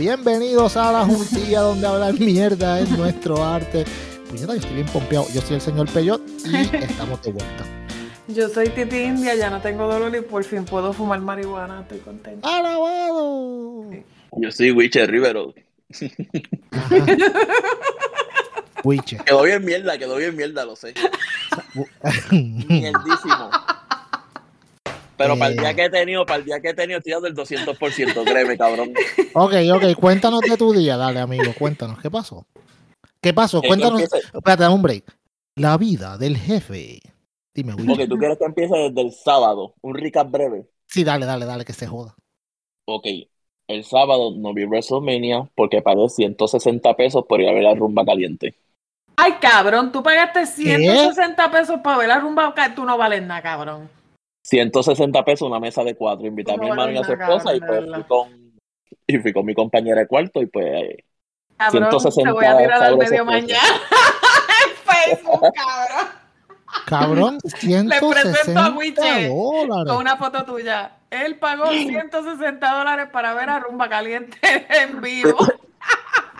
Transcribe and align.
Bienvenidos 0.00 0.78
a 0.78 0.92
la 0.92 1.04
juntilla 1.04 1.60
donde 1.60 1.86
hablar 1.86 2.18
mierda 2.18 2.80
es 2.80 2.88
nuestro 2.88 3.44
arte. 3.44 3.84
Pues 4.30 4.40
yo 4.40 4.50
estoy 4.50 4.76
bien 4.76 4.86
pompeado. 4.86 5.26
Yo 5.34 5.42
soy 5.42 5.56
el 5.56 5.60
señor 5.60 5.90
Peyot 5.92 6.22
y 6.46 6.56
estamos 6.74 7.20
de 7.20 7.32
vuelta. 7.32 7.66
Yo 8.26 8.48
soy 8.48 8.70
Titi 8.70 8.96
India, 8.96 9.34
ya 9.34 9.50
no 9.50 9.60
tengo 9.60 9.86
dolor 9.86 10.16
y 10.16 10.22
por 10.22 10.42
fin 10.42 10.64
puedo 10.64 10.94
fumar 10.94 11.20
marihuana. 11.20 11.82
Estoy 11.82 11.98
contenta. 11.98 12.48
¡Alabado! 12.48 13.90
Yo 14.38 14.50
soy 14.50 14.70
Witcher 14.70 15.10
Rivero. 15.10 15.52
Wiche. 18.82 19.18
Quedó 19.18 19.42
bien 19.42 19.62
mierda, 19.62 19.98
quedó 19.98 20.16
bien 20.16 20.34
mierda, 20.34 20.64
lo 20.64 20.76
sé. 20.76 20.94
Mierdísimo. 22.30 23.50
Pero 25.22 25.38
para 25.38 25.50
el 25.50 25.56
día 25.58 25.70
Eh. 25.70 25.76
que 25.76 25.84
he 25.84 25.90
tenido, 25.90 26.24
para 26.26 26.38
el 26.38 26.44
día 26.44 26.60
que 26.60 26.68
he 26.70 26.74
tenido, 26.74 26.98
estoy 26.98 27.12
dando 27.12 27.28
el 27.28 27.34
200%, 27.34 28.24
créeme, 28.24 28.56
cabrón. 28.56 28.92
Ok, 29.34 29.52
ok, 29.74 29.94
cuéntanos 30.00 30.40
de 30.40 30.56
tu 30.56 30.72
día, 30.72 30.96
dale, 30.96 31.20
amigo, 31.20 31.52
cuéntanos, 31.58 31.98
¿qué 32.00 32.10
pasó? 32.10 32.46
¿Qué 33.20 33.32
pasó? 33.34 33.60
Cuéntanos. 33.62 34.00
Espérate, 34.02 34.66
un 34.68 34.82
break. 34.82 35.04
La 35.56 35.76
vida 35.76 36.16
del 36.16 36.36
jefe. 36.38 37.00
Dime, 37.54 37.74
Wiche. 37.74 37.92
Ok, 38.04 38.08
tú 38.08 38.16
quieres 38.16 38.38
que 38.38 38.44
empiece 38.44 38.74
desde 38.76 39.00
el 39.02 39.12
sábado, 39.12 39.74
un 39.82 39.94
recap 39.94 40.30
breve. 40.30 40.66
Sí, 40.86 41.04
dale, 41.04 41.26
dale, 41.26 41.44
dale, 41.44 41.64
que 41.64 41.72
se 41.74 41.86
joda. 41.86 42.14
Ok, 42.86 43.06
el 43.68 43.84
sábado 43.84 44.32
no 44.36 44.54
vi 44.54 44.64
WrestleMania 44.64 45.50
porque 45.54 45.82
pagué 45.82 46.08
160 46.08 46.96
pesos 46.96 47.24
por 47.28 47.40
ir 47.40 47.48
a 47.48 47.52
ver 47.52 47.62
la 47.64 47.74
rumba 47.74 48.04
caliente. 48.04 48.54
Ay, 49.16 49.34
cabrón, 49.40 49.92
tú 49.92 50.02
pagaste 50.02 50.46
160 50.46 51.50
pesos 51.50 51.80
para 51.84 51.98
ver 51.98 52.08
la 52.08 52.20
rumba. 52.20 52.54
ca- 52.54 52.74
Tú 52.74 52.84
no 52.86 52.96
vales 52.96 53.22
nada, 53.22 53.42
cabrón. 53.42 53.90
160 54.42 55.24
pesos 55.24 55.48
una 55.48 55.60
mesa 55.60 55.82
de 55.84 55.94
cuatro. 55.94 56.26
Invité 56.26 56.52
a 56.52 56.56
mi 56.56 56.68
hermano 56.68 56.92
y 56.92 56.96
a 56.98 57.04
su 57.04 57.12
esposa 57.12 57.54
y 57.54 57.60
pues 57.60 57.84
fui 57.92 58.02
con, 58.04 58.52
y 59.06 59.18
fui 59.18 59.32
con 59.32 59.44
mi 59.46 59.54
compañera 59.54 60.00
de 60.00 60.06
cuarto 60.06 60.40
y 60.42 60.46
pues 60.46 60.66
eh, 60.66 61.04
Cabrón, 61.56 61.90
160 61.90 62.30
te 62.30 62.32
voy 62.34 62.44
a 62.46 62.56
tirar 62.56 62.82
al 62.82 62.96
medio 62.96 63.10
pesos. 63.10 63.26
mañana. 63.26 63.60
en 64.64 65.16
Facebook, 65.16 65.40
cabrón. 65.54 66.08
Cabrón, 66.86 67.38
160 67.44 68.64
a 68.66 68.70
Wiche 68.70 69.28
Con 69.28 69.68
dólares. 69.68 70.00
una 70.00 70.16
foto 70.16 70.44
tuya. 70.44 70.96
Él 71.10 71.36
pagó 71.38 71.66
160 71.70 72.72
dólares 72.78 73.08
para 73.12 73.34
ver 73.34 73.50
a 73.50 73.58
Rumba 73.60 73.88
Caliente 73.88 74.38
en 74.70 75.00
vivo. 75.00 75.36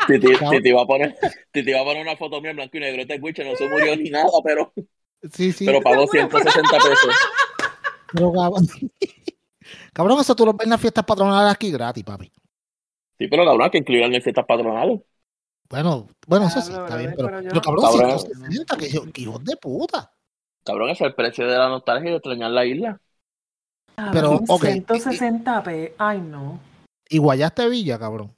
Titi. 0.06 0.28
Titi 0.50 0.72
va 0.72 0.82
a 0.82 0.86
poner, 0.86 1.14
Titi 1.52 1.72
va 1.72 1.80
a 1.80 1.84
poner 1.84 2.02
una 2.02 2.16
foto 2.16 2.40
mía 2.40 2.50
en 2.50 2.56
blanco 2.56 2.76
y 2.76 2.80
negro. 2.80 3.02
Este 3.02 3.18
Witcher 3.20 3.46
no 3.46 3.56
se 3.56 3.68
murió 3.68 3.94
ni 3.96 4.10
nada, 4.10 4.30
pero, 4.42 4.72
Sí, 5.32 5.52
sí. 5.52 5.66
pero 5.66 5.80
pagó 5.82 6.06
160 6.06 6.70
pesos. 6.78 7.14
Pero, 8.12 8.32
cabrón, 8.32 8.66
cabrón, 9.92 10.20
eso 10.20 10.34
tú 10.34 10.44
lo 10.46 10.52
ves 10.52 10.64
en 10.64 10.70
las 10.70 10.80
fiestas 10.80 11.04
patronales 11.04 11.52
aquí 11.52 11.70
gratis, 11.70 12.04
papi. 12.04 12.30
Sí, 13.18 13.28
pero 13.28 13.44
cabrón, 13.44 13.62
hay 13.62 13.70
que 13.70 13.78
incluirlo 13.78 14.14
en 14.14 14.22
fiestas 14.22 14.46
patronales. 14.46 15.00
Bueno, 15.68 16.08
bueno, 16.26 16.46
eso 16.46 16.60
sí, 16.60 16.70
Diablo, 16.70 16.86
está 16.86 16.96
bien, 16.98 17.14
pero, 17.16 17.28
pero 17.28 17.40
yo- 17.42 17.48
pero 17.50 17.60
cabrón, 17.60 17.84
Cabrón. 17.84 18.18
160, 18.18 18.76
que, 18.76 18.86
hijo- 18.88 19.12
que 19.12 19.20
hijos 19.22 19.44
de 19.44 19.56
puta. 19.56 20.12
Cabrón, 20.64 20.90
ese 20.90 21.04
es 21.04 21.08
el 21.10 21.14
precio 21.14 21.46
de 21.46 21.56
la 21.56 21.68
nostalgia 21.68 22.08
y 22.08 22.10
de 22.10 22.16
extrañar 22.16 22.50
la 22.50 22.64
isla. 22.66 23.00
Pero, 23.94 24.12
Cabrón, 24.12 24.44
ok. 24.48 24.62
160 24.64 25.62
pesos. 25.62 25.94
Ay, 25.98 26.20
no. 26.20 26.58
Y 27.08 27.18
Guayaste 27.18 27.68
Villa, 27.68 27.98
cabrón. 27.98 28.32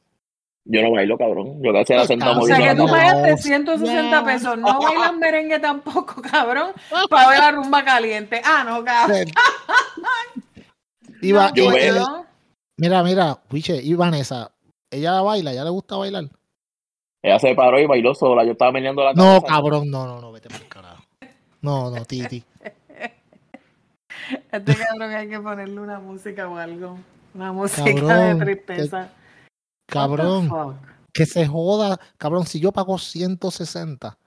Yo 0.65 0.81
no 0.83 0.93
bailo, 0.93 1.19
cabrón. 1.19 1.61
Yo 1.62 1.73
casi 1.73 1.93
la 1.95 2.06
sentado 2.06 2.41
O 2.41 2.47
sea 2.47 2.56
que 2.56 2.75
tú 2.77 2.87
la 2.87 2.93
pagaste 2.93 3.37
160 3.37 4.25
pesos, 4.25 4.59
no 4.59 4.81
bailas 4.81 5.15
merengue 5.17 5.59
tampoco, 5.59 6.23
cabrón, 6.23 6.73
para 7.11 7.28
ver 7.28 7.39
la 7.41 7.50
rumba 7.50 7.84
caliente. 7.84 8.41
Ah, 8.45 8.62
no, 8.65 8.84
cabrón. 8.84 9.27
Iba, 11.21 11.53
Yo 11.55 11.71
iba- 11.77 12.25
mira, 12.77 13.03
mira, 13.03 13.39
Wiche, 13.50 13.81
y 13.83 13.95
Vanessa, 13.95 14.50
ella 14.91 15.21
baila, 15.21 15.53
ella 15.53 15.65
le 15.65 15.71
gusta 15.71 15.97
bailar. 15.97 16.25
Ella 17.23 17.39
se 17.39 17.55
paró 17.55 17.79
y 17.79 17.87
bailó 17.87 18.15
sola. 18.15 18.44
Yo 18.44 18.53
estaba 18.53 18.73
meneando 18.73 19.05
la 19.05 19.12
No, 19.15 19.25
cabeza. 19.41 19.47
cabrón, 19.47 19.91
no, 19.91 20.06
no, 20.06 20.21
no, 20.21 20.33
vete 20.33 20.49
por 20.49 20.61
el 20.61 20.69
carajo. 20.69 21.03
No, 21.61 21.91
no, 21.91 22.05
Titi. 22.05 22.44
Este 24.50 24.75
cabrón 24.77 25.11
hay 25.15 25.29
que 25.29 25.41
ponerle 25.41 25.81
una 25.81 25.99
música 25.99 26.49
o 26.49 26.56
algo. 26.56 26.99
Una 27.34 27.53
música 27.53 27.84
Cabrón, 27.94 28.39
de 28.39 28.44
tristeza. 28.44 29.11
Cabrón, 29.92 30.78
que 31.12 31.26
se 31.26 31.47
joda. 31.47 32.00
Cabrón, 32.16 32.47
si 32.47 32.60
yo 32.60 32.72
pago 32.72 32.98
160, 32.98 34.19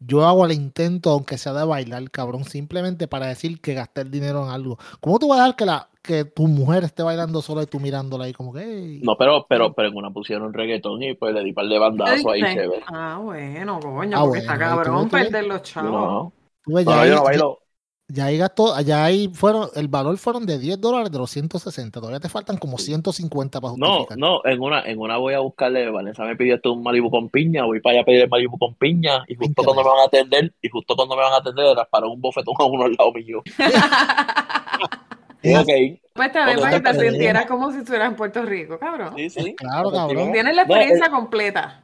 yo 0.00 0.26
hago 0.26 0.44
el 0.44 0.52
intento, 0.52 1.10
aunque 1.10 1.38
sea 1.38 1.52
de 1.52 1.64
bailar, 1.64 2.10
cabrón, 2.10 2.44
simplemente 2.44 3.06
para 3.06 3.26
decir 3.26 3.60
que 3.60 3.74
gasté 3.74 4.00
el 4.00 4.10
dinero 4.10 4.42
en 4.44 4.50
algo. 4.50 4.78
¿Cómo 5.00 5.18
tú 5.18 5.28
vas 5.28 5.38
a 5.38 5.42
dar 5.42 5.56
que, 5.56 5.64
la, 5.64 5.88
que 6.02 6.24
tu 6.24 6.48
mujer 6.48 6.82
esté 6.84 7.04
bailando 7.04 7.40
sola 7.40 7.62
y 7.62 7.66
tú 7.66 7.78
mirándola 7.78 8.24
ahí 8.24 8.32
como 8.32 8.52
que... 8.52 8.98
No, 9.02 9.16
pero, 9.16 9.46
pero, 9.48 9.72
pero 9.74 9.88
en 9.88 9.96
una 9.96 10.10
pusieron 10.10 10.52
reggaetón 10.52 11.02
y 11.02 11.14
pues 11.14 11.32
le 11.32 11.44
di 11.44 11.52
par 11.52 11.66
de 11.66 11.78
bandazos 11.78 12.26
ahí, 12.26 12.40
chévere. 12.40 12.82
Ah, 12.88 13.20
bueno, 13.22 13.78
coño, 13.80 14.18
Ah, 14.18 14.20
porque 14.22 14.40
bueno, 14.40 14.52
está 14.52 14.58
cabrón 14.58 15.08
perder 15.08 15.46
los 15.46 15.62
chavos. 15.62 15.92
No, 15.92 16.32
Tú 16.64 16.74
ves, 16.74 16.84
no, 16.84 17.06
yo 17.06 17.14
no 17.16 17.24
bailo. 17.24 17.61
Ya 18.08 18.26
ahí 18.26 18.36
gastó, 18.38 18.78
ya 18.80 19.04
ahí 19.04 19.28
fueron, 19.32 19.68
el 19.74 19.88
valor 19.88 20.18
fueron 20.18 20.44
de 20.44 20.58
10 20.58 20.80
dólares 20.80 21.10
de 21.10 21.18
los 21.18 21.30
160. 21.30 21.98
Todavía 22.00 22.20
te 22.20 22.28
faltan 22.28 22.58
como 22.58 22.76
150 22.78 23.60
para 23.60 23.74
No, 23.76 23.86
justificar. 23.86 24.18
no, 24.18 24.40
en 24.44 24.60
una, 24.60 24.82
en 24.82 24.98
una 24.98 25.16
voy 25.16 25.34
a 25.34 25.38
buscarle, 25.40 25.90
Vanessa 25.90 26.24
me 26.24 26.36
pidió 26.36 26.56
esto 26.56 26.72
un 26.72 26.82
Malibu 26.82 27.10
con 27.10 27.28
piña, 27.30 27.64
voy 27.64 27.80
para 27.80 27.94
allá 27.94 28.02
a 28.02 28.04
pedir 28.04 28.22
el 28.22 28.28
Malibu 28.28 28.58
con 28.58 28.74
piña, 28.74 29.24
y 29.28 29.36
20 29.36 29.46
justo 29.46 29.64
cuando 29.64 29.82
me 29.82 29.88
van 29.90 30.00
a 30.00 30.04
atender, 30.04 30.52
y 30.60 30.68
justo 30.68 30.94
cuando 30.96 31.16
me 31.16 31.22
van 31.22 31.32
a 31.32 31.36
atender, 31.36 31.76
rasparon 31.76 32.10
un 32.10 32.20
bofetón 32.20 32.54
a 32.58 32.64
uno 32.64 32.84
al 32.84 32.92
lado 32.98 33.12
mío. 33.12 33.42
Ok, 35.44 35.66
Pues 36.14 36.30
Cuando 36.30 36.60
para 36.62 36.80
que 36.80 36.92
te 36.92 37.00
sintieras 37.10 37.46
como 37.46 37.72
si 37.72 37.78
estuvieras 37.78 38.10
en 38.10 38.16
Puerto 38.16 38.42
Rico, 38.42 38.78
cabrón. 38.78 39.14
sí, 39.16 39.28
sí. 39.28 39.54
Claro, 39.56 39.90
cabrón. 39.90 40.30
Tienes 40.32 40.54
la 40.54 40.64
No, 40.64 40.68
experiencia 40.74 41.06
eh, 41.06 41.10
completa. 41.10 41.82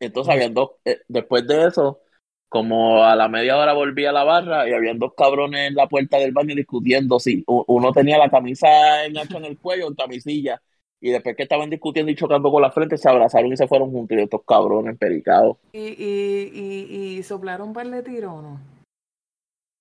Entonces 0.00 0.34
habían 0.34 0.52
dos, 0.52 0.70
eh, 0.84 0.98
después 1.06 1.46
de 1.46 1.66
eso, 1.68 2.00
como 2.56 3.04
a 3.04 3.14
la 3.14 3.28
media 3.28 3.54
hora 3.58 3.74
volví 3.74 4.06
a 4.06 4.12
la 4.12 4.24
barra 4.24 4.66
y 4.66 4.72
habían 4.72 4.98
dos 4.98 5.12
cabrones 5.14 5.68
en 5.68 5.74
la 5.74 5.86
puerta 5.88 6.16
del 6.16 6.32
baño 6.32 6.54
discutiendo 6.54 7.20
si 7.20 7.44
uno 7.46 7.92
tenía 7.92 8.16
la 8.16 8.30
camisa 8.30 9.04
enganchada 9.04 9.40
en 9.40 9.52
el 9.52 9.58
cuello 9.58 9.86
en 9.88 9.94
camisilla 9.94 10.62
y 11.02 11.10
después 11.10 11.36
que 11.36 11.42
estaban 11.42 11.68
discutiendo 11.68 12.10
y 12.10 12.14
chocando 12.14 12.50
con 12.50 12.62
la 12.62 12.70
frente 12.70 12.96
se 12.96 13.10
abrazaron 13.10 13.52
y 13.52 13.58
se 13.58 13.68
fueron 13.68 13.90
juntos 13.90 14.16
y 14.16 14.22
estos 14.22 14.40
cabrones 14.46 14.96
pericados. 14.96 15.58
Y, 15.74 15.80
y, 15.80 16.50
y, 16.54 17.18
y 17.18 17.22
soplaron 17.24 17.68
un 17.68 17.74
par 17.74 17.90
de 17.90 18.02
tiros, 18.02 18.32
¿o 18.32 18.40
no? 18.40 18.60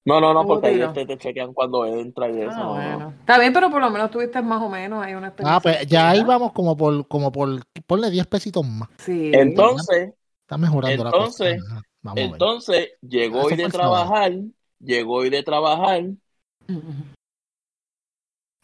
No, 0.03 0.19
no, 0.19 0.33
no, 0.33 0.45
porque 0.45 0.67
ahí 0.67 0.73
tiro. 0.73 0.87
este 0.87 1.05
te 1.05 1.17
chequean 1.17 1.53
cuando 1.53 1.85
entra 1.85 2.29
y 2.29 2.41
eso. 2.41 2.51
Ah, 2.53 2.67
bueno. 2.67 3.13
Está 3.21 3.39
bien, 3.39 3.53
pero 3.53 3.71
por 3.71 3.79
lo 3.79 3.89
menos 3.89 4.11
tuviste 4.11 4.41
más 4.41 4.61
o 4.61 4.67
menos 4.67 5.01
ahí 5.01 5.13
una 5.13 5.27
experiencia. 5.27 5.55
Ah, 5.55 5.61
pues 5.61 5.87
ya 5.87 6.09
ahí 6.09 6.23
vamos 6.25 6.51
como 6.51 6.75
por, 6.75 7.07
como 7.07 7.31
por, 7.31 7.61
ponle 7.87 8.11
10 8.11 8.27
pesitos 8.27 8.67
más. 8.67 8.89
Sí. 8.97 9.31
Entonces, 9.33 10.13
Está 10.45 10.59
mejorando 10.59 11.05
Entonces, 11.05 11.57
la 11.57 11.69
cosa. 11.69 11.81
Vamos 12.05 12.19
entonces 12.19 12.91
llegó 13.01 13.45
hoy 13.45 13.55
de 13.55 13.67
trabajar, 13.67 14.31
llegó 14.79 15.15
hoy 15.15 15.31
de 15.31 15.41
trabajar 15.41 16.03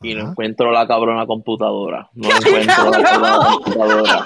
y 0.03 0.13
no 0.13 0.29
encuentro 0.29 0.71
la 0.71 0.87
cabrona 0.87 1.25
computadora. 1.25 2.07
No 2.13 2.29
encuentro 2.29 2.91
la 2.91 3.01
cabrona 3.01 3.37
computadora. 3.37 4.25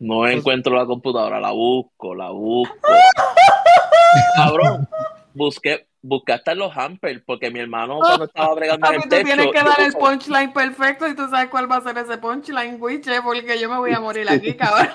No 0.00 0.28
encuentro 0.28 0.76
la 0.76 0.84
computadora, 0.84 1.40
la 1.40 1.52
busco, 1.52 2.14
la 2.14 2.28
busco. 2.28 2.74
Cabrón, 4.36 4.86
busqué, 5.32 5.86
busqué 6.02 6.34
hasta 6.34 6.52
en 6.52 6.58
los 6.58 6.76
hampers, 6.76 7.22
porque 7.24 7.50
mi 7.50 7.60
hermano 7.60 8.00
cuando 8.00 8.24
estaba 8.26 8.54
bregando 8.54 8.86
en 8.88 8.94
el 8.96 9.02
tú 9.04 9.08
techo. 9.08 9.24
tienes 9.24 9.46
que 9.46 9.62
dar 9.62 9.80
el 9.80 9.94
punchline 9.94 10.52
perfecto 10.52 11.08
y 11.08 11.16
tú 11.16 11.26
sabes 11.30 11.48
cuál 11.48 11.72
va 11.72 11.76
a 11.76 11.80
ser 11.80 11.96
ese 11.96 12.18
punchline, 12.18 12.76
Wiche, 12.78 13.22
porque 13.22 13.58
yo 13.58 13.70
me 13.70 13.78
voy 13.78 13.92
a 13.92 14.00
morir 14.00 14.28
aquí, 14.28 14.52
cabrón. 14.58 14.90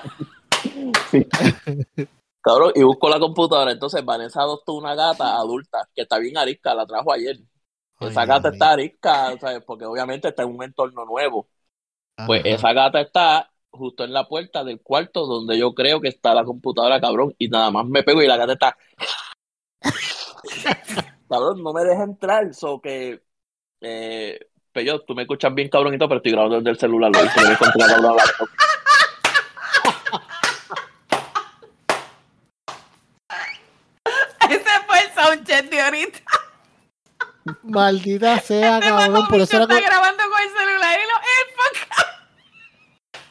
Cabrón, 2.42 2.72
y 2.74 2.82
busco 2.82 3.08
la 3.08 3.20
computadora. 3.20 3.72
Entonces 3.72 4.04
Vanessa 4.04 4.42
adoptó 4.42 4.74
una 4.74 4.94
gata 4.94 5.36
adulta 5.36 5.88
que 5.94 6.02
está 6.02 6.18
bien 6.18 6.36
arisca, 6.36 6.74
la 6.74 6.86
trajo 6.86 7.12
ayer. 7.12 7.38
Ay, 7.98 8.08
Esa 8.08 8.26
gata 8.26 8.48
está 8.48 8.72
arisca, 8.72 9.38
¿sabes? 9.38 9.62
porque 9.64 9.84
obviamente 9.84 10.28
está 10.28 10.42
en 10.42 10.54
un 10.54 10.62
entorno 10.62 11.04
nuevo. 11.04 11.48
Pues 12.26 12.42
esa 12.44 12.72
gata 12.72 13.00
está 13.00 13.50
justo 13.70 14.04
en 14.04 14.12
la 14.12 14.28
puerta 14.28 14.64
del 14.64 14.80
cuarto 14.82 15.24
donde 15.26 15.58
yo 15.58 15.72
creo 15.74 16.00
que 16.00 16.08
está 16.08 16.34
la 16.34 16.44
computadora, 16.44 17.00
cabrón. 17.00 17.34
Y 17.38 17.48
nada 17.48 17.70
más 17.70 17.86
me 17.86 18.02
pego 18.02 18.22
y 18.22 18.26
la 18.26 18.36
gata 18.36 18.52
está. 18.52 18.76
cabrón, 21.28 21.62
no 21.62 21.72
me 21.72 21.84
deja 21.84 22.02
entrar. 22.04 22.52
So 22.54 22.80
que. 22.80 23.22
Eh, 23.80 24.38
Peyo, 24.72 25.00
tú 25.02 25.14
me 25.14 25.22
escuchas 25.22 25.54
bien, 25.54 25.68
cabronito, 25.68 26.08
pero 26.08 26.16
estoy 26.18 26.32
grabando 26.32 26.56
desde 26.56 26.70
el 26.70 26.78
celular. 26.78 27.10
Lo 27.12 27.24
hice, 27.24 27.40
me 27.42 27.50
la 27.50 27.58
cabrona 27.58 28.14
laptop. 28.14 28.48
Ese 34.48 34.70
fue 34.86 34.98
de 35.60 35.80
ahorita. 35.80 36.18
Maldita 37.64 38.40
sea, 38.40 38.78
Este 38.78 38.88
cabrón. 38.88 39.26
Por 39.28 39.40
eso 39.40 39.56
era 39.56 39.64
está 39.64 39.76
que- 39.76 39.82
grabando 39.86 40.22
con 40.30 40.40
el 40.40 40.48
celular 40.48 40.98
y 40.98 41.02
lo 41.10 41.22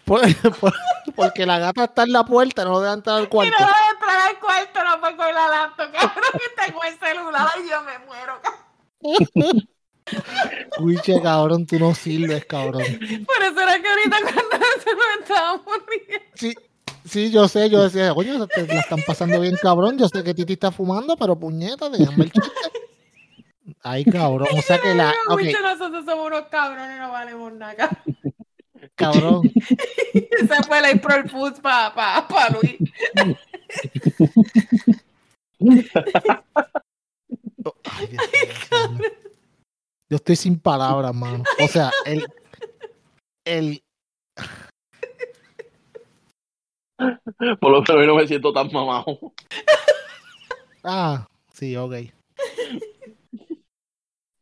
por- 0.06 0.59
por- 0.59 0.73
porque 1.15 1.45
la 1.45 1.57
gata 1.59 1.85
está 1.85 2.03
en 2.03 2.12
la 2.12 2.23
puerta, 2.25 2.65
no 2.65 2.79
deja 2.81 2.94
entrar 2.95 3.18
al 3.18 3.23
Y 3.23 3.27
cuarto. 3.27 3.53
no 3.57 3.65
deja 3.68 3.89
entrar 3.91 4.19
al 4.29 4.39
cuarto, 4.39 4.83
no 4.83 5.00
fue 5.00 5.15
con 5.15 5.33
la 5.33 5.47
laptop, 5.47 5.91
cabrón, 5.94 6.23
que 6.33 6.65
tengo 6.65 6.83
el 6.83 7.00
celular 7.00 7.50
y 7.63 7.69
yo 7.69 7.81
me 7.83 8.00
muero. 8.00 8.41
cabrón. 8.41 9.69
Wiche, 10.79 11.21
cabrón, 11.21 11.65
tú 11.65 11.79
no 11.79 11.95
sirves, 11.95 12.44
cabrón. 12.45 12.83
Por 13.25 13.44
eso 13.44 13.62
era 13.62 13.79
que 13.81 13.88
ahorita 13.88 14.17
cuando 14.21 14.57
me 14.59 15.21
estábamos 15.24 15.77
riendo. 15.88 16.25
Sí, 16.35 16.53
sí, 17.12 17.30
yo 17.30 17.48
sé, 17.48 17.69
yo 17.69 17.84
decía, 17.84 18.13
coño, 18.13 18.48
te 18.48 18.66
la 18.66 18.80
están 18.80 19.02
pasando 19.06 19.40
bien, 19.40 19.56
cabrón. 19.62 19.98
Yo 19.98 20.08
sé 20.08 20.24
que 20.24 20.34
Titi 20.34 20.54
está 20.54 20.72
fumando, 20.72 21.18
pero 21.18 21.38
puñeta, 21.38 21.90
déjame 21.90 22.25
el 22.25 22.31
chiste. 22.31 22.50
Ay, 23.84 24.06
cabrón, 24.06 24.48
o 24.58 24.62
sea 24.62 24.80
que 24.80 24.96
la. 24.96 25.13
Ok, 25.28 25.38
Wiche, 25.38 25.58
nosotros 25.62 26.06
somos 26.06 26.28
unos 26.28 26.48
cabrones, 26.48 27.00
no 27.00 27.12
valemos 27.12 27.54
nada. 27.54 27.90
cabrón. 28.96 29.42
Se 30.13 30.63
fue 30.68 30.81
la 30.81 30.90
April 30.90 31.30
Foods 31.30 31.60
para 31.60 31.94
pa, 31.94 32.28
pa 32.28 32.50
Luis. 32.50 32.78
Ay, 37.84 38.08
Dios 38.08 38.24
mío, 38.31 38.54
señor. 38.69 39.12
Yo 40.10 40.16
estoy 40.18 40.36
sin 40.36 40.60
palabras, 40.60 41.13
mano. 41.13 41.44
O 41.63 41.68
sea, 41.68 41.92
el. 42.06 42.25
El. 43.46 43.84
Por 47.59 47.71
lo 47.71 47.81
menos 47.81 48.07
no 48.07 48.15
me 48.15 48.27
siento 48.27 48.53
tan 48.53 48.71
mamado. 48.71 49.33
Ah, 50.83 51.27
sí, 51.53 51.75
ok. 51.75 51.94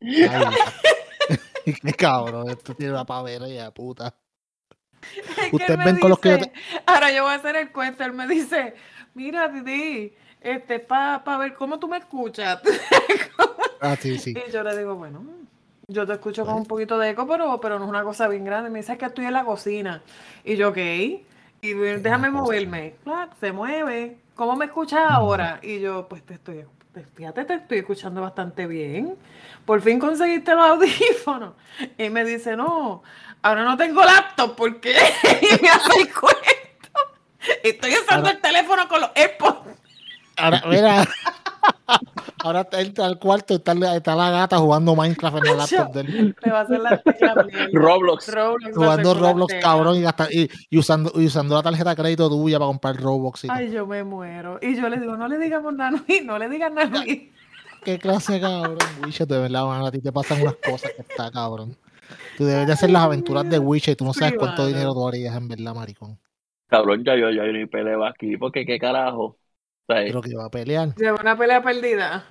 Ay, 0.02 0.46
qué 1.84 1.94
cabrón, 1.94 2.50
esto 2.50 2.74
tiene 2.74 2.94
una 2.94 3.06
pavera 3.06 3.48
ya 3.48 3.72
puta. 3.72 4.16
Es 5.02 5.50
que 5.50 5.56
Ustedes 5.56 5.70
él 5.72 5.78
me 5.78 5.86
ven 5.86 6.00
con 6.00 6.10
los 6.10 6.20
que 6.20 6.30
yo 6.30 6.38
dice- 6.38 6.52
Ahora 6.86 7.12
yo 7.12 7.24
voy 7.24 7.32
a 7.34 7.36
hacer 7.36 7.56
el 7.56 7.72
cuento. 7.72 8.04
Él 8.04 8.14
me 8.14 8.28
dice: 8.28 8.76
Mira, 9.14 9.48
Didi, 9.50 10.14
este, 10.42 10.80
para 10.80 11.24
pa 11.24 11.38
ver 11.38 11.54
cómo 11.54 11.80
tú 11.80 11.88
me 11.88 11.98
escuchas. 11.98 12.62
Ah, 13.82 13.96
sí, 13.96 14.18
sí. 14.18 14.34
Y 14.36 14.52
yo 14.52 14.62
le 14.62 14.78
digo: 14.78 14.96
Bueno, 14.96 15.24
yo 15.88 16.06
te 16.06 16.12
escucho 16.12 16.46
con 16.46 16.56
un 16.56 16.66
poquito 16.66 16.98
de 17.00 17.12
eco, 17.12 17.26
pero, 17.26 17.62
pero 17.62 17.80
no 17.80 17.86
es 17.86 17.90
una 17.90 18.04
cosa 18.04 18.28
bien 18.28 18.44
grande. 18.44 18.70
Me 18.70 18.80
dice 18.80 18.98
que 18.98 19.06
estoy 19.06 19.24
en 19.26 19.32
la 19.34 19.46
cocina. 19.46 20.04
Y 20.44 20.58
yo, 20.58 20.70
ok. 20.70 20.78
Y 21.62 21.74
déjame 21.74 22.30
moverme. 22.30 22.96
Claro, 23.04 23.32
se 23.40 23.52
mueve. 23.52 24.18
¿Cómo 24.36 24.56
me 24.56 24.66
escuchas 24.66 25.02
ahora? 25.10 25.60
Y 25.62 25.80
yo, 25.82 26.08
pues 26.08 26.24
te 26.26 26.36
estoy, 26.36 26.64
fíjate, 27.16 27.44
te 27.46 27.56
estoy 27.56 27.80
escuchando 27.80 28.22
bastante 28.22 28.66
bien. 28.68 29.16
Por 29.66 29.82
fin 29.82 30.00
conseguiste 30.00 30.56
los 30.56 30.66
audífonos. 30.70 31.54
Y 31.98 32.10
me 32.10 32.24
dice, 32.24 32.56
no, 32.56 33.04
ahora 33.42 33.64
no 33.64 33.76
tengo 33.78 34.04
laptop 34.04 34.56
porque 34.56 34.92
y 35.42 35.62
me 35.62 35.70
hace 35.70 36.02
el 36.02 36.14
cuento. 36.14 36.40
Estoy 37.64 37.92
usando 37.94 38.28
Ahora- 38.28 38.32
el 38.32 38.42
teléfono 38.42 38.88
con 38.88 39.02
los 39.02 39.12
AirPods. 39.16 39.60
Ahora, 40.38 40.64
mira. 40.68 41.06
Ahora 42.44 42.62
está- 42.62 42.82
entra 42.82 43.06
al 43.06 43.20
cuarto 43.20 43.54
y 43.54 43.58
está, 43.58 43.74
la- 43.74 43.96
está 43.96 44.16
la 44.16 44.30
gata 44.32 44.58
jugando 44.58 44.96
Minecraft 44.96 45.38
en 45.38 45.48
el 45.48 45.58
laptop 45.58 45.94
de 45.94 46.02
él. 46.02 46.36
Me 46.46 46.52
va 46.52 46.60
a 46.60 46.62
hacer 46.64 46.80
la. 46.80 47.02
Roblox. 47.74 48.34
Roblox 48.34 48.76
Jugando 48.76 49.14
Roblox, 49.14 49.54
cabrón, 49.62 49.98
y, 49.98 50.40
y, 50.40 50.50
y 50.70 50.78
usando, 50.78 51.12
y 51.16 51.26
usando 51.26 51.56
la 51.56 51.64
tarjeta 51.64 51.90
de 51.92 51.96
crédito 51.96 52.30
tuya 52.30 52.58
para 52.60 52.68
comprar 52.68 52.96
Roblox. 52.98 53.44
Y 53.44 53.48
todo. 53.48 53.58
Ay, 53.58 53.72
yo 53.72 53.86
me 53.86 54.04
muero. 54.04 54.60
Y 54.62 54.76
yo 54.76 54.88
le 54.90 55.00
digo, 55.00 55.18
no 55.18 55.28
le 55.28 55.38
digamos 55.38 55.74
nada 55.74 55.90
a 55.90 56.02
Luis, 56.08 56.24
no 56.26 56.38
le 56.38 56.50
digas 56.50 56.72
nada 56.72 57.00
a 57.00 57.04
Luis. 57.04 57.30
Qué 57.84 57.98
clase 57.98 58.34
de 58.34 58.42
cabrón, 58.42 58.78
Wiche, 59.04 59.26
de 59.26 59.40
verdad, 59.40 59.88
a 59.88 59.92
ti 59.92 60.02
te 60.02 60.12
pasan 60.12 60.42
unas 60.42 60.56
cosas 60.56 60.92
que 60.96 61.02
está 61.02 61.32
cabrón. 61.32 61.78
Tú 62.38 62.46
debes 62.46 62.68
de 62.68 62.74
hacer 62.74 62.90
las 62.90 63.04
aventuras 63.04 63.50
de 63.50 63.60
Wiche 63.60 63.92
y 63.92 63.96
tú 63.96 64.04
no 64.06 64.14
sabes 64.14 64.36
cuánto 64.38 64.66
dinero 64.68 64.94
tú 64.94 65.08
harías 65.08 65.36
en 65.36 65.48
verdad, 65.48 65.76
maricón. 65.76 66.18
Cabrón, 66.68 67.04
ya 67.04 67.16
yo, 67.16 67.30
ya 67.32 67.46
yo 67.46 67.52
ni 67.52 67.66
peleo 67.66 68.06
aquí, 68.06 68.38
porque 68.38 68.66
qué 68.66 68.78
carajo. 68.80 69.38
O 69.90 69.94
sea, 69.94 70.04
Pero 70.06 70.22
que 70.22 70.36
va 70.36 70.46
a 70.46 70.52
pelear. 70.52 70.96
Lleva 70.96 71.20
una 71.20 71.36
pelea 71.38 71.64
perdida. 71.64 72.26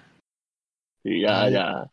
sí, 1.02 1.20
ya, 1.22 1.42
Ay. 1.42 1.52
ya. 1.52 1.90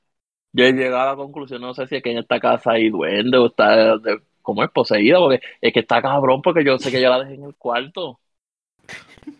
Yo 0.54 0.64
he 0.64 0.72
llegado 0.72 1.02
a 1.02 1.12
la 1.12 1.16
conclusión, 1.16 1.60
no 1.62 1.74
sé 1.74 1.88
si 1.88 1.96
es 1.96 2.04
que 2.04 2.12
en 2.12 2.20
esta 2.20 2.40
casa 2.40 2.72
hay 2.74 2.90
duende 2.90 3.38
o 3.38 3.48
está, 3.48 3.98
de, 3.98 4.22
¿cómo 4.42 4.64
es 4.64 4.70
poseída? 4.70 5.18
Porque 5.18 5.42
es 5.60 5.74
que 5.74 5.80
está 5.82 6.02
cabrón, 6.02 6.42
porque 6.42 6.64
yo 6.64 6.78
sé 6.78 6.92
que 6.92 7.02
yo 7.02 7.10
la 7.10 7.20
dejé 7.20 7.34
en 7.34 7.44
el 7.46 7.56
cuarto. 7.56 8.20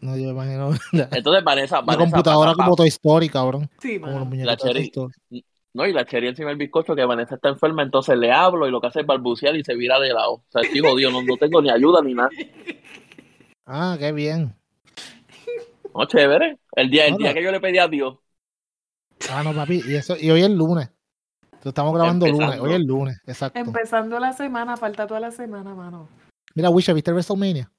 No, 0.02 0.18
yo 0.18 0.24
me 0.26 0.32
imagino. 0.32 0.72
La, 0.92 1.08
Entonces, 1.14 1.44
Vanessa, 1.44 1.82
la 1.86 1.96
computadora 1.96 2.52
pasa- 2.52 2.64
como 2.64 2.76
Toy 2.76 2.88
Story, 2.88 3.30
cabrón. 3.30 3.70
Sí, 3.80 4.00
Como 4.00 4.30
Toy 4.30 4.56
Cherry. 4.58 4.82
Story. 4.86 5.14
No, 5.74 5.86
y 5.86 5.92
la 5.94 6.06
cherry 6.06 6.30
encima 6.30 6.50
del 6.50 6.58
bizcocho, 6.58 6.96
que 6.96 7.04
Vanessa 7.04 7.36
está 7.36 7.50
enferma, 7.50 7.84
entonces 7.84 8.18
le 8.18 8.32
hablo 8.32 8.66
y 8.66 8.72
lo 8.72 8.80
que 8.80 8.88
hace 8.88 9.02
es 9.02 9.06
balbucear 9.06 9.56
y 9.58 9.64
se 9.64 9.76
vira 9.76 10.00
de 10.00 10.14
lado. 10.14 10.36
O 10.36 10.44
sea, 10.50 10.62
estoy 10.62 10.80
jodido, 10.80 11.12
no, 11.12 11.22
no 11.22 11.36
tengo 11.38 11.62
ni 11.62 11.70
ayuda 11.70 12.02
ni 12.02 12.14
nada. 12.14 12.30
Ah, 13.66 13.98
qué 14.00 14.12
bien. 14.14 14.56
No, 15.96 16.06
chévere. 16.06 16.60
El 16.76 16.90
día, 16.90 17.06
el 17.06 17.14
No, 17.14 17.18
día 17.20 17.30
no. 17.30 17.34
que 17.36 17.44
yo 17.44 17.52
le 17.52 17.60
pedí 17.62 17.78
a 17.78 17.88
Dios. 17.88 18.18
Ah, 19.30 19.44
no, 19.44 19.54
papi. 19.54 19.82
Y, 19.88 19.96
eso, 19.96 20.16
y 20.20 20.30
hoy 20.30 20.42
es 20.44 20.50
lunes. 20.50 20.90
Entonces, 21.44 21.68
Estamos 21.68 21.94
grabando 21.96 22.28
lunes. 22.28 22.60
Hoy 22.60 22.74
es 22.74 22.82
lunes, 22.82 23.22
exacto. 23.26 23.58
Empezando 23.60 24.20
la 24.20 24.34
semana, 24.34 24.76
falta 24.78 25.08
toda 25.08 25.20
la 25.22 25.32
semana, 25.32 25.74
mano. 25.74 26.10
Mira, 26.54 26.70
Wiche, 26.70 26.94
¿viste 26.94 27.12
WrestleMania? 27.12 27.72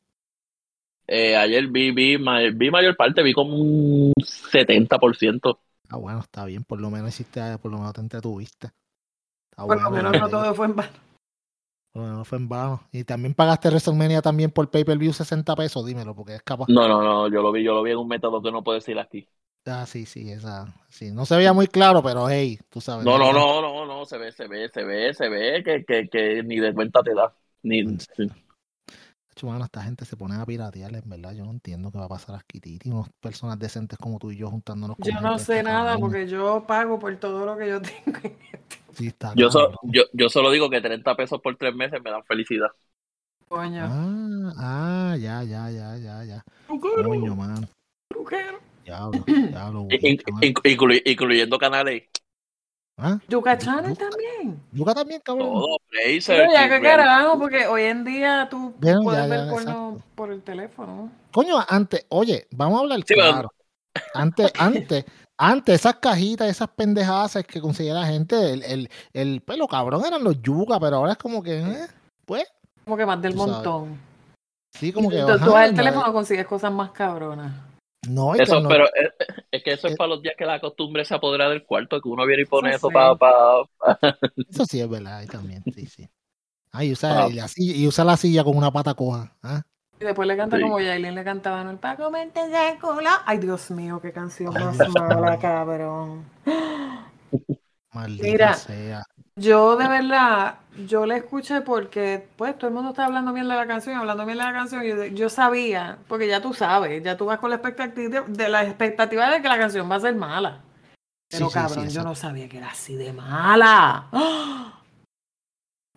Eh, 1.07 1.37
ayer 1.37 1.69
vi, 1.69 1.93
vi, 1.93 2.19
ma- 2.19 2.41
vi 2.53 2.71
mayor 2.71 2.97
parte, 2.97 3.23
vi 3.23 3.33
como 3.33 3.57
un 3.57 4.13
70%. 4.17 5.61
Ah, 5.89 5.97
bueno, 5.97 6.19
está 6.21 6.45
bien. 6.47 6.65
Por 6.65 6.81
lo 6.81 6.91
menos 6.91 7.11
hiciste, 7.11 7.41
por 7.59 7.71
lo 7.71 7.79
menos 7.79 7.93
te 7.93 8.01
entretuviste. 8.01 8.69
Está 9.51 9.67
Por 9.67 9.81
lo 9.81 9.91
menos 9.91 10.19
no 10.19 10.29
todo 10.29 10.55
fue 10.55 10.67
en 10.67 10.77
vano. 10.77 10.91
Menos 11.97 12.29
fue 12.29 12.39
en 12.39 12.49
vano. 12.49 12.83
Y 12.93 13.05
también 13.05 13.35
pagaste 13.35 13.69
WrestleMania 13.69 14.23
también 14.23 14.51
por 14.51 14.71
pay-per-view 14.71 15.13
60 15.13 15.57
pesos, 15.57 15.87
dímelo, 15.87 16.15
porque 16.15 16.35
es 16.35 16.43
capaz. 16.43 16.67
No, 16.69 16.87
no, 16.89 17.03
no, 17.03 17.29
yo 17.29 17.43
lo 17.43 17.53
vi, 17.53 17.63
yo 17.63 17.75
lo 17.75 17.83
vi 17.83 17.93
en 17.93 17.99
un 17.99 18.09
método 18.09 18.43
que 18.43 18.53
no 18.53 18.63
puedo 18.63 18.77
decir 18.77 18.99
aquí. 18.99 19.29
Ah, 19.65 19.85
sí, 19.87 20.07
sí, 20.07 20.31
esa. 20.31 20.67
Sí, 20.89 21.11
no 21.11 21.27
se 21.27 21.37
veía 21.37 21.53
muy 21.53 21.67
claro, 21.67 22.03
pero 22.03 22.29
hey, 22.29 22.59
tú 22.71 22.81
sabes. 22.81 23.05
No, 23.05 23.19
no, 23.19 23.33
no, 23.33 23.61
no, 23.61 23.87
no, 23.87 24.05
se 24.05 24.17
ve, 24.17 24.31
se 24.31 24.47
ve, 24.47 24.69
se 24.69 24.85
ve, 24.85 25.13
se 25.13 25.29
ve 25.29 25.63
que, 25.65 25.85
que, 25.85 26.09
que 26.09 26.43
ni 26.45 26.61
de 26.61 26.73
cuenta 26.73 27.03
te 27.03 27.15
da. 27.15 27.35
Ni, 27.63 27.85
sí. 27.99 28.31
Mano, 29.45 29.65
esta 29.65 29.83
gente 29.83 30.05
se 30.07 30.17
pone 30.17 30.35
a 30.37 30.47
piratear, 30.47 30.95
en 30.95 31.03
verdad. 31.11 31.33
Yo 31.35 31.45
no 31.45 31.51
entiendo 31.51 31.93
qué 31.93 31.99
va 31.99 32.07
a 32.07 32.09
pasar 32.09 32.37
aquí, 32.37 32.59
Titi. 32.61 32.89
Unas 32.91 33.11
personas 33.21 33.59
decentes 33.59 33.99
como 33.99 34.19
tú 34.19 34.31
y 34.31 34.37
yo 34.37 34.49
juntándonos 34.51 34.97
con 34.97 35.13
Yo 35.13 35.21
no 35.21 35.39
sé 35.39 35.63
nada 35.63 35.99
porque 35.99 36.27
yo 36.27 36.65
pago 36.67 36.99
por 36.99 37.15
todo 37.17 37.45
lo 37.45 37.57
que 37.59 37.69
yo 37.69 37.83
tengo. 37.83 38.19
Sí, 38.95 39.09
está 39.09 39.35
Yo, 39.35 39.51
so- 39.51 39.73
yo, 39.83 40.05
yo 40.15 40.31
solo 40.31 40.51
digo 40.51 40.71
que 40.71 40.81
30 40.81 41.15
pesos 41.17 41.41
por 41.43 41.55
tres 41.57 41.75
meses 41.75 42.01
me 42.03 42.11
dan 42.11 42.25
felicidad. 42.25 42.69
Coño. 43.49 43.83
Ah, 43.85 44.53
ah, 44.57 45.17
ya, 45.19 45.43
ya, 45.43 45.71
ya, 45.71 45.97
ya, 45.99 46.25
ya. 46.25 46.43
Truquero, 46.67 47.09
Coño, 47.11 47.37
man. 47.37 47.69
truquero. 48.09 48.59
Diablo, 48.85 49.25
diablo, 49.27 49.85
mano. 49.85 50.41
inclu- 50.41 51.03
incluyendo 51.05 51.59
canales. 51.59 52.05
¿Ah? 52.99 53.19
Yuca 53.29 53.59
Channel 53.59 53.97
también. 53.97 54.59
Yuca 54.73 54.95
también, 54.95 55.21
cabrón. 55.21 55.53
Todo, 55.53 55.79
Blazer, 55.91 56.37
Pero 56.39 56.53
ya 56.53 56.69
que 56.69 56.81
carajo, 56.81 57.39
porque 57.39 57.67
hoy 57.67 57.83
en 57.83 58.05
día 58.05 58.49
tú 58.51 58.75
Bueno, 58.79 59.03
puedes 59.03 59.23
ya, 59.23 59.29
ver 59.29 59.45
ya, 59.45 59.51
porno 59.51 59.89
exacto. 59.91 60.13
por 60.15 60.33
el 60.33 60.43
teléfono. 60.43 61.11
Coño, 61.33 61.57
antes, 61.69 62.07
oye, 62.09 62.47
vamos 62.53 62.79
a 62.79 62.83
hablar 62.83 63.01
Sí, 63.07 63.15
claro. 63.15 63.53
Antes, 64.15 64.51
antes, 64.59 65.05
antes, 65.37 65.75
esas 65.75 65.97
cajitas, 65.97 66.49
esas 66.49 66.69
pendejadas 66.69 67.37
que 67.47 67.61
conseguía 67.61 67.93
la 67.95 68.07
gente, 68.07 68.53
el, 68.53 68.63
el, 68.63 68.91
el 69.13 69.41
pelo 69.43 69.69
cabrón 69.69 70.03
eran 70.07 70.25
los 70.25 70.41
yuca, 70.41 70.81
pero 70.81 70.97
ahora 70.97 71.13
es 71.13 71.19
como 71.19 71.43
que, 71.43 71.59
eh, 71.61 71.87
pues, 72.25 72.45
Como 72.85 72.97
que 72.97 73.05
más 73.07 73.21
del 73.21 73.35
sabes. 73.37 73.53
montón. 73.53 73.99
sí, 74.75 74.91
como 74.93 75.11
que. 75.11 75.19
tú, 75.21 75.27
vas 75.27 75.43
al 75.43 75.71
no, 75.73 75.77
teléfono 75.77 76.13
consigues 76.15 76.47
cosas 76.47 76.73
más 76.73 76.91
cabronas. 76.93 77.53
No, 78.09 78.33
es 78.35 78.39
que 78.39 78.43
Eso, 78.45 78.61
no- 78.61 78.69
pero 78.69 78.85
es, 78.87 79.11
es 79.51 79.63
que 79.63 79.73
eso 79.73 79.87
es 79.89 79.95
Eh. 79.95 79.97
para 79.97 80.09
los 80.09 80.23
días 80.23 80.35
que 80.37 80.45
la 80.47 80.61
costumbre 80.61 81.05
se 81.05 81.15
apodera 81.15 81.49
del 81.49 81.65
cuarto, 81.65 82.01
que 82.01 82.09
uno 82.09 82.25
viene 82.27 82.43
y 82.43 82.47
pone 82.47 82.69
Eso 82.71 82.77
eso 82.77 82.89
sí. 82.89 82.95
para... 82.95 83.15
Pa, 83.17 83.69
eso 84.51 84.65
sí 84.67 84.81
es 84.81 84.89
verdad, 84.89 85.19
ahí 85.19 85.27
también, 85.27 85.63
sí, 85.75 85.87
sí. 85.87 86.09
Ah, 86.73 86.85
y 86.85 86.93
usa, 86.93 87.25
Ah. 87.25 87.29
y 87.29 87.33
la 87.35 87.49
silla, 87.49 87.75
y 87.77 87.87
usa 87.87 88.05
la 88.05 88.17
silla 88.17 88.45
con 88.45 88.57
una 88.57 88.71
pata 88.71 88.95
coja. 88.95 89.33
¿ah? 89.43 89.63
Y 89.99 90.05
después 90.05 90.29
le 90.29 90.37
canta 90.37 90.57
Sí. 90.59 90.63
como 90.63 90.79
Yailin 90.79 91.15
le 91.15 91.25
cantaba 91.25 91.63
en 91.63 91.69
el 91.69 91.79
pa' 91.79 91.97
comerte 91.97 92.41
ese 92.41 92.79
culo. 92.81 93.09
Ay, 93.25 93.39
Dios 93.39 93.71
mío, 93.71 93.99
qué 94.03 94.13
canción 94.13 94.53
más 94.53 94.77
mala, 94.91 95.39
cabrón. 95.39 96.27
Maldita 97.93 98.27
Mira. 98.29 98.55
sea. 98.55 99.03
Yo 99.39 99.77
de 99.77 99.87
verdad, 99.87 100.61
yo 100.87 101.05
la 101.05 101.19
escuché 101.19 101.61
porque 101.61 102.27
pues 102.37 102.57
todo 102.57 102.69
el 102.69 102.75
mundo 102.75 102.91
está 102.91 103.05
hablando 103.05 103.35
bien 103.35 103.47
de 103.47 103.55
la 103.55 103.67
canción, 103.67 103.97
hablando 103.97 104.25
bien 104.25 104.39
de 104.39 104.45
la 104.45 104.53
canción, 104.55 104.83
y 104.83 104.89
yo, 104.89 105.05
yo 105.05 105.29
sabía, 105.29 105.99
porque 106.09 106.27
ya 106.27 106.41
tú 106.41 106.55
sabes, 106.55 107.03
ya 107.03 107.19
tú 107.19 107.27
vas 107.27 107.39
con 107.39 107.51
la 107.51 107.57
expectativa 107.57 108.23
de 108.27 108.49
la 108.49 108.65
expectativa 108.65 109.31
de 109.31 109.43
que 109.43 109.49
la 109.49 109.59
canción 109.59 109.91
va 109.91 109.97
a 109.97 110.01
ser 110.01 110.15
mala. 110.15 110.63
Pero 111.29 111.51
Sí, 111.51 111.53
sí, 111.53 111.59
sí, 111.59 111.75
cabrón, 111.75 111.89
yo 111.91 112.03
no 112.03 112.15
sabía 112.15 112.49
que 112.49 112.57
era 112.57 112.71
así 112.71 112.97
de 112.97 113.13
mala. 113.13 114.09
¡Ah! 114.13 114.81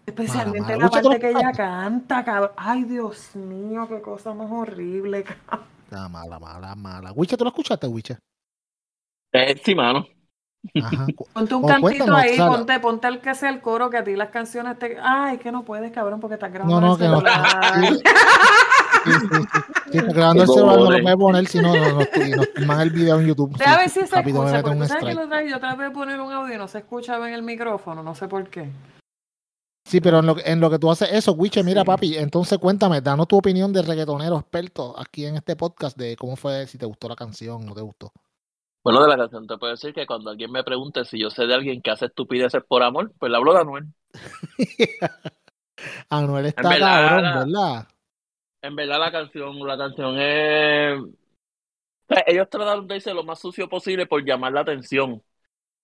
Especialmente 0.05 0.73
mala. 0.73 0.77
la 0.77 0.85
Wicho, 0.85 1.01
¿tú 1.01 1.09
parte 1.09 1.21
que 1.21 1.29
ella 1.29 1.51
canta, 1.53 2.25
cabrón. 2.25 2.51
Ay, 2.57 2.83
Dios 2.83 3.35
mío, 3.37 3.87
qué 3.87 4.01
cosa 4.01 4.33
más 4.33 4.51
horrible, 4.51 5.23
cabrón. 5.47 5.65
Está 5.85 6.09
mala, 6.09 6.39
mala, 6.39 6.75
mala. 6.75 7.11
Wiche, 7.13 7.37
¿tú 7.37 7.45
la 7.45 7.51
escuchaste, 7.51 7.87
Wiche? 7.87 8.17
eh, 9.31 9.55
sí, 9.63 9.73
mano. 9.73 10.05
Ajá. 10.83 11.07
Ponte 11.33 11.55
un 11.55 11.63
Oh, 11.63 11.67
cantito 11.67 12.15
ahí, 12.15 12.37
ponte, 12.37 12.79
ponte 12.79 13.07
el 13.07 13.21
que 13.21 13.33
sea 13.35 13.49
el 13.49 13.61
coro, 13.61 13.89
que 13.89 13.97
a 13.97 14.03
ti 14.03 14.15
las 14.15 14.29
canciones 14.29 14.77
te... 14.77 14.97
Ay, 15.01 15.37
que 15.37 15.51
no 15.51 15.63
puedes, 15.63 15.91
cabrón, 15.91 16.19
porque 16.19 16.33
estás 16.35 16.51
grabando 16.51 16.79
No, 16.81 16.87
no, 16.87 16.93
en 16.93 16.99
que 16.99 17.05
el 17.05 17.11
no. 17.11 17.17
celular. 17.17 17.93
Sí, 19.05 19.11
sí, 19.13 19.27
sí. 19.31 19.59
Sí, 19.91 19.99
porque 19.99 20.13
grabando 20.13 20.43
el 20.43 20.49
celular 20.49 20.77
no 20.79 20.91
lo 20.91 21.01
puede 21.01 21.17
poner, 21.17 21.47
si 21.47 21.59
no, 21.59 21.73
no, 21.75 21.93
no, 21.93 22.01
y 22.25 22.29
nos 22.31 22.47
filman 22.55 22.81
el 22.81 22.89
video 22.89 23.19
en 23.19 23.27
YouTube. 23.27 23.55
Sí, 23.57 23.63
ver 23.69 23.89
si 23.89 24.01
se 24.05 24.15
rápido 24.15 24.43
escucha, 24.45 24.61
porque 24.61 24.87
sabes 24.87 25.05
que 25.05 25.13
lo 25.13 25.27
trae, 25.29 25.49
yo 25.49 25.59
traté 25.59 25.83
de 25.83 25.91
poner 25.91 26.19
un 26.19 26.31
audio 26.33 26.53
y 26.53 26.57
no 26.57 26.67
se 26.67 26.79
escuchaba 26.79 27.27
en 27.29 27.33
el 27.35 27.41
micrófono, 27.43 28.03
no 28.03 28.13
sé 28.13 28.27
por 28.27 28.49
qué. 28.49 28.69
Sí, 29.87 30.01
pero 30.01 30.19
en 30.19 30.25
lo, 30.27 30.35
que- 30.35 30.43
en 30.51 30.59
lo 30.59 30.69
que 30.69 30.77
tú 30.77 30.91
haces 30.91 31.09
eso, 31.11 31.31
Wiche, 31.31 31.63
mira, 31.63 31.81
Sí. 31.81 31.87
papi, 31.87 32.17
entonces 32.17 32.59
cuéntame, 32.59 33.01
danos 33.01 33.27
tu 33.27 33.37
opinión 33.37 33.71
de 33.73 33.81
reggaetonero 33.81 34.37
experto 34.37 34.93
aquí 34.99 35.25
en 35.25 35.35
este 35.37 35.55
podcast 35.55 35.97
de 35.97 36.15
cómo 36.17 36.35
fue, 36.35 36.67
si 36.67 36.77
te 36.77 36.85
gustó 36.85 37.07
la 37.09 37.15
canción 37.15 37.63
o 37.63 37.65
no 37.65 37.73
te 37.73 37.81
gustó. 37.81 38.11
Bueno, 38.89 39.03
de 39.03 39.07
la 39.09 39.17
canción 39.17 39.45
te 39.45 39.55
puedo 39.57 39.71
decir 39.73 39.93
que 39.93 40.07
cuando 40.07 40.31
alguien 40.31 40.51
me 40.51 40.63
pregunte 40.63 41.05
si 41.05 41.19
yo 41.19 41.29
sé 41.29 41.45
de 41.45 41.53
alguien 41.53 41.79
que 41.81 41.91
hace 41.91 42.07
estupideces 42.07 42.63
por 42.63 42.81
amor, 42.81 43.13
pues 43.19 43.29
le 43.31 43.37
hablo 43.37 43.53
de 43.53 43.59
Anuel. 43.61 43.85
Anuel 46.09 46.45
está 46.45 46.75
verdad, 46.75 46.87
cabrón, 46.91 47.31
la- 47.31 47.31
¿verdad? 47.31 47.87
En 48.61 48.75
verdad 48.75 48.99
la 48.99 49.11
canción, 49.11 49.57
la 49.67 49.77
canción 49.77 50.19
es... 50.19 50.99
o 51.01 51.07
sea, 52.07 52.23
ellos 52.27 52.49
trataron 52.49 52.87
de 52.87 52.95
irse 52.97 53.13
lo 53.13 53.23
más 53.23 53.39
sucio 53.39 53.69
posible 53.69 54.05
por 54.07 54.23
llamar 54.25 54.53
la 54.53 54.61
atención. 54.61 55.21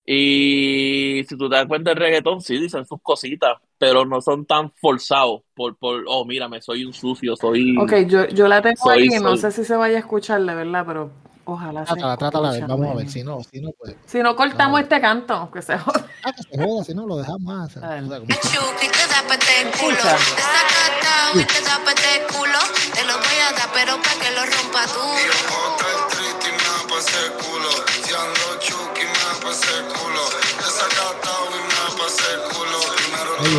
Y 0.06 1.24
si 1.30 1.38
tú 1.38 1.50
te 1.50 1.56
das 1.58 1.68
cuenta 1.68 1.92
del 1.92 2.00
reggaetón, 2.00 2.42
sí 2.42 2.60
dicen 2.60 2.86
sus 2.86 3.02
cositas, 3.02 3.58
pero 3.78 4.06
no 4.06 4.22
son 4.22 4.46
tan 4.46 4.72
forzados 4.74 5.42
por, 5.56 5.78
por 5.78 6.04
oh, 6.08 6.26
mírame, 6.26 6.62
soy 6.62 6.86
un 6.86 6.94
sucio, 6.94 7.36
soy... 7.38 7.78
Ok, 7.78 7.94
yo, 8.08 8.28
yo 8.30 8.48
la 8.48 8.62
tengo 8.62 8.76
Soy- 8.84 8.92
ahí, 8.92 9.10
no 9.22 9.36
soy- 9.36 9.38
sé 9.38 9.52
si 9.52 9.64
se 9.66 9.76
vaya 9.76 9.98
a 9.98 10.00
escuchar 10.00 10.42
de 10.42 10.56
verdad, 10.56 10.84
pero 10.88 11.12
ojalá 11.46 11.86
se 11.86 11.94
Trátala, 11.94 12.18
trátala, 12.18 12.48
a 12.50 12.52
ver, 12.52 12.60
escuche, 12.62 12.74
vamos 12.74 12.92
a 12.92 12.98
ver, 12.98 13.10
si 13.10 13.24
no, 13.24 13.40
si 13.44 13.62
no, 13.62 13.70
pues, 13.78 13.96
Si 14.06 14.20
no 14.20 14.36
cortamos 14.36 14.82
este 14.82 15.00
canto, 15.02 15.34
aunque 15.34 15.62
se 15.62 15.78
joda. 15.78 16.06
ah, 16.24 16.32
que 16.34 16.44
se 16.44 16.64
joda, 16.64 16.84
si 16.84 16.94
no, 16.94 17.06
lo 17.08 17.18
dejamos 17.18 17.42
más. 17.42 17.70
o 17.78 17.80
sea, 17.80 18.00
como- 18.02 18.26
Chuki 18.26 18.88
te 18.90 19.08
da 19.08 19.22
pete 19.28 19.72
culo. 19.80 19.96
Escucha. 19.98 20.18
Te 20.36 20.42
saca 20.42 20.80
atado 20.98 21.42
y 21.42 21.46
te 21.46 21.62
da 21.62 21.80
pete 21.86 22.26
culo. 22.34 22.60
Te 22.94 23.04
lo 23.06 23.14
voy 23.18 23.38
a 23.48 23.52
dar, 23.58 23.70
pero 23.74 23.96
pa' 24.02 24.16
que 24.22 24.32
lo 24.36 24.46
rompa 24.46 24.86
duro. 24.88 25.36
Otra 25.66 25.88
el 25.96 26.02
triste 26.12 26.48
y 26.50 26.52
me 26.52 26.64
da 26.64 26.80
pa' 26.90 27.00
ese 27.00 27.24
culo. 27.40 27.72
Si 28.04 28.14
ando 28.14 28.48
chuki 28.60 29.04
me 29.06 29.20
da 29.26 29.34
pa' 29.42 29.52
ese 29.52 29.76
culo. 29.94 30.24
Te 30.60 30.68
saca 30.70 31.04
atado 31.14 31.46
y 31.56 31.62
me 31.64 31.74
da 31.80 31.88
pa' 31.98 32.08
ese 32.08 32.32
culo. 32.54 32.78
Primero 32.96 33.32
te 33.38 33.46
Ahí 33.46 33.56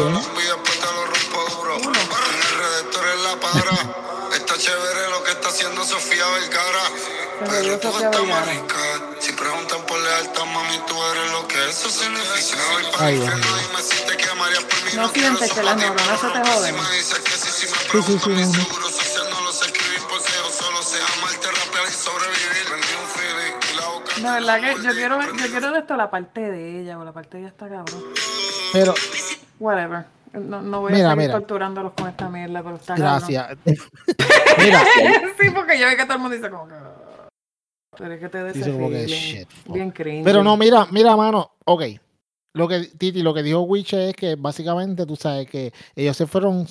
para. 3.41 3.77
Está 4.37 4.55
chévere 4.59 4.93
que 4.93 4.96
está 5.47 5.49
haciendo 5.49 5.85
Sofía 5.85 6.27
Vergara. 6.27 6.83
Pero 7.39 7.51
Pero 7.51 7.63
yo 7.63 7.79
tú 7.79 7.89
Sofía 7.93 8.07
estás 8.11 8.23
más 8.27 8.47
Vergara. 8.47 8.53
rica. 8.61 9.21
Si 9.21 9.33
preguntan 9.33 9.81
por 9.87 9.99
lealtad, 10.01 10.45
mami, 10.47 10.79
tú 10.87 10.95
eres 11.13 11.31
lo 11.33 11.49
que 11.49 11.71
eso 11.71 11.89
significa. 11.91 12.57
Me 12.57 12.75
voy 12.83 12.93
para 12.93 13.07
Ay, 13.07 13.15
el 13.15 13.21
Dios 13.21 13.35
infierno, 13.35 13.57
mío. 13.57 13.69
dime 13.69 13.83
si 13.83 14.07
te 14.07 14.17
quemarías 14.17 14.65
por 14.65 14.83
mí. 14.85 14.91
No 14.95 15.13
que 15.13 15.63
las 15.63 15.77
neuronas 15.77 16.21
se 16.21 16.29
te 16.29 16.51
joden. 16.51 16.77
Sí, 16.77 17.03
Sí, 17.37 17.67
sí, 17.67 17.67
no, 17.67 18.29
no. 18.47 18.53
seguro 18.53 18.89
social, 18.91 19.27
no 19.31 19.41
lo 19.43 19.53
sé 19.53 19.65
escribir 19.67 20.01
porque 20.09 20.33
yo 20.37 20.51
solo 20.51 20.83
sé 20.83 20.99
amarte, 21.19 21.47
rapear 21.51 21.87
y 21.89 21.93
sobrevivir. 21.93 22.65
Prendí 22.67 22.95
un 23.03 23.09
feeling 23.11 23.55
y 24.17 24.21
la 24.21 24.33
verdad 24.35 24.61
que 24.61 24.83
yo 24.83 24.93
quiero, 24.93 25.19
ver- 25.19 25.33
yo 25.37 25.47
quiero 25.49 25.71
de 25.73 25.79
esto 25.81 25.97
la 25.97 26.11
parte 26.11 26.41
de 26.41 26.81
ella, 26.81 26.99
o 26.99 27.05
la 27.05 27.13
parte 27.13 27.37
de 27.37 27.43
ella 27.45 27.49
está 27.51 27.69
cabrón. 27.69 28.03
Pero, 28.73 28.95
Whatever. 29.59 30.07
No, 30.33 30.61
no 30.63 30.81
voy 30.81 30.93
Mira, 30.93 31.09
a 31.09 31.11
seguir 31.13 31.29
mira. 31.29 31.39
torturándolos 31.39 31.93
con 31.95 32.09
esta 32.09 32.29
mierda, 32.29 32.63
pero 32.63 32.77
está 32.77 32.95
gracias. 32.95 33.57
Mira, 34.59 34.85
sí, 35.41 35.51
porque 35.55 35.79
yo 35.79 35.87
veo 35.87 35.97
que 35.97 36.05
todo 36.05 36.15
el 36.15 36.19
mundo 36.21 36.37
dice 36.37 36.51
como 36.51 36.69
que... 36.69 36.75
Pero 37.99 38.13
es 38.15 38.21
que 38.21 38.29
te 38.29 38.53
Dice 38.53 38.73
como 38.73 38.91
que, 38.91 38.97
feeling, 39.01 39.15
shit, 39.15 39.49
fuck. 39.51 39.75
Bien 39.75 39.91
cringe. 39.91 40.25
Pero 40.25 40.43
no, 40.45 40.57
mira, 40.59 40.87
mira, 40.91 41.17
mano, 41.17 41.53
ok. 41.65 41.83
Lo 42.55 42.69
que, 42.69 42.81
Titi, 42.99 43.23
lo 43.23 43.33
que 43.33 43.43
dijo 43.43 43.61
Wiche 43.63 44.11
es 44.11 44.17
que 44.17 44.35
básicamente 44.37 45.07
tú 45.07 45.17
sabes 45.17 45.49
que 45.49 45.73
ellos 45.95 46.17
se 46.17 46.27
fueron 46.27 46.67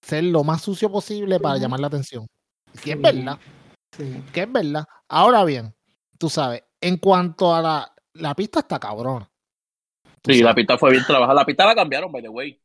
ser 0.00 0.24
lo 0.24 0.44
más 0.44 0.62
sucio 0.62 0.90
posible 0.90 1.40
para 1.40 1.58
llamar 1.58 1.80
la 1.80 1.88
atención. 1.88 2.26
Que 2.82 2.92
es 2.92 2.96
Sí. 2.96 3.02
verdad, 3.02 3.38
Sí. 3.96 4.22
que 4.32 4.42
es 4.42 4.52
verdad. 4.52 4.84
Ahora 5.08 5.44
bien, 5.44 5.74
tú 6.16 6.28
sabes, 6.28 6.62
en 6.80 6.96
cuanto 6.98 7.52
a 7.54 7.60
la, 7.62 7.92
la 8.14 8.34
pista 8.36 8.60
está 8.60 8.78
cabrona. 8.78 9.28
Sí, 10.24 10.42
la 10.42 10.54
pista 10.54 10.78
fue 10.78 10.92
bien 10.92 11.04
trabajada. 11.04 11.34
La 11.34 11.44
pista 11.46 11.66
la 11.66 11.74
cambiaron, 11.74 12.12
by 12.12 12.22
the 12.22 12.28
way. 12.28 12.60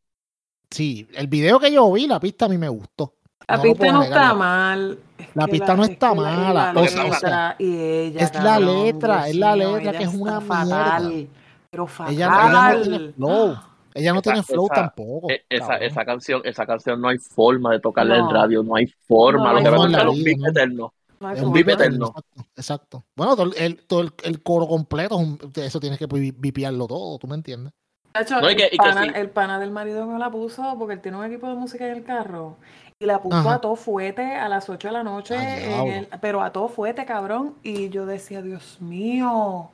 Sí, 0.73 1.07
el 1.13 1.27
video 1.27 1.59
que 1.59 1.71
yo 1.71 1.91
vi, 1.91 2.07
la 2.07 2.19
pista 2.19 2.45
a 2.45 2.49
mí 2.49 2.57
me 2.57 2.67
gustó. 2.69 3.13
La 3.47 3.57
No 3.57 3.63
pista 3.63 3.91
no 3.91 4.03
está 4.03 4.33
mal. 4.33 4.97
es 5.17 5.27
La 5.35 5.47
pista 5.47 5.75
no 5.75 5.83
es 5.83 5.89
está 5.89 6.13
y 6.13 6.15
mala, 6.15 6.73
La 6.73 6.81
o 6.81 6.87
sea, 6.87 7.03
o 7.05 7.09
letra 7.09 7.55
y 7.59 7.75
ella. 7.77 8.21
es 8.21 8.33
la 8.35 8.41
cabrón, 8.43 8.83
letra, 8.85 9.27
es 9.27 9.35
la 9.35 9.55
letra 9.55 9.91
que 9.91 10.03
es 10.03 10.13
una 10.13 10.41
fatal, 10.41 11.07
mierda. 11.09 11.31
Pero 11.69 11.87
fatal. 11.87 12.13
Ella, 12.13 12.27
ella 12.27 12.73
no 12.73 12.81
tiene 12.83 13.11
flow. 13.13 13.57
Ella 13.95 14.11
no 14.13 14.19
Esa- 14.19 14.21
tiene 14.31 14.43
flow 14.43 14.65
esa- 14.65 14.75
tampoco. 14.75 15.29
Eh, 15.29 15.43
esa, 15.49 15.75
esa 15.77 16.05
canción, 16.05 16.41
esa 16.45 16.65
canción 16.65 16.99
no 17.01 17.09
hay 17.09 17.17
forma 17.19 17.71
de 17.73 17.79
tocarla 17.79 18.17
en 18.17 18.29
radio, 18.29 18.63
no 18.63 18.75
hay 18.75 18.87
forma. 18.87 19.51
No, 19.51 19.59
lo 19.59 19.63
que 19.63 19.69
va 19.69 19.75
a 19.75 19.79
escuchar 19.87 20.07
un 20.09 20.23
beat 20.23 20.47
eterno. 20.49 20.93
Es 21.35 21.41
un 21.41 21.53
beat 21.53 21.69
eterno. 21.69 22.07
Exacto, 22.07 22.45
exacto. 22.55 23.03
Bueno, 23.15 23.35
todo 23.35 23.51
el, 23.55 23.85
todo 23.85 24.01
el, 24.01 24.11
el 24.23 24.41
coro 24.41 24.67
completo, 24.67 25.15
es 25.19 25.21
un- 25.27 25.39
eso 25.55 25.79
tienes 25.79 25.99
que 25.99 26.07
vi- 26.07 26.31
vipiarlo 26.31 26.87
todo, 26.87 27.17
¿tú 27.19 27.27
me 27.27 27.35
entiendes? 27.35 27.73
De 28.13 28.21
hecho, 28.21 28.39
No, 28.41 28.49
y 28.51 28.55
que- 28.55 28.63
el, 28.65 28.73
y 28.73 28.77
que 28.77 28.77
pana, 28.77 29.03
sí. 29.03 29.11
el 29.15 29.29
pana 29.29 29.59
del 29.59 29.71
marido 29.71 30.05
me 30.05 30.19
la 30.19 30.29
puso 30.29 30.75
porque 30.77 30.93
él 30.93 31.01
tiene 31.01 31.17
un 31.17 31.25
equipo 31.25 31.47
de 31.47 31.55
música 31.55 31.85
en 31.87 31.93
el 31.97 32.03
carro 32.03 32.57
y 32.99 33.05
la 33.05 33.19
puso 33.21 33.37
Ajá. 33.37 33.55
a 33.55 33.61
todo 33.61 33.75
fuete 33.75 34.35
a 34.35 34.47
las 34.49 34.69
8 34.69 34.89
de 34.89 34.93
la 34.93 35.03
noche, 35.03 35.35
Ay, 35.35 35.63
en 35.63 35.69
diablo. 35.69 35.91
el- 35.93 36.19
pero 36.21 36.43
a 36.43 36.51
todo 36.51 36.67
fuete, 36.67 37.05
cabrón. 37.05 37.55
Y 37.63 37.89
yo 37.89 38.05
decía, 38.05 38.41
Dios 38.43 38.77
mío. 38.81 39.71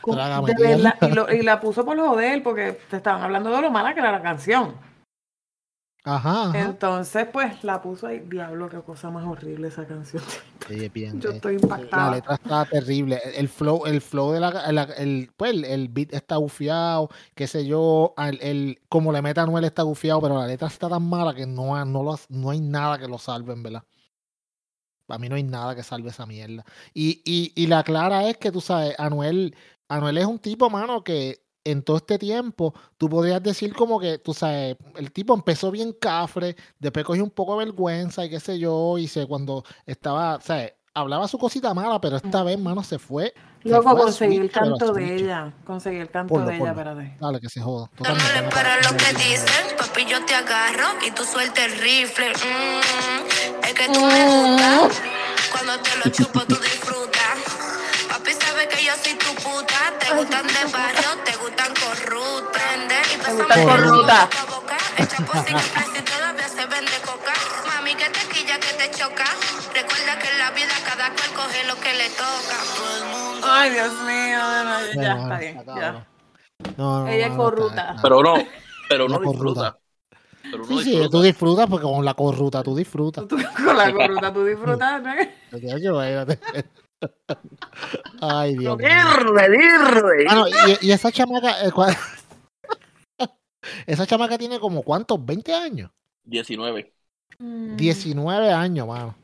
¿cómo- 0.00 0.16
Trágame 0.16 0.52
de 0.54 0.66
verdad? 0.68 0.94
tierra. 0.98 1.12
Y, 1.12 1.14
lo- 1.14 1.32
y 1.32 1.42
la 1.42 1.60
puso 1.60 1.84
por 1.84 1.96
joder 1.98 2.42
porque 2.42 2.72
te 2.90 2.96
estaban 2.96 3.22
hablando 3.22 3.50
de 3.50 3.62
lo 3.62 3.70
mala 3.70 3.94
que 3.94 4.00
era 4.00 4.10
la 4.12 4.20
canción. 4.22 4.74
Ajá, 6.08 6.50
ajá. 6.50 6.60
Entonces, 6.60 7.26
pues 7.32 7.64
la 7.64 7.82
puso 7.82 8.06
ahí. 8.06 8.20
Diablo, 8.20 8.68
qué 8.68 8.78
cosa 8.80 9.10
más 9.10 9.26
horrible 9.26 9.66
esa 9.66 9.84
canción. 9.86 10.22
Sí, 10.68 10.88
bien, 10.90 11.20
Yo 11.20 11.30
estoy 11.30 11.56
La 11.56 11.62
impactada. 11.62 12.10
letra 12.14 12.34
está 12.34 12.64
terrible. 12.64 13.20
El, 13.34 13.48
flow, 13.48 13.86
el 13.86 14.00
flow 14.00 14.30
de 14.30 14.38
la, 14.38 14.70
la- 14.70 14.84
el, 14.84 15.30
pues, 15.36 15.52
el, 15.64 15.88
beat 15.88 16.14
está 16.14 16.36
gufiado, 16.36 17.08
qué 17.34 17.48
sé 17.48 17.66
yo, 17.66 18.14
el, 18.18 18.38
el- 18.40 18.80
como 18.88 19.10
le 19.10 19.20
meta 19.20 19.42
Anuel 19.42 19.64
está 19.64 19.82
gufiado, 19.82 20.20
pero 20.20 20.38
la 20.38 20.46
letra 20.46 20.68
está 20.68 20.88
tan 20.88 21.02
mala 21.08 21.34
que 21.34 21.44
no, 21.44 21.84
no, 21.84 22.02
lo, 22.04 22.16
no 22.28 22.50
hay 22.50 22.60
nada 22.60 22.98
que 22.98 23.08
lo 23.08 23.18
salve, 23.18 23.52
en 23.52 23.64
verdad. 23.64 23.82
Para 25.06 25.18
mí 25.18 25.28
no 25.28 25.36
hay 25.36 25.42
nada 25.44 25.74
que 25.74 25.82
salve 25.82 26.10
esa 26.10 26.26
mierda. 26.26 26.64
Y, 26.94 27.20
y, 27.24 27.52
y 27.60 27.66
la 27.66 27.82
clara 27.84 28.28
es 28.28 28.38
que 28.38 28.50
tú 28.52 28.60
sabes, 28.60 28.94
Anuel, 28.98 29.56
Anuel 29.88 30.18
es 30.18 30.26
un 30.26 30.38
tipo, 30.38 30.68
mano, 30.70 31.02
que 31.04 31.45
en 31.66 31.82
todo 31.82 31.96
este 31.96 32.18
tiempo 32.18 32.72
tú 32.96 33.08
podrías 33.08 33.42
decir 33.42 33.74
como 33.74 33.98
que, 33.98 34.18
tú 34.18 34.32
sabes, 34.32 34.76
el 34.96 35.10
tipo 35.10 35.34
empezó 35.34 35.70
bien 35.70 35.92
cafre, 35.92 36.54
después 36.78 37.04
cogió 37.04 37.24
un 37.24 37.30
poco 37.30 37.58
de 37.58 37.64
vergüenza 37.64 38.24
y 38.24 38.30
qué 38.30 38.38
sé 38.38 38.58
yo, 38.58 38.96
y 38.98 39.08
se, 39.08 39.26
cuando 39.26 39.64
estaba, 39.84 40.40
¿sabes? 40.40 40.74
Hablaba 40.94 41.28
su 41.28 41.38
cosita 41.38 41.74
mala, 41.74 42.00
pero 42.00 42.16
esta 42.16 42.42
vez, 42.42 42.58
mano, 42.58 42.82
se 42.82 42.98
fue. 42.98 43.34
Luego 43.64 43.96
conseguí 43.96 44.36
el 44.36 44.50
canto 44.50 44.94
de 44.94 45.16
ella. 45.16 45.52
Conseguí 45.66 45.98
el 45.98 46.08
canto 46.08 46.32
Ponlo, 46.32 46.48
de 46.48 46.56
ella, 46.56 46.70
espérate. 46.70 47.16
Dale, 47.20 47.38
que 47.38 47.50
se 47.50 47.60
joda. 47.60 47.90
Tú 47.96 48.04
no 48.04 48.14
le 48.14 48.48
paras 48.48 48.90
lo 48.90 48.96
que 48.96 49.12
dicen, 49.12 49.76
papi, 49.76 50.06
yo 50.06 50.24
te 50.24 50.34
agarro 50.34 50.86
y 51.06 51.10
tú 51.10 51.22
sueltas 51.24 51.66
el 51.66 51.78
rifle. 51.80 52.30
Mm, 52.30 53.64
es 53.66 53.74
que 53.74 53.86
tú 53.92 54.00
me 54.00 54.24
gustas. 54.24 55.02
Cuando 55.52 55.82
te 55.82 55.90
lo 56.02 56.10
chupo, 56.10 56.40
tú 56.46 56.54
disfrutas. 56.54 57.25
Que 58.76 58.84
yo 58.84 58.92
soy 59.02 59.14
tu 59.14 59.34
puta. 59.42 59.78
Te 59.98 60.14
gustan 60.14 60.46
de 60.46 60.72
barrio, 60.72 61.10
te 61.24 61.36
gustan 61.36 61.72
corruptas. 61.74 62.52
Prende 62.52 62.94
y 63.12 63.16
gustan 63.16 63.48
besame 63.48 63.64
corruptas. 63.64 64.28
Echa 64.98 65.16
y 65.16 66.02
todavía 66.02 66.48
se 66.48 66.66
vende 66.66 66.92
coca. 67.04 67.32
Mami, 67.66 67.94
que 67.94 68.08
te 68.10 68.20
quilla, 68.32 68.58
que 68.60 68.72
te 68.74 68.90
choca. 68.98 69.24
Recuerda 69.74 70.18
que 70.18 70.28
en 70.30 70.38
la 70.38 70.50
vida 70.50 70.72
cada 70.84 71.08
cual 71.10 71.30
coge 71.34 71.66
lo 71.66 71.74
que 71.80 71.92
le 71.94 72.08
toca. 72.10 73.50
Ay, 73.50 73.70
Dios 73.70 73.92
mío. 74.02 74.38
no, 74.38 74.64
no, 74.64 74.70
Bueno, 74.86 75.02
ya, 75.02 75.14
bueno, 75.14 75.22
está 75.22 75.38
bien. 75.38 75.64
Ya. 75.66 76.06
No, 76.76 77.00
no, 77.00 77.08
Ella 77.08 77.26
es 77.26 77.30
no, 77.32 77.36
no, 77.36 77.42
corrupta. 77.44 77.96
Pero 78.02 78.22
no, 78.22 78.34
pero 78.88 79.06
corruta. 79.06 79.30
disfruta. 79.30 79.78
Pero 80.50 80.64
Sí, 80.66 80.78
sí, 80.82 80.90
disfruta. 80.90 81.10
tú 81.10 81.22
disfrutas 81.22 81.66
porque 81.68 81.84
con 81.84 82.04
la 82.04 82.14
corruta 82.14 82.62
tú 82.62 82.74
disfrutas. 82.76 83.26
Tú 83.28 83.36
con 83.64 83.76
la 83.76 83.92
corruta, 83.92 84.32
tú 84.32 84.44
disfrutas. 84.44 85.02
¿no? 85.02 85.14
Ay, 88.20 88.56
Dios 88.56 88.76
mío. 88.78 88.88
Dirre. 88.88 90.26
Ah, 90.28 90.44
y, 90.80 90.86
y 90.88 90.92
esa 90.92 91.10
chamaca. 91.12 91.64
eh, 91.64 91.70
cua- 91.70 91.96
esa 93.86 94.06
chamaca 94.06 94.38
tiene 94.38 94.58
como 94.58 94.82
cuántos, 94.82 95.24
20 95.24 95.54
años. 95.54 95.90
19. 96.24 96.92
Mm, 97.38 97.76
19 97.76 98.52
años, 98.52 98.86
mano. 98.86 99.14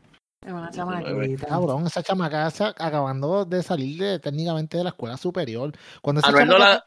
Es 0.44 0.52
una 0.52 0.70
chamaquita. 0.70 1.46
Cabrón, 1.46 1.86
esa 1.86 2.02
chamaca 2.02 2.46
acabando 2.78 3.44
de 3.44 3.62
salir 3.62 4.00
de, 4.02 4.18
técnicamente 4.18 4.76
de 4.76 4.84
la 4.84 4.90
escuela 4.90 5.16
superior. 5.16 5.72
Cuando 6.00 6.20
esa 6.20 6.28
Anuel 6.30 6.48
no 6.48 6.58
la. 6.58 6.84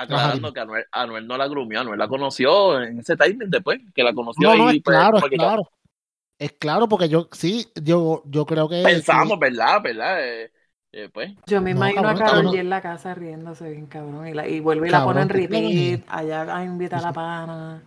Aclarando 0.00 0.52
que 0.52 0.60
Anuel, 0.60 0.84
Anuel 0.92 1.26
no 1.26 1.36
la 1.36 1.48
grumió, 1.48 1.80
Anuel 1.80 1.98
la 1.98 2.06
conoció 2.06 2.80
en 2.80 3.00
ese 3.00 3.16
timing 3.16 3.50
después, 3.50 3.80
que 3.92 4.04
la 4.04 4.14
conoció 4.14 4.48
No, 4.48 4.70
es 4.70 4.80
pues, 4.80 4.96
claro, 4.96 5.18
es 5.18 5.24
claro. 5.24 5.68
Es 6.38 6.52
claro, 6.52 6.88
porque 6.88 7.08
yo 7.08 7.28
sí, 7.32 7.66
yo, 7.82 8.22
yo 8.26 8.46
creo 8.46 8.68
que. 8.68 8.84
Pensamos, 8.84 9.38
que- 9.38 9.38
¿verdad? 9.38 9.82
¿Verdad? 9.82 10.24
Eh, 10.24 10.52
eh, 10.92 11.08
pues. 11.12 11.30
Yo 11.46 11.60
me 11.62 11.70
No, 11.70 11.80
imagino 11.80 12.08
cabrón, 12.08 12.16
a 12.22 12.22
cabrón. 12.24 12.44
G 12.44 12.58
en 12.60 12.70
la 12.70 12.80
casa 12.82 13.14
riéndose 13.14 13.70
bien 13.70 13.86
cabrón. 13.86 14.26
Y, 14.28 14.34
la, 14.34 14.46
y 14.46 14.60
vuelve 14.60 14.88
y 14.88 14.90
la 14.90 14.98
Cabrón, 15.00 15.02
pone 15.02 15.22
en 15.22 15.28
¿tú 15.30 15.40
te 15.40 15.44
repeat. 15.60 16.02
Allá 16.08 16.42
a 16.56 16.64
invitar 16.64 16.98
a 17.00 17.02
la 17.02 17.12
pana. 17.12 17.82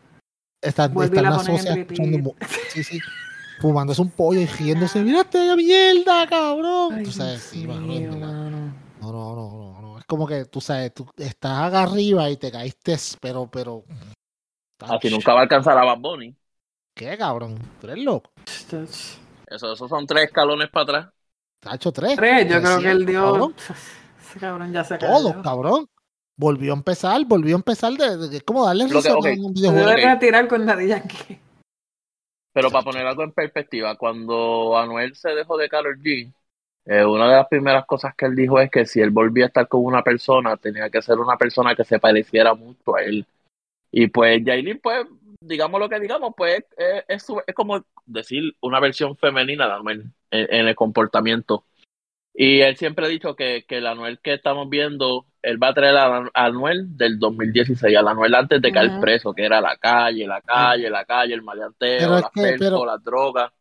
está, 0.62 0.86
Vuelve 0.90 1.18
está 1.18 1.20
y 1.20 1.22
en 1.22 1.24
la 1.24 1.32
la 1.32 1.38
ponen 1.38 1.58
en 1.58 1.68
socia 1.68 1.74
escuchando 1.74 2.36
Sí, 2.68 2.84
sí. 2.84 3.00
fumándose 3.60 4.02
un 4.02 4.12
pollo 4.12 4.40
y 4.42 4.46
riéndose, 4.48 5.02
mira 5.04 5.22
esta 5.22 5.56
mierda, 5.56 6.28
cabrón. 6.28 6.94
Ay, 6.96 7.04
tú 7.04 7.12
sabes, 7.12 7.44
sí, 7.44 7.68
mano, 7.68 7.88
mío, 7.88 8.12
verdad. 8.12 8.18
mano. 8.18 8.74
No, 9.02 9.12
no, 9.12 9.36
no, 9.36 9.74
no, 9.74 9.82
no. 9.82 10.00
Es 10.00 10.06
como 10.06 10.28
que 10.28 10.46
tú 10.46 10.62
sabes, 10.62 10.94
tú 10.94 11.08
estás 11.18 11.64
acá 11.68 11.84
arriba 11.84 12.30
y 12.30 12.38
te 12.38 12.52
caíste, 12.52 12.96
pero, 13.22 13.50
pero. 13.50 13.86
Así 14.80 15.10
nunca 15.10 15.34
va 15.34 15.40
a 15.40 15.44
alcanzar 15.44 15.78
a 15.78 15.86
Bad 15.86 16.00
Bunny. 16.00 16.36
¿Qué, 16.96 17.18
cabrón? 17.18 17.58
¿Tú 17.80 17.88
eres 17.88 18.04
loco? 18.04 18.32
Eso, 18.46 19.74
esos 19.74 19.90
son 19.90 20.06
tres 20.06 20.26
escalones 20.26 20.70
para 20.70 20.84
atrás. 20.84 21.14
Tacho 21.60 21.92
tres. 21.92 22.16
Tres, 22.16 22.48
yo 22.50 22.62
creo 22.62 22.80
que 22.80 22.92
él 22.92 23.06
300, 23.06 23.08
dio. 23.08 23.22
cabrón. 23.24 23.56
Ese 24.22 24.40
cabrón 24.40 24.72
ya 24.74 24.84
se 24.84 24.98
Todo, 24.98 25.30
cayó. 25.32 25.42
cabrón. 25.44 25.88
Volvió 26.38 26.74
a 26.74 26.76
empezar, 26.78 27.24
volvió 27.26 27.56
a 27.56 27.60
empezar 27.60 27.92
de, 27.94 28.18
de- 28.18 28.38
es 28.38 28.44
como 28.44 28.66
darle 28.66 28.86
Lo 28.86 28.90
que- 28.90 28.96
risa 29.10 29.16
ok. 29.18 29.26
a 29.26 29.30
un 29.30 29.54
videojuego. 29.54 29.88
debe 29.90 30.06
Ok. 30.06 30.10
retirar 30.14 30.48
con 30.48 30.66
Daddy 30.66 30.88
Yankee. 30.88 31.40
Pero 32.54 32.70
para 32.72 32.84
poner 32.84 33.06
algo 33.06 33.24
en 33.24 33.32
perspectiva, 33.32 33.96
cuando 33.96 34.78
Anuel 34.78 35.16
se 35.16 35.30
dejó 35.30 35.58
de 35.58 35.70
Karol 35.70 36.00
G, 36.00 36.32
eh, 36.86 37.06
una 37.06 37.28
de 37.30 37.36
las 37.36 37.48
primeras 37.48 37.86
cosas 37.86 38.16
que 38.16 38.26
él 38.26 38.36
dijo 38.36 38.60
es 38.60 38.72
que 38.72 38.86
si 38.86 39.00
él 39.02 39.12
volvía 39.12 39.46
a 39.46 39.48
estar 39.48 39.68
con 39.68 39.86
una 39.86 40.02
persona, 40.04 40.58
tenía 40.58 40.90
que 40.90 41.02
ser 41.02 41.20
una 41.20 41.38
persona 41.38 41.76
que 41.76 41.84
se 41.84 42.00
pareciera 42.00 42.54
mucho 42.54 42.96
a 42.96 43.04
él. 43.04 43.26
Y 43.92 44.08
pues 44.08 44.42
Yailin, 44.44 44.80
pues, 44.82 45.06
digamos 45.42 45.80
lo 45.80 45.90
que 45.90 46.00
digamos, 46.00 46.34
pues 46.38 46.64
es, 46.78 47.04
es, 47.08 47.28
es 47.48 47.56
como 47.56 47.84
decir 48.06 48.56
una 48.62 48.80
versión 48.80 49.18
femenina 49.18 49.68
de 49.68 49.74
Anuel 49.74 50.04
en, 50.32 50.48
en 50.54 50.68
el 50.68 50.76
comportamiento. 50.76 51.66
Y 52.34 52.62
él 52.62 52.78
siempre 52.78 53.06
ha 53.06 53.10
dicho 53.10 53.36
que, 53.36 53.66
que 53.68 53.78
el 53.80 53.88
Anuel 53.88 54.20
que 54.20 54.34
estamos 54.34 54.70
viendo, 54.70 55.26
él 55.42 55.62
va 55.62 55.70
a 55.70 55.74
traer 55.74 55.98
a 55.98 56.30
Anuel 56.34 56.96
del 56.96 57.20
2016, 57.20 57.98
al 57.98 58.08
Anuel 58.08 58.34
antes 58.36 58.62
de 58.62 58.72
caer 58.72 58.92
preso, 59.02 59.34
que 59.34 59.44
era 59.44 59.60
la 59.60 59.76
calle, 59.76 60.26
la 60.28 60.40
calle, 60.42 60.90
la 60.90 61.04
calle, 61.04 61.34
el 61.34 61.42
maleanteo, 61.42 62.00
Pero 62.00 62.16
es 62.16 62.22
las 62.22 62.32
que- 62.32 62.42
percos, 62.42 62.60
pero- 62.60 62.86
las 62.86 63.04
drogas. 63.04 63.52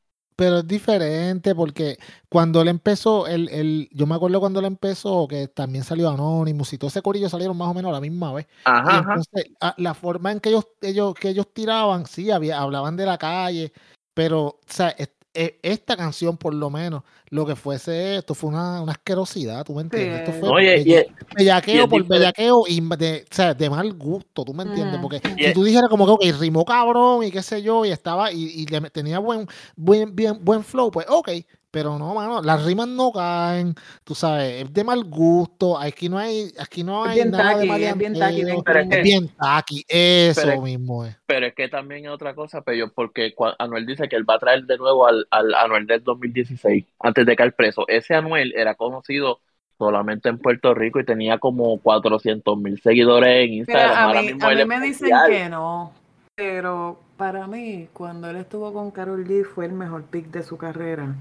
Pero 0.40 0.60
es 0.60 0.66
diferente 0.66 1.54
porque 1.54 1.98
cuando 2.30 2.62
él 2.62 2.68
empezó, 2.68 3.26
él, 3.26 3.50
él- 3.50 3.90
yo 3.92 4.06
me 4.06 4.14
acuerdo 4.14 4.40
cuando 4.40 4.60
él 4.60 4.64
empezó, 4.64 5.28
que 5.28 5.48
también 5.48 5.84
salió 5.84 6.08
Anonymous 6.08 6.72
y 6.72 6.78
todo 6.78 6.88
ese 6.88 7.02
corillo 7.02 7.28
salieron 7.28 7.58
más 7.58 7.68
o 7.68 7.74
menos 7.74 7.90
a 7.90 7.92
la 7.92 8.00
misma 8.00 8.32
vez. 8.32 8.46
Ajá, 8.64 9.00
ajá. 9.00 9.12
entonces, 9.12 9.52
a- 9.60 9.74
la 9.76 9.92
forma 9.92 10.32
en 10.32 10.40
que 10.40 10.48
ellos, 10.48 10.66
ellos, 10.80 11.12
que 11.14 11.28
ellos 11.28 11.52
tiraban, 11.52 12.06
sí, 12.06 12.30
había, 12.30 12.58
hablaban 12.58 12.96
de 12.96 13.04
la 13.04 13.18
calle, 13.18 13.70
pero, 14.14 14.46
o 14.46 14.58
sea, 14.66 14.88
esta 15.34 15.96
canción, 15.96 16.36
por 16.36 16.54
lo 16.54 16.70
menos, 16.70 17.02
lo 17.28 17.46
que 17.46 17.54
fuese 17.56 18.16
esto, 18.16 18.34
fue 18.34 18.50
una, 18.50 18.80
una 18.82 18.92
asquerosidad, 18.92 19.64
¿tú 19.64 19.74
me 19.74 19.82
entiendes? 19.82 20.16
Esto 20.18 20.32
fue 20.32 20.48
Oye, 20.50 20.80
y, 20.80 20.84
bella- 20.84 21.04
bellaqueo 21.36 21.74
y 21.74 21.78
es 21.80 21.86
por 21.88 22.06
bellaqueo 22.08 22.64
y 22.66 22.80
de, 22.96 23.24
o 23.30 23.34
sea, 23.34 23.54
de 23.54 23.70
mal 23.70 23.92
gusto, 23.94 24.44
¿tú 24.44 24.52
me 24.52 24.64
entiendes? 24.64 24.98
Porque 25.00 25.20
si 25.38 25.52
tú 25.52 25.62
dijeras 25.62 25.88
como 25.88 26.04
que, 26.06 26.12
ok, 26.30 26.40
rimó 26.40 26.64
cabrón 26.64 27.22
y 27.24 27.30
qué 27.30 27.42
sé 27.42 27.62
yo, 27.62 27.84
y 27.84 27.90
estaba, 27.90 28.32
y, 28.32 28.42
y 28.44 28.66
le- 28.66 28.90
tenía 28.90 29.18
buen, 29.20 29.46
buen, 29.76 30.14
bien, 30.16 30.38
buen 30.42 30.64
flow, 30.64 30.90
pues 30.90 31.06
ok, 31.08 31.30
pero 31.70 31.98
no, 31.98 32.14
mano, 32.14 32.42
las 32.42 32.64
rimas 32.64 32.88
no 32.88 33.12
caen, 33.12 33.74
tú 34.04 34.14
sabes, 34.14 34.64
es 34.64 34.72
de 34.72 34.82
mal 34.84 35.04
gusto, 35.04 35.78
aquí 35.78 36.08
no 36.08 36.18
hay, 36.18 36.50
aquí 36.58 36.82
no 36.82 37.04
hay 37.04 37.14
bien 37.16 37.30
nada 37.30 37.56
de 37.58 37.66
taqui, 37.68 37.84
es 37.84 37.96
bien 37.98 38.18
taqui, 38.18 38.44
bien 38.44 38.62
Pero 38.64 38.78
es 38.80 38.86
es 38.86 38.90
que- 38.96 39.02
bien 39.02 39.28
taqui, 39.38 39.84
eso 39.88 40.40
pero 40.42 40.52
es- 40.54 40.60
mismo 40.62 41.04
es. 41.04 41.16
pero 41.26 41.46
es 41.46 41.54
que 41.54 41.68
también 41.68 42.04
es 42.06 42.10
otra 42.10 42.34
cosa, 42.34 42.62
pero 42.62 42.90
porque 42.92 43.34
Anuel 43.58 43.86
dice 43.86 44.08
que 44.08 44.16
él 44.16 44.28
va 44.28 44.34
a 44.34 44.38
traer 44.40 44.64
de 44.64 44.76
nuevo 44.78 45.06
al, 45.06 45.26
al 45.30 45.54
Anuel 45.54 45.86
del 45.86 46.02
2016, 46.02 46.84
antes 47.00 47.24
de 47.24 47.36
caer 47.36 47.54
preso. 47.54 47.84
Ese 47.88 48.14
Anuel 48.14 48.52
era 48.56 48.74
conocido 48.74 49.40
solamente 49.78 50.28
en 50.28 50.38
Puerto 50.38 50.74
Rico 50.74 51.00
y 51.00 51.04
tenía 51.04 51.38
como 51.38 51.78
400 51.78 52.58
mil 52.58 52.80
seguidores 52.82 53.46
en 53.46 53.54
Instagram. 53.54 53.88
Mira, 53.88 53.98
a 54.00 54.04
Ahora 54.04 54.20
mí, 54.22 54.26
mismo 54.34 54.46
a 54.46 54.54
mí 54.54 54.64
me 54.66 54.80
dicen 54.80 55.08
mundial. 55.08 55.30
que 55.30 55.48
no, 55.48 55.92
pero 56.34 56.98
para 57.16 57.46
mí, 57.46 57.88
cuando 57.92 58.28
él 58.28 58.36
estuvo 58.36 58.72
con 58.72 58.90
Carol 58.90 59.24
G, 59.26 59.44
fue 59.44 59.66
el 59.66 59.72
mejor 59.72 60.02
pick 60.04 60.26
de 60.26 60.42
su 60.42 60.58
carrera. 60.58 61.14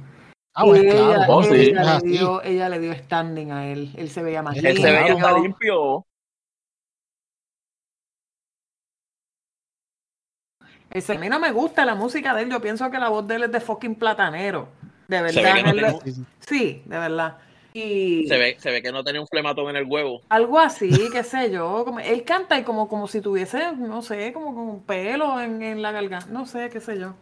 Ah, 0.61 0.65
pues 0.65 0.81
ella, 0.83 0.93
claro, 1.15 1.33
Oh, 1.33 1.43
sí. 1.43 1.49
es 1.55 1.67
ella, 1.69 1.83
le 1.83 1.89
así. 1.91 2.07
dio, 2.09 2.43
ella 2.43 2.69
le 2.69 2.79
dio 2.79 2.93
standing 2.93 3.51
a 3.51 3.67
él. 3.71 3.91
Él 3.97 4.09
se 4.09 4.21
veía 4.23 4.41
más 4.41 4.57
Él 4.57 4.65
Él 4.65 4.77
se 4.77 4.91
veía 4.91 5.07
limpio. 5.07 5.19
más 5.19 5.41
limpio. 5.41 6.05
Ese- 10.89 11.13
a 11.13 11.19
mí 11.19 11.29
no 11.29 11.39
me 11.39 11.51
gusta 11.51 11.85
la 11.85 11.95
música 11.95 12.33
de 12.33 12.43
él. 12.43 12.49
Yo 12.49 12.61
pienso 12.61 12.89
que 12.89 12.97
la 12.99 13.09
voz 13.09 13.27
de 13.27 13.35
él 13.35 13.43
es 13.43 13.51
de 13.51 13.59
fucking 13.61 13.95
platanero. 13.95 14.69
De 15.07 15.21
Se 15.27 15.41
ve 15.41 15.63
verdad. 15.63 15.73
no 15.73 15.99
Sí, 16.39 16.81
de 16.85 16.97
verdad. 16.99 17.37
Y 17.73 18.27
Se 18.27 18.37
ve, 18.37 18.55
se 18.59 18.71
ve 18.71 18.81
que 18.81 18.91
no 18.91 19.03
tenía 19.03 19.21
un 19.21 19.27
flematón 19.27 19.69
en 19.69 19.75
el 19.75 19.85
huevo. 19.85 20.21
algo 20.29 20.59
así, 20.59 21.09
qué 21.11 21.23
sé 21.23 21.51
yo. 21.51 21.83
Como, 21.85 21.99
él 21.99 22.23
canta 22.23 22.57
y 22.59 22.63
como, 22.63 22.87
como 22.87 23.07
si 23.07 23.21
tuviese, 23.21 23.73
no 23.73 24.01
sé, 24.01 24.33
como 24.33 24.53
con 24.55 24.63
un 24.69 24.83
pelo 24.83 25.39
en, 25.41 25.61
en 25.61 25.81
la 25.81 25.91
garganta. 25.91 26.27
No 26.31 26.45
sé, 26.45 26.69
qué 26.69 26.79
sé 26.81 26.99
yo. 26.99 27.15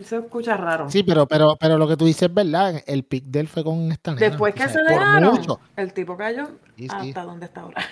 Se 0.00 0.16
escucha 0.16 0.56
raro. 0.56 0.88
Sí, 0.88 1.02
pero, 1.02 1.26
pero, 1.26 1.56
pero 1.58 1.76
lo 1.76 1.88
que 1.88 1.96
tú 1.96 2.04
dices 2.04 2.22
es 2.28 2.34
verdad, 2.34 2.82
el 2.86 3.02
pick 3.02 3.24
de 3.24 3.40
él 3.40 3.48
fue 3.48 3.64
con 3.64 3.90
esta 3.90 4.14
nena. 4.14 4.28
Después 4.28 4.52
o 4.52 4.54
que 4.54 4.62
sea, 4.62 4.68
se 4.68 4.82
dejaron, 4.82 5.40
el 5.76 5.92
tipo 5.92 6.16
cayó 6.16 6.46
Sí, 6.76 6.88
sí. 6.88 6.88
hasta 6.88 7.24
donde 7.24 7.46
está 7.46 7.62
ahora. 7.62 7.82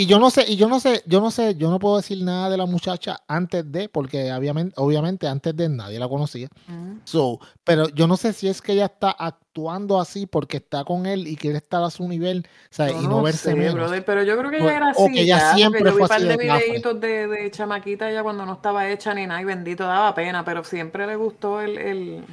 Y 0.00 0.06
yo 0.06 0.18
no 0.18 0.30
sé, 0.30 0.46
y 0.48 0.56
yo 0.56 0.66
no 0.66 0.80
sé, 0.80 1.02
yo 1.06 1.20
no 1.20 1.30
sé, 1.30 1.56
yo 1.56 1.68
no 1.70 1.78
puedo 1.78 1.98
decir 1.98 2.22
nada 2.24 2.48
de 2.48 2.56
la 2.56 2.64
muchacha 2.64 3.18
antes 3.28 3.70
de, 3.70 3.90
porque 3.90 4.32
obviamente, 4.32 4.72
obviamente 4.78 5.28
antes 5.28 5.54
de 5.54 5.68
nadie 5.68 5.98
la 5.98 6.08
conocía. 6.08 6.48
Mm. 6.68 7.00
So, 7.04 7.38
pero 7.64 7.86
yo 7.90 8.06
no 8.06 8.16
sé 8.16 8.32
si 8.32 8.48
es 8.48 8.62
que 8.62 8.72
ella 8.72 8.86
está 8.86 9.10
actuando 9.10 10.00
así 10.00 10.24
porque 10.24 10.56
está 10.56 10.84
con 10.84 11.04
él 11.04 11.26
y 11.26 11.36
quiere 11.36 11.58
estar 11.58 11.82
a 11.82 11.90
su 11.90 12.08
nivel, 12.08 12.46
o 12.48 12.74
sea, 12.74 12.88
Yo 12.88 13.02
y 13.02 13.06
no, 13.08 13.20
verse 13.20 13.50
sé, 13.50 13.54
menos. 13.54 13.74
brother, 13.74 14.02
pero 14.02 14.22
yo 14.22 14.38
creo 14.38 14.50
que 14.50 14.56
O- 14.62 14.64
ella 14.70 14.76
era 14.78 14.86
o 14.96 15.04
así. 15.04 15.12
que 15.12 15.20
ella 15.20 15.38
ya, 15.38 15.52
siempre 15.54 15.80
yo 15.80 15.84
vi 15.84 15.90
fue 15.92 16.00
un 16.02 16.08
par 16.08 16.16
así 16.16 16.26
de 16.28 16.36
videitos 16.38 16.98
de, 16.98 17.26
de 17.28 17.50
chamaquita 17.50 18.10
ella 18.10 18.22
cuando 18.22 18.46
no 18.46 18.54
estaba 18.54 18.88
hecha 18.88 19.12
ni 19.12 19.26
nada 19.26 19.42
y 19.42 19.44
bendito 19.44 19.84
daba 19.84 20.14
pena, 20.14 20.46
pero 20.46 20.64
siempre 20.64 21.06
le 21.06 21.16
gustó 21.16 21.60
el, 21.60 21.76
el, 21.76 22.24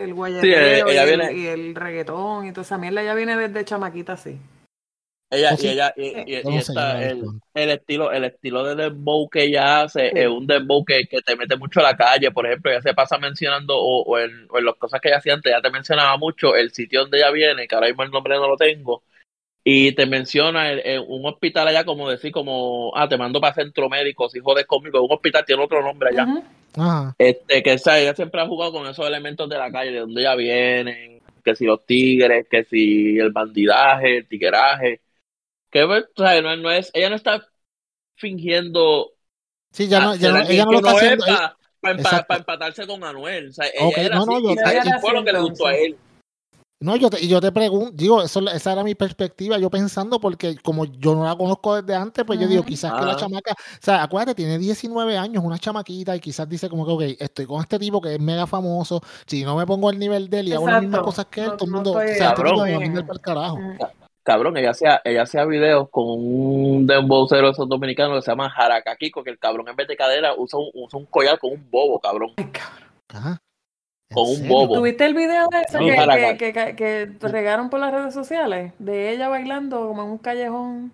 el 0.00 0.14
viene- 0.14 1.32
y 1.34 1.46
el 1.48 1.74
reggaetón 1.74 2.46
y 2.46 2.52
toda 2.52 2.62
esa 2.62 2.78
mierda. 2.78 3.02
Ella 3.02 3.12
viene 3.12 3.36
desde 3.36 3.62
chamaquita 3.66 4.14
así. 4.14 4.38
Ella, 5.30 5.50
y 5.60 5.66
ella, 5.66 5.92
y, 5.94 6.06
y- 6.06 6.42
Yo 6.42 6.50
y 6.50 6.56
esta- 6.56 7.04
el, 7.06 7.22
el 7.54 7.70
estilo, 7.70 8.10
el 8.12 8.24
estilo 8.24 8.64
de 8.64 8.74
dembow 8.82 9.28
que 9.28 9.42
ella 9.44 9.82
hace 9.82 10.08
Sí. 10.10 10.18
es 10.18 10.26
un 10.28 10.46
dembow 10.46 10.82
que, 10.84 11.06
que 11.06 11.20
te 11.20 11.36
mete 11.36 11.56
mucho 11.56 11.80
a 11.80 11.82
la 11.82 11.96
calle. 11.96 12.30
Por 12.30 12.46
ejemplo, 12.46 12.70
ella 12.70 12.80
se 12.80 12.94
pasa 12.94 13.18
mencionando, 13.18 13.76
o, 13.76 14.04
o 14.04 14.18
en, 14.18 14.46
o 14.48 14.58
en 14.58 14.64
las 14.64 14.76
cosas 14.76 15.00
que 15.02 15.08
ella 15.08 15.18
hacía 15.18 15.34
antes, 15.34 15.52
ya 15.52 15.60
te 15.60 15.70
mencionaba 15.70 16.16
mucho 16.16 16.56
el 16.56 16.70
sitio 16.72 17.00
donde 17.02 17.18
ella 17.18 17.30
viene, 17.30 17.68
que 17.68 17.74
ahora 17.74 17.88
mismo 17.88 18.04
el 18.04 18.10
nombre 18.10 18.36
no 18.36 18.48
lo 18.48 18.56
tengo, 18.56 19.02
y 19.62 19.92
te 19.92 20.06
menciona 20.06 20.70
el- 20.70 20.80
el- 20.80 21.04
un 21.06 21.26
hospital 21.26 21.68
allá, 21.68 21.84
como 21.84 22.08
decir, 22.08 22.32
como, 22.32 22.90
ah, 22.96 23.06
te 23.06 23.18
mando 23.18 23.38
para 23.38 23.52
centro 23.52 23.90
médico, 23.90 24.30
si 24.30 24.40
jodes 24.40 24.64
conmigo, 24.64 25.02
un 25.02 25.12
hospital 25.12 25.44
tiene 25.44 25.62
otro 25.62 25.82
nombre 25.82 26.08
allá. 26.10 26.26
Ajá. 26.74 27.14
Este, 27.18 27.62
que 27.62 27.74
esa, 27.74 27.98
ella 27.98 28.14
siempre 28.14 28.40
ha 28.40 28.46
jugado 28.46 28.72
con 28.72 28.86
esos 28.86 29.06
elementos 29.06 29.46
de 29.48 29.58
la 29.58 29.70
calle, 29.70 29.90
de 29.90 29.98
donde 30.00 30.22
ella 30.22 30.34
viene, 30.36 31.20
que 31.44 31.54
si 31.54 31.66
los 31.66 31.84
tigres, 31.84 32.46
que 32.50 32.64
si 32.64 33.18
el 33.18 33.30
bandidaje, 33.30 34.18
el 34.18 34.26
tigueraje. 34.26 35.00
Que 35.70 35.84
o 35.84 35.92
sea, 36.16 36.40
no, 36.42 36.56
no 36.56 36.70
es, 36.70 36.90
ella 36.94 37.10
no 37.10 37.16
está 37.16 37.46
fingiendo 38.16 39.10
Sí, 39.72 39.86
ya 39.86 40.00
no, 40.00 40.14
ya 40.14 40.32
no, 40.32 40.38
ella 40.48 40.64
no 40.64 40.72
lo 40.72 40.78
está 40.78 40.90
haciendo. 40.92 41.26
eh, 41.26 41.30
pa- 41.30 41.36
pa- 41.38 41.56
pa- 41.80 41.90
Exacto. 41.92 42.26
pa 42.28 42.36
empatarse 42.36 42.86
con 42.86 43.04
Anuel. 43.04 43.48
O 43.48 43.52
sea, 43.52 43.66
ella 43.66 43.86
Ok, 43.86 43.98
era 43.98 44.16
no, 44.16 44.22
así, 44.22 44.30
no, 44.30 44.40
yo- 44.40 44.60
era 44.60 45.00
fue 45.00 45.12
lo 45.12 45.24
que 45.24 45.32
le 45.32 45.40
gustó 45.40 45.66
a 45.66 45.74
él. 45.74 45.96
No, 46.80 46.94
yo 46.94 47.10
te, 47.10 47.20
y 47.22 47.26
yo 47.28 47.40
te 47.40 47.50
pregunto, 47.50 47.90
digo, 47.92 48.22
eso, 48.22 48.40
esa 48.48 48.72
era 48.72 48.84
mi 48.84 48.94
perspectiva, 48.94 49.58
yo 49.58 49.68
pensando, 49.68 50.20
porque 50.20 50.56
como 50.58 50.84
yo 50.84 51.12
no 51.16 51.24
la 51.24 51.34
conozco 51.36 51.74
desde 51.82 51.96
antes, 51.96 52.24
pues 52.24 52.38
yo 52.38 52.46
digo, 52.46 52.62
quizás 52.64 52.92
que 52.92 53.04
la 53.04 53.12
Ah. 53.12 53.16
chamaca, 53.16 53.50
o 53.52 53.56
sea, 53.82 54.04
acuérdate, 54.04 54.36
tiene 54.36 54.58
19 54.58 55.18
años, 55.18 55.42
una 55.44 55.58
chamaquita, 55.58 56.14
y 56.14 56.20
quizás 56.20 56.48
dice 56.48 56.68
como 56.68 56.86
que, 56.86 56.92
ok, 56.92 57.16
estoy 57.20 57.46
con 57.46 57.60
este 57.62 57.80
tipo 57.80 58.00
que 58.00 58.14
es 58.14 58.20
mega 58.20 58.46
famoso, 58.46 59.00
si 59.26 59.42
no 59.42 59.56
me 59.56 59.66
pongo 59.66 59.88
al 59.88 59.98
nivel 59.98 60.30
de 60.30 60.38
él 60.38 60.48
y 60.48 60.52
hago 60.52 60.68
las 60.68 60.80
mismas 60.82 61.00
cosas 61.00 61.26
que 61.26 61.40
él, 61.40 61.46
No- 61.48 61.56
todo 61.56 61.64
el 61.66 61.70
mundo, 61.72 61.90
o 61.90 62.00
sea, 62.00 62.30
este 62.30 62.42
tipo 62.44 62.62
me 62.64 62.70
va 62.70 62.76
a 62.76 62.80
mandar 62.80 63.06
para 63.06 63.14
el 63.16 63.20
carajo. 63.20 63.58
Cabrón, 64.28 64.58
ella 64.58 64.72
hacía, 64.72 65.00
ella 65.06 65.22
hacía 65.22 65.46
videos 65.46 65.88
con 65.88 66.04
un 66.06 66.86
dembowcero 66.86 67.46
de 67.46 67.52
esos 67.52 67.66
dominicanos 67.66 68.16
que 68.18 68.22
se 68.26 68.30
llama 68.30 68.50
Jaracaquico, 68.50 69.24
que 69.24 69.30
el 69.30 69.38
cabrón 69.38 69.66
en 69.70 69.74
vez 69.74 69.88
de 69.88 69.96
cadera 69.96 70.34
usa 70.36 70.58
un, 70.58 70.68
usa 70.74 70.98
un 70.98 71.06
collar 71.06 71.38
con 71.38 71.52
un 71.52 71.66
bobo, 71.70 71.98
cabrón. 71.98 72.32
Ay, 72.36 72.44
cabrón. 72.52 72.88
Ajá. 73.08 73.38
¿En 74.10 74.14
Con 74.14 74.28
un 74.28 74.36
serio? 74.36 74.52
bobo. 74.52 74.74
¿Tuviste 74.74 75.06
el 75.06 75.14
video 75.14 75.48
de 75.48 75.60
eso 75.62 75.78
que, 75.78 76.36
que, 76.36 76.52
que, 76.52 76.74
que 77.18 77.28
regaron 77.28 77.70
por 77.70 77.80
las 77.80 77.90
redes 77.90 78.12
sociales? 78.12 78.74
De 78.78 79.12
ella 79.14 79.28
bailando 79.30 79.88
como 79.88 80.02
en 80.02 80.08
un 80.10 80.18
callejón. 80.18 80.92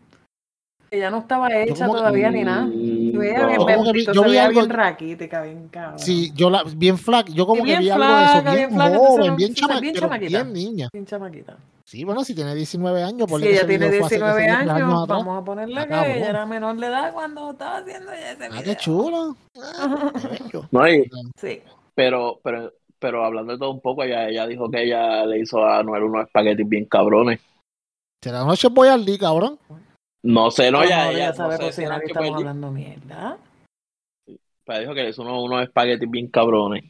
Ella 0.92 1.10
no 1.10 1.18
estaba 1.18 1.48
hecha 1.56 1.86
como 1.86 1.94
que- 1.94 1.98
todavía 1.98 2.30
ni 2.30 2.44
nada. 2.44 2.66
Mm, 2.66 3.10
Yo 3.14 3.20
que 3.20 3.92
vi- 3.92 4.06
yo 4.14 4.22
algo- 4.22 4.60
bien 4.60 4.70
raquítica, 4.70 5.42
bien 5.42 5.66
cabrón. 5.72 5.98
Sí, 5.98 6.30
yo 6.36 6.50
la, 6.50 6.62
bien 6.76 6.98
flaca, 6.98 7.32
yo 7.32 7.46
como 7.46 7.64
que 7.64 7.70
bien 7.70 7.80
vi 7.80 7.90
algo 7.90 8.04
de 8.04 8.10
flaca, 8.10 8.38
eso, 8.54 8.68
bien, 8.68 8.70
joven, 9.00 9.36
bien, 9.36 9.54
chamaquita. 9.54 10.06
bien 10.28 10.52
niña. 10.52 10.88
Bien 10.92 11.04
chamaquita. 11.04 11.56
Sí, 11.86 12.02
bueno, 12.04 12.24
si 12.24 12.34
tiene 12.34 12.54
19 12.54 13.02
años, 13.02 13.28
por 13.28 13.40
Si 13.40 13.48
ella 13.48 13.66
tiene 13.66 13.90
19 13.90 14.48
años, 14.48 14.70
años, 14.70 15.02
atrás. 15.02 15.06
vamos 15.18 15.42
a 15.42 15.44
ponerle 15.44 15.80
Ah, 15.80 15.86
que 15.86 16.16
ella 16.16 16.30
era 16.30 16.46
menor 16.46 16.76
de 16.76 16.86
edad 16.86 17.12
cuando 17.12 17.50
estaba 17.50 17.76
haciendo 17.78 18.10
ya 18.12 18.32
ese 18.32 18.44
Ah, 18.46 18.48
video. 18.48 18.62
qué 18.64 18.76
chulo. 18.76 19.36
Ah, 19.56 20.12
qué. 20.50 20.60
No, 20.70 20.88
y- 20.88 21.10
Sí. 21.36 21.62
pero, 21.94 22.40
pero, 22.42 22.72
pero 22.98 23.24
hablando 23.24 23.52
de 23.52 23.58
todo 23.58 23.70
un 23.70 23.80
poco, 23.82 24.02
ella, 24.02 24.28
ella 24.28 24.46
dijo 24.46 24.70
que 24.70 24.82
ella 24.84 25.26
le 25.26 25.40
hizo 25.40 25.62
a 25.62 25.78
Anuel 25.80 26.04
unos 26.04 26.24
espaguetis 26.26 26.66
bien 26.66 26.86
cabrones. 26.86 27.40
Será 28.22 28.38
una 28.42 28.52
noche 28.52 28.68
voy 28.70 28.88
al 28.88 29.04
día, 29.04 29.18
cabrón. 29.18 29.58
No 30.24 30.50
sé, 30.50 30.70
no, 30.70 30.78
A 30.78 30.84
lo 30.86 30.90
ella, 31.10 31.28
no 31.28 31.34
sabe 31.34 31.56
sé, 31.58 31.62
cocinar 31.64 31.98
y 31.98 32.00
que 32.00 32.06
estamos 32.06 32.36
hablando 32.38 32.70
mierda. 32.70 33.36
pero 34.64 34.78
dijo 34.80 34.94
que 34.94 35.02
le 35.02 35.10
hizo 35.10 35.20
unos, 35.20 35.44
unos 35.44 35.62
espaguetis 35.64 36.10
bien 36.10 36.28
cabrones. 36.28 36.82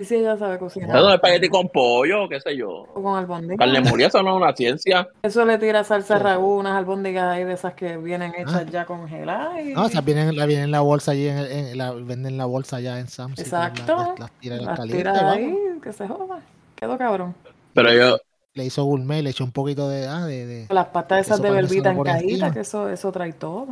Y 0.00 0.04
si 0.04 0.14
ella 0.14 0.36
sabe 0.36 0.58
cocinar. 0.58 0.96
Eso 0.96 1.08
es 1.08 1.14
espagueti 1.14 1.48
con 1.48 1.68
pollo, 1.68 2.28
qué 2.28 2.40
sé 2.40 2.56
yo. 2.56 2.68
O 2.94 3.02
con 3.02 3.18
albóndigas. 3.18 3.58
Carne 3.58 3.80
molida, 3.80 4.06
eso 4.06 4.22
no 4.22 4.30
es 4.30 4.42
una 4.42 4.54
ciencia. 4.54 5.08
Eso 5.22 5.44
le 5.44 5.58
tira 5.58 5.82
salsa 5.82 6.18
Sí. 6.18 6.22
ragú, 6.22 6.56
unas 6.58 6.76
albóndigas 6.76 7.24
ahí 7.34 7.42
de 7.44 7.54
esas 7.54 7.74
que 7.74 7.96
vienen 7.96 8.32
hechas 8.36 8.54
Ah. 8.66 8.70
ya 8.70 8.86
congeladas. 8.86 9.58
y- 9.64 9.72
No, 9.74 9.86
o 9.86 9.88
sea, 9.88 10.00
vienen, 10.02 10.36
la, 10.36 10.46
vienen 10.46 10.66
en 10.66 10.70
la 10.70 10.80
bolsa 10.82 11.10
allí, 11.12 11.26
en, 11.28 11.38
en- 11.38 11.78
la, 11.78 11.90
venden 11.92 12.36
la 12.38 12.44
bolsa 12.44 12.76
allá 12.76 12.98
en 13.00 13.08
Sam's. 13.08 13.40
y 13.40 13.44
tú 13.44 13.50
las- 13.50 13.68
Exacto. 13.70 13.96
Las, 13.96 14.18
las 14.20 14.30
tiras 14.38 14.60
y 14.60 14.64
las 14.64 14.66
las 14.70 14.78
calientes, 14.78 15.12
tira 15.12 15.12
vamos. 15.24 15.36
ahí, 15.36 15.56
que 15.82 15.92
se 15.92 16.06
joda. 16.08 16.40
Quedó 16.76 16.96
cabrón. 16.98 17.34
Pero 17.74 17.92
yo, 17.92 18.18
Le 18.54 18.64
hizo 18.64 18.84
gourmet, 18.84 19.22
le 19.22 19.30
echó 19.30 19.44
un 19.44 19.52
poquito 19.52 19.88
de... 19.88 20.06
Ah, 20.08 20.24
de, 20.26 20.46
de 20.46 20.66
Las 20.70 20.86
patas 20.86 21.26
esas 21.26 21.40
de 21.42 21.50
verbita 21.50 21.90
en 21.92 22.02
cajita, 22.02 22.50
que 22.52 22.60
eso, 22.60 22.88
eso 22.88 23.12
trae 23.12 23.32
todo. 23.32 23.66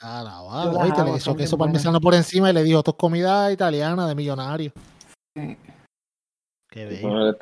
ah, 0.00 0.22
la 0.24 0.30
Yo 0.30 0.46
va, 0.46 0.64
las 0.72 0.84
oíste, 0.84 1.00
hago, 1.00 1.10
le 1.12 1.16
echó 1.16 1.36
queso 1.36 1.56
parmesano 1.58 2.00
por 2.00 2.14
encima 2.14 2.50
y 2.50 2.52
le 2.52 2.62
dijo, 2.62 2.78
esto 2.78 2.90
es 2.92 2.96
comida 2.96 3.50
italiana 3.50 4.06
de 4.06 4.14
millonario. 4.14 4.72
Qué 5.34 6.84
bello. 6.84 7.36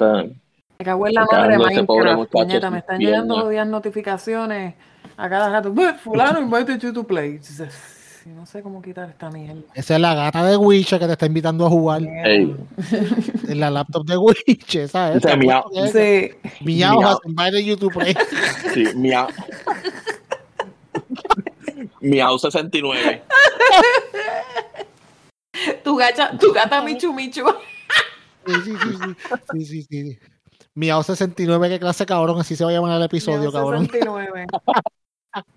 Me 0.78 0.84
cago 0.84 1.06
en 1.06 1.14
la 1.14 1.24
madre 1.24 1.84
pobre 1.84 2.04
Minecraft, 2.14 2.30
puñeta, 2.30 2.70
me 2.70 2.78
están 2.78 2.98
llegando 2.98 3.40
jodidas 3.40 3.66
notificaciones 3.66 4.74
a 5.16 5.28
cada 5.28 5.48
rato. 5.50 5.72
"Ve, 5.72 5.94
Fulano, 5.94 6.40
invite 6.40 6.78
you 6.78 6.92
to 6.92 7.04
play. 7.04 7.40
No 8.26 8.44
sé 8.44 8.60
cómo 8.60 8.82
quitar 8.82 9.08
esta 9.08 9.30
mierda. 9.30 9.62
Esa 9.72 9.94
es 9.94 10.00
la 10.00 10.12
gata 10.14 10.44
de 10.44 10.56
Witcher 10.56 10.98
que 10.98 11.06
te 11.06 11.12
está 11.12 11.26
invitando 11.26 11.64
a 11.64 11.70
jugar 11.70 12.02
Ey. 12.02 12.56
en 13.48 13.60
la 13.60 13.70
laptop 13.70 14.04
de 14.04 14.16
Witcher, 14.18 14.82
esa 14.82 15.12
es. 15.12 15.18
Esa 15.24 15.32
es. 15.34 15.40
Sí, 15.92 16.34
Miau 16.64 16.98
Miau. 16.98 17.02
has 17.02 17.18
invited 17.24 17.64
you 17.64 17.76
to 17.76 17.88
play. 17.88 18.14
Sí, 18.74 18.84
Miau. 18.96 19.28
Miau 22.00 22.36
69. 22.38 23.22
tu, 25.84 25.96
gacha, 25.96 26.36
tu 26.36 26.52
gata 26.52 26.82
Michu 26.82 27.12
Michu. 27.12 27.44
Sí, 28.46 28.52
sí, 28.64 28.76
sí, 28.82 28.96
sí. 28.96 29.16
sí, 29.52 29.64
sí, 29.66 29.82
sí. 29.82 30.18
Miau 30.74 31.02
69, 31.02 31.68
qué 31.70 31.78
clase 31.80 32.04
cabrón, 32.06 32.38
así 32.40 32.54
se 32.56 32.64
va 32.64 32.70
a 32.70 32.74
llamar 32.74 32.96
el 32.96 33.02
episodio, 33.04 33.50
cabrón. 33.50 33.86
69. 33.86 34.46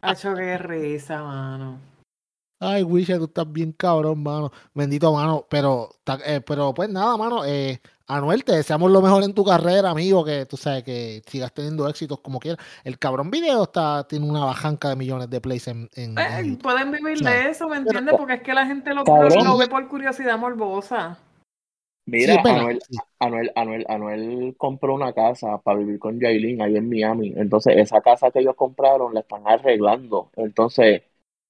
Hacho, 0.02 0.34
qué 0.36 0.58
risa, 0.58 1.22
mano. 1.24 1.78
Ay, 2.62 2.84
Witcher, 2.84 3.18
tú 3.20 3.26
estás 3.26 3.50
bien 3.50 3.72
cabrón, 3.72 4.22
mano. 4.22 4.52
Bendito, 4.74 5.14
mano. 5.14 5.46
Pero, 5.50 5.90
eh, 6.26 6.42
pero 6.46 6.74
pues 6.74 6.90
nada, 6.90 7.16
mano. 7.16 7.46
Eh, 7.46 7.80
Anuel, 8.08 8.44
te 8.44 8.52
deseamos 8.54 8.92
lo 8.92 9.02
mejor 9.02 9.24
en 9.24 9.34
tu 9.34 9.46
carrera, 9.46 9.92
amigo. 9.92 10.26
Que 10.26 10.46
tú 10.46 10.58
sabes 10.58 10.84
que 10.84 11.22
sigas 11.28 11.54
teniendo 11.54 11.88
éxitos 11.88 12.20
como 12.20 12.38
quieras. 12.40 12.60
El 12.84 13.00
cabrón 13.00 13.32
video 13.32 13.64
está, 13.64 14.06
tiene 14.06 14.30
una 14.30 14.44
bajanca 14.44 14.90
de 14.90 14.98
millones 14.98 15.30
de 15.30 15.40
plays 15.40 15.70
en, 15.70 15.90
en- 15.96 16.18
Eh, 16.18 16.42
YouTube. 16.44 16.62
pueden 16.64 16.92
vivir 16.92 17.20
de 17.20 17.50
eso, 17.50 17.70
¿me 17.70 17.78
entiendes? 17.78 18.16
Porque 18.18 18.34
es 18.34 18.42
que 18.42 18.54
la 18.54 18.66
gente 18.66 18.94
lo, 18.94 19.06
Cabrón. 19.06 19.46
lo 19.46 19.58
ve 19.58 19.68
por 19.68 19.88
curiosidad 19.88 20.38
morbosa. 20.38 21.18
Mira, 22.10 22.34
Sí, 22.34 22.40
Anuel. 22.44 22.80
Anuel, 23.20 23.52
Anuel, 23.56 23.86
Anuel 23.88 24.56
compró 24.58 24.96
una 24.96 25.14
casa 25.14 25.58
para 25.60 25.80
vivir 25.80 26.00
con 26.00 26.20
Yailin 26.20 26.62
ahí 26.62 26.78
en 26.78 26.90
Miami. 26.90 27.34
Entonces, 27.36 27.78
esa 27.78 28.02
casa 28.02 28.32
que 28.32 28.40
ellos 28.40 28.56
compraron 28.56 29.14
la 29.14 29.22
están 29.22 29.48
arreglando. 29.48 30.30
Entonces, 30.36 31.04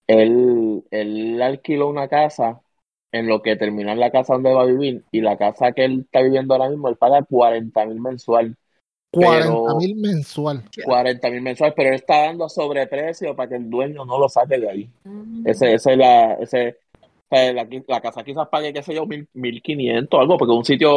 él, 0.07 0.83
él 0.91 1.41
alquiló 1.41 1.87
una 1.87 2.07
casa 2.07 2.61
en 3.11 3.27
lo 3.27 3.41
que 3.41 3.55
termina 3.55 3.95
la 3.95 4.11
casa 4.11 4.33
donde 4.33 4.53
va 4.53 4.63
a 4.63 4.65
vivir. 4.65 5.03
Y 5.11 5.21
la 5.21 5.37
casa 5.37 5.71
que 5.71 5.85
él 5.85 6.01
está 6.01 6.21
viviendo 6.21 6.53
ahora 6.53 6.69
mismo, 6.69 6.89
él 6.89 6.95
paga 6.95 7.23
40 7.23 7.85
mil 7.85 8.01
mensual. 8.01 8.55
40 9.11 9.75
mil 9.75 9.95
mensual. 9.95 10.63
40 10.83 11.29
mil 11.31 11.41
mensual, 11.41 11.73
pero 11.75 11.89
él 11.89 11.95
está 11.95 12.25
dando 12.25 12.47
sobreprecio 12.47 13.35
para 13.35 13.49
que 13.49 13.55
el 13.55 13.69
dueño 13.69 14.05
no 14.05 14.19
lo 14.19 14.29
saque 14.29 14.59
de 14.59 14.69
ahí. 14.69 14.89
Mm. 15.03 15.47
Ese, 15.47 15.73
ese 15.73 15.91
es 15.93 15.97
la, 15.97 16.33
ese, 16.33 16.77
sea, 17.29 17.53
la, 17.53 17.67
la 17.87 18.01
casa 18.01 18.23
quizás 18.23 18.47
pague, 18.49 18.73
qué 18.73 18.81
sé 18.83 18.93
yo, 18.95 19.05
mil, 19.05 19.27
1500 19.33 20.19
algo, 20.19 20.37
porque 20.37 20.51
es 20.53 20.57
un 20.57 20.65
sitio 20.65 20.89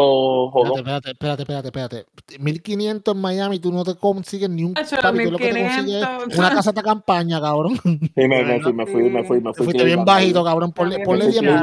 jodón. 0.51 0.79
Espérate, 0.79 1.11
espérate, 1.11 1.43
espérate, 1.43 1.69
espérate, 1.69 1.97
espérate. 1.99 2.39
1500 2.43 3.15
en 3.15 3.21
Miami, 3.21 3.59
tú 3.61 3.73
no 3.73 3.85
te 3.85 3.95
consigues 3.97 4.49
ni 4.51 4.65
un 4.65 4.79
papi, 5.01 5.23
tú 5.23 5.31
lo 5.31 5.39
que 5.39 5.49
te 5.49 5.55
1500. 5.55 6.09
consigues 6.09 6.09
es 6.29 6.39
una 6.39 6.51
casa 6.53 6.73
de 6.73 6.83
campaña, 6.83 7.41
cabrón. 7.41 7.75
Sí, 8.15 8.29
me, 8.29 8.45
me 8.45 8.61
fui, 8.61 8.73
me 8.73 8.87
fui, 8.87 9.11
me 9.11 9.25
fui, 9.25 9.41
me 9.41 9.53
Te 9.53 9.63
fui. 9.63 9.65
fuiste 9.65 9.85
bien 9.85 10.05
bajito, 10.05 10.45
cabrón. 10.45 10.73
Ponle, 10.73 10.99
También 10.99 11.05
ponle 11.05 11.25
me 11.27 11.31
10 11.31 11.39
fui 11.39 11.47
mil. 11.47 11.61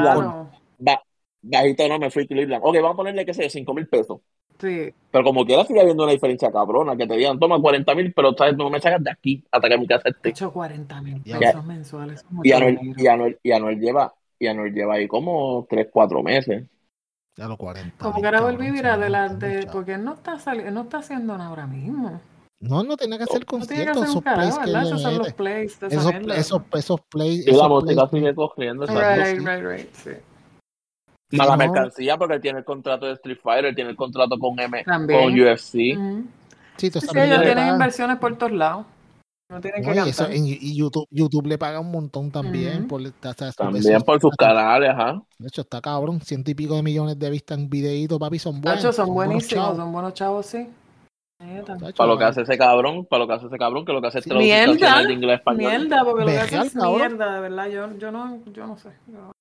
Bajito 1.42 1.88
no, 1.88 1.98
me 1.98 2.10
fui 2.10 2.26
Cleveland. 2.26 2.62
Ok, 2.64 2.74
vamos 2.76 2.92
a 2.92 2.96
ponerle, 2.96 3.24
qué 3.24 3.32
sé 3.34 3.44
yo, 3.44 3.50
5 3.50 3.74
mil 3.74 3.88
pesos. 3.88 4.20
Sí. 4.60 4.92
Pero 5.10 5.24
como 5.24 5.46
quiera 5.46 5.64
sigue 5.64 5.80
habiendo 5.80 6.02
una 6.02 6.12
diferencia 6.12 6.52
cabrona, 6.52 6.94
que 6.96 7.06
te 7.06 7.16
digan, 7.16 7.38
toma 7.38 7.58
40 7.58 7.94
mil, 7.94 8.12
pero 8.12 8.34
¿sabes? 8.36 8.56
no 8.58 8.68
me 8.68 8.78
sacas 8.78 9.02
de 9.02 9.10
aquí 9.10 9.42
hasta 9.50 9.68
que 9.70 9.78
mi 9.78 9.86
casa 9.86 10.10
esté. 10.10 10.28
hecho 10.30 10.52
40 10.52 11.00
mil 11.00 11.22
Ya. 11.24 11.38
pesos 11.38 11.64
mensuales. 11.64 12.24
Anuel, 12.54 12.78
y 12.98 13.06
Anuel, 13.06 13.38
y 13.42 13.52
Anuel 13.52 13.80
lleva, 13.80 14.14
y 14.40 14.46
Anuel 14.46 14.72
lleva 14.72 14.94
ahí 14.94 15.06
como 15.06 15.66
3, 15.68 15.88
4 15.92 16.22
meses. 16.22 16.66
Ya 17.36 17.46
los 17.46 17.58
40. 17.58 17.96
Como 18.02 18.20
que 18.20 18.26
ahora 18.26 18.40
volví, 18.40 18.70
muchos, 18.72 18.82
de, 18.82 19.08
muchachos. 19.08 19.72
porque 19.72 19.94
él 19.94 20.04
no 20.04 20.14
está 20.14 20.38
sali- 20.38 20.64
él 20.64 20.74
no 20.74 20.82
está 20.82 20.98
haciendo 20.98 21.36
nada 21.36 21.50
ahora 21.50 21.66
mismo. 21.66 22.20
No, 22.62 22.82
no 22.82 22.96
tenía 22.96 23.16
que 23.18 23.24
hacer 23.24 23.40
No 23.40 23.64
tiene 23.66 23.84
que 23.86 23.92
conciertos, 23.92 24.02
hacer 24.02 24.08
un 24.08 24.10
esos 24.10 24.22
plays 24.22 24.54
carajo, 24.58 24.66
le 24.66 24.88
Esos 24.88 25.02
son 25.02 25.14
los 25.18 25.26
mete. 25.28 25.36
plays 25.36 25.72
Esos, 25.82 26.14
esos, 26.36 26.62
esos 26.74 27.00
plays. 27.08 27.46
Y 27.46 27.50
la 27.50 27.56
esos 27.56 27.68
música 27.68 28.02
plays- 28.02 28.10
sigue 28.10 28.34
corriendo. 28.34 28.86
Right, 28.86 29.38
right, 29.46 29.64
right, 29.64 29.94
sí. 29.94 30.10
Más 31.32 31.46
la 31.46 31.56
no. 31.56 31.58
mercancía, 31.58 32.16
porque 32.18 32.34
él 32.34 32.40
tiene 32.40 32.58
el 32.58 32.64
contrato 32.64 33.06
de 33.06 33.12
Street 33.12 33.38
Fighter, 33.42 33.66
él 33.66 33.74
tiene 33.74 33.90
el 33.90 33.96
contrato 33.96 34.36
con 34.38 34.58
M, 34.58 34.82
También. 34.84 35.20
con 35.20 35.32
UFC. 35.32 35.96
Ujú. 35.96 36.24
Sí, 36.76 36.90
tú 36.90 37.00
Sí, 37.00 37.06
sabes, 37.06 37.22
sí, 37.22 37.28
ellos 37.28 37.38
tienen 37.42 37.56
pagan. 37.56 37.74
inversiones 37.74 38.18
por 38.18 38.36
todos 38.36 38.52
lados. 38.52 38.86
No 39.50 39.60
tienen 39.60 39.82
que 39.82 39.94
No, 39.94 40.06
y, 40.06 40.08
eso, 40.10 40.22
cantar. 40.24 40.36
en- 40.36 40.46
y 40.46 40.76
YouTube, 40.76 41.06
YouTube 41.10 41.46
le 41.48 41.58
paga 41.58 41.80
un 41.80 41.90
montón 41.90 42.30
también. 42.30 42.86
Por, 42.86 43.02
eso- 43.02 43.12
También 43.56 43.84
eso- 43.96 44.04
por 44.04 44.20
sus 44.20 44.34
canales, 44.36 44.90
ajá. 44.90 45.20
De 45.38 45.48
hecho, 45.48 45.62
está 45.62 45.80
cabrón. 45.80 46.20
Ciento 46.20 46.50
y 46.52 46.54
pico 46.54 46.76
de 46.76 46.82
millones 46.84 47.18
de 47.18 47.28
vistas 47.30 47.58
en 47.58 47.68
videitos, 47.68 48.18
papi, 48.18 48.38
son 48.38 48.60
buenos. 48.60 48.80
Tacho, 48.80 48.92
son 48.92 49.12
buenos 49.12 49.34
buenísimos, 49.34 49.64
chavos. 49.64 49.76
son 49.76 49.92
buenos 49.92 50.14
chavos, 50.14 50.46
sí. 50.46 50.68
Para 51.38 51.78
lo 52.06 52.18
que 52.18 52.24
papi. 52.24 52.24
hace 52.24 52.42
ese 52.42 52.58
cabrón, 52.58 53.06
para 53.06 53.20
lo 53.24 53.26
que 53.26 53.34
hace 53.34 53.46
ese 53.46 53.56
cabrón, 53.58 53.84
que 53.84 53.92
lo 53.92 54.00
que 54.00 54.06
hace 54.08 54.18
es 54.18 54.24
Sí. 54.24 54.30
traducir 54.30 54.52
Mierda, 54.76 55.02
de 55.02 55.12
inglés 55.14 55.38
español. 55.38 55.58
Mierda, 55.72 56.04
porque 56.04 56.20
lo 56.24 56.30
que 56.30 56.38
hace 56.38 56.56
es 56.66 56.72
cabrón. 56.74 56.96
mierda, 56.96 57.34
de 57.34 57.40
verdad. 57.40 57.66
Yo, 57.68 57.98
yo, 57.98 58.10
no, 58.12 58.38
yo 58.52 58.66
no 58.66 58.76
sé. 58.78 58.90
Yo- 59.08 59.32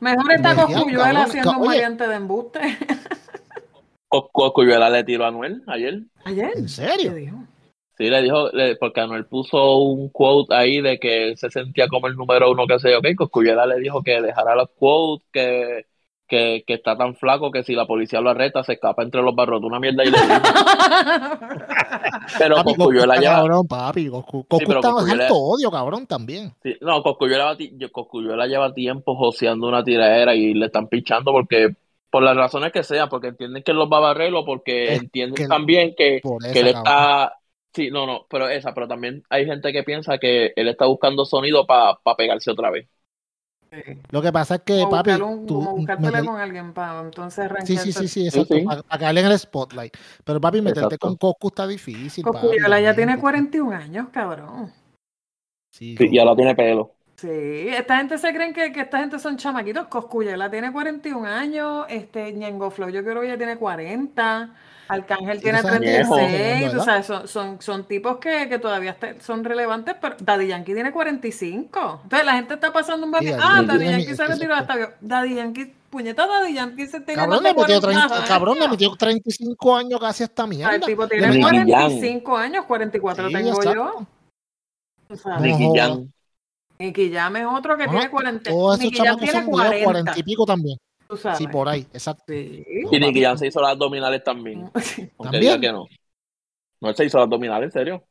Mejor 0.00 0.32
está 0.32 0.54
Coscuyuela 0.56 1.22
haciendo 1.24 1.52
un 1.58 1.66
variante 1.66 2.08
de 2.08 2.14
embuste. 2.16 2.60
Co- 4.08 4.28
Cosculluela 4.32 4.88
le 4.88 5.04
tiró 5.04 5.24
a 5.24 5.28
Anuel 5.28 5.62
ayer. 5.66 6.02
Ayer. 6.24 6.50
¿En 6.56 6.62
¿Qué 6.62 6.68
serio? 6.68 7.14
dijo? 7.14 7.36
Sí, 7.98 8.10
le 8.10 8.20
dijo, 8.22 8.50
le- 8.52 8.76
porque 8.76 9.00
Anuel 9.00 9.24
puso 9.24 9.78
un 9.78 10.10
quote 10.10 10.54
ahí 10.54 10.82
de 10.82 10.98
que 10.98 11.28
él 11.28 11.38
se 11.38 11.50
sentía 11.50 11.88
como 11.88 12.08
el 12.08 12.16
número 12.16 12.50
uno, 12.50 12.66
que 12.66 12.78
sé 12.78 12.90
yo, 12.90 12.98
ok. 12.98 13.06
Cosculluela 13.16 13.64
le 13.66 13.78
dijo 13.80 14.02
que 14.02 14.20
dejara 14.20 14.54
los 14.54 14.68
quotes, 14.78 15.26
que, 15.32 15.86
que, 16.28 16.62
que 16.66 16.74
está 16.74 16.94
tan 16.96 17.14
flaco 17.16 17.50
que 17.50 17.62
si 17.62 17.74
la 17.74 17.86
policía 17.86 18.20
lo 18.20 18.28
arresta 18.30 18.62
se 18.64 18.74
escapa 18.74 19.02
entre 19.02 19.22
los 19.22 19.34
barrotes, 19.34 19.66
una 19.66 19.80
mierda 19.80 20.04
y 20.04 20.10
le 20.10 20.18
dijo. 20.18 20.28
Pero 22.38 22.56
Papi, 22.56 22.74
Cosculluela 22.74 23.16
lleva, 23.16 23.36
cabrón, 23.36 23.66
papi. 23.66 24.08
Goku, 24.08 24.38
Goku 24.48 24.58
pero 24.66 24.80
está 24.80 24.90
Cosculluela- 24.90 25.22
alto 25.24 25.36
odio, 25.36 25.70
cabrón, 25.70 26.06
también. 26.06 26.52
sí, 26.62 26.76
no, 26.80 27.02
Cosculluela, 27.02 28.46
lleva 28.46 28.72
tiempo 28.74 29.14
joseando 29.16 29.68
una 29.68 29.84
tiradera 29.84 30.34
y 30.34 30.54
le 30.54 30.66
están 30.66 30.88
pichando 30.88 31.32
porque, 31.32 31.74
por 32.10 32.22
las 32.22 32.36
razones 32.36 32.72
que 32.72 32.82
sea, 32.82 33.08
porque 33.08 33.28
entienden 33.28 33.62
que 33.62 33.70
él 33.72 33.78
los 33.78 33.88
va 33.90 33.98
a 33.98 34.00
barrer 34.00 34.34
o 34.34 34.44
porque 34.44 34.94
Es 34.94 35.02
entienden 35.02 35.34
que- 35.36 35.48
también 35.48 35.94
que, 35.96 36.20
que 36.52 36.60
él 36.60 36.68
está, 36.68 37.34
sí, 37.76 37.90
no, 37.90 38.06
no, 38.06 38.26
pero 38.28 38.48
esa, 38.48 38.74
pero 38.74 38.88
también 38.88 39.22
hay 39.30 39.44
gente 39.46 39.72
que 39.72 39.84
piensa 39.84 40.18
que 40.18 40.52
él 40.56 40.68
está 40.68 40.86
buscando 40.86 41.24
sonido 41.24 41.66
para 41.66 41.98
pegarse 42.16 42.50
otra 42.50 42.70
vez. 42.70 42.88
Lo 44.10 44.22
que 44.22 44.32
pasa 44.32 44.54
es 44.54 44.60
que, 44.62 44.86
papi, 44.90 45.10
un- 45.10 45.46
tú 45.46 45.76
meter- 45.78 46.24
con 46.24 46.40
alguien 46.40 46.72
para 46.72 47.00
entonces 47.02 47.50
Sí, 47.64 47.76
sí, 47.76 47.92
sí, 47.92 48.08
sí, 48.08 48.08
Sí, 48.08 48.26
exacto. 48.28 48.54
sí. 48.54 48.62
Para, 48.62 48.82
caerle 48.98 49.20
en 49.20 49.26
el 49.26 49.38
spotlight. 49.38 49.94
Pero, 50.24 50.40
papi, 50.40 50.62
meterte 50.62 50.94
Exacto. 50.94 51.06
con 51.08 51.16
Coscu 51.16 51.48
está 51.48 51.66
difícil. 51.66 52.24
papi, 52.24 52.38
Coscuyuela 52.38 52.80
ya 52.80 52.88
también, 52.90 52.96
tiene 52.96 53.12
porque- 53.12 53.20
41 53.20 53.72
años, 53.76 54.06
cabrón. 54.10 54.72
Sí, 55.72 55.94
Sí, 55.98 56.08
y 56.10 56.18
ahora 56.18 56.34
tiene 56.34 56.54
pelo. 56.54 56.92
Sí, 57.16 57.28
esta 57.68 57.98
gente 57.98 58.16
se 58.18 58.32
creen 58.32 58.54
que, 58.54 58.72
que 58.72 58.80
esta 58.80 58.98
gente 58.98 59.18
son 59.18 59.36
chamaquitos. 59.36 59.88
Coscuyela 59.88 60.50
tiene 60.50 60.72
41 60.72 61.26
años, 61.26 61.84
este 61.88 62.32
Ñengo 62.32 62.70
Flow 62.70 62.88
yo 62.88 63.02
creo 63.02 63.20
que 63.20 63.28
ya 63.28 63.36
tiene 63.36 63.56
40, 63.58 64.54
Arcángel 64.88 65.40
tiene 65.42 65.58
esa 65.58 65.72
gente 65.72 66.00
está 66.00 66.14
36, 66.14 66.66
joven, 66.68 66.78
o 66.78 66.84
sea, 66.84 67.02
son, 67.02 67.26
son, 67.28 67.60
son 67.60 67.84
tipos 67.84 68.18
que, 68.18 68.48
que 68.48 68.58
todavía 68.58 68.96
son 69.20 69.42
relevantes, 69.44 69.96
pero 70.00 70.16
Daddy 70.20 70.46
Yankee 70.48 70.74
tiene 70.74 70.92
45. 70.92 72.00
Entonces 72.04 72.26
la 72.26 72.32
gente 72.34 72.54
está 72.54 72.72
pasando 72.72 73.04
un 73.06 73.12
baile. 73.12 73.32
Sí, 73.32 73.38
ah, 73.42 73.62
Daddy 73.62 73.66
Daddy 73.66 73.84
Yankee 74.04 74.14
se 74.14 74.26
retiró 74.26 74.54
hasta 74.54 74.76
viejo. 74.76 74.92
Daddy 75.00 75.34
Yankee, 75.34 75.74
puñeta 75.90 76.26
Daddy 76.26 76.54
Yankee 76.54 76.86
se 76.86 77.00
tiene 77.00 77.20
Cabrón, 77.22 77.42
más 77.42 77.42
de 77.42 77.48
le 77.48 77.54
metió 77.62 77.80
40 77.80 78.06
30, 78.08 78.24
cabrón, 78.28 78.54
le 78.54 78.60
años. 78.62 78.70
metió 78.72 78.96
35 78.96 79.76
años 79.76 80.00
casi 80.00 80.22
a 80.22 80.26
esta 80.26 80.44
O 80.44 80.46
sea, 80.46 80.56
mierda. 80.56 80.74
el 80.76 80.80
tipo 80.82 81.08
tiene 81.08 81.26
Nicky 81.28 81.38
metió- 81.40 81.58
Jam. 81.58 81.66
45 81.90 82.36
años, 82.36 82.64
44 82.66 83.26
Sí, 83.28 83.34
tengo 83.34 83.48
exacto. 83.50 83.74
yo. 83.74 84.06
O 85.08 85.16
sea, 85.16 85.38
Nicky. 85.40 85.78
Jam. 85.78 86.10
Nicky 86.78 87.12
Jam 87.12 87.36
es 87.36 87.46
otro 87.46 87.76
que 87.76 87.86
No, 87.86 87.90
tiene 87.92 88.10
40. 88.10 88.50
Todos 88.50 88.78
esos 88.78 88.84
Nicky 88.84 88.96
Jam 88.98 89.04
chamacos 89.06 89.20
tiene 89.30 89.32
son 89.32 89.46
viejos, 89.46 89.70
40. 89.84 89.84
40 89.84 90.12
y 90.18 90.22
pico 90.22 90.44
también. 90.46 90.78
Tú 91.08 91.16
sabes. 91.16 91.38
Sí, 91.38 91.46
por 91.48 91.68
ahí, 91.68 91.86
exacto. 91.92 92.24
Sí. 92.28 92.64
Y 92.90 92.98
Nicky 92.98 93.22
Jam 93.22 93.38
se 93.38 93.46
hizo 93.46 93.60
las 93.60 93.72
abdominales 93.72 94.22
también. 94.24 94.62
Aunque 94.62 95.12
¿También? 95.22 95.40
diga 95.40 95.60
que 95.60 95.72
no. 95.72 95.86
No, 96.80 96.92
se 96.94 97.04
hizo 97.04 97.18
las 97.18 97.24
abdominales, 97.24 97.66
en 97.68 97.72
serio. 97.72 98.04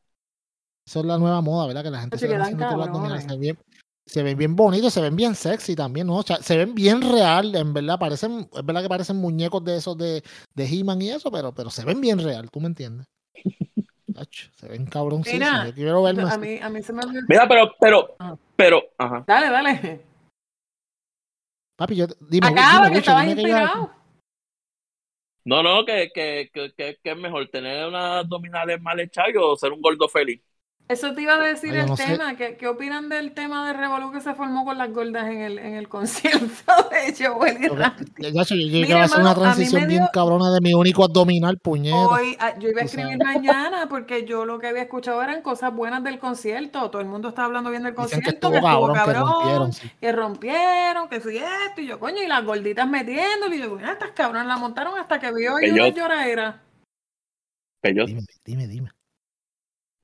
Eso 0.86 1.00
es 1.00 1.06
la 1.06 1.18
nueva 1.18 1.40
moda, 1.40 1.66
¿verdad? 1.66 1.82
Que 1.82 1.90
la 1.90 2.00
gente 2.00 2.18
se 2.18 2.26
va 2.26 2.32
quedan 2.34 2.42
haciendo 2.42 2.92
todas 2.92 3.10
las. 3.10 3.22
Se 3.24 3.28
ve 3.30 3.38
bien, 3.38 3.58
se 4.06 4.22
ven 4.22 4.38
bien 4.38 4.54
bonitos, 4.56 4.92
se 4.92 5.00
ven 5.00 5.16
bien 5.16 5.34
sexy 5.34 5.74
también, 5.74 6.06
¿no? 6.06 6.16
O 6.18 6.22
sea, 6.22 6.36
se 6.36 6.56
ven 6.56 6.74
bien 6.74 7.02
real, 7.02 7.54
en 7.56 7.72
verdad, 7.74 7.98
parecen, 7.98 8.48
es 8.52 8.64
verdad 8.64 8.82
que 8.82 8.88
parecen 8.88 9.16
muñecos 9.16 9.64
de 9.64 9.76
esos 9.76 9.98
de, 9.98 10.22
de 10.54 10.64
He-Man 10.66 11.02
y 11.02 11.10
eso, 11.10 11.30
pero, 11.30 11.52
pero 11.52 11.70
se 11.70 11.84
ven 11.84 12.00
bien 12.00 12.18
real, 12.20 12.48
¿tú 12.50 12.60
me 12.60 12.68
entiendes? 12.68 13.06
Se 14.56 14.66
ven 14.66 14.86
cabroncísimos. 14.86 15.46
Mira, 15.46 15.66
Yo 15.66 15.74
quiero 15.74 16.02
verme 16.02 16.22
A 16.22 16.38
mí, 16.38 16.58
a 16.58 16.70
mí 16.70 16.82
se 16.82 16.90
me 16.90 17.04
olvidó. 17.04 17.20
Mira, 17.28 17.46
pero, 17.46 17.70
pero, 17.78 18.16
Ah. 18.18 18.34
pero, 18.56 18.82
ajá. 18.96 19.22
Dale, 19.26 19.50
dale. 19.50 20.00
Papi, 21.76 21.96
yo, 21.96 22.06
dime, 22.20 22.46
Acaba, 22.46 22.86
dime, 22.86 22.92
que 22.92 22.98
estabas 23.00 23.26
inspirado. 23.26 23.90
No, 25.44 25.62
no, 25.62 25.84
que, 25.84 26.10
que, 26.12 26.50
que, 26.52 26.72
que, 26.74 26.98
que 27.02 27.10
es 27.10 27.16
mejor 27.16 27.48
tener 27.48 27.86
unas 27.86 28.24
abdominales 28.24 28.80
mal 28.80 28.98
hechas 28.98 29.26
o 29.38 29.56
ser 29.56 29.72
un 29.72 29.80
gordo 29.80 30.08
feliz. 30.08 30.40
Eso 30.88 31.12
te 31.14 31.22
iba 31.22 31.34
a 31.34 31.38
decir 31.40 31.72
Ay, 31.72 31.80
el 31.80 31.86
no 31.86 31.96
sé. 31.96 32.04
tema. 32.06 32.36
¿Qué, 32.36 32.56
¿Qué 32.56 32.68
opinan 32.68 33.08
del 33.08 33.32
tema 33.32 33.66
de 33.66 33.72
Revolú 33.72 34.12
que 34.12 34.20
se 34.20 34.34
formó 34.34 34.64
con 34.64 34.78
las 34.78 34.92
gordas 34.92 35.26
en 35.26 35.40
el, 35.40 35.58
en 35.58 35.74
el 35.74 35.88
concierto 35.90 36.72
de 36.90 37.12
Joel 37.26 37.64
y 37.64 37.66
Randy? 37.66 38.04
Ya, 38.18 38.28
yo 38.44 38.44
Mira, 38.54 39.00
a 39.00 39.04
hacer 39.04 39.20
una 39.20 39.34
transición 39.34 39.88
bien 39.88 40.04
cabrona 40.12 40.52
de 40.52 40.60
mi 40.60 40.74
único 40.74 41.02
abdominal, 41.02 41.58
puñeta. 41.58 41.96
Hoy, 41.96 42.36
ah, 42.38 42.56
yo 42.60 42.68
iba 42.68 42.82
a 42.82 42.84
escribir 42.84 43.18
mañana 43.18 43.88
porque 43.88 44.24
yo 44.26 44.44
lo 44.46 44.60
que 44.60 44.68
había 44.68 44.82
escuchado 44.82 45.20
eran 45.22 45.42
cosas 45.42 45.74
buenas 45.74 46.04
del 46.04 46.20
concierto. 46.20 46.88
Todo 46.88 47.02
el 47.02 47.08
mundo 47.08 47.30
está 47.30 47.44
hablando 47.46 47.70
bien 47.70 47.82
del 47.82 47.92
Dicen 47.96 48.20
que 48.20 48.36
concierto, 48.36 48.48
estuvo 48.54 48.92
cabrón, 48.92 48.94
que 49.04 49.12
rompieron. 49.12 49.72
sí. 49.72 49.90
que 50.00 50.12
rompieron, 50.12 51.08
que 51.08 51.16
esto, 51.16 51.30
y 51.80 51.86
yo, 51.88 51.98
coño, 51.98 52.22
y 52.22 52.28
las 52.28 52.44
gorditas 52.44 52.88
metiéndole, 52.88 53.56
y 53.56 53.58
yo, 53.60 53.76
estas 53.80 54.12
cabronas 54.12 54.46
la 54.46 54.56
montaron 54.56 54.96
hasta 54.98 55.18
que 55.18 55.32
vio 55.32 55.54
y 55.60 55.70
una 55.70 55.88
yo- 55.88 55.94
lloradera. 55.96 56.62
Dime, 57.82 58.22
dime, 58.44 58.66
dime. 58.68 58.90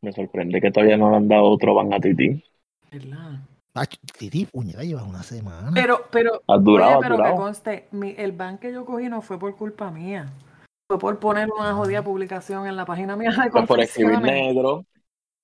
Me 0.03 0.13
sorprende 0.13 0.61
que 0.61 0.71
todavía 0.71 0.97
no 0.97 1.11
le 1.11 1.17
han 1.17 1.29
dado 1.29 1.45
otro 1.45 1.75
van 1.75 1.93
a 1.95 2.01
Titi. 2.01 2.43
¿Verdad? 2.91 3.41
Ah, 3.75 3.87
Titi, 4.19 4.47
puñeta, 4.47 4.83
llevas 4.83 5.07
una 5.07 5.23
semana. 5.23 5.71
Pero, 5.73 6.05
pero, 6.11 6.43
Has 6.47 6.63
durado, 6.63 6.99
oye, 6.99 7.07
has 7.07 7.11
pero 7.13 7.25
que 7.25 7.37
conste, 7.37 7.89
mi- 7.93 8.15
el 8.19 8.33
ban 8.33 8.59
que 8.59 8.73
yo 8.73 8.85
cogí 8.85 9.09
no 9.09 9.23
fue 9.23 9.39
por 9.39 9.57
culpa 9.57 9.91
mía. 9.91 10.31
Fue 10.91 10.99
por 10.99 11.19
poner 11.19 11.49
una 11.51 11.73
jodida 11.73 12.03
publicación 12.03 12.67
en 12.67 12.77
la 12.77 12.85
página 12.85 13.17
mía 13.17 13.31
de 13.31 13.67
por 13.67 13.81
escribir 13.81 14.21
negro. 14.21 14.85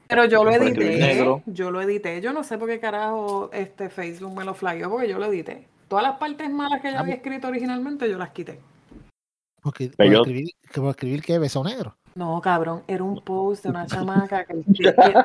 Pero 0.08 0.24
yo 0.24 0.42
lo 0.42 0.50
edité, 0.50 0.98
negro. 0.98 1.42
yo 1.46 1.70
lo 1.70 1.80
edité. 1.80 2.20
Yo 2.20 2.32
no 2.32 2.42
sé 2.42 2.58
por 2.58 2.68
qué 2.68 2.80
carajo 2.80 3.50
este 3.52 3.88
Facebook 3.88 4.34
me 4.36 4.44
lo 4.44 4.54
flagueó, 4.54 4.90
porque 4.90 5.08
yo 5.08 5.18
lo 5.18 5.26
edité. 5.26 5.66
Todas 5.86 6.02
las 6.02 6.18
partes 6.18 6.50
malas 6.50 6.80
que 6.82 6.90
yo 6.90 6.96
Ah, 6.96 7.00
había 7.00 7.14
escrito 7.14 7.48
originalmente, 7.48 8.10
yo 8.10 8.18
las 8.18 8.30
quité. 8.30 8.58
Porque, 9.62 9.90
por 9.96 10.06
escribir, 10.06 10.50
por 10.74 10.90
escribir 10.90 11.22
qué, 11.22 11.38
beso 11.38 11.62
negro. 11.64 11.96
No, 12.18 12.40
cabrón, 12.40 12.82
era 12.88 13.04
un 13.04 13.20
post 13.22 13.62
de 13.62 13.70
una 13.70 13.86
chamaca 13.86 14.44
que, 14.44 14.56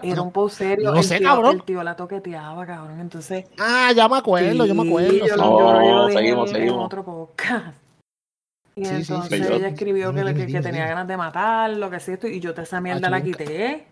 era 0.03 0.21
un 0.21 0.31
post 0.31 0.57
serio. 0.59 0.91
No 0.91 0.97
el, 0.99 1.03
sé, 1.03 1.17
tío, 1.17 1.27
cabrón. 1.27 1.55
el 1.55 1.63
tío 1.63 1.81
la 1.83 1.95
toqueteaba, 1.95 2.67
cabrón. 2.67 2.99
Entonces, 2.99 3.45
Ah, 3.59 3.91
ya 3.95 4.07
me 4.07 4.17
acuerdo, 4.17 4.63
yo 4.67 4.75
me 4.75 4.83
Sí, 4.83 4.87
acuerdo. 4.89 5.11
Yo, 5.13 5.25
sí. 5.25 5.31
lo, 5.35 5.43
Oh, 5.43 5.59
yo 5.59 5.71
lo- 5.71 5.81
yo 5.83 5.95
lo 5.95 6.07
dije 6.07 6.19
seguimos, 6.19 6.49
en, 6.51 6.55
en 6.55 6.61
seguimos. 6.61 6.85
otro 6.85 7.03
podcast. 7.03 7.75
Y 8.75 8.85
Sí, 8.85 8.89
sí, 8.95 9.03
sí. 9.05 9.13
entonces 9.13 9.39
Yo- 9.49 9.53
ella 9.55 9.67
escribió 9.69 10.13
que, 10.13 10.23
tenía 10.61 10.85
ganas 10.87 11.07
de 11.07 11.17
matarlo, 11.17 11.89
que 11.91 11.99
sí, 11.99 12.11
esto, 12.13 12.27
y 12.27 12.39
yo 12.39 12.53
te 12.53 12.61
esa 12.63 12.79
mierda 12.81 13.09
la 13.09 13.19
nunca- 13.19 13.37
quité. 13.39 13.87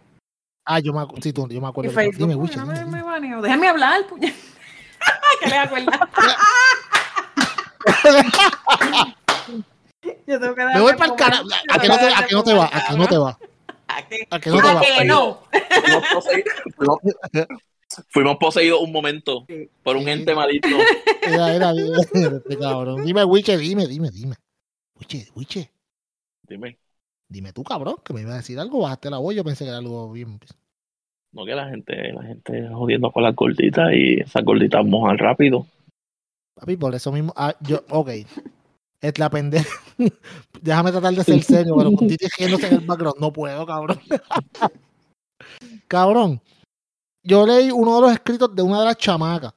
Ah, 0.66 0.80
yo 0.80 0.94
me, 0.94 1.06
sí, 1.22 1.34
tú- 1.34 1.48
yo 1.48 1.60
me 1.60 1.68
Y 1.68 1.70
acuerdo. 1.70 1.92
Facebook, 1.92 2.18
dime, 2.18 2.34
coño, 2.34 2.44
Wicho, 2.44 2.60
no 2.60 2.66
dime, 2.68 2.80
me, 2.80 2.86
dime. 2.86 2.98
me 2.98 3.04
baneó. 3.04 3.42
Déjame 3.42 3.68
hablar, 3.68 4.06
puñet. 4.08 4.34
que 5.42 5.50
le 5.50 5.58
acuerdas. 5.58 6.00
yo 10.28 10.40
tengo 10.40 10.56
que 10.56 10.66
Me 10.66 10.82
voy 10.82 10.94
para 10.94 11.12
el 11.12 11.18
carajo. 11.18 11.48
¿A 11.70 11.80
que 11.80 11.88
no 11.88 11.98
te, 11.98 12.06
a 12.06 12.26
que 12.28 12.36
no 12.36 12.44
te 12.44 12.54
va? 12.54 12.70
¿A 12.72 12.88
que 12.88 12.98
no 12.98 13.08
te 13.08 13.18
va? 13.18 13.40
¿A 13.88 14.40
que 14.40 14.50
no 14.50 14.62
te 14.62 14.68
¿A 14.68 14.74
va? 14.74 14.82
que 14.82 15.06
no? 15.06 15.40
Fuimos 15.52 16.08
poseídos, 16.14 16.54
fuimos, 16.76 17.00
fuimos 18.10 18.38
poseídos 18.38 18.82
un 18.82 18.92
momento 18.92 19.46
por 19.84 19.98
un 19.98 20.08
ente 20.08 20.34
maligno. 20.34 20.78
Era, 21.22 21.54
era, 21.54 21.74
dime, 21.74 21.98
este 22.00 22.58
cabrón. 22.58 23.06
Dime, 23.06 23.24
Wiche, 23.24 23.58
dime, 23.58 23.88
dime, 23.88 24.10
dime. 24.12 24.36
Wiche, 25.00 25.28
Wiche, 25.36 25.72
Dime, 26.48 26.78
dime 27.30 27.54
tú, 27.54 27.64
cabrón, 27.64 27.96
que 28.04 28.14
me 28.14 28.22
iba 28.22 28.34
a 28.34 28.38
decir 28.38 28.60
algo. 28.60 28.82
Bajaste 28.82 29.10
la 29.10 29.18
voz, 29.20 29.36
yo 29.36 29.44
pensé 29.44 29.64
que 29.64 29.70
era 29.70 29.78
algo 29.78 30.12
bien. 30.12 30.40
no 31.32 31.46
que 31.46 31.56
la 31.56 31.70
gente, 31.70 32.12
la 32.14 32.24
gente 32.24 32.70
jodiendo 32.70 33.12
con 33.12 33.24
las 33.24 33.36
gorditas 33.36 33.92
y 33.94 34.20
esas 34.22 34.44
gorditas 34.44 34.86
mojan 34.86 35.18
rápido. 35.18 35.66
Papi, 36.56 36.78
por 36.78 36.94
eso 36.94 37.12
mismo. 37.12 37.34
Ah, 37.36 37.56
yo, 37.62 37.84
ok. 37.90 38.10
Es 39.02 39.18
la 39.18 39.30
pendeja. 39.30 39.68
Déjame 40.62 40.92
tratar 40.92 41.14
de 41.14 41.24
ser 41.24 41.44
serio, 41.44 41.76
pero 41.78 41.92
con 41.94 42.08
Titi 42.08 42.28
riéndose 42.38 42.68
en 42.68 42.74
el 42.76 42.80
background. 42.82 43.20
No 43.20 43.34
puedo, 43.34 43.66
cabrón. 43.66 44.00
cabrón. 45.88 46.42
Yo 47.24 47.46
leí 47.46 47.72
uno 47.72 47.96
de 47.96 48.02
los 48.02 48.12
escritos 48.14 48.56
de 48.56 48.62
una 48.62 48.80
de 48.80 48.86
las 48.86 48.98
chamacas. 48.98 49.54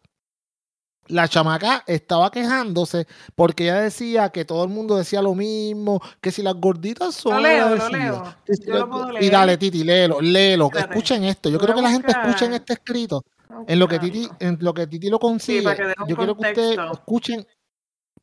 La 1.09 1.29
chamaca 1.29 1.85
estaba 1.87 2.31
quejándose 2.31 3.07
porque 3.35 3.65
ella 3.65 3.83
decía 3.83 4.31
que 4.31 4.47
todo 4.47 4.65
el 4.65 4.71
mundo 4.71 4.97
decía 4.97 5.21
lo 5.21 5.35
mismo, 5.35 6.01
que 6.23 6.31
si 6.31 6.43
las 6.43 6.55
gorditas 6.55 7.15
son. 7.15 7.35
Lo 7.35 7.41
leo, 7.41 7.77
lo 7.77 7.89
leo. 7.91 8.35
si 8.49 8.65
Yo 8.67 8.79
lo 8.79 8.89
puedo 8.91 9.11
Y 9.11 9.21
leer. 9.21 9.33
dale, 9.33 9.57
Titi, 9.59 9.85
léelo, 9.85 10.23
léelo. 10.23 10.71
que. 10.71 10.79
Escuchen 10.79 11.25
esto. 11.25 11.51
Yo 11.51 11.59
a 11.63 11.75
que 11.75 11.83
la 11.83 11.91
gente 11.91 12.07
buscar- 12.07 12.27
escuchen 12.27 12.55
este 12.55 12.73
escrito. 12.73 13.23
En 13.69 13.79
lo 13.79 13.87
que 13.87 13.99
Titi, 13.99 14.27
en 14.41 14.57
lo 14.61 14.73
que 14.73 14.87
Titi 14.87 15.11
lo 15.11 15.19
consigue, 15.19 15.77
yo 16.09 16.17
quiero 16.17 16.35
que 16.37 16.49
ustedes 16.49 16.79
escuchen 16.93 17.47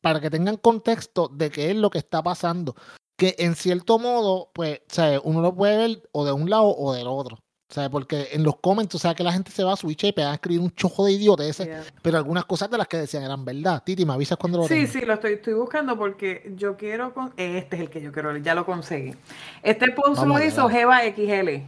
para 0.02 0.20
que 0.20 0.28
tengan 0.28 0.58
contexto 0.58 1.28
de 1.28 1.50
qué 1.50 1.70
es 1.70 1.76
lo 1.76 1.88
que 1.88 1.98
está 1.98 2.22
pasando. 2.22 2.74
Que 3.16 3.34
en 3.38 3.54
cierto 3.54 3.98
modo, 3.98 4.50
pues, 4.52 4.80
sea, 4.88 5.18
uno 5.24 5.40
lo 5.40 5.54
puede 5.54 5.76
ver 5.78 6.02
o 6.12 6.24
de 6.26 6.32
un 6.32 6.50
lado 6.50 6.66
o 6.76 6.92
del 6.92 7.06
otro. 7.06 7.38
Sea, 7.70 7.88
porque 7.88 8.28
en 8.32 8.42
los 8.42 8.56
comments, 8.60 8.94
o 8.96 8.98
sea, 8.98 9.14
que 9.14 9.24
la 9.24 9.32
gente 9.32 9.50
se 9.50 9.64
va 9.64 9.72
a 9.72 9.76
switch 9.76 10.04
y 10.04 10.12
pega 10.12 10.30
a 10.32 10.34
escribir 10.34 10.60
un 10.60 10.70
chojo 10.74 11.06
de 11.06 11.12
idioteces, 11.12 11.66
Yeah. 11.66 11.82
pero 12.02 12.18
algunas 12.18 12.44
cosas 12.44 12.68
de 12.68 12.76
las 12.76 12.86
que 12.86 12.98
decían 12.98 13.22
eran 13.22 13.46
verdad. 13.46 13.82
Titi, 13.82 14.04
me 14.04 14.12
avisas 14.12 14.36
cuando 14.36 14.58
lo 14.58 14.68
Sí, 14.68 14.86
sí, 14.86 15.00
lo 15.00 15.14
estoy, 15.14 15.34
estoy 15.34 15.54
buscando 15.54 15.96
porque 15.96 16.52
yo 16.54 16.76
quiero. 16.76 17.14
con- 17.14 17.32
Este 17.38 17.76
es 17.76 17.82
el 17.82 17.88
que 17.88 18.02
yo 18.02 18.12
quiero 18.12 18.36
ya 18.36 18.54
lo 18.54 18.66
conseguí. 18.66 19.14
Este 19.62 19.90
post 19.92 20.16
Vamos 20.18 20.38
lo 20.40 20.44
hizo. 20.44 20.68
Jeva 20.68 21.00
XL. 21.06 21.62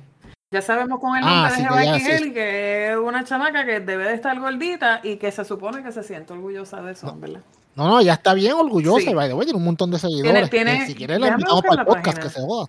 Ya 0.51 0.61
sabemos 0.61 1.01
con 1.01 1.17
el 1.17 1.25
Ah, 1.25 1.49
nombre 1.49 1.51
sí, 1.55 1.63
de 1.63 1.69
que 1.69 1.75
Jeva 1.75 1.85
ya, 1.85 1.99
sí, 1.99 2.05
XL 2.25 2.33
que 2.35 2.91
es 2.91 2.97
una 2.99 3.25
chamaca 3.25 3.65
que 3.65 3.81
debe 3.81 4.05
de 4.05 4.13
estar 4.15 4.39
gordita 4.39 5.01
y 5.03 5.17
que 5.17 5.33
se 5.33 5.43
supone 5.47 5.83
que 5.83 5.91
se 5.91 6.03
siente 6.03 6.35
orgullosa 6.35 6.83
de 6.83 6.93
eso, 6.93 7.15
¿verdad? 7.17 7.41
No, 7.77 7.89
no, 7.89 8.01
ya 8.03 8.15
está 8.15 8.35
bien 8.35 8.53
orgullosa 8.53 9.01
Sí. 9.01 9.11
y 9.11 9.15
by 9.15 9.29
the 9.29 9.35
way, 9.35 9.47
tiene 9.47 9.59
un 9.59 9.65
montón 9.65 9.91
de 9.91 9.99
seguidores. 9.99 10.51
tiene- 10.51 10.79
que 10.81 10.87
si 10.87 10.95
quieres 10.95 11.19
le 11.19 11.25
déjame 11.27 11.41
invitamos 11.43 11.63
para 11.63 11.73
el 11.73 11.79
la 11.79 11.85
podcast 11.85 12.05
página. 12.19 12.23
que 12.23 12.29
se 12.31 12.41
joda. 12.47 12.67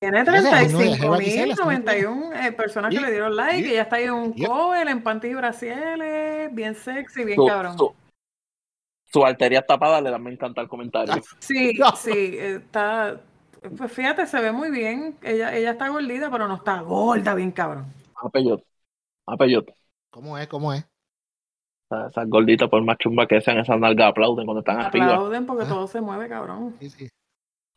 Tiene 0.00 0.20
Ese 0.20 0.30
es 0.32 0.40
uno 0.40 0.50
de 0.50 0.56
35 0.56 0.96
Jeva 0.96 1.18
mil, 1.18 1.28
XL, 1.30 1.54
91 1.62 2.32
eh, 2.34 2.52
personas 2.52 2.90
que 2.90 2.96
Sí, 2.98 3.02
le 3.04 3.10
dieron 3.12 3.36
like 3.36 3.64
sí, 3.64 3.70
y 3.70 3.74
ya 3.74 3.82
está 3.82 3.96
ahí 3.96 4.04
en 4.04 4.12
un 4.12 4.32
cover, 4.32 4.88
en 4.88 5.02
panty 5.02 5.28
y 5.28 5.34
brasieles, 5.34 6.54
bien 6.54 6.74
sexy, 6.74 7.24
bien 7.24 7.36
Su, 7.36 7.46
cabrón. 7.46 7.78
su, 7.78 7.92
su 9.04 9.24
arteria 9.24 9.62
tapada 9.64 10.00
le 10.00 10.10
da 10.10 10.18
me 10.18 10.32
encanta 10.32 10.60
el 10.60 10.68
comentario. 10.68 11.14
Sí, 11.38 11.74
No. 11.78 11.94
sí, 11.96 12.36
está. 12.38 13.20
Pues 13.76 13.92
fíjate, 13.92 14.26
se 14.26 14.40
ve 14.40 14.50
muy 14.50 14.70
bien. 14.72 15.16
Ella, 15.22 15.54
ella 15.56 15.70
está 15.72 15.88
gordita, 15.88 16.30
pero 16.32 16.48
no 16.48 16.56
está 16.56 16.80
gorda, 16.80 17.34
bien 17.36 17.52
cabrón. 17.52 17.86
A 18.16 18.28
peyote. 18.28 18.64
A 19.26 19.36
peyote. 19.36 19.72
¿Cómo 20.10 20.36
es? 20.36 20.48
¿Cómo 20.48 20.72
es? 20.72 20.84
Esas 22.10 22.28
gorditas, 22.28 22.68
por 22.68 22.82
más 22.82 22.96
chumba 22.98 23.26
que 23.26 23.40
sean, 23.40 23.58
esas 23.58 23.78
nalgas 23.78 24.10
aplauden 24.10 24.44
cuando 24.46 24.60
están 24.60 24.80
arriba. 24.80 25.06
Aplauden 25.14 25.46
porque 25.46 25.64
Ah. 25.64 25.68
todo 25.68 25.86
se 25.86 26.00
mueve, 26.00 26.28
cabrón. 26.28 26.74
Sí, 26.80 26.90
sí. 26.90 27.08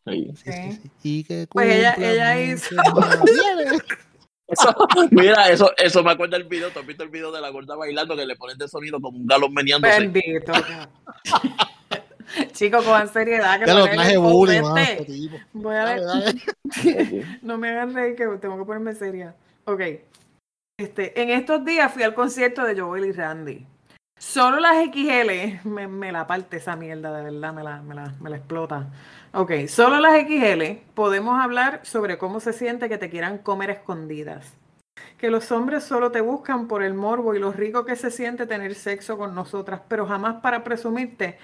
Sí. 0.08 0.32
sí, 0.36 0.36
sí, 0.36 0.52
Sí. 0.52 0.72
sí. 0.72 0.92
Y 1.04 1.24
que 1.24 1.48
Pues 1.50 1.68
ella- 1.76 1.96
ella 1.98 2.40
hizo-. 2.42 2.76
Eso, 4.48 4.76
mira, 5.10 5.50
eso, 5.50 5.72
eso 5.76 6.04
me 6.04 6.12
acuerda 6.12 6.38
el 6.38 6.44
video. 6.44 6.70
¿Tú 6.70 6.78
has 6.78 6.86
visto 6.86 7.02
el 7.04 7.10
video 7.10 7.32
de 7.32 7.42
la 7.42 7.50
gorda 7.50 7.76
bailando 7.76 8.16
que 8.16 8.28
le 8.28 8.36
ponen 8.36 8.56
de 8.60 8.68
sonido 8.68 9.02
como 9.02 9.18
un 9.18 9.26
galón 9.26 9.52
meneándose? 9.52 10.00
Bendito. 10.08 10.54
Chicos, 12.52 12.84
cojan 12.86 13.08
seriedad. 13.08 13.60
Que 13.60 13.66
Ya 13.66 13.74
lo 13.74 13.86
traje 13.88 14.18
bullying, 14.18 14.62
este. 14.78 15.02
este. 15.02 15.46
Voy 15.54 15.76
a 15.76 15.86
Dale, 15.86 16.02
ver. 16.02 16.06
dale. 16.06 17.26
No 17.42 17.58
me 17.58 17.70
hagan 17.70 17.94
reír 17.96 18.16
que 18.16 18.26
tengo 18.40 18.58
que 18.60 18.66
ponerme 18.66 18.94
seria. 18.94 19.34
Ok. 19.66 19.82
Este, 20.80 21.20
en 21.22 21.30
estos 21.32 21.64
días 21.66 21.92
fui 21.92 22.04
al 22.04 22.14
concierto 22.14 22.64
de 22.66 22.80
Joel 22.80 23.06
y 23.06 23.12
Randy. 23.14 23.66
Solo 24.28 24.60
las 24.60 24.84
XL, 24.88 25.70
me, 25.70 26.12
la 26.12 26.26
parte 26.26 26.58
esa 26.58 26.76
mierda, 26.76 27.16
de 27.16 27.24
verdad, 27.26 27.54
me 27.54 27.62
la, 27.62 27.84
me, 27.84 27.94
la, 27.94 28.12
me 28.20 28.32
la 28.32 28.38
explota. 28.38 28.88
Ok, 29.34 29.68
solo 29.68 30.00
las 30.00 30.20
XL 30.20 30.82
podemos 30.96 31.40
hablar 31.40 31.82
sobre 31.84 32.18
cómo 32.18 32.40
se 32.40 32.52
siente 32.52 32.90
que 32.90 32.98
te 32.98 33.12
quieran 33.12 33.38
comer 33.38 33.70
escondidas. 33.70 34.52
Que 35.20 35.30
los 35.30 35.52
hombres 35.52 35.84
solo 35.84 36.12
te 36.12 36.22
buscan 36.22 36.68
por 36.68 36.82
el 36.82 36.96
morbo 36.96 37.36
y 37.36 37.40
lo 37.40 37.52
rico 37.52 37.86
que 37.86 37.96
se 37.96 38.10
siente 38.10 38.48
tener 38.48 38.74
sexo 38.74 39.16
con 39.16 39.36
nosotras, 39.36 39.82
pero 39.88 40.08
jamás 40.08 40.42
para 40.42 40.64
presumirte 40.64 41.38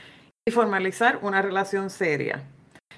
y 0.44 0.52
formalizar 0.52 1.20
una 1.22 1.44
relación 1.44 1.91
seria. 1.91 2.44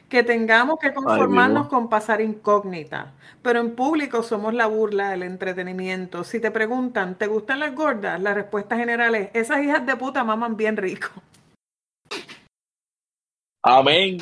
Que 0.10 0.24
tengamos 0.24 0.78
que 0.80 0.94
conformarnos 0.94 1.68
con 1.68 1.90
pasar 1.90 2.22
incógnita, 2.22 3.14
pero 3.42 3.60
en 3.60 3.76
público 3.76 4.22
somos 4.22 4.54
la 4.54 4.68
burla, 4.68 5.14
el 5.14 5.24
entretenimiento. 5.24 6.24
Si 6.24 6.40
te 6.40 6.52
preguntan, 6.52 7.16
¿te 7.16 7.28
gustan 7.28 7.60
las 7.60 7.74
gordas? 7.74 8.22
La 8.22 8.34
respuesta 8.34 8.78
general 8.78 9.16
es, 9.16 9.30
esas 9.34 9.64
hijas 9.64 9.86
de 9.86 9.96
puta 9.96 10.24
maman 10.24 10.56
bien 10.56 10.78
rico. 10.78 11.10
Amén. 13.64 14.18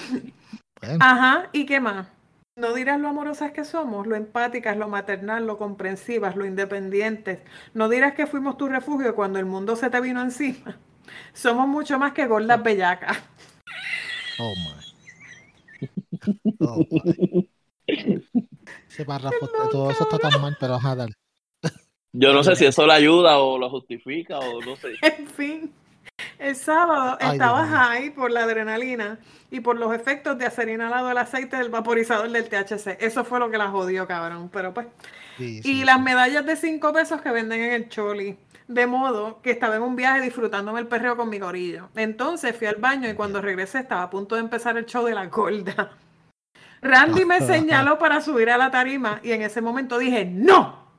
Ajá, 1.00 1.50
¿y 1.52 1.66
qué 1.66 1.80
más? 1.80 2.08
No 2.56 2.74
dirás 2.74 3.00
lo 3.00 3.08
amorosas 3.08 3.52
que 3.52 3.66
somos, 3.66 4.08
lo 4.08 4.16
empáticas, 4.16 4.78
lo 4.78 4.88
maternal, 4.88 5.48
lo 5.48 5.58
comprensivas, 5.58 6.36
lo 6.36 6.46
independientes. 6.46 7.40
No 7.74 7.90
dirás 7.90 8.14
que 8.14 8.28
fuimos 8.28 8.58
tu 8.58 8.68
refugio 8.68 9.16
cuando 9.16 9.40
el 9.40 9.46
mundo 9.46 9.76
se 9.76 9.90
te 9.90 10.00
vino 10.00 10.22
encima. 10.22 10.78
Somos 11.34 11.68
mucho 11.68 11.98
más 11.98 12.14
que 12.14 12.28
gordas 12.28 12.62
bellacas. 12.62 13.18
Oh 14.38 14.54
my. 14.56 14.81
Oh. 16.60 16.86
Ese 17.88 19.06
párrafo, 19.06 19.50
todo 19.72 19.92
eso 19.92 20.04
está 20.04 20.18
tan 20.20 20.42
mal, 20.42 20.56
pero 20.60 20.76
ajá, 20.76 20.96
dale. 20.96 21.14
Yo 22.14 22.34
no 22.34 22.44
sé 22.44 22.56
si 22.56 22.66
eso 22.66 22.86
le 22.86 22.94
ayuda 22.94 23.40
o 23.40 23.58
lo 23.58 23.70
justifica 23.70 24.40
o 24.40 24.62
no 24.62 24.76
sé. 24.76 24.90
En 25.02 25.28
fin, 25.28 25.74
el 26.40 26.56
sábado 26.56 27.18
Ay, 27.22 27.34
estaba 27.34 27.66
Dios 27.66 27.70
high 27.76 28.14
por 28.14 28.32
la 28.32 28.44
adrenalina 28.44 29.20
y 29.50 29.62
por 29.62 29.78
los 29.78 29.94
efectos 29.94 30.38
de 30.38 30.46
hacer 30.46 30.70
inhalado 30.70 31.10
el 31.12 31.18
aceite 31.18 31.58
del 31.58 31.70
vaporizador 31.70 32.30
del 32.30 32.50
THC. 32.50 32.98
Eso 33.00 33.24
fue 33.26 33.40
lo 33.40 33.50
que 33.50 33.58
la 33.58 33.70
jodió, 33.70 34.08
cabrón. 34.08 34.50
Pero 34.52 34.74
pues. 34.74 34.88
Sí, 35.38 35.62
Y 35.64 35.64
sí, 35.64 35.84
las 35.86 35.98
sí. 35.98 36.04
medallas 36.04 36.46
de 36.46 36.56
5 36.56 36.94
pesos 36.94 37.22
que 37.22 37.32
venden 37.32 37.62
en 37.62 37.72
el 37.74 37.90
Choli. 37.90 38.38
De 38.68 38.88
modo 38.88 39.42
que 39.42 39.52
estaba 39.52 39.76
en 39.76 39.82
un 39.82 39.96
viaje 39.96 40.22
disfrutándome 40.22 40.80
el 40.80 40.88
perreo 40.88 41.18
con 41.18 41.30
mi 41.30 41.40
gorillo. 41.40 41.90
Entonces 41.96 42.56
fui 42.56 42.68
al 42.68 42.76
baño 42.76 43.10
y 43.10 43.16
cuando 43.16 43.42
regresé 43.42 43.80
estaba 43.80 44.04
a 44.04 44.10
punto 44.10 44.36
de 44.36 44.42
empezar 44.42 44.78
el 44.78 44.86
show 44.86 45.06
de 45.06 45.14
la 45.14 45.28
gorda. 45.28 45.92
Randy 46.82 47.26
me 47.26 47.42
señaló 47.46 47.98
para 47.98 48.22
subir 48.22 48.50
a 48.50 48.58
la 48.58 48.72
tarima 48.72 49.20
y 49.24 49.32
en 49.32 49.42
ese 49.42 49.62
momento 49.62 49.98
dije 49.98 50.26
¡No! 50.26 50.92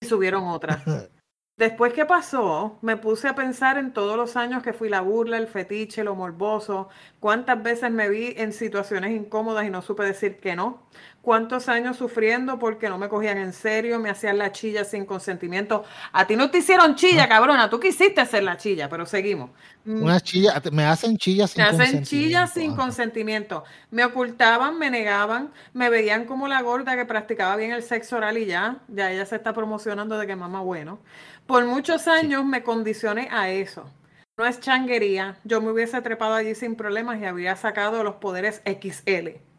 Y 0.00 0.06
subieron 0.06 0.44
otra. 0.44 0.82
Después 1.58 1.92
que 1.92 2.06
pasó, 2.06 2.78
me 2.80 2.96
puse 2.96 3.28
a 3.28 3.34
pensar 3.34 3.76
en 3.78 3.92
todos 3.92 4.16
los 4.16 4.36
años 4.36 4.62
que 4.62 4.72
fui 4.72 4.88
la 4.88 5.02
burla, 5.02 5.36
el 5.36 5.46
fetiche, 5.46 6.02
lo 6.02 6.14
morboso, 6.14 6.88
cuántas 7.20 7.62
veces 7.62 7.90
me 7.90 8.08
vi 8.08 8.34
en 8.36 8.52
situaciones 8.52 9.12
incómodas 9.12 9.66
y 9.66 9.70
no 9.70 9.82
supe 9.82 10.02
decir 10.02 10.38
que 10.38 10.56
no, 10.56 10.88
cuántos 11.22 11.68
años 11.68 11.96
sufriendo 11.96 12.58
porque 12.58 12.88
no 12.88 12.98
me 12.98 13.08
cogían 13.08 13.38
en 13.38 13.52
serio, 13.52 13.98
me 13.98 14.10
hacían 14.10 14.36
la 14.36 14.52
chilla 14.52 14.84
sin 14.84 15.06
consentimiento. 15.06 15.84
A 16.12 16.26
ti 16.26 16.36
no 16.36 16.50
te 16.50 16.58
hicieron 16.58 16.96
chilla, 16.96 17.28
cabrona, 17.28 17.70
tú 17.70 17.80
quisiste 17.80 18.20
hacer 18.20 18.42
la 18.42 18.56
chilla, 18.58 18.88
pero 18.88 19.06
seguimos. 19.06 19.50
Mm, 19.84 20.02
Una 20.02 20.20
chilla, 20.20 20.60
me 20.72 20.84
hacen 20.84 21.16
chillas 21.16 21.52
sin 21.52 21.62
me 21.62 21.68
hacen 21.68 21.78
consentimiento, 21.78 22.10
chillas 22.10 22.52
sin 22.52 22.74
consentimiento. 22.74 23.64
Me 23.90 24.04
ocultaban, 24.04 24.78
me 24.78 24.90
negaban, 24.90 25.52
me 25.72 25.88
veían 25.88 26.26
como 26.26 26.48
la 26.48 26.60
gorda 26.60 26.96
que 26.96 27.06
practicaba 27.06 27.56
bien 27.56 27.72
el 27.72 27.82
sexo 27.82 28.16
oral 28.16 28.36
y 28.36 28.46
ya, 28.46 28.80
ya 28.88 29.10
ella 29.10 29.24
se 29.24 29.36
está 29.36 29.52
promocionando 29.54 30.18
de 30.18 30.26
que 30.26 30.36
mamá 30.36 30.60
bueno. 30.60 30.98
Por 31.46 31.64
muchos 31.66 32.08
años 32.08 32.44
me 32.44 32.62
condicioné 32.62 33.28
a 33.30 33.48
eso. 33.50 33.88
No 34.36 34.46
es 34.46 34.60
changuería. 34.60 35.38
Yo 35.44 35.60
me 35.60 35.70
hubiese 35.70 36.00
trepado 36.02 36.34
allí 36.34 36.54
sin 36.54 36.74
problemas 36.74 37.20
y 37.20 37.26
habría 37.26 37.54
sacado 37.54 38.02
los 38.02 38.16
poderes 38.16 38.62
XL. 38.64 39.51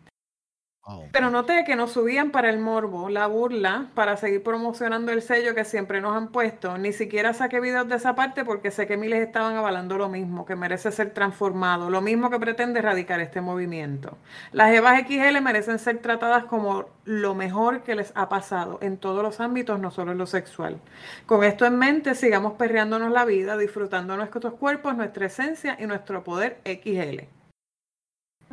Oh, 0.86 1.06
Pero 1.14 1.30
noté 1.30 1.64
que 1.64 1.78
nos 1.78 1.94
subían 1.94 2.32
para 2.32 2.50
el 2.50 2.60
morbo, 2.60 3.08
la 3.08 3.26
burla, 3.28 3.88
para 3.94 4.18
seguir 4.18 4.44
promocionando 4.44 5.14
el 5.14 5.22
sello 5.22 5.56
que 5.56 5.64
siempre 5.64 6.02
nos 6.02 6.14
han 6.14 6.28
puesto. 6.28 6.78
Ni 6.78 6.92
siquiera 6.92 7.34
saqué 7.34 7.62
videos 7.62 7.88
de 7.88 7.96
esa 7.96 8.16
parte 8.16 8.44
porque 8.44 8.70
sé 8.70 8.86
que 8.86 8.98
miles 8.98 9.26
estaban 9.26 9.56
avalando 9.56 9.98
lo 9.98 10.10
mismo, 10.10 10.46
que 10.46 10.58
merece 10.58 10.92
ser 10.92 11.12
transformado, 11.12 11.90
lo 11.90 12.02
mismo 12.02 12.30
que 12.30 12.38
pretende 12.38 12.80
erradicar 12.80 13.22
este 13.22 13.40
movimiento. 13.40 14.18
Las 14.52 14.74
Evas 14.74 15.02
XL 15.08 15.40
merecen 15.40 15.80
ser 15.80 16.00
tratadas 16.00 16.44
como 16.44 16.90
lo 17.06 17.34
mejor 17.34 17.84
que 17.84 17.96
les 17.96 18.12
ha 18.16 18.28
pasado 18.28 18.78
en 18.82 18.98
todos 18.98 19.24
los 19.24 19.40
ámbitos, 19.40 19.80
no 19.80 19.90
solo 19.90 20.12
en 20.12 20.18
lo 20.18 20.26
sexual. 20.26 20.82
Con 21.26 21.46
esto 21.46 21.66
en 21.66 21.78
mente, 21.78 22.14
sigamos 22.14 22.54
perreándonos 22.54 23.10
la 23.10 23.24
vida, 23.24 23.56
disfrutando 23.56 24.18
nuestros 24.18 24.56
cuerpos, 24.56 24.98
nuestra 24.98 25.28
esencia 25.28 25.78
y 25.80 25.86
nuestro 25.86 26.26
poder 26.26 26.60
XL. 26.66 27.22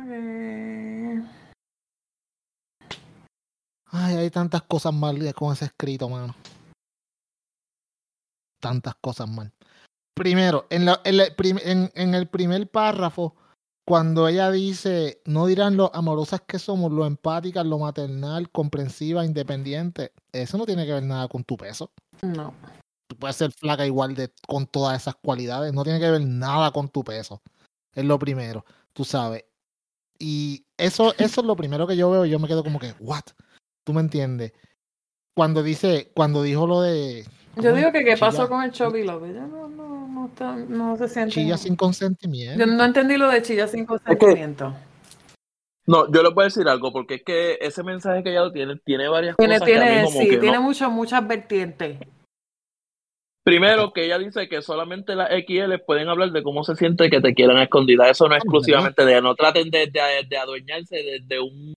Eh, 0.07 1.21
Ay, 3.91 4.15
hay 4.15 4.29
tantas 4.29 4.61
cosas 4.63 4.93
mal 4.93 5.33
con 5.33 5.53
ese 5.53 5.65
escrito, 5.65 6.07
mano. 6.07 6.33
Tantas 8.61 8.95
cosas 9.01 9.29
mal. 9.29 9.51
Primero, 10.15 10.67
en, 10.69 10.85
la- 10.85 11.01
en 11.03 11.17
la 11.17 11.25
prim- 11.35 11.59
en- 11.63 11.91
en 11.95 12.15
el 12.15 12.27
primer 12.27 12.69
párrafo, 12.69 13.35
cuando 13.85 14.27
ella 14.27 14.51
dice, 14.51 15.21
no 15.25 15.47
dirán 15.47 15.75
lo 15.75 15.93
amorosas 15.95 16.41
que 16.41 16.59
somos, 16.59 16.91
lo 16.91 17.05
empáticas, 17.05 17.65
lo 17.65 17.79
maternal, 17.79 18.49
comprensiva, 18.51 19.25
independiente, 19.25 20.13
eso 20.31 20.57
no 20.57 20.65
tiene 20.65 20.85
que 20.85 20.93
ver 20.93 21.03
nada 21.03 21.27
con 21.27 21.43
tu 21.43 21.57
peso. 21.57 21.91
No. 22.21 22.53
Tú 23.07 23.17
puedes 23.17 23.35
ser 23.35 23.51
flaca 23.51 23.85
igual 23.85 24.15
de 24.15 24.31
con 24.47 24.67
todas 24.67 25.01
esas 25.01 25.15
cualidades, 25.15 25.73
no 25.73 25.83
tiene 25.83 25.99
que 25.99 26.11
ver 26.11 26.21
nada 26.21 26.71
con 26.71 26.87
tu 26.87 27.03
peso. 27.03 27.41
Es 27.93 28.05
lo 28.05 28.17
primero, 28.19 28.63
tú 28.93 29.03
sabes. 29.03 29.43
Y 30.19 30.65
eso, 30.77 31.13
eso 31.17 31.41
es 31.41 31.47
lo 31.47 31.55
primero 31.55 31.87
que 31.87 31.97
yo 31.97 32.09
veo 32.11 32.25
yo 32.25 32.37
me 32.39 32.47
quedo 32.47 32.63
como 32.63 32.79
que, 32.79 32.93
what? 32.99 33.23
¿Tú 33.91 33.95
me 33.95 34.01
entiendes? 34.01 34.53
Cuando 35.35 35.61
dice, 35.63 36.11
cuando 36.15 36.43
dijo 36.43 36.65
lo 36.65 36.81
de 36.81 37.25
Yo 37.57 37.61
¿cómo 37.63 37.75
digo 37.75 37.91
que 37.91 38.05
qué 38.05 38.15
pasó 38.15 38.47
con 38.47 38.63
el 38.63 38.71
Chubby 38.71 39.03
Love. 39.03 39.25
Ella 39.25 39.45
no, 39.47 39.67
no, 39.67 40.07
no, 40.07 40.27
está- 40.27 40.55
no 40.55 40.95
se 40.95 41.09
siente. 41.09 41.33
chilla 41.33 41.57
sin 41.57 41.75
consentimiento. 41.75 42.57
Yo 42.57 42.65
no 42.67 42.85
entendí 42.85 43.17
lo 43.17 43.29
de 43.29 43.41
chilla 43.41 43.67
sin 43.67 43.85
consentimiento. 43.85 44.73
No, 45.87 46.09
yo 46.09 46.23
les 46.23 46.33
voy 46.33 46.43
a 46.43 46.45
decir 46.45 46.69
algo, 46.69 46.93
porque 46.93 47.15
es 47.15 47.23
que 47.25 47.57
ese 47.59 47.83
mensaje 47.83 48.23
que 48.23 48.29
ella 48.29 48.49
tiene, 48.53 48.77
tiene 48.85 49.09
varias 49.09 49.35
Tiene, 49.35 49.55
cosas 49.55 49.67
que 49.67 49.75
a 49.75 49.79
mí 49.81 49.85
tiene, 49.87 50.03
como 50.05 50.19
sí, 50.21 50.29
que 50.29 50.37
tiene 50.37 50.55
no. 50.55 50.63
mucho, 50.63 50.89
muchas 50.89 51.27
vertientes. 51.27 51.97
Primero, 53.43 53.91
que 53.91 54.05
ella 54.05 54.19
dice 54.19 54.47
que 54.47 54.61
solamente 54.61 55.15
las 55.15 55.29
XL 55.31 55.79
pueden 55.85 56.07
hablar 56.07 56.31
de 56.31 56.43
cómo 56.43 56.63
se 56.63 56.77
siente 56.77 57.09
que 57.09 57.19
te 57.19 57.33
quieran 57.33 57.57
escondida. 57.57 58.09
Eso 58.09 58.29
no 58.29 58.35
es 58.35 58.41
exclusivamente 58.43 59.03
de 59.03 59.11
ella. 59.11 59.21
No 59.21 59.35
traten 59.35 59.69
de, 59.69 59.87
de- 59.87 60.25
de 60.29 60.37
adueñarse 60.37 60.95
de, 60.95 61.19
de 61.25 61.39
un 61.41 61.73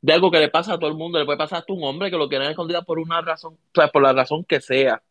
de 0.00 0.12
algo 0.12 0.30
que 0.30 0.38
le 0.38 0.48
pasa 0.48 0.74
a 0.74 0.78
todo 0.78 0.90
el 0.90 0.96
mundo. 0.96 1.18
Le 1.18 1.24
puede 1.24 1.38
pasar 1.38 1.60
hasta 1.60 1.72
un 1.72 1.84
hombre 1.84 2.10
que 2.10 2.16
lo 2.16 2.28
quieren 2.28 2.50
escondida 2.50 2.82
por 2.82 2.98
una 2.98 3.20
razón, 3.20 3.54
o 3.54 3.70
sea, 3.74 3.88
por 3.88 4.02
la 4.02 4.12
razón 4.12 4.44
que 4.44 4.60
sea. 4.60 5.02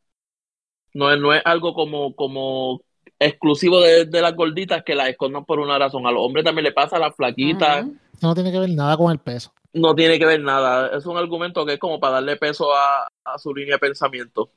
No 0.94 1.12
es, 1.12 1.20
no 1.20 1.34
es 1.34 1.42
algo 1.46 1.74
como, 1.74 2.16
como 2.16 2.82
exclusivo 3.20 3.80
de, 3.82 4.06
de 4.06 4.22
las 4.22 4.36
gorditas 4.36 4.84
que 4.84 4.96
las 4.96 5.10
escondan 5.10 5.46
por 5.46 5.60
una 5.60 5.78
razón. 5.78 6.08
A 6.08 6.12
los 6.12 6.24
hombres 6.24 6.46
también 6.46 6.64
le 6.64 6.72
pasa, 6.72 6.98
a 6.98 7.00
las 7.00 7.16
flaquitas. 7.16 7.86
Eso 7.86 8.28
no 8.28 8.34
tiene 8.34 8.52
que 8.52 8.60
ver 8.60 8.70
nada 8.70 8.98
con 8.98 9.12
el 9.12 9.20
peso. 9.20 9.52
No 9.74 9.94
tiene 9.94 10.18
que 10.18 10.26
ver 10.26 10.42
nada. 10.42 10.98
Es 10.98 11.06
un 11.06 11.18
argumento 11.18 11.66
que 11.66 11.74
es 11.74 11.80
como 11.80 12.00
para 12.00 12.16
darle 12.16 12.38
peso 12.38 12.74
a, 12.74 13.08
a 13.26 13.38
su 13.38 13.54
línea 13.54 13.76
de 13.76 13.80
pensamiento. 13.80 14.50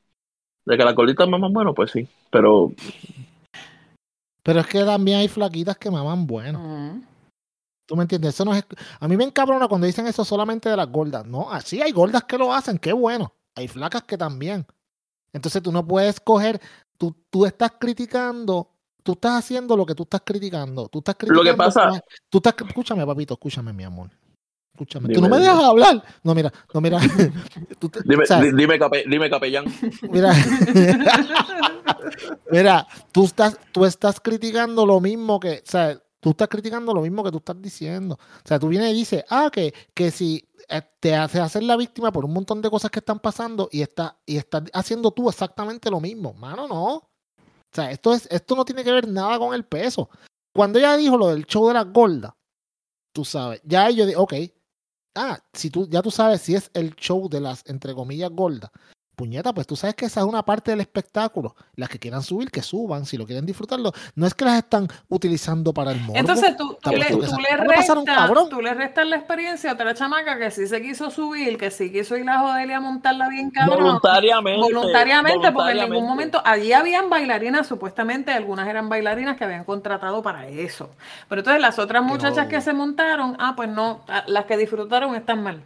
De 0.64 0.76
que 0.76 0.84
las 0.84 0.94
gorditas 0.94 1.28
maman, 1.28 1.52
bueno, 1.52 1.74
pues 1.74 1.90
sí. 1.90 2.06
Pero 2.30 2.72
Pero 4.42 4.60
es 4.60 4.66
que 4.66 4.84
también 4.84 5.18
hay 5.18 5.28
flaquitas 5.28 5.76
que 5.76 5.90
maman 5.90 6.26
bueno. 6.26 7.02
¿Tú 7.90 7.96
me 7.96 8.02
entiendes? 8.02 8.34
Eso 8.34 8.44
no 8.44 8.54
es... 8.54 8.64
A 9.00 9.08
mí 9.08 9.16
me 9.16 9.24
encabrona 9.24 9.66
cuando 9.66 9.84
dicen 9.84 10.06
eso 10.06 10.24
solamente 10.24 10.68
de 10.68 10.76
las 10.76 10.86
gordas. 10.86 11.26
No, 11.26 11.50
así 11.50 11.82
hay 11.82 11.90
gordas 11.90 12.22
que 12.22 12.38
lo 12.38 12.54
hacen, 12.54 12.78
qué 12.78 12.92
bueno. 12.92 13.34
Hay 13.56 13.66
flacas 13.66 14.04
que 14.04 14.16
también. 14.16 14.64
Entonces 15.32 15.60
tú 15.60 15.72
no 15.72 15.84
puedes 15.84 16.20
coger, 16.20 16.60
tú, 16.96 17.16
tú 17.30 17.44
estás 17.46 17.72
criticando, 17.80 18.70
tú 19.02 19.14
estás 19.14 19.40
haciendo 19.40 19.76
lo 19.76 19.84
que 19.84 19.96
tú 19.96 20.04
estás 20.04 20.20
criticando. 20.24 20.86
Tú 20.86 21.00
estás 21.00 21.16
Lo 21.26 21.42
que 21.42 21.52
pasa- 21.54 22.00
Tú 22.28 22.38
estás, 22.38 22.54
escúchame, 22.64 23.04
papito, 23.04 23.34
escúchame, 23.34 23.72
mi 23.72 23.82
amor. 23.82 24.08
Escúchame. 24.72 25.12
tú 25.12 25.20
no 25.20 25.28
me 25.28 25.38
dime. 25.38 25.48
dejas 25.50 25.64
hablar. 25.64 26.04
No, 26.22 26.32
mira, 26.32 26.52
no, 26.72 26.80
mira. 26.80 27.00
Tú 27.80 27.90
dime, 28.04 28.22
dime, 28.54 28.78
cape- 28.78 29.04
dime 29.04 29.28
capellán. 29.28 29.64
Mira, 30.12 30.32
mira, 32.52 32.86
tú 33.10 33.24
estás, 33.24 33.58
tú 33.72 33.84
estás 33.84 34.20
criticando 34.20 34.86
lo 34.86 35.00
mismo 35.00 35.40
que, 35.40 35.54
o 35.66 35.70
sea, 35.70 36.00
tú 36.20 36.30
estás 36.30 36.48
criticando 36.48 36.94
lo 36.94 37.00
mismo 37.02 37.24
que 37.24 37.30
tú 37.30 37.38
estás 37.38 37.60
diciendo. 37.60 38.14
O 38.14 38.48
sea, 38.48 38.58
tú 38.58 38.68
vienes 38.68 38.92
y 38.92 38.98
dices, 38.98 39.24
ah, 39.30 39.50
que, 39.52 39.74
que 39.94 40.10
si 40.10 40.48
eh, 40.68 40.82
te 41.00 41.16
haces 41.16 41.40
hacer 41.40 41.62
la 41.62 41.76
víctima 41.76 42.12
por 42.12 42.24
un 42.24 42.32
montón 42.32 42.62
de 42.62 42.70
cosas 42.70 42.90
que 42.90 43.00
están 43.00 43.18
pasando 43.18 43.68
y 43.72 43.82
está, 43.82 44.18
y 44.26 44.36
estás 44.36 44.64
haciendo 44.72 45.10
tú 45.10 45.28
exactamente 45.28 45.90
lo 45.90 46.00
mismo. 46.00 46.34
Mano, 46.34 46.68
no. 46.68 46.94
O 46.96 47.08
sea, 47.72 47.90
esto 47.90 48.12
es, 48.12 48.26
esto 48.30 48.54
no 48.54 48.64
tiene 48.64 48.84
que 48.84 48.92
ver 48.92 49.08
nada 49.08 49.38
con 49.38 49.54
el 49.54 49.64
peso. 49.64 50.10
Cuando 50.52 50.78
ella 50.78 50.96
dijo 50.96 51.16
lo 51.16 51.28
del 51.28 51.46
show 51.46 51.68
de 51.68 51.74
las 51.74 51.90
gordas, 51.92 52.32
tú 53.12 53.24
sabes, 53.24 53.60
ya 53.64 53.90
yo 53.90 54.06
dije, 54.06 54.18
ok, 54.18 54.34
ah, 55.14 55.38
si 55.52 55.70
tú, 55.70 55.88
ya 55.88 56.02
tú 56.02 56.10
sabes 56.10 56.40
si 56.42 56.54
es 56.54 56.70
el 56.74 56.94
show 56.96 57.28
de 57.28 57.40
las, 57.40 57.64
entre 57.66 57.94
comillas, 57.94 58.30
gordas. 58.30 58.70
Puñeta, 59.20 59.52
pues 59.52 59.66
tú 59.66 59.76
sabes 59.76 59.94
que 59.96 60.06
esa 60.06 60.20
es 60.20 60.26
una 60.26 60.42
parte 60.42 60.70
del 60.70 60.80
espectáculo. 60.80 61.54
Las 61.76 61.90
que 61.90 61.98
quieran 61.98 62.22
subir, 62.22 62.50
que 62.50 62.62
suban, 62.62 63.04
si 63.04 63.18
lo 63.18 63.26
quieren 63.26 63.44
disfrutarlo. 63.44 63.92
No 64.14 64.26
es 64.26 64.32
que 64.32 64.46
las 64.46 64.56
están 64.56 64.88
utilizando 65.10 65.74
para 65.74 65.92
el 65.92 66.00
morbo. 66.00 66.16
Entonces 66.16 66.56
tú, 66.56 66.78
tú, 66.80 66.90
le, 66.90 67.04
tú, 67.04 67.20
le 67.20 67.26
¿Cómo 67.58 67.70
pasar 67.74 67.98
un 67.98 68.06
restas, 68.06 68.24
cabrón? 68.26 68.48
tú 68.48 68.62
le 68.62 68.72
restas 68.72 69.06
la 69.06 69.16
experiencia 69.16 69.70
a 69.70 69.74
otra 69.74 69.92
chamaca 69.92 70.38
que 70.38 70.50
sí 70.50 70.66
se 70.66 70.80
quiso 70.80 71.10
subir, 71.10 71.58
que 71.58 71.70
sí 71.70 71.92
quiso 71.92 72.16
ir 72.16 72.26
a 72.30 72.38
joderle 72.40 72.72
a 72.72 72.80
montarla 72.80 73.28
bien 73.28 73.50
cabrón. 73.50 73.82
Voluntariamente. 73.84 74.60
Voluntariamente, 74.72 75.52
porque 75.52 75.72
en 75.72 75.76
ningún 75.76 75.92
voluntariamente. 75.92 76.08
momento 76.08 76.42
allí 76.42 76.72
habían 76.72 77.10
bailarinas, 77.10 77.66
supuestamente 77.66 78.32
algunas 78.32 78.66
eran 78.68 78.88
bailarinas 78.88 79.36
que 79.36 79.44
habían 79.44 79.64
contratado 79.64 80.22
para 80.22 80.48
eso. 80.48 80.88
Pero 81.28 81.40
entonces 81.42 81.60
las 81.60 81.78
otras 81.78 82.00
Pero- 82.02 82.10
muchachas 82.14 82.46
que 82.46 82.62
se 82.62 82.72
montaron, 82.72 83.36
ah, 83.38 83.52
pues 83.54 83.68
no, 83.68 84.00
a- 84.08 84.24
las 84.28 84.46
que 84.46 84.56
disfrutaron 84.56 85.14
están 85.14 85.42
mal. 85.42 85.62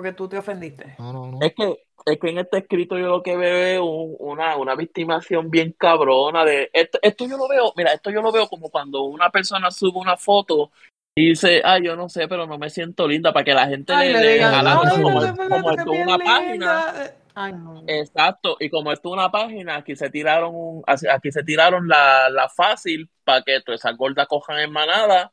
Porque 0.00 0.14
tú 0.14 0.26
te 0.30 0.38
ofendiste. 0.38 0.94
No, 0.98 1.12
no, 1.12 1.26
no. 1.26 1.38
Es 1.42 1.52
que, 1.54 1.84
es 2.06 2.18
que 2.18 2.30
en 2.30 2.38
este 2.38 2.56
escrito 2.56 2.96
yo 2.98 3.08
lo 3.08 3.22
que 3.22 3.36
veo 3.36 3.58
es 3.58 3.78
un- 3.78 4.16
una, 4.30 4.56
una 4.56 4.74
victimación 4.74 5.50
bien 5.50 5.74
cabrona 5.76 6.42
de 6.42 6.70
esto, 6.72 6.98
esto 7.02 7.26
yo 7.26 7.36
lo 7.36 7.46
veo, 7.46 7.70
mira, 7.76 7.92
esto 7.92 8.10
yo 8.10 8.22
lo 8.22 8.32
veo 8.32 8.48
como 8.48 8.70
cuando 8.70 9.02
una 9.02 9.28
persona 9.28 9.70
sube 9.70 9.98
una 9.98 10.16
foto 10.16 10.70
Y 11.14 11.30
dice, 11.30 11.60
ah, 11.64 11.78
yo 11.78 11.96
no 11.96 12.08
sé, 12.08 12.28
pero 12.28 12.46
no 12.46 12.56
me 12.56 12.70
siento 12.70 13.06
linda, 13.06 13.30
para 13.34 13.44
que 13.44 13.52
la 13.52 13.66
gente 13.66 13.92
Ay, 13.92 14.10
le, 14.10 14.20
le 14.38 14.42
jala, 14.42 14.80
"Ay, 14.82 15.02
como, 15.02 15.20
no, 15.20 15.26
esto 15.26 15.92
es 15.92 16.06
una 16.06 16.18
página, 16.18 16.52
linda. 16.52 17.16
Ay, 17.34 17.52
no. 17.52 17.82
exacto, 17.88 18.56
y 18.58 18.70
como 18.70 18.90
esto 18.92 19.10
es 19.10 19.12
una 19.14 19.30
página, 19.30 19.76
aquí 19.76 19.96
se 19.96 20.08
tiraron, 20.08 20.52
un- 20.54 20.82
aquí 20.86 21.30
se 21.30 21.42
tiraron 21.42 21.88
la, 21.88 22.30
la 22.30 22.48
fácil 22.48 23.10
para 23.24 23.42
que 23.42 23.60
todas 23.60 23.80
esas 23.80 23.98
gordas 23.98 24.26
cojan 24.28 24.60
en 24.60 24.72
manada 24.72 25.30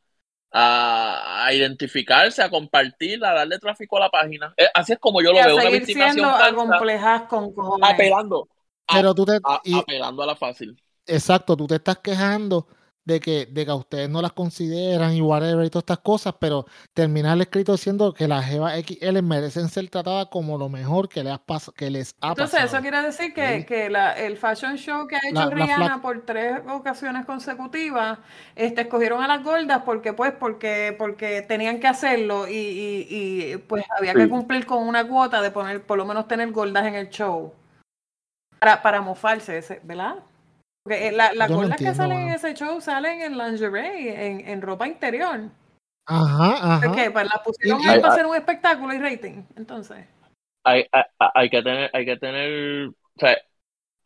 a, 0.50 1.44
a 1.46 1.52
identificarse, 1.52 2.42
a 2.42 2.50
compartir, 2.50 3.24
a 3.24 3.32
darle 3.34 3.58
tráfico 3.58 3.96
a 3.96 4.00
la 4.00 4.10
página. 4.10 4.54
Eh, 4.56 4.66
así 4.74 4.92
es 4.94 4.98
como 4.98 5.20
yo 5.22 5.32
Y 5.32 5.34
lo 5.34 5.38
a 5.38 5.46
veo, 5.46 5.56
una 5.56 5.64
seguir 5.64 5.80
victimización 5.80 6.14
siendo 6.14 6.36
falsa, 6.36 6.56
acomplejas 6.64 7.22
con 7.22 7.52
cojones. 7.54 7.88
apelando, 7.90 8.48
a- 8.86 8.94
Pero 8.96 9.14
tú 9.14 9.24
te, 9.26 9.38
a- 9.42 9.60
y- 9.64 9.78
apelando 9.78 10.22
a 10.22 10.26
la 10.26 10.36
fácil. 10.36 10.76
exacto, 11.06 11.56
tú 11.56 11.66
te 11.66 11.76
estás 11.76 11.98
quejando 11.98 12.66
de 13.08 13.20
que, 13.20 13.46
de 13.46 13.64
que 13.64 13.70
a 13.70 13.74
ustedes 13.74 14.10
no 14.10 14.20
las 14.20 14.32
consideran 14.34 15.14
y 15.14 15.22
whatever 15.22 15.64
y 15.64 15.70
todas 15.70 15.82
estas 15.84 16.00
cosas, 16.00 16.34
pero 16.38 16.66
terminar 16.92 17.36
el 17.36 17.40
escrito 17.40 17.72
diciendo 17.72 18.12
que 18.12 18.28
las 18.28 18.44
Jeva 18.44 18.74
XL 18.76 19.22
merecen 19.22 19.70
ser 19.70 19.88
tratadas 19.88 20.26
como 20.30 20.58
lo 20.58 20.68
mejor 20.68 21.08
que 21.08 21.24
les, 21.24 21.32
ha 21.32 21.40
que 21.74 21.88
les 21.90 22.14
ha 22.20 22.28
Entonces, 22.28 22.60
pasado. 22.60 22.66
eso 22.66 22.82
quiere 22.82 23.00
decir 23.02 23.32
que, 23.32 23.60
Sí. 23.60 23.64
que 23.64 23.88
la- 23.88 24.12
el 24.12 24.36
fashion 24.36 24.76
show 24.76 25.06
que 25.08 25.16
ha 25.16 25.20
hecho 25.24 25.34
La- 25.40 25.48
Rihanna 25.48 26.02
por 26.02 26.20
tres 26.26 26.60
ocasiones 26.70 27.24
consecutivas, 27.24 28.18
este, 28.54 28.82
escogieron 28.82 29.22
a 29.22 29.26
las 29.26 29.42
gordas 29.42 29.82
porque, 29.86 30.12
pues, 30.12 30.32
porque, 30.38 30.94
porque 30.98 31.40
tenían 31.40 31.80
que 31.80 31.86
hacerlo 31.86 32.46
y, 32.46 32.52
y- 32.52 33.06
y, 33.52 33.56
pues 33.56 33.84
había 33.98 34.12
que 34.12 34.28
cumplir 34.28 34.66
con 34.66 34.86
una 34.86 35.08
cuota 35.08 35.40
de 35.40 35.50
poner, 35.50 35.82
por 35.82 35.96
lo 35.96 36.04
menos 36.04 36.28
tener 36.28 36.52
gordas 36.52 36.86
en 36.86 36.94
el 36.94 37.08
show. 37.08 37.54
Para, 38.60 38.82
para 38.82 39.00
mofarse, 39.00 39.56
ese- 39.56 39.80
¿verdad? 39.82 40.16
Porque 40.88 41.08
eh, 41.08 41.12
la- 41.12 41.34
no 41.34 41.54
gordas 41.54 41.76
que 41.76 41.94
salen 41.94 42.18
en 42.20 42.28
ese 42.30 42.54
show 42.54 42.80
salen 42.80 43.20
en 43.20 43.36
lingerie, 43.36 44.26
en, 44.26 44.48
en 44.48 44.62
ropa 44.62 44.88
interior. 44.88 45.38
Ajá, 46.06 46.76
ajá. 46.76 46.92
¿Qué? 46.92 47.10
Pues 47.10 47.26
la 47.26 47.42
pusieron 47.44 47.78
ahí 47.86 48.00
para 48.00 48.14
hacer 48.14 48.24
un 48.24 48.34
espectáculo 48.34 48.94
y 48.94 48.98
rating, 48.98 49.42
entonces. 49.56 50.06
hay, 50.64 50.86
hay, 50.90 51.02
hay 51.34 51.50
que 51.50 51.62
tener, 51.62 51.90
hay 51.92 52.06
que 52.06 52.16
tener, 52.16 52.86
o 52.88 52.94
sea, 53.18 53.36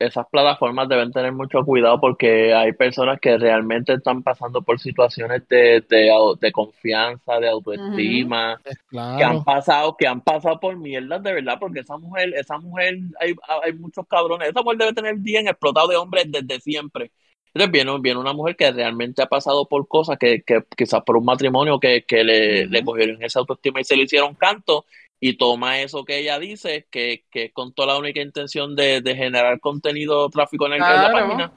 esas 0.06 0.26
plataformas 0.30 0.88
deben 0.88 1.12
tener 1.12 1.32
mucho 1.32 1.64
cuidado 1.64 2.00
porque 2.00 2.54
hay 2.54 2.72
personas 2.72 3.20
que 3.20 3.38
realmente 3.38 3.94
están 3.94 4.22
pasando 4.22 4.62
por 4.62 4.80
situaciones 4.80 5.46
de, 5.48 5.84
de, 5.88 6.10
de 6.40 6.52
confianza, 6.52 7.38
de 7.38 7.48
autoestima, 7.48 8.60
Es 8.64 8.78
que 8.90 9.24
han 9.24 9.44
pasado, 9.44 9.96
que 9.96 10.06
han 10.06 10.20
pasado 10.20 10.58
por 10.60 10.76
mierdas 10.76 11.22
de 11.22 11.32
verdad, 11.32 11.58
porque 11.60 11.80
esa 11.80 11.96
mujer, 11.96 12.32
esa 12.34 12.58
mujer, 12.58 12.98
hay, 13.20 13.34
hay 13.62 13.72
muchos 13.74 14.06
cabrones, 14.06 14.48
esa 14.48 14.62
mujer 14.62 14.78
debe 14.78 14.92
tener 14.92 15.16
bien 15.16 15.48
explotado 15.48 15.88
de 15.88 15.96
hombres 15.96 16.26
desde 16.28 16.60
siempre. 16.60 17.10
Entonces 17.54 17.70
viene, 17.72 17.98
viene 18.00 18.18
una 18.18 18.32
mujer 18.32 18.56
que 18.56 18.70
realmente 18.72 19.22
ha 19.22 19.26
pasado 19.26 19.66
por 19.68 19.86
cosas 19.86 20.16
que, 20.18 20.42
que 20.42 20.64
quizás 20.76 21.02
por 21.04 21.18
un 21.18 21.24
matrimonio 21.24 21.78
que, 21.78 22.04
que 22.04 22.24
le, 22.24 22.66
le 22.66 22.84
cogieron 22.84 23.22
esa 23.22 23.40
autoestima 23.40 23.80
y 23.80 23.84
se 23.84 23.96
le 23.96 24.04
hicieron 24.04 24.34
canto 24.34 24.86
y 25.24 25.36
toma 25.36 25.80
eso 25.80 26.04
que 26.04 26.18
ella 26.18 26.36
dice, 26.40 26.88
que, 26.90 27.26
que 27.30 27.44
es 27.44 27.52
con 27.52 27.72
toda 27.72 27.94
la 27.94 27.98
única 28.00 28.20
intención 28.20 28.74
de, 28.74 29.00
de 29.00 29.14
generar 29.14 29.60
contenido 29.60 30.28
tráfico 30.30 30.66
en, 30.66 30.72
el- 30.72 30.78
en 30.80 30.84
la 30.88 31.10
Claro. 31.10 31.12
página 31.28 31.52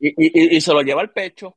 y, 0.00 0.08
y, 0.08 0.14
y- 0.34 0.56
y 0.56 0.60
se 0.60 0.72
lo 0.72 0.82
lleva 0.82 1.00
al 1.00 1.12
pecho. 1.12 1.56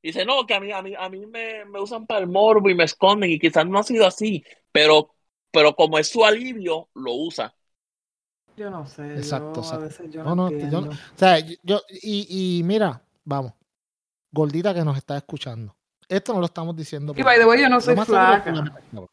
Dice, 0.00 0.24
no, 0.24 0.46
que 0.46 0.54
a 0.54 0.60
mí, 0.60 0.70
a 0.70 0.80
mí, 0.80 0.94
a 0.96 1.08
mí 1.08 1.26
me, 1.26 1.64
me 1.64 1.80
usan 1.80 2.06
para 2.06 2.20
el 2.20 2.28
morbo 2.28 2.70
y 2.70 2.76
me 2.76 2.84
esconden 2.84 3.30
y 3.32 3.40
quizás 3.40 3.66
no 3.66 3.80
ha 3.80 3.82
sido 3.82 4.06
así, 4.06 4.44
pero, 4.70 5.12
pero 5.50 5.74
como 5.74 5.98
es 5.98 6.06
su 6.08 6.24
alivio, 6.24 6.88
lo 6.94 7.14
usa. 7.14 7.52
Yo 8.56 8.70
no 8.70 8.86
sé. 8.86 9.16
Exacto, 9.16 9.54
yo, 9.54 9.60
exacto. 9.62 9.84
A 9.84 9.88
veces 9.88 10.10
yo 10.12 10.22
No, 10.22 10.36
no, 10.36 10.42
no, 10.44 10.50
yo- 10.50 10.54
entiendo. 10.66 10.90
O 10.90 11.18
sea, 11.18 11.38
yo, 11.64 11.82
y, 12.00 12.58
y 12.60 12.62
mira, 12.62 13.02
vamos, 13.24 13.54
gordita 14.30 14.72
que 14.72 14.84
nos 14.84 14.96
está 14.96 15.16
escuchando. 15.16 15.74
Esto 16.08 16.32
no 16.32 16.38
lo 16.38 16.46
estamos 16.46 16.76
diciendo. 16.76 17.12
Y 17.16 17.22
by 17.24 17.38
the 17.40 17.44
way, 17.44 17.60
yo 17.60 17.68
no 17.68 17.80
soy 17.80 17.96
seguro 17.96 18.06
tú 18.06 18.12
le 18.12 18.18
flaca. 18.20 18.52
metes 18.52 18.84
cabrón. 18.92 19.08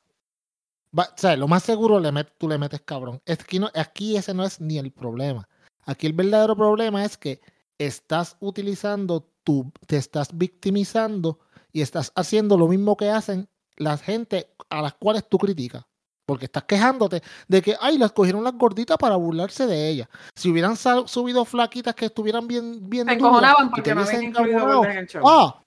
Va- 0.98 1.10
o 1.16 1.18
sea, 1.18 1.36
lo 1.36 1.48
más 1.48 1.64
seguro 1.64 2.00
le 2.00 2.12
met- 2.12 2.32
tú 2.38 2.48
le 2.48 2.58
metes 2.58 2.82
cabrón. 2.82 3.22
Es 3.26 3.40
que 3.40 3.60
no, 3.60 3.70
aquí 3.76 4.18
ese 4.18 4.34
no 4.34 4.44
es 4.44 4.60
ni 4.62 4.78
el 4.78 4.92
problema. 4.92 5.48
Aquí 5.86 6.06
el 6.08 6.14
verdadero 6.14 6.56
problema 6.56 7.04
es 7.06 7.18
que 7.18 7.40
estás 7.78 8.36
utilizando 8.40 9.30
tu, 9.44 9.72
te 9.86 9.98
estás 9.98 10.30
victimizando 10.38 11.40
y 11.72 11.82
estás 11.82 12.12
haciendo 12.16 12.58
lo 12.58 12.68
mismo 12.68 12.98
que 12.98 13.10
hacen 13.10 13.48
la 13.78 13.98
gente 13.98 14.50
a 14.70 14.82
las 14.82 14.94
cuales 14.96 15.28
tú 15.30 15.38
criticas. 15.38 15.84
Porque 16.26 16.46
estás 16.46 16.64
quejándote 16.66 17.22
de 17.48 17.62
que, 17.62 17.76
ay, 17.80 17.98
las 17.98 18.12
cogieron 18.12 18.44
las 18.44 18.54
gorditas 18.54 18.98
para 18.98 19.16
burlarse 19.16 19.66
de 19.66 19.88
ellas. 19.88 20.10
Si 20.36 20.50
hubieran 20.50 20.76
subido 20.76 21.46
flaquitas 21.46 21.96
que 21.96 22.08
estuvieran 22.08 22.48
bien, 22.48 22.90
bien 22.90 23.08
Se 23.08 23.14
encojonaban 23.14 23.70
porque 23.70 23.96
no 23.96 24.02
habían 24.02 24.24
incluido 24.24 24.84
en 24.84 24.98
el 24.98 25.08
show. 25.08 25.24
Ah, 25.26 25.64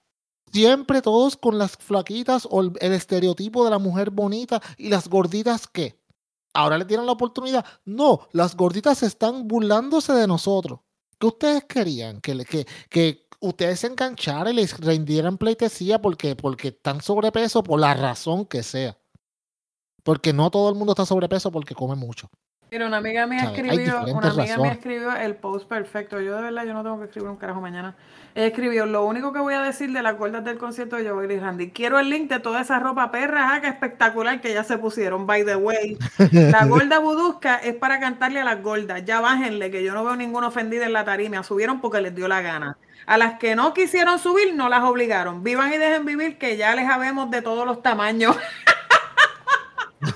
siempre 0.53 1.03
todos 1.03 1.37
con 1.37 1.59
las 1.59 1.77
flaquitas 1.77 2.47
o 2.51 2.61
el, 2.63 2.77
estereotipo 2.81 3.65
de 3.65 3.71
la 3.71 3.79
mujer 3.79 4.11
bonita 4.11 4.61
y 4.77 4.89
las 4.89 5.09
gorditas 5.09 5.67
que 5.67 6.01
ahora 6.55 6.79
le 6.79 6.85
tienen 6.85 7.07
la 7.07 7.13
oportunidad. 7.13 7.65
No, 7.85 8.29
las 8.33 8.57
gorditas 8.57 9.03
están 9.03 9.49
burlándose 9.49 10.13
de 10.13 10.27
nosotros. 10.27 10.81
¿Qué 11.19 11.27
ustedes 11.27 11.65
querían? 11.65 12.21
Que, 12.21 12.45
que, 12.45 12.67
que 12.89 13.27
ustedes 13.41 13.81
se 13.81 13.87
engancharan 13.87 14.53
y 14.53 14.57
les 14.57 14.79
rindieran 14.79 15.39
pleitesía 15.39 16.01
porque, 16.01 16.37
porque 16.37 16.69
están 16.69 17.03
sobrepeso 17.03 17.63
por 17.63 17.81
la 17.81 17.95
razón 17.95 18.47
que 18.47 18.63
sea. 18.63 18.99
Porque 20.03 20.33
no 20.33 20.51
todo 20.51 20.69
el 20.71 20.77
mundo 20.77 20.93
está 20.93 21.05
sobrepeso 21.05 21.51
porque 21.53 21.75
come 21.75 21.95
mucho. 21.95 22.31
Mira, 22.71 22.87
una 22.87 22.99
amiga 22.99 23.27
mía 23.27 23.51
escribió, 23.53 24.05
una 24.05 24.31
amiga 24.31 24.57
mía 24.59 24.73
escribió 24.73 25.17
el 25.17 25.35
post 25.35 25.67
perfecto. 25.67 26.21
Yo 26.21 26.37
de 26.37 26.43
verdad 26.43 26.65
yo 26.65 26.73
no 26.73 26.85
tengo 26.85 27.01
que 27.01 27.07
escribir 27.07 27.29
un 27.29 27.37
carajo 27.37 27.61
mañana. 27.61 27.97
Ella 28.35 28.47
escribió, 28.47 28.87
lo 28.87 29.05
único 29.05 29.33
que 29.33 29.41
voy 29.41 29.55
a 29.55 29.61
decir 29.61 29.93
de 29.93 30.03
las 30.03 30.17
gordas 30.17 30.45
del 30.45 30.57
concierto 30.57 30.95
de 30.95 31.09
Joel 31.09 31.33
y 31.33 31.41
Randy. 31.41 31.71
Quiero 31.73 31.99
el 31.99 32.09
link 32.09 32.31
de 32.31 32.39
toda 32.39 32.61
esa 32.61 32.79
ropa 32.79 33.11
perra, 33.11 33.61
que 33.61 33.67
espectacular 33.67 34.41
que 34.41 34.55
ya 34.55 34.63
se 34.63 34.79
pusieron. 34.79 35.27
By 35.27 35.45
the 35.45 35.57
way, 35.57 35.99
la 36.31 36.65
gorda 36.67 37.01
budusca 37.01 37.57
es 37.57 37.75
para 37.75 37.99
cantarle 37.99 38.39
a 38.39 38.45
las 38.45 38.63
gordas. 38.63 39.05
Ya 39.05 39.21
bájenle, 39.21 39.73
que 39.73 39.83
yo 39.83 39.93
no 39.93 40.05
veo 40.05 40.15
ninguna 40.15 40.47
ofendida 40.47 40.87
en 40.87 40.93
la 40.93 41.05
tarima. 41.05 41.43
Subieron 41.43 41.81
porque 41.81 42.01
les 42.01 42.15
dio 42.15 42.29
la 42.29 42.41
gana. 42.41 42.79
A 43.07 43.19
las 43.19 43.41
que 43.41 43.57
no 43.57 43.75
quisieron 43.75 44.21
subir, 44.21 44.55
no 44.55 44.69
las 44.69 44.85
obligaron. 44.85 45.43
Vivan 45.43 45.73
y 45.73 45.79
dejen 45.79 46.05
vivir, 46.05 46.39
que 46.39 46.57
ya 46.57 46.73
les 46.77 46.89
habemos 46.89 47.33
de 47.33 47.43
todos 47.43 47.67
los 47.67 47.83
tamaños. 47.83 48.37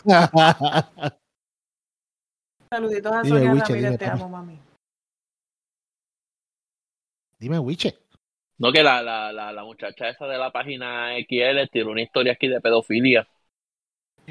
Saluditos 2.70 3.12
a 3.12 3.22
Dime, 3.22 3.38
Sonia 3.38 3.52
Wiche, 3.52 3.64
Ramírez, 3.68 3.90
dime, 3.90 3.98
te 3.98 4.06
amo, 4.06 4.28
mami. 4.28 4.58
Dime, 7.38 7.58
Wiche. 7.58 7.98
No 8.58 8.72
que 8.72 8.82
la, 8.82 9.02
la, 9.02 9.32
la, 9.32 9.52
la 9.52 9.64
muchacha 9.64 10.08
esa 10.08 10.26
de 10.26 10.38
la 10.38 10.50
página 10.50 11.10
XL 11.18 11.68
tiró 11.70 11.90
una 11.90 12.02
historia 12.02 12.32
aquí 12.32 12.48
de 12.48 12.60
pedofilia. 12.60 13.26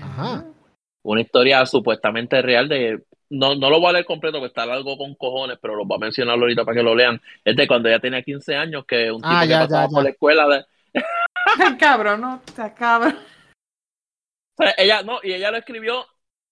Ajá. 0.02 0.46
Una 1.04 1.22
historia 1.22 1.66
supuestamente 1.66 2.42
real 2.42 2.70
de... 2.70 3.04
No, 3.30 3.56
no 3.56 3.70
lo 3.70 3.80
voy 3.80 3.90
a 3.90 3.94
leer 3.94 4.06
completo 4.06 4.38
porque 4.38 4.48
está 4.48 4.64
algo 4.64 4.98
con 4.98 5.16
cojones, 5.16 5.58
pero 5.62 5.76
lo 5.76 5.86
voy 5.86 5.98
a 5.98 6.00
mencionar 6.00 6.40
ahorita 6.40 6.64
para 6.64 6.78
que 6.78 6.84
lo 6.84 6.96
lean. 6.96 7.22
Es 7.44 7.56
de 7.56 7.68
cuando 7.68 7.90
ella 7.90 8.00
tenía 8.00 8.22
15 8.22 8.56
años, 8.56 8.86
que 8.86 9.12
un 9.12 9.22
tipo 9.22 9.34
Ah, 9.34 9.42
que 9.42 9.50
ya, 9.50 9.60
pasaba 9.62 9.84
ya, 9.84 9.90
por 9.90 10.04
la 10.04 10.10
escuela... 10.10 10.48
De, 10.48 10.66
cabrón, 11.80 12.22
no, 12.22 12.42
está 12.46 12.74
cabrón. 12.74 13.18
o 14.58 14.64
sea, 14.64 14.74
ella, 14.78 15.04
no, 15.04 15.20
y 15.24 15.34
ella 15.34 15.52
lo 15.52 15.58
escribió... 15.58 16.06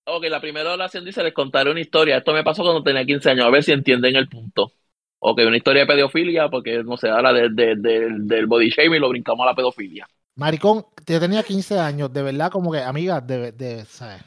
Ok, 0.06 0.24
la 0.26 0.41
primera 0.41 0.74
oración 0.74 1.06
dice, 1.06 1.24
les 1.24 1.34
contaré 1.34 1.70
una 1.72 1.80
historia. 1.80 2.18
Esto 2.18 2.34
me 2.34 2.43
pasó 2.43 2.64
cuando 2.64 2.84
tenía 2.84 3.06
15 3.06 3.30
años, 3.32 3.45
a 3.45 3.49
ver 3.49 3.64
si 3.64 3.72
entienden 3.72 4.16
el 4.16 4.28
punto. 4.28 4.72
Ok, 5.20 5.41
una 5.45 5.58
historia 5.58 5.82
de 5.84 5.88
pedofilia, 5.88 6.49
porque 6.49 6.84
no 6.84 6.97
sé, 6.97 7.10
ahora 7.10 7.32
de- 7.32 7.49
de- 7.49 7.76
de- 7.76 8.10
del 8.20 8.47
body 8.47 8.70
shaming 8.70 8.99
lo 8.99 9.10
brincamos 9.10 9.43
a 9.43 9.49
la 9.52 9.56
pedofilia. 9.56 10.08
Maricón, 10.36 10.86
yo 11.06 11.20
tenía 11.20 11.43
15 11.43 11.78
años, 11.78 12.12
de 12.12 12.24
verdad, 12.24 12.49
como 12.49 12.72
que, 12.72 12.80
amiga, 12.80 13.22
de, 13.22 13.52
de, 13.52 13.86
¿sabes? 13.86 14.24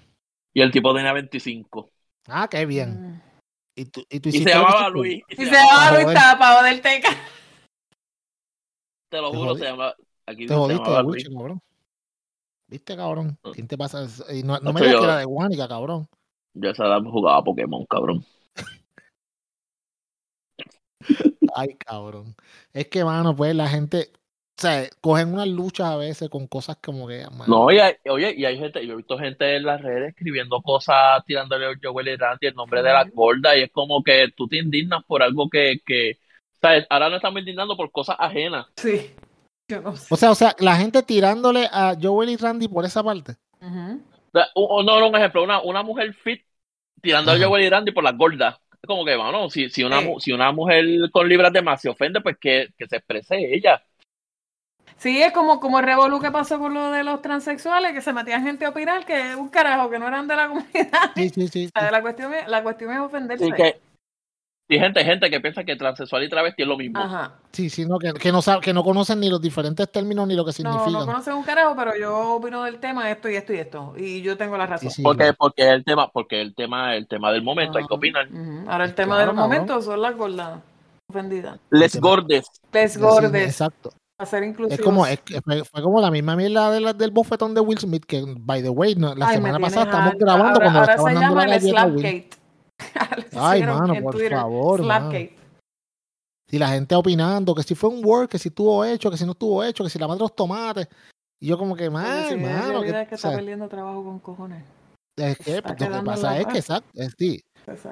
Y 0.53 0.61
el 0.61 0.71
tipo 0.71 0.95
tenía 0.95 1.13
25. 1.13 1.91
Ah, 2.29 2.47
qué 2.49 2.65
bien. 2.65 3.21
Y 3.75 3.87
tú, 3.87 4.05
y 4.09 4.21
tú 4.21 4.29
Y 4.29 4.33
se 4.33 4.51
llamaba. 4.51 4.89
Luis. 4.89 5.23
Y 5.29 5.35
se 5.35 5.45
llamaba 5.47 6.01
Luis. 6.01 6.15
Tapa, 6.15 6.63
del 6.63 6.81
Teca. 6.81 7.11
Te 9.09 9.21
lo 9.21 9.31
Te 9.33 9.37
juro, 9.37 9.49
jodí. 9.51 9.61
se 9.61 9.67
llama. 9.67 9.95
Aquí 10.27 10.47
Te 10.47 10.49
se 10.49 10.55
jodiste 10.55 10.83
llamaba 10.85 11.03
Luis. 11.03 11.29
Cabrón. 11.29 11.61
¿Viste, 12.75 12.97
cabrón? 12.97 13.39
Ah. 13.45 13.51
¿Quién 13.55 13.69
te 13.69 13.79
pasa? 13.79 14.05
Y 14.33 14.43
no, 14.43 14.59
no 14.59 14.73
me 14.73 14.81
digas 14.81 14.97
que 14.97 15.05
era 15.05 15.19
de 15.19 15.25
Guánica, 15.27 15.69
cabrón. 15.69 16.09
Yo 16.55 16.71
a 16.71 16.73
esa 16.73 16.87
edad 16.87 17.03
jugaba 17.05 17.45
Pokémon, 17.45 17.87
cabrón. 17.87 18.25
Ay, 21.55 21.77
cabrón. 21.77 22.35
Es 22.73 22.89
que, 22.89 23.05
mano, 23.05 23.37
pues 23.37 23.55
la 23.55 23.69
gente, 23.69 24.11
o 24.59 24.61
sea, 24.61 24.89
cogen 25.01 25.35
unas 25.35 25.47
luchas 25.47 25.87
a 25.87 25.97
veces 25.97 26.29
con 26.29 26.49
cosas 26.49 26.79
como 26.83 27.07
que, 27.07 27.25
No, 27.47 27.71
y 27.71 27.79
hay, 27.79 27.95
oye, 28.11 28.35
y 28.37 28.45
hay 28.45 28.59
gente, 28.59 28.85
yo 28.85 28.95
he 28.95 28.97
visto 28.97 29.17
gente 29.19 29.55
en 29.55 29.63
las 29.63 29.81
redes 29.81 30.09
escribiendo 30.09 30.61
cosas, 30.61 31.25
tirándole 31.27 31.67
a 31.67 31.79
Joel 31.81 32.09
y 32.09 32.17
Randy 32.17 32.49
el 32.49 32.57
nombre 32.57 32.83
de 32.83 32.93
la 32.93 33.05
gorda, 33.05 33.57
y 33.57 33.63
es 33.63 33.71
como 33.71 34.03
que 34.03 34.33
tú 34.37 34.49
te 34.49 34.57
indignas 34.57 35.05
por 35.05 35.23
algo 35.23 35.49
que, 35.49 35.79
que, 35.87 36.19
¿sabes? 36.61 36.89
Ahora 36.91 37.09
no 37.09 37.17
estamos 37.17 37.39
indignando 37.39 37.77
por 37.77 37.93
cosas 37.93 38.17
ajenas. 38.19 38.67
Sí. 38.75 39.13
Yo 39.69 39.81
no 39.81 39.97
sé. 39.97 40.07
O 40.13 40.17
sea, 40.17 40.31
o 40.31 40.35
sea, 40.35 40.55
la 40.59 40.77
gente 40.77 41.03
tirándole 41.03 41.69
a 41.73 41.95
Joel 42.01 42.31
y 42.31 42.37
Randy 42.37 42.69
por 42.69 42.85
esa 42.85 43.03
parte. 43.03 43.37
O 43.61 43.67
sea, 44.33 44.47
o- 44.55 44.77
o 44.77 44.83
no, 44.83 45.01
no, 45.01 45.09
un 45.09 45.17
ejemplo, 45.17 45.43
una, 45.43 45.63
una 45.63 45.83
mujer 45.83 46.13
fit 46.15 46.43
tirando 47.01 47.33
a. 47.33 47.39
Joel 47.39 47.65
y 47.65 47.71
Randy 47.71 47.93
por 47.93 48.05
las 48.05 48.17
gordas. 48.17 48.57
Es 48.83 48.87
como 48.87 49.05
que, 49.05 49.17
bueno, 49.17 49.49
si, 49.49 49.71
si, 49.71 49.83
una, 49.83 50.01
Sí. 50.01 50.13
si 50.19 50.33
una 50.33 50.53
mujer 50.53 50.85
con 51.11 51.27
libras 51.29 51.53
de 51.53 51.63
más 51.63 51.81
se 51.81 51.89
ofende, 51.89 52.21
pues 52.21 52.37
que, 52.39 52.69
que 52.77 52.87
se 52.87 52.97
exprese 52.97 53.37
ella. 53.55 53.83
Sí, 54.99 55.21
es 55.23 55.33
como, 55.33 55.59
como 55.61 55.79
el 55.81 55.87
revolú 55.87 56.21
que 56.21 56.31
pasó 56.31 56.59
con 56.59 56.73
lo 56.75 56.91
de 56.93 57.03
los 57.03 57.21
transexuales, 57.23 57.93
que 57.93 58.01
se 58.03 58.13
metían 58.13 58.43
gente 58.45 58.65
a 58.65 58.69
opinar 58.71 59.05
que 59.05 59.35
un 59.35 59.49
carajo, 59.49 59.91
que 59.91 59.99
no 59.99 60.07
eran 60.07 60.29
de 60.29 60.37
la 60.37 60.49
comunidad. 60.49 61.11
Sí, 61.17 61.29
sí, 61.31 61.49
sí. 61.49 61.71
O 61.75 61.79
sea, 61.81 61.91
la, 61.91 62.03
cuestión 62.03 62.33
es, 62.35 62.47
la 62.49 62.63
cuestión 62.63 62.93
es 62.93 63.01
ofenderse. 63.01 63.45
Sí, 63.47 63.53
que, 63.53 63.81
y 64.69 64.79
gente, 64.79 65.05
gente 65.05 65.31
que 65.31 65.41
piensa 65.41 65.63
que 65.65 65.77
transexual 65.77 66.25
y 66.25 66.29
travesti 66.29 66.63
es 66.63 66.69
lo 66.69 66.77
mismo. 66.77 66.99
Ajá. 66.99 67.35
Sí, 67.53 67.69
sí, 67.69 67.85
no, 67.85 67.99
que, 67.99 68.13
que 68.15 68.33
no 68.33 68.41
sabe, 68.43 68.61
que 68.63 68.73
no 68.73 68.83
conocen 68.83 69.21
ni 69.21 69.29
los 69.29 69.41
diferentes 69.41 69.91
términos 69.93 70.27
ni 70.27 70.35
lo 70.35 70.45
que 70.45 70.49
No, 70.49 70.53
significan. 70.53 70.93
no 70.93 71.07
conocen 71.07 71.35
un 71.35 71.43
carajo, 71.43 71.75
pero 71.77 71.93
yo 71.99 72.35
opino 72.37 72.63
del 72.65 72.79
tema 72.79 73.11
esto 73.11 73.29
y 73.29 73.37
esto 73.37 73.53
y 73.53 73.57
esto. 73.59 73.95
Y 73.97 74.23
yo 74.23 74.37
tengo 74.37 74.57
la 74.57 74.67
razón. 74.67 74.89
Sí, 74.91 74.97
sí. 74.97 75.03
Porque, 75.03 75.33
porque 75.37 75.69
el 75.69 75.85
tema, 75.85 76.09
porque 76.11 76.41
el 76.41 76.55
tema, 76.55 76.95
el 76.97 77.07
tema 77.07 77.31
del 77.31 77.43
momento, 77.43 77.79
hay 77.79 77.85
que 77.85 77.93
Ajá. 77.93 77.95
opinar. 77.97 78.29
Ahora 78.69 78.85
el 78.85 78.95
tema 78.95 79.17
Claro, 79.17 79.21
de 79.21 79.27
los 79.27 79.35
cabrón. 79.35 79.51
momentos 79.51 79.85
son 79.85 80.01
las 80.01 80.17
gordas 80.17 80.61
ofendidas. 81.11 81.59
Les 81.71 82.01
gordes. 82.01 82.47
Les 82.73 82.93
Sí, 82.95 82.99
gordes, 82.99 83.47
exacto. 83.47 83.91
a 84.19 84.25
ser 84.27 84.45
inclusivos. 84.45 84.79
Es 84.79 84.85
como, 84.85 85.07
es 85.07 85.21
fue, 85.71 85.83
como 85.83 86.01
la 86.01 86.11
misma 86.11 86.37
mierda 86.37 86.71
de 86.71 86.81
la- 86.81 86.93
del 86.95 87.11
bofetón 87.11 87.53
de 87.55 87.61
Will 87.61 87.79
Smith, 87.79 88.05
que, 88.07 88.25
by 88.39 88.63
the 88.63 88.71
way, 88.71 88.95
no- 88.95 89.15
la 89.15 89.29
Ay, 89.29 89.37
semana 89.37 89.59
pasada 89.59 89.85
estamos 89.85 90.15
grabando 90.19 90.47
ahora, 90.47 90.61
cuando 90.65 90.79
ahora 90.81 90.93
estaban 90.95 91.15
se 91.15 91.21
dando 91.21 91.35
la 91.37 91.43
llama 91.43 91.55
el 91.55 91.61
galleta 91.61 91.81
a 91.83 91.87
Will. 91.87 91.99
Slapgate. 92.01 92.44
Ay, 93.37 93.63
mano, 93.63 93.95
por 94.03 94.15
Twitter, 94.15 94.33
favor, 94.33 94.83
mano. 94.83 95.11
Slapgate. 95.11 95.37
Si 96.49 96.59
la 96.59 96.69
gente 96.69 96.95
opinando 96.95 97.55
que 97.55 97.63
si 97.63 97.75
fue 97.75 97.91
un 97.91 98.05
work, 98.05 98.31
que 98.31 98.39
si 98.39 98.49
estuvo 98.49 98.85
hecho, 98.85 99.11
que 99.11 99.17
si 99.17 99.25
no 99.25 99.33
estuvo 99.33 99.65
hecho, 99.65 99.83
que 99.83 99.91
si 99.91 99.99
la 99.99 100.07
madre 100.07 100.21
los 100.21 100.37
tomates. 100.37 100.89
Y 101.41 101.49
yo 101.49 101.59
como 101.59 101.75
que, 101.75 101.91
man, 101.91 102.29
si 102.29 102.37
mano, 102.37 102.81
realidad 102.81 102.97
que, 102.99 103.03
es 103.03 103.09
que 103.09 103.15
o 103.15 103.17
está 103.17 103.29
sea, 103.29 103.37
perdiendo 103.37 103.69
trabajo 103.69 104.05
con 104.05 104.19
cojones. 104.21 104.63
es 105.17 105.39
que 105.39 105.57
está 105.59 105.71
lo 105.71 105.77
que 105.77 106.05
pasa 106.05 106.39
es 106.39 106.47
que, 106.47 106.59
exacto, 106.59 106.91
es, 106.95 107.15
sí, 107.19 107.41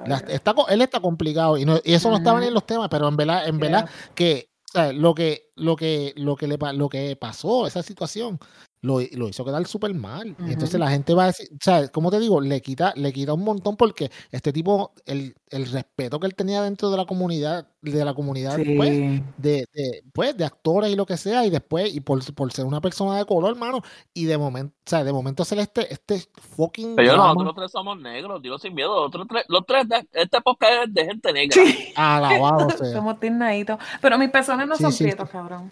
la- 0.05 0.17
está, 0.17 0.55
él 0.69 0.81
está 0.81 0.99
complicado 0.99 1.57
y, 1.57 1.65
no, 1.65 1.77
y 1.83 1.93
eso 1.93 2.09
no 2.09 2.17
estaba 2.17 2.39
ni 2.39 2.47
en 2.47 2.53
los 2.53 2.65
temas, 2.65 2.87
pero 2.89 3.07
en 3.07 3.17
verdad, 3.17 3.47
en 3.47 3.59
verdad 3.59 3.89
que 4.15 4.47
o 4.69 4.71
sea, 4.73 4.91
lo 4.93 5.13
que 5.13 5.51
lo 5.55 5.75
que 5.75 6.13
lo 6.15 6.35
que 6.35 6.47
le 6.47 6.57
lo 6.73 6.89
que 6.89 7.15
pasó 7.15 7.67
esa 7.67 7.83
situación 7.83 8.39
lo, 8.83 8.99
lo 9.13 9.27
hizo 9.29 9.43
quedar 9.43 9.65
súper 9.65 9.93
mal 9.95 10.35
y 10.39 10.51
entonces 10.51 10.75
Ujú. 10.75 10.83
la 10.83 10.91
gente 10.91 11.13
va 11.15 11.23
a 11.23 11.27
decir 11.27 11.47
o 11.51 11.57
sea 11.59 11.87
como 11.87 12.11
te 12.11 12.19
digo 12.19 12.39
le 12.41 12.61
quita 12.61 12.93
le 12.95 13.11
quita 13.11 13.33
un 13.33 13.43
montón 13.43 13.75
porque 13.77 14.11
este 14.29 14.53
tipo 14.53 14.91
el, 15.05 15.35
el 15.49 15.65
respeto 15.71 16.19
que 16.19 16.27
él 16.27 16.35
tenía 16.35 16.61
dentro 16.61 16.91
de 16.91 16.97
la 16.97 17.05
comunidad 17.05 17.67
de 17.81 18.05
la 18.05 18.13
comunidad 18.13 18.57
pues 18.77 18.89
Sí. 18.89 19.23
de, 19.37 19.65
de, 19.73 20.03
pues, 20.13 20.37
de 20.37 20.45
actores 20.45 20.89
y 20.89 20.95
lo 20.95 21.05
que 21.05 21.17
sea, 21.17 21.45
y 21.45 21.49
después, 21.49 21.93
y 21.93 21.99
por, 21.99 22.23
por 22.33 22.51
ser 22.53 22.63
una 22.65 22.79
persona 22.79 23.17
de 23.17 23.25
color, 23.25 23.51
hermano, 23.51 23.81
y 24.13 24.23
de 24.23 24.37
momento, 24.37 24.73
o 24.85 24.89
sea, 24.89 25.03
de 25.03 25.11
momento 25.11 25.43
hacer 25.43 25.59
este, 25.59 25.91
este 25.93 26.21
fucking 26.55 26.95
Pero 26.95 27.11
drama 27.13 27.33
nosotros 27.33 27.55
tres 27.55 27.71
somos 27.71 27.99
negros, 27.99 28.41
dilo 28.41 28.57
sin 28.57 28.73
miedo. 28.73 28.93
Otros 28.95 29.27
tres, 29.27 29.43
los 29.49 29.65
tres, 29.65 29.89
de, 29.89 30.07
este 30.13 30.39
podcast 30.41 30.87
es 30.87 30.93
de 30.93 31.05
gente 31.05 31.33
negra. 31.33 31.61
Sí. 31.61 31.93
alabado 31.95 32.69
sea. 32.77 32.93
Somos 32.93 33.19
tiznaditos. 33.19 33.77
Pero 34.01 34.17
mis 34.17 34.29
pezones 34.29 34.65
no 34.67 34.75
Sí, 34.77 34.83
son 34.83 34.93
sí, 34.93 35.03
prietos, 35.03 35.29
cabrón. 35.29 35.69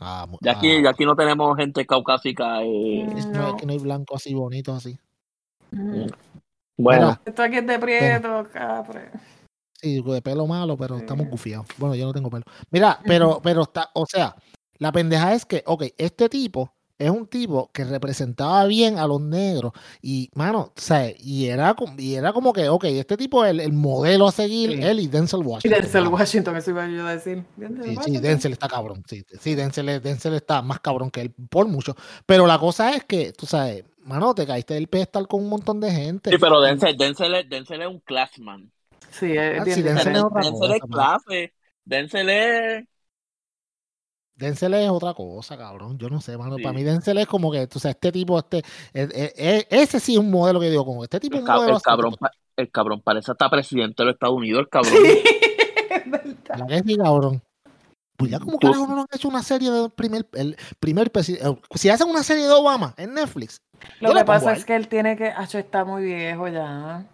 Ah, 0.00 0.26
mu- 0.28 0.38
Ya 0.40 0.52
aquí, 0.52 0.70
ah, 0.76 0.80
ya 0.84 0.90
aquí 0.90 1.04
no 1.04 1.16
tenemos 1.16 1.56
gente 1.56 1.84
caucásica. 1.86 2.62
eh, 2.62 3.04
Mm. 3.12 3.18
es- 3.18 3.26
no, 3.26 3.38
no. 3.42 3.48
es 3.48 3.54
que 3.56 3.66
no 3.66 3.72
hay 3.72 3.78
blancos 3.78 4.16
así 4.22 4.34
bonitos 4.34 4.76
así. 4.76 4.98
Ujú. 5.72 6.06
Bueno, 6.78 7.06
Mira, 7.08 7.20
Esto 7.24 7.42
aquí 7.42 7.56
es 7.56 7.66
de 7.66 7.78
prieto, 7.78 8.46
capre. 8.52 9.10
sí, 9.80 10.00
de 10.00 10.22
pelo 10.22 10.46
malo, 10.46 10.76
pero 10.76 10.96
estamos 10.98 11.26
gufiados. 11.28 11.66
Bueno, 11.76 11.94
yo 11.96 12.06
no 12.06 12.12
tengo 12.12 12.30
pelo. 12.30 12.44
Mira, 12.70 13.00
pero, 13.04 13.40
pero 13.42 13.62
está, 13.62 13.90
o 13.94 14.06
sea, 14.06 14.36
la 14.78 14.92
pendeja 14.92 15.34
es 15.34 15.44
que, 15.44 15.62
ok, 15.66 15.84
este 15.98 16.28
tipo 16.28 16.72
es 16.98 17.10
un 17.10 17.26
tipo 17.26 17.70
que 17.72 17.84
representaba 17.84 18.66
bien 18.66 18.98
a 18.98 19.06
los 19.06 19.20
negros 19.20 19.72
y, 20.02 20.30
mano, 20.34 20.72
sea, 20.76 21.12
y 21.18 21.46
era, 21.46 21.74
como- 21.74 21.94
y 21.98 22.14
era 22.16 22.32
como 22.32 22.52
que, 22.52 22.68
ok, 22.68 22.84
este 22.84 23.16
tipo 23.16 23.44
es 23.44 23.50
el, 23.52 23.60
el 23.60 23.72
modelo 23.72 24.26
a 24.28 24.32
seguir, 24.32 24.72
Sí. 24.72 24.82
él 24.82 25.00
y 25.00 25.06
Denzel 25.08 25.40
Y 25.40 25.44
Washington. 25.44 25.80
Denzel 25.82 26.04
mano. 26.04 26.16
Washington, 26.16 26.56
eso 26.56 26.70
iba 26.70 26.88
yo 26.88 27.06
a 27.06 27.12
decir. 27.14 27.44
Denzel 27.56 27.84
Sí, 27.84 27.98
sí, 28.02 28.18
Washington. 28.18 28.22
Denzel 28.22 28.52
está 28.52 28.68
cabrón. 28.68 29.02
Sí, 29.08 29.24
sí 29.40 29.54
Denzel, 29.54 29.88
es- 29.88 30.02
Denzel 30.02 30.34
está 30.34 30.62
más 30.62 30.80
cabrón 30.80 31.10
que 31.10 31.20
él 31.22 31.32
por 31.50 31.66
mucho. 31.68 31.94
Pero 32.26 32.46
la 32.46 32.58
cosa 32.58 32.92
es 32.94 33.04
que, 33.04 33.32
tú 33.32 33.46
sabes, 33.46 33.84
mano, 34.02 34.34
te 34.34 34.46
caíste 34.46 34.74
del 34.74 34.88
pedestal 34.88 35.28
con 35.28 35.40
un 35.42 35.48
montón 35.48 35.80
de 35.80 35.90
gente. 35.92 36.30
sí, 36.30 36.36
pero 36.38 36.60
Denzel, 36.60 36.96
Denzel, 36.96 37.34
es, 37.34 37.48
Denzel 37.48 37.82
es 37.82 37.88
un 37.88 38.00
classman. 38.00 38.72
Sí, 39.10 39.32
es 39.36 39.60
Ah, 39.60 39.64
sí, 39.64 39.82
Denzel 39.82 40.16
es 40.16 40.24
Denzel 40.42 40.72
es 40.72 40.80
clase. 40.90 41.54
Denzel 41.84 42.28
es. 42.28 42.84
Denzel 44.38 44.72
es 44.74 44.88
otra 44.88 45.14
cosa, 45.14 45.58
cabrón. 45.58 45.98
Yo 45.98 46.08
no 46.08 46.20
sé, 46.20 46.38
mano. 46.38 46.56
Sí. 46.56 46.62
Para 46.62 46.72
mí 46.72 46.84
Denzel 46.84 47.18
es 47.18 47.26
como 47.26 47.50
que, 47.50 47.66
tú 47.66 47.78
sabes, 47.80 47.96
este 47.96 48.12
tipo, 48.12 48.38
este, 48.38 48.58
e- 48.94 49.08
e- 49.12 49.32
e- 49.36 49.66
ese 49.68 49.98
sí 50.00 50.12
es 50.14 50.18
un 50.18 50.30
modelo 50.30 50.60
que 50.60 50.70
digo, 50.70 50.84
como 50.84 51.02
este 51.04 51.18
tipo 51.20 51.34
es 51.36 51.38
El, 51.38 51.42
un 51.42 51.46
ca- 51.46 51.56
modelo 51.56 51.76
el 51.76 51.82
cabrón, 51.82 52.14
pa- 52.18 52.30
el 52.56 52.70
cabrón 52.70 53.00
parece 53.02 53.32
hasta 53.32 53.50
presidente 53.50 54.02
de 54.02 54.06
los 54.06 54.14
Estados 54.14 54.36
Unidos, 54.36 54.60
el 54.60 54.68
cabrón. 54.68 54.92
Sí, 54.94 55.02
es 55.90 56.10
verdad. 56.10 56.58
¿la 56.58 56.66
que 56.66 56.78
sí, 56.88 56.96
cabrón? 56.96 57.42
Pues 58.16 58.30
ya 58.32 58.38
como 58.40 58.58
Tú- 58.58 58.66
carajo 58.72 58.86
no 58.88 59.00
han 59.02 59.06
hecho 59.12 59.28
una 59.28 59.42
serie 59.42 59.70
del 59.70 59.90
primer, 59.90 60.26
el 60.34 60.56
primer 60.80 61.10
presidente. 61.12 61.60
Si 61.74 61.88
hacen 61.88 62.08
una 62.08 62.22
serie 62.22 62.44
de 62.46 62.52
Obama 62.52 62.94
en 62.96 63.14
Netflix, 63.14 63.60
Lo 64.00 64.12
que 64.14 64.24
pasa 64.24 64.52
es 64.52 64.64
que 64.64 64.74
él 64.76 64.88
tiene 64.88 65.16
que. 65.16 65.26
Acho 65.28 65.58
está 65.58 65.84
muy 65.84 66.02
viejo 66.04 66.48
ya. 66.48 67.04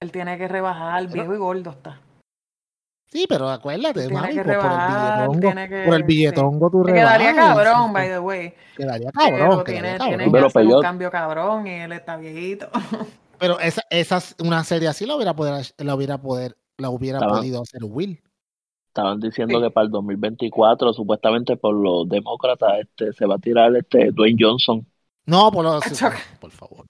Él 0.00 0.12
tiene 0.12 0.38
que 0.38 0.46
rebajar, 0.48 1.02
Pero- 1.02 1.12
viejo 1.14 1.34
y 1.34 1.38
gordo 1.38 1.70
está. 1.70 2.00
Sí, 3.10 3.26
pero 3.28 3.48
acuérdate, 3.48 4.08
Tiene 4.08 4.14
mami, 4.14 4.34
que 4.34 4.44
por, 4.44 4.56
por 5.18 5.36
el 5.36 5.40
tiene 5.40 5.68
que. 5.68 5.84
por 5.84 5.94
el 5.94 6.04
sí. 6.04 6.32
tú 6.70 6.84
Le 6.84 6.92
quedaría 6.92 7.32
rebajas, 7.32 7.56
cabrón, 7.56 7.92
sí, 7.92 7.92
by 7.92 8.08
the 8.08 8.18
way. 8.20 8.54
Quedaría 8.76 9.10
Pero 9.12 9.38
cabrón, 9.38 9.64
tiene, 9.64 9.80
quedaría 9.80 9.98
tiene 9.98 10.24
cabrón. 10.24 10.32
Pero 10.32 10.46
hacer 10.46 10.66
un 10.66 10.82
cambio 10.82 11.10
cabrón 11.10 11.66
y 11.66 11.70
él 11.70 11.92
está 11.92 12.16
viejito. 12.16 12.68
Pero 13.38 13.60
esa, 13.60 13.82
esa 13.90 14.20
una 14.42 14.64
serie 14.64 14.88
así 14.88 15.06
la 15.06 15.14
hubiera 15.16 15.34
poder, 15.34 15.64
la 15.78 15.94
hubiera 15.94 16.18
poder, 16.18 16.56
la 16.76 16.90
hubiera 16.90 17.20
podido 17.20 17.62
hacer 17.62 17.84
Will. 17.84 18.20
Estaban 18.88 19.20
diciendo 19.20 19.58
Sí. 19.58 19.64
que 19.64 19.70
para 19.70 19.84
el 19.86 19.90
2024, 19.92 20.92
supuestamente 20.92 21.56
por 21.56 21.74
los 21.74 22.08
demócratas, 22.08 22.80
este, 22.80 23.12
se 23.12 23.26
va 23.26 23.36
a 23.36 23.38
tirar 23.38 23.74
este 23.76 24.10
Dwayne 24.10 24.38
Johnson. 24.40 24.86
No, 25.26 25.52
por 25.52 25.64
los, 25.64 25.84
por 26.40 26.50
favor. 26.50 26.86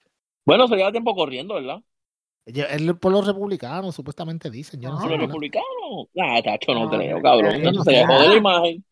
Bueno, 0.47 0.67
se 0.69 0.77
lleva 0.77 0.91
tiempo 0.91 1.15
corriendo, 1.15 1.55
¿verdad? 1.55 1.81
Él 2.55 2.97
por 2.99 3.13
los 3.13 3.27
republicanos, 3.27 3.95
supuestamente 3.95 4.51
dicen. 4.51 4.81
Yo 4.81 4.91
no 4.91 4.97
Ah. 4.97 5.01
sé. 5.03 5.09
Por 5.09 5.17
los 5.19 5.27
republicanos. 5.27 5.67
Nah, 6.15 6.41
tacho, 6.43 6.73
no, 6.75 6.85
No, 6.85 6.91
creo, 6.91 7.17
no 7.17 7.23
cabrón. 7.23 7.53
se 7.85 7.91
le 7.93 8.07
jode 8.07 8.29
la 8.29 8.35
imagen. 8.37 8.85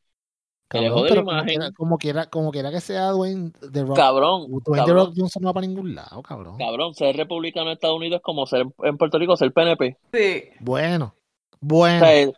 Se 0.69 0.79
Cabrón, 0.79 0.93
jode 0.95 1.11
la 1.15 1.21
imagen. 1.21 1.47
quiera, 1.47 1.71
como 1.73 1.97
quiera, 1.99 2.27
como 2.27 2.51
quiera 2.51 2.71
que 2.73 2.81
sea 2.81 3.11
Dwayne 3.11 3.53
The 3.73 3.85
Rock, 3.85 3.97
Cabrón, 3.97 4.47
Dwayne 4.51 4.63
The 4.65 4.73
cabrón, 4.75 4.97
Rock 5.07 5.15
Johnson 5.17 5.43
no 5.43 5.49
va 5.49 5.55
para 5.55 5.67
ningún 5.67 5.95
lado, 5.95 6.23
cabrón. 6.23 6.59
cabrón, 6.59 6.95
ser 6.95 7.17
republicano 7.17 7.67
en 7.69 7.75
Estados 7.75 7.97
Unidos 7.97 8.17
es 8.17 8.23
como 8.23 8.47
ser 8.47 8.67
en 8.83 8.97
Puerto 8.99 9.19
Rico 9.19 9.37
ser 9.37 9.53
PNP. 9.53 9.97
Sí. 10.13 10.45
Bueno, 10.61 11.15
O 11.53 11.57
bueno. 11.61 12.01
sea, 12.01 12.15
es- 12.15 12.29
o 12.29 12.33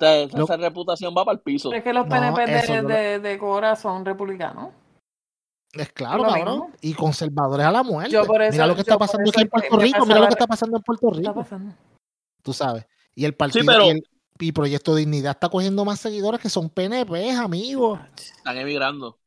sea, 0.00 0.22
esa, 0.24 0.56
reputación 0.56 1.14
va 1.16 1.24
para 1.24 1.36
el 1.36 1.40
piso. 1.42 1.70
Pero 1.70 1.78
es 1.78 1.84
que 1.84 1.92
los 1.92 2.06
No, 2.06 2.10
PNP 2.12 2.46
de, 2.46 2.82
lo- 2.82 2.88
de, 2.88 3.18
de 3.20 3.38
Cora 3.38 3.76
son 3.76 4.04
republicanos. 4.04 4.70
Es 5.76 5.92
claro, 5.92 6.24
lo 6.24 6.28
cabrón. 6.30 6.54
mismo. 6.60 6.70
Y 6.80 6.94
conservadores 6.94 7.66
a 7.66 7.70
la 7.72 7.82
muerte. 7.82 8.12
Yo 8.12 8.24
por 8.24 8.40
eso- 8.42 8.52
mira 8.52 8.66
lo 8.66 8.74
que 8.74 8.78
yo 8.78 8.82
está 8.82 8.98
pasando 8.98 9.30
aquí 9.30 9.42
en 9.42 9.48
Puerto 9.48 9.76
Rico. 9.76 10.06
Mira 10.06 10.20
lo 10.20 10.26
que 10.26 10.32
está 10.34 10.46
pasando 10.46 10.76
en 10.76 10.82
Puerto 10.82 11.10
¿Qué 11.10 11.20
está 11.20 11.42
Rico. 11.42 11.74
Tú 12.42 12.52
sabes. 12.52 12.86
Y 13.14 13.24
el 13.24 13.34
partido 13.34 13.64
pero- 13.66 13.86
y, 13.86 13.88
el, 13.90 14.08
y 14.38 14.52
Proyecto 14.52 14.94
Dignidad 14.94 15.32
está 15.32 15.48
cogiendo 15.48 15.84
más 15.84 16.00
seguidores 16.00 16.40
que 16.40 16.48
son 16.48 16.68
PNP, 16.68 17.30
amigos. 17.32 18.00
Están 18.16 18.56
emigrando. 18.58 19.18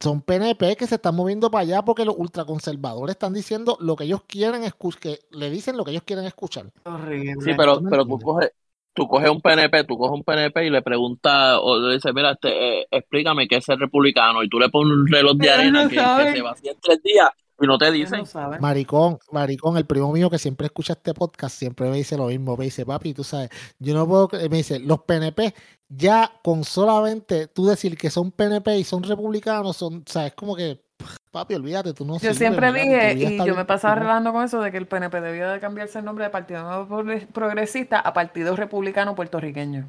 Son 0.00 0.22
PNP 0.22 0.76
que 0.76 0.86
se 0.86 0.94
están 0.94 1.14
moviendo 1.14 1.50
para 1.50 1.62
allá 1.62 1.82
porque 1.84 2.04
los 2.04 2.14
ultraconservadores 2.16 3.14
están 3.14 3.34
diciendo 3.34 3.76
lo 3.80 3.94
que 3.94 4.04
ellos 4.04 4.22
quieren 4.26 4.64
escuchar, 4.64 5.00
que 5.00 5.18
le 5.32 5.50
dicen 5.50 5.76
lo 5.76 5.84
que 5.84 5.90
ellos 5.90 6.04
quieren 6.04 6.24
escuchar. 6.24 6.72
Horrible. 6.84 7.34
Sí, 7.40 7.50
pero, 7.56 7.76
¿Tú 7.76 7.82
me 7.84 7.90
pero 7.90 8.06
tú 8.06 8.18
coges, 8.18 8.52
tú 8.94 9.06
coges 9.08 9.30
un 9.30 9.40
PNP, 9.40 9.84
tú 9.84 9.96
coges 9.96 10.14
un 10.14 10.24
PNP 10.24 10.66
y 10.66 10.70
le 10.70 10.82
preguntas, 10.82 11.58
o 11.60 11.78
le 11.78 11.94
dices, 11.94 12.12
mira, 12.14 12.32
este, 12.32 12.80
eh, 12.80 12.86
explícame 12.90 13.48
qué 13.48 13.56
es 13.56 13.64
ser 13.64 13.78
republicano, 13.78 14.42
y 14.42 14.48
tú 14.48 14.58
le 14.58 14.68
pones 14.68 14.92
un 14.92 15.06
reloj 15.06 15.36
de 15.36 15.50
arena 15.50 15.84
no 15.84 15.88
que, 15.88 15.96
se 15.96 16.42
vacía 16.42 16.72
en 16.72 16.80
tres 16.80 17.02
días 17.02 17.30
y 17.62 17.66
no 17.66 17.78
te 17.78 17.90
dicen. 17.92 18.24
no. 18.34 18.58
Maricón, 18.60 19.18
maricón, 19.30 19.76
el 19.76 19.86
primo 19.86 20.12
mío 20.12 20.28
que 20.28 20.38
siempre 20.38 20.66
escucha 20.66 20.94
este 20.94 21.14
podcast 21.14 21.56
siempre 21.56 21.88
me 21.88 21.96
dice 21.96 22.16
lo 22.16 22.26
mismo. 22.26 22.56
Me 22.56 22.64
dice, 22.64 22.84
papi, 22.84 23.14
tú 23.14 23.22
sabes, 23.24 23.50
yo 23.78 23.94
no 23.94 24.06
puedo. 24.06 24.28
cre-". 24.28 24.50
Me 24.50 24.58
dice, 24.58 24.78
los 24.80 25.00
PNP, 25.02 25.54
ya 25.88 26.30
con 26.42 26.64
solamente 26.64 27.46
tú 27.46 27.66
decir 27.66 27.96
que 27.96 28.10
son 28.10 28.32
PNP 28.32 28.78
y 28.78 28.84
son 28.84 29.02
republicanos, 29.02 29.76
son, 29.76 29.98
o 30.06 30.10
sea, 30.10 30.26
es 30.26 30.34
como 30.34 30.56
que, 30.56 30.82
papi, 31.30 31.54
olvídate, 31.54 31.92
tú 31.94 32.04
no 32.04 32.14
Yo 32.14 32.18
sirves, 32.20 32.38
siempre 32.38 32.72
dije, 32.72 33.14
y 33.14 33.38
yo 33.38 33.44
bien 33.44 33.56
me 33.56 33.64
pasaba 33.64 33.94
complicada". 33.94 33.94
relajando 34.00 34.32
con 34.32 34.44
eso, 34.44 34.60
de 34.60 34.70
que 34.72 34.78
el 34.78 34.86
PNP 34.86 35.20
debía 35.20 35.48
de 35.52 35.60
cambiarse 35.60 35.98
el 36.00 36.04
nombre 36.04 36.24
de 36.24 36.30
Partido 36.30 36.62
Nuevo 36.62 36.86
Progre- 36.88 37.26
Progresista 37.28 38.00
a 38.00 38.12
Partido 38.12 38.56
Republicano 38.56 39.14
Puertorriqueño. 39.14 39.86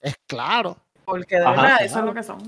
Es 0.00 0.14
claro. 0.28 0.76
Porque 1.04 1.36
de 1.36 1.44
Ajá, 1.44 1.50
verdad, 1.62 1.76
eso 1.82 1.98
es 2.00 2.04
lo 2.04 2.14
que 2.14 2.22
son. 2.22 2.38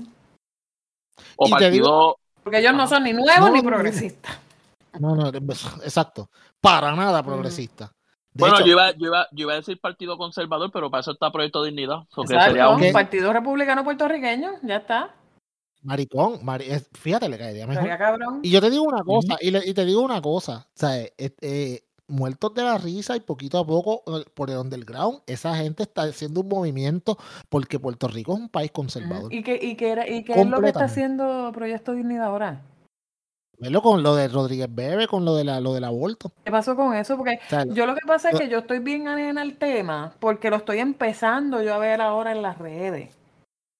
O 1.35 1.47
Y 1.47 1.51
te 1.57 1.71
digo- 1.71 1.85
partido, 1.87 2.17
Porque 2.49 2.61
ellos 2.61 2.73
no 2.73 2.87
son 2.87 3.03
ni 3.03 3.13
nuevos 3.13 3.47
No, 3.47 3.51
ni 3.51 3.61
progresistas. 3.61 4.39
No, 4.99 5.15
no, 5.15 5.27
exacto. 5.27 6.31
Para 6.59 6.95
nada 6.95 7.21
progresista. 7.21 7.91
De 8.33 8.41
bueno, 8.41 8.55
hecho, 8.55 8.65
yo 8.65 8.71
iba, 8.71 8.91
yo, 8.93 9.05
iba, 9.05 9.27
yo 9.31 9.43
iba 9.43 9.53
a 9.53 9.57
decir 9.57 9.79
partido 9.79 10.17
conservador, 10.17 10.71
pero 10.73 10.89
para 10.89 11.01
eso 11.01 11.11
está 11.11 11.31
Proyecto 11.31 11.63
Dignidad. 11.63 11.99
Exacto, 12.17 12.43
sería 12.43 12.69
un, 12.69 12.79
¿Qué? 12.79 12.91
Partido 12.91 13.31
Republicano 13.31 13.83
Puertorriqueño, 13.83 14.53
ya 14.63 14.77
está. 14.77 15.13
maricón, 15.83 16.43
mari- 16.43 16.69
fíjate, 16.93 17.29
le 17.29 17.37
caería 17.37 17.67
mejor. 17.67 17.87
Y 18.41 18.49
yo 18.49 18.59
te 18.61 18.71
digo 18.71 18.83
una 18.83 19.03
cosa, 19.03 19.37
y, 19.41 19.51
le- 19.51 19.67
y 19.67 19.73
te 19.75 19.85
digo 19.85 20.01
una 20.01 20.23
cosa, 20.23 20.65
o 20.67 20.71
sea, 20.73 20.99
eh, 20.99 21.13
eh, 21.17 21.83
muertos 22.09 22.53
de 22.53 22.63
la 22.63 22.77
risa 22.77 23.15
y 23.15 23.21
poquito 23.21 23.59
a 23.59 23.65
poco 23.65 24.03
por 24.33 24.49
el 24.49 24.57
underground, 24.57 25.21
esa 25.27 25.55
gente 25.55 25.83
está 25.83 26.03
haciendo 26.03 26.41
un 26.41 26.49
movimiento 26.49 27.17
porque 27.49 27.79
Puerto 27.79 28.07
Rico 28.07 28.33
es 28.33 28.39
un 28.39 28.49
país 28.49 28.71
conservador. 28.71 29.33
¿Y 29.33 29.43
qué, 29.43 29.59
y 29.61 29.75
qué, 29.75 29.91
era, 29.91 30.09
y 30.09 30.23
qué 30.23 30.33
es 30.33 30.47
lo 30.47 30.59
que 30.59 30.67
está 30.67 30.85
haciendo 30.85 31.51
Proyecto 31.53 31.93
Dignidad 31.93 32.25
ahora? 32.25 32.61
Velo 33.59 33.81
con 33.81 34.01
lo 34.03 34.15
de 34.15 34.29
Rodríguez 34.29 34.73
Bebe, 34.73 35.07
con 35.07 35.25
lo, 35.25 35.35
de 35.35 35.43
la, 35.43 35.59
lo 35.59 35.73
del 35.73 35.83
aborto. 35.83 36.31
¿Qué 36.45 36.51
pasó 36.51 36.77
con 36.77 36.95
eso? 36.95 37.17
Porque 37.17 37.39
O 37.45 37.49
sea, 37.49 37.65
yo 37.65 37.85
lo 37.85 37.93
que 37.93 38.05
pasa 38.07 38.29
es 38.29 38.39
que 38.39 38.47
yo 38.47 38.59
estoy 38.59 38.79
bien 38.79 39.09
ajena 39.09 39.41
al 39.41 39.57
tema 39.57 40.13
porque 40.19 40.49
lo 40.49 40.55
estoy 40.55 40.79
empezando 40.79 41.61
yo 41.61 41.73
a 41.73 41.77
ver 41.77 41.99
ahora 41.99 42.31
en 42.31 42.41
las 42.41 42.57
redes. 42.57 43.17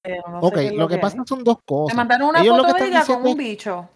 Pero 0.01 0.23
no 0.30 0.39
ok, 0.39 0.57
lo 0.73 0.88
que 0.88 0.97
pasa 0.97 1.23
son 1.25 1.43
dos 1.45 1.57
Me 1.57 1.63
cosas. 1.65 1.95
mandaron 1.95 2.30
una 2.30 2.41
Ellos 2.41 2.57
foto 2.57 2.73
de 2.73 2.88
ella 2.88 3.05
con 3.05 3.25
un 3.25 3.38
bicho. 3.38 3.89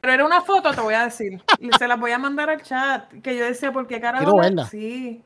Pero 0.00 0.12
era 0.12 0.24
una 0.24 0.40
foto, 0.42 0.70
te 0.72 0.80
voy 0.80 0.94
a 0.94 1.04
decir. 1.04 1.42
Y 1.58 1.70
se 1.72 1.88
las 1.88 1.98
voy 1.98 2.12
a 2.12 2.18
mandar 2.18 2.50
al 2.50 2.62
chat. 2.62 3.10
Que 3.22 3.36
yo 3.36 3.44
decía, 3.44 3.72
¿por 3.72 3.86
qué 3.86 4.00
carajo? 4.00 4.24
Quiero 4.24 4.38
verla. 4.38 4.66
Sí. 4.66 5.22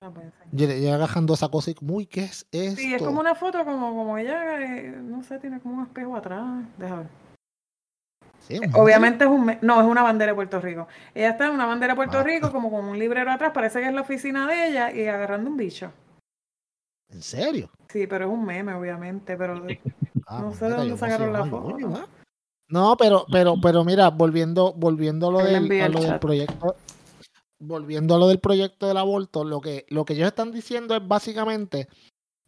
Pues, 0.00 0.12
sí. 0.14 0.48
Yo 0.52 0.66
yo 0.66 0.94
agajando 0.94 1.34
esa 1.34 1.48
cosa 1.48 1.70
y 1.70 1.74
como, 1.74 1.96
uy, 1.96 2.06
¿qué 2.06 2.24
es 2.24 2.46
esto? 2.50 2.80
Sí, 2.80 2.94
es 2.94 3.02
como 3.02 3.20
una 3.20 3.34
foto, 3.34 3.62
como, 3.64 3.94
como 3.94 4.16
ella, 4.16 4.60
eh, 4.62 4.96
no 4.96 5.22
sé, 5.22 5.38
tiene 5.38 5.60
como 5.60 5.74
un 5.76 5.82
espejo 5.86 6.16
atrás. 6.16 6.64
Deja 6.78 6.96
ver. 6.96 7.06
Sí, 8.38 8.58
un 8.58 8.74
Obviamente 8.74 9.24
es 9.24 9.30
un, 9.30 9.58
no, 9.60 9.80
es 9.80 9.86
una 9.86 10.02
bandera 10.02 10.32
de 10.32 10.36
Puerto 10.36 10.58
Rico. 10.58 10.88
Ella 11.14 11.30
está 11.30 11.46
en 11.48 11.52
una 11.52 11.66
bandera 11.66 11.92
de 11.92 11.96
Puerto 11.96 12.18
Ah. 12.18 12.22
Rico, 12.22 12.50
como 12.50 12.70
con 12.70 12.86
un 12.86 12.98
librero 12.98 13.30
atrás, 13.30 13.52
parece 13.52 13.80
que 13.80 13.88
es 13.88 13.92
la 13.92 14.00
oficina 14.00 14.46
de 14.46 14.68
ella, 14.68 14.90
y 14.90 15.06
agarrando 15.06 15.50
un 15.50 15.58
bicho. 15.58 15.92
¿En 17.10 17.20
serio? 17.20 17.70
Sí, 17.88 18.06
pero 18.06 18.24
es 18.26 18.30
un 18.32 18.46
meme, 18.46 18.72
obviamente, 18.72 19.36
pero 19.36 19.54
Ah, 20.26 20.40
No 20.40 20.52
sé 20.52 20.60
puñeta, 20.60 20.68
de 20.68 20.88
dónde 20.88 20.96
sacaron 20.96 21.32
la 21.32 21.44
foto. 21.44 21.78
¿eh? 21.78 22.06
No, 22.70 22.96
pero, 22.96 23.26
pero, 23.30 23.56
pero 23.60 23.84
mira, 23.84 24.10
volviendo, 24.10 24.72
volviendo 24.72 25.28
a 25.28 25.32
lo, 25.32 25.38
del, 25.44 25.82
a 25.82 25.88
lo 25.88 26.20
proyecto, 26.20 26.76
volviendo 27.58 28.14
a 28.14 28.18
lo 28.18 28.28
del 28.28 28.38
proyecto 28.38 28.86
del 28.86 28.96
aborto, 28.96 29.44
lo 29.44 29.60
que, 29.60 29.86
lo 29.88 30.04
que 30.04 30.14
ellos 30.14 30.28
están 30.28 30.52
diciendo 30.52 30.94
es 30.94 31.06
básicamente 31.06 31.88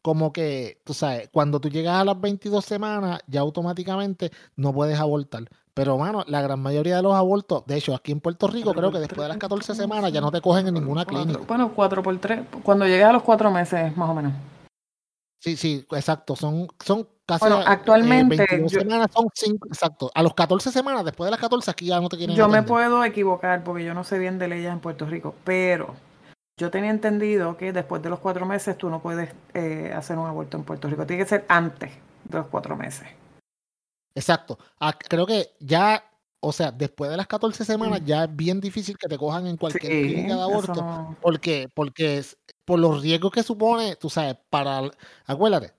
como 0.00 0.32
que, 0.32 0.80
tú 0.84 0.94
sabes, 0.94 1.28
cuando 1.32 1.60
tú 1.60 1.68
llegas 1.68 1.94
a 1.94 2.04
las 2.04 2.20
22 2.20 2.64
semanas, 2.64 3.20
ya 3.26 3.40
automáticamente 3.40 4.32
no 4.56 4.72
puedes 4.72 4.98
abortar. 4.98 5.44
Pero, 5.74 5.96
mano, 5.96 6.24
la 6.26 6.42
gran 6.42 6.60
mayoría 6.60 6.96
de 6.96 7.02
los 7.02 7.14
abortos, 7.14 7.64
de 7.66 7.78
hecho, 7.78 7.94
aquí 7.94 8.12
en 8.12 8.20
Puerto 8.20 8.46
Rico, 8.46 8.74
creo 8.74 8.92
que 8.92 8.98
después 8.98 9.22
de 9.22 9.28
las 9.28 9.38
14 9.38 9.74
semanas 9.74 10.12
ya 10.12 10.20
no 10.20 10.30
te 10.30 10.40
cogen 10.40 10.66
en 10.68 10.74
ninguna 10.74 11.04
clínica. 11.04 11.40
Bueno, 11.46 11.72
cuatro 11.74 12.02
por 12.02 12.18
tres. 12.18 12.40
Cuando 12.62 12.84
llegue 12.84 13.04
a 13.04 13.12
los 13.12 13.22
cuatro 13.22 13.50
meses, 13.50 13.96
más 13.96 14.10
o 14.10 14.14
menos. 14.14 14.32
Sí, 15.38 15.56
sí, 15.56 15.86
exacto. 15.90 16.36
Son, 16.36 16.68
son 16.84 17.08
casi 17.26 17.40
Bueno, 17.44 17.60
eh, 17.60 17.64
actualmente 17.66 18.36
22 18.36 18.72
yo- 18.72 18.80
semanas, 18.80 19.08
son 19.12 19.28
5, 19.32 19.66
exacto. 19.68 20.10
A 20.14 20.22
los 20.22 20.34
14 20.34 20.70
semanas, 20.70 21.04
después 21.04 21.26
de 21.26 21.30
las 21.32 21.40
14, 21.40 21.70
aquí 21.70 21.86
ya 21.86 22.00
no 22.00 22.08
te 22.08 22.16
quieren 22.16 22.36
Yo 22.36 22.48
me 22.48 22.62
puedo 22.62 23.04
equivocar 23.04 23.62
porque 23.64 23.84
yo 23.84 23.94
no 23.94 24.04
sé 24.04 24.18
bien 24.18 24.38
de 24.38 24.48
leyes 24.48 24.72
en 24.72 24.80
Puerto 24.80 25.06
Rico, 25.06 25.34
pero 25.44 25.94
yo 26.58 26.70
tenía 26.70 26.90
entendido 26.90 27.56
que 27.56 27.72
después 27.72 28.02
de 28.02 28.10
los 28.10 28.18
cuatro 28.18 28.44
meses 28.46 28.76
tú 28.76 28.90
no 28.90 29.00
puedes 29.00 29.30
eh, 29.54 29.92
hacer 29.96 30.18
un 30.18 30.26
aborto 30.26 30.56
en 30.56 30.64
Puerto 30.64 30.88
Rico. 30.88 31.06
Tiene 31.06 31.22
que 31.22 31.28
ser 31.28 31.44
antes 31.48 31.90
de 32.24 32.38
los 32.38 32.46
cuatro 32.48 32.76
meses. 32.76 33.06
Exacto. 34.14 34.58
Ah, 34.78 34.92
creo 34.98 35.26
que 35.26 35.52
ya, 35.58 36.04
o 36.40 36.52
sea, 36.52 36.70
después 36.70 37.10
de 37.10 37.16
las 37.16 37.26
14 37.26 37.64
semanas, 37.64 38.02
Mm. 38.02 38.04
ya 38.04 38.24
es 38.24 38.36
bien 38.36 38.60
difícil 38.60 38.96
que 38.98 39.08
te 39.08 39.16
cojan 39.18 39.46
en 39.46 39.56
cualquier 39.56 39.90
Sí, 39.92 40.02
clínica 40.02 40.36
de 40.36 40.42
aborto. 40.42 40.74
no- 40.74 41.16
Porque, 41.22 41.68
porque 41.74 42.18
es- 42.18 42.36
por 42.64 42.78
los 42.78 43.00
riesgos 43.02 43.32
que 43.32 43.42
supone, 43.42 43.96
tú 43.96 44.10
sabes, 44.10 44.36
para, 44.50 44.82
acuérdate, 45.26 45.72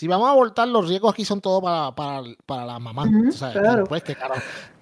si 0.00 0.06
vamos 0.08 0.26
a 0.28 0.30
abortar, 0.32 0.66
los 0.66 0.88
riesgos 0.88 1.12
aquí 1.12 1.26
son 1.26 1.40
todos 1.42 1.62
para, 1.62 1.94
para, 1.94 2.22
para 2.46 2.64
la 2.64 2.78
mamá, 2.78 3.04
sabes, 3.32 3.58
claro. 3.58 3.84
pues. 3.84 4.02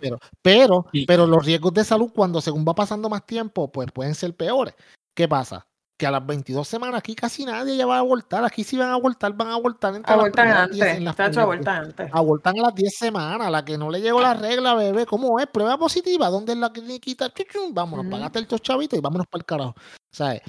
Pero, 0.00 0.18
pero, 0.40 0.86
Sí. 0.92 1.04
pero 1.06 1.26
los 1.26 1.44
riesgos 1.44 1.74
de 1.74 1.82
salud, 1.82 2.12
cuando 2.14 2.40
según 2.40 2.64
va 2.66 2.72
pasando 2.74 3.08
más 3.08 3.26
tiempo, 3.26 3.70
pues 3.72 3.90
pueden 3.92 4.14
ser 4.14 4.34
peores. 4.36 4.74
¿Qué 5.16 5.26
pasa? 5.26 5.66
Que 5.98 6.06
a 6.06 6.12
las 6.12 6.24
22 6.24 6.68
semanas 6.68 6.98
aquí 7.00 7.16
casi 7.16 7.44
nadie 7.44 7.76
ya 7.76 7.84
va 7.84 7.96
a 7.96 7.98
abortar. 7.98 8.44
Aquí 8.44 8.62
si 8.62 8.76
van 8.78 8.90
a 8.90 8.94
abortar, 8.94 9.32
van 9.32 9.48
a 9.48 9.54
abortar 9.54 9.96
entre 9.96 10.08
las 10.12 10.20
Abortan 10.20 10.44
primeras 10.44 10.70
10 10.70 10.82
antes, 10.82 10.98
en 10.98 11.04
las 11.04 11.14
primeras- 11.16 11.36
abortan 11.38 11.76
antes. 11.84 12.10
Abortan 12.12 12.58
a 12.60 12.62
las 12.62 12.74
10 12.76 12.96
semanas, 12.96 13.50
la 13.50 13.64
que 13.64 13.76
no 13.76 13.90
le 13.90 14.00
llegó 14.00 14.20
la 14.20 14.34
regla, 14.34 14.74
bebé. 14.74 15.04
¿Cómo 15.06 15.40
es? 15.40 15.48
Prueba 15.48 15.76
positiva. 15.76 16.28
¿Dónde 16.30 16.52
es 16.52 16.58
la 16.58 16.70
cliniquita? 16.72 17.34
Chuchum, 17.34 17.74
Vámonos, 17.74 18.06
Ujú. 18.06 18.12
pagate 18.12 18.38
el 18.38 18.46
chavito 18.46 18.94
y 18.94 19.00
vámonos 19.00 19.26
para 19.26 19.40
el 19.40 19.44
carajo. 19.44 19.74
¿Sabes? 20.12 20.42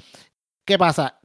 ¿Qué 0.64 0.78
pasa? 0.78 1.18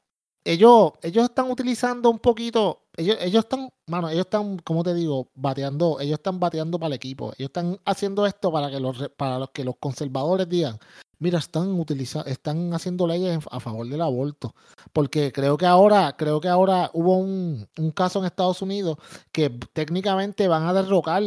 Ellos, 0.44 0.92
ellos 1.04 1.26
están 1.26 1.50
utilizando 1.52 2.10
un 2.10 2.20
poquito. 2.20 2.85
Ellos, 2.98 3.18
ellos 3.20 3.44
están, 3.44 3.70
mano, 3.88 4.10
ellos 4.10 4.26
están, 4.26 4.58
como 4.60 4.84
te 4.84 4.94
digo, 4.94 5.30
bateando, 5.36 6.00
ellos 6.00 6.14
están 6.20 6.40
bateando 6.40 6.80
para 6.80 6.88
el 6.88 6.94
equipo. 6.94 7.34
Ellos 7.38 7.50
están 7.50 7.78
haciendo 7.86 8.26
esto 8.26 8.52
para 8.52 8.70
que 8.70 8.80
los, 8.80 9.10
para 9.18 9.38
los 9.40 9.50
que 9.52 9.64
los 9.66 9.76
conservadores 9.80 10.48
digan, 10.48 10.78
mira, 11.20 11.40
están 11.40 11.78
utilizando, 11.80 12.30
están 12.30 12.74
haciendo 12.74 13.06
leyes 13.08 13.40
a 13.52 13.60
favor 13.60 13.88
del 13.88 14.02
aborto. 14.02 14.54
Porque 14.94 15.32
creo 15.32 15.58
que 15.58 15.66
ahora, 15.66 16.16
creo 16.18 16.40
que 16.40 16.48
ahora 16.48 16.90
hubo 16.94 17.18
un, 17.18 17.68
un 17.78 17.92
caso 17.92 18.20
en 18.20 18.26
Estados 18.26 18.62
Unidos 18.62 18.98
que 19.32 19.50
técnicamente 19.74 20.48
van 20.48 20.64
a 20.68 20.74
derrocar 20.74 21.24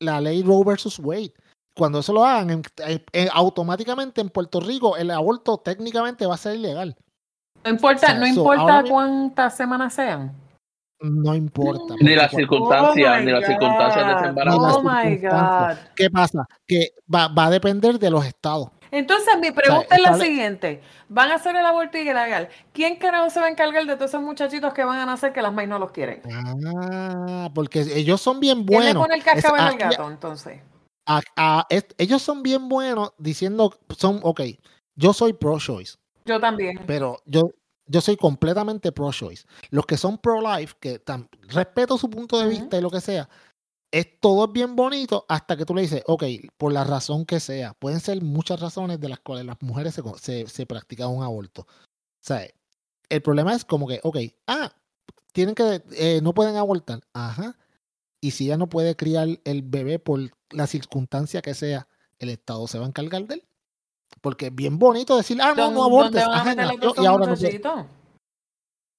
la 0.00 0.20
ley 0.20 0.42
Roe 0.42 0.64
versus 0.64 0.98
Wade. 0.98 1.32
Cuando 1.74 2.00
eso 2.00 2.12
lo 2.12 2.24
hagan, 2.24 2.50
en- 2.50 2.62
en- 2.86 3.04
en- 3.12 3.28
automáticamente 3.32 4.20
en 4.20 4.28
Puerto 4.28 4.60
Rico 4.60 4.96
el 4.98 5.10
aborto 5.10 5.56
técnicamente 5.56 6.26
va 6.26 6.34
a 6.34 6.38
ser 6.38 6.56
ilegal. 6.56 6.96
No 7.64 7.70
importa, 7.70 7.96
O 7.96 8.00
sea, 8.10 8.14
no 8.18 8.26
importa 8.26 8.82
cuántas 8.90 9.56
semanas 9.56 9.94
sean. 9.94 10.36
No 11.02 11.34
importa. 11.34 11.94
Ni 12.00 12.14
las 12.14 12.30
circunstancias, 12.30 13.16
Oh 13.20 13.24
ni 13.24 13.32
las 13.32 13.44
circunstancias 13.46 14.06
de 14.06 14.12
ese 14.14 14.24
embarazo. 14.26 14.58
Oh 14.58 14.82
my. 14.82 15.16
God. 15.18 15.76
¿Qué 15.96 16.08
pasa? 16.10 16.46
Que 16.66 16.92
va, 17.12 17.28
va 17.28 17.46
a 17.46 17.50
depender 17.50 17.98
de 17.98 18.10
los 18.10 18.24
estados. 18.24 18.68
Entonces, 18.90 19.34
mi 19.40 19.50
pregunta 19.50 19.96
es 19.96 20.02
la 20.02 20.14
siguiente. 20.18 20.82
Van 21.08 21.30
a 21.30 21.36
hacer 21.36 21.56
el 21.56 21.64
aborto 21.64 21.96
ilegal. 21.98 22.48
¿Quién 22.72 22.96
carajo 22.96 23.30
se 23.30 23.40
va 23.40 23.46
a 23.46 23.48
encargar 23.48 23.86
de 23.86 23.94
todos 23.96 24.10
esos 24.10 24.22
muchachitos 24.22 24.72
que 24.74 24.84
van 24.84 24.98
a 24.98 25.06
nacer 25.06 25.32
que 25.32 25.40
las 25.42 25.52
maíz 25.52 25.68
no 25.68 25.78
los 25.78 25.92
quieren? 25.92 26.20
Ah, 26.30 27.50
porque 27.54 27.80
ellos 27.80 28.20
son 28.20 28.38
bien 28.38 28.64
¿Quién 28.66 28.80
le 28.80 28.84
buenos. 28.92 29.02
pone 29.02 29.14
el 29.16 29.24
cascabel 29.24 29.60
al 29.62 29.76
gato, 29.78 30.08
entonces? 30.10 30.60
a- 31.06 31.20
a- 31.36 31.66
es- 31.68 31.86
ellos 31.98 32.22
son 32.22 32.42
bien 32.44 32.68
buenos 32.68 33.12
diciendo, 33.18 33.74
son, 33.96 34.20
ok, 34.22 34.40
yo 34.94 35.12
soy 35.12 35.32
pro-choice. 35.32 35.96
Yo 36.24 36.38
también. 36.38 36.78
pero 36.86 37.16
yo, 37.24 37.50
yo 37.92 38.00
soy 38.00 38.16
completamente 38.16 38.90
pro-choice. 38.92 39.44
Los 39.70 39.86
que 39.86 39.96
son 39.96 40.18
pro-life, 40.18 40.74
que 40.80 41.04
tam- 41.04 41.28
respeto 41.48 41.98
su 41.98 42.08
punto 42.10 42.38
de 42.38 42.48
vista 42.48 42.78
y 42.78 42.80
lo 42.80 42.90
que 42.90 43.00
sea, 43.00 43.28
es 43.90 44.18
todo 44.20 44.46
es 44.46 44.52
bien 44.52 44.74
bonito 44.74 45.26
hasta 45.28 45.56
que 45.56 45.66
tú 45.66 45.74
le 45.74 45.82
dices, 45.82 46.02
ok, 46.06 46.24
por 46.56 46.72
la 46.72 46.82
razón 46.84 47.26
que 47.26 47.40
sea. 47.40 47.74
Pueden 47.74 48.00
ser 48.00 48.22
muchas 48.22 48.58
razones 48.60 48.98
de 48.98 49.08
las 49.10 49.20
cuales 49.20 49.44
las 49.44 49.60
mujeres 49.60 49.94
se, 49.94 50.02
co- 50.02 50.16
se, 50.18 50.46
se 50.46 50.64
practican 50.66 51.08
un 51.08 51.22
aborto. 51.22 51.62
O 51.62 51.66
sea, 52.24 52.46
el 53.10 53.22
problema 53.22 53.54
es 53.54 53.64
como 53.64 53.86
que, 53.86 54.00
ok, 54.02 54.16
ah, 54.46 54.72
tienen 55.32 55.54
que, 55.54 55.82
eh, 55.92 56.20
no 56.22 56.32
pueden 56.32 56.56
abortar. 56.56 57.00
Ajá. 57.12 57.56
Y 58.22 58.30
si 58.30 58.46
ella 58.46 58.56
no 58.56 58.68
puede 58.68 58.96
criar 58.96 59.28
el 59.44 59.62
bebé 59.62 59.98
por 59.98 60.20
la 60.50 60.66
circunstancia 60.66 61.42
que 61.42 61.54
sea, 61.54 61.88
el 62.18 62.30
Estado 62.30 62.66
se 62.68 62.78
va 62.78 62.84
a 62.86 62.88
encargar 62.88 63.26
de 63.26 63.34
él. 63.34 63.44
Porque 64.20 64.46
es 64.46 64.54
bien 64.54 64.78
bonito 64.78 65.16
decir, 65.16 65.38
ah, 65.40 65.54
no, 65.56 65.64
¿Dónde- 65.64 65.74
no 65.78 65.84
abortes. 65.84 66.12
¿Dónde 66.12 66.26
van 66.28 66.36
a 66.36 66.40
Ajá, 66.40 66.50
meter 66.50 66.64
a 66.64 66.66
nació 66.66 66.80
todos 66.80 66.96
y 66.96 67.00
esos 67.00 67.08
ahora 67.08 67.26
no? 67.26 67.32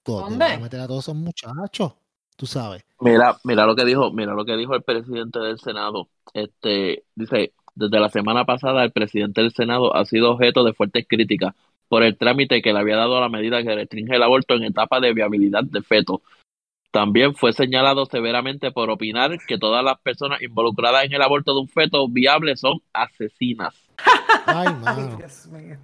¿Dónde 0.05 0.29
¿Dónde? 0.29 0.45
van 0.45 0.51
a 0.53 0.59
meter 0.59 0.79
a 0.81 0.87
todos 0.87 1.03
esos 1.05 1.15
muchachos? 1.15 1.93
Tú 2.35 2.45
sabes. 2.45 2.83
Mira, 2.99 3.37
mira 3.43 3.65
lo 3.65 3.75
que 3.75 3.85
dijo, 3.85 4.11
mira 4.11 4.33
lo 4.33 4.43
que 4.43 4.57
dijo 4.57 4.73
el 4.75 4.81
presidente 4.83 5.39
del 5.39 5.59
Senado. 5.59 6.09
Este, 6.33 7.03
dice, 7.15 7.53
desde 7.75 7.99
la 7.99 8.09
semana 8.09 8.43
pasada 8.45 8.83
el 8.83 8.91
presidente 8.91 9.41
del 9.41 9.53
Senado 9.53 9.95
ha 9.95 10.03
sido 10.05 10.31
objeto 10.31 10.63
de 10.63 10.73
fuertes 10.73 11.05
críticas 11.07 11.53
por 11.87 12.03
el 12.03 12.17
trámite 12.17 12.61
que 12.61 12.73
le 12.73 12.79
había 12.79 12.97
dado 12.97 13.17
a 13.17 13.21
la 13.21 13.29
medida 13.29 13.61
que 13.63 13.75
restringe 13.75 14.15
el 14.15 14.23
aborto 14.23 14.55
en 14.55 14.63
etapa 14.63 14.99
de 14.99 15.13
viabilidad 15.13 15.63
de 15.63 15.81
feto. 15.83 16.21
También 16.91 17.33
fue 17.35 17.53
señalado 17.53 18.05
severamente 18.05 18.71
por 18.71 18.89
opinar 18.89 19.37
que 19.47 19.57
todas 19.57 19.83
las 19.83 19.99
personas 19.99 20.41
involucradas 20.41 21.05
en 21.05 21.13
el 21.13 21.21
aborto 21.21 21.53
de 21.53 21.61
un 21.61 21.67
feto 21.67 22.07
viable 22.07 22.55
son 22.57 22.79
asesinas. 22.93 23.75
Ay, 24.45 24.73
mano. 24.75 25.17
Dios 25.17 25.47
mío. 25.47 25.77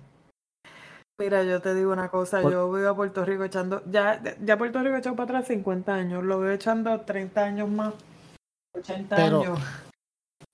Mira, 1.20 1.44
yo 1.44 1.62
te 1.62 1.76
digo 1.76 1.92
una 1.92 2.10
cosa, 2.10 2.42
Por- 2.42 2.52
yo 2.54 2.72
veo 2.72 2.90
a 2.90 2.96
Puerto 2.96 3.26
Rico 3.26 3.44
echando, 3.44 3.84
ya, 3.92 4.22
ya 4.42 4.58
Puerto 4.58 4.82
Rico 4.82 4.96
echado 4.96 5.16
para 5.18 5.26
atrás 5.40 5.48
50 5.48 5.94
años, 5.94 6.24
lo 6.24 6.40
veo 6.40 6.54
echando 6.54 7.02
30 7.02 7.44
años 7.44 7.70
más, 7.70 7.94
80 8.74 9.16
Pero- 9.18 9.42
años. 9.42 9.60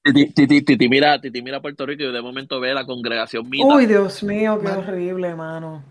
Titi, 0.04 0.28
Titi, 0.34 0.62
Titi 0.62 0.90
mira, 0.90 1.20
Titi 1.20 1.42
mira 1.42 1.62
Puerto 1.62 1.86
Rico 1.86 2.04
y 2.04 2.12
de 2.12 2.22
momento 2.22 2.60
ve 2.60 2.74
la 2.74 2.86
congregación 2.86 3.48
Mita. 3.50 3.66
Uy, 3.66 3.86
Dios 3.88 4.22
mío, 4.24 4.60
qué 4.60 4.68
Man. 4.68 4.78
horrible, 4.78 5.36
mano. 5.36 5.84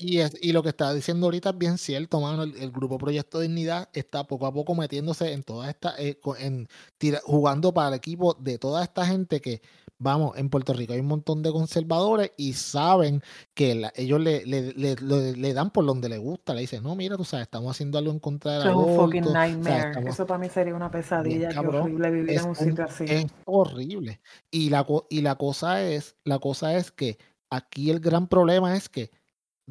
Y, 0.00 0.18
es, 0.20 0.32
y 0.40 0.52
lo 0.52 0.62
que 0.62 0.68
está 0.68 0.94
diciendo 0.94 1.26
ahorita 1.26 1.50
es 1.50 1.58
bien 1.58 1.76
cierto, 1.76 2.20
mano. 2.20 2.44
El, 2.44 2.56
el 2.56 2.70
grupo 2.70 2.98
Proyecto 2.98 3.40
Dignidad 3.40 3.88
está 3.92 4.22
poco 4.28 4.46
a 4.46 4.52
poco 4.52 4.76
metiéndose 4.76 5.32
en 5.32 5.42
toda 5.42 5.68
esta, 5.68 5.94
eh, 5.98 6.20
en, 6.38 6.68
tira- 6.98 7.20
jugando 7.24 7.74
para 7.74 7.88
el 7.88 7.94
equipo 7.94 8.34
de 8.34 8.58
toda 8.58 8.84
esta 8.84 9.04
gente 9.06 9.40
que, 9.40 9.60
vamos, 9.98 10.38
en 10.38 10.50
Puerto 10.50 10.72
Rico 10.72 10.92
hay 10.92 11.00
un 11.00 11.06
montón 11.08 11.42
de 11.42 11.50
conservadores 11.50 12.30
y 12.36 12.52
saben 12.52 13.22
que 13.54 13.74
la- 13.74 13.92
ellos 13.96 14.20
le, 14.20 14.46
le, 14.46 14.72
le- 14.74 15.34
le- 15.36 15.52
dan 15.52 15.72
por 15.72 15.84
donde 15.84 16.08
les 16.08 16.20
gusta. 16.20 16.54
Le 16.54 16.60
dicen, 16.60 16.84
no, 16.84 16.94
mira, 16.94 17.16
tú 17.16 17.24
sabes, 17.24 17.46
estamos 17.46 17.68
haciendo 17.72 17.98
algo 17.98 18.12
en 18.12 18.20
contra 18.20 18.52
del 18.52 18.68
Eso 18.68 18.70
es 18.70 18.76
un 18.88 18.94
fucking 18.96 19.24
o 19.24 19.30
sea, 19.32 19.40
nightmare. 19.48 19.88
estamos- 19.88 20.10
Eso 20.14 20.26
para 20.28 20.38
mí 20.38 20.48
sería 20.48 20.76
una 20.76 20.92
pesadilla, 20.92 21.48
qué 21.48 21.54
cabrón. 21.56 21.82
horrible 21.82 22.10
vivir 22.12 22.38
en 22.38 22.44
un 22.46 22.54
sitio 22.54 22.84
así. 22.84 23.04
es 23.08 23.26
horrible. 23.46 24.20
Y 24.52 24.70
la, 24.70 24.86
y 25.10 25.22
la 25.22 25.34
cosa 25.34 25.82
es, 25.82 26.14
la 26.22 26.38
cosa 26.38 26.76
es 26.76 26.92
que 26.92 27.18
aquí 27.50 27.90
el 27.90 27.98
gran 27.98 28.28
problema 28.28 28.76
es 28.76 28.88
que 28.88 29.10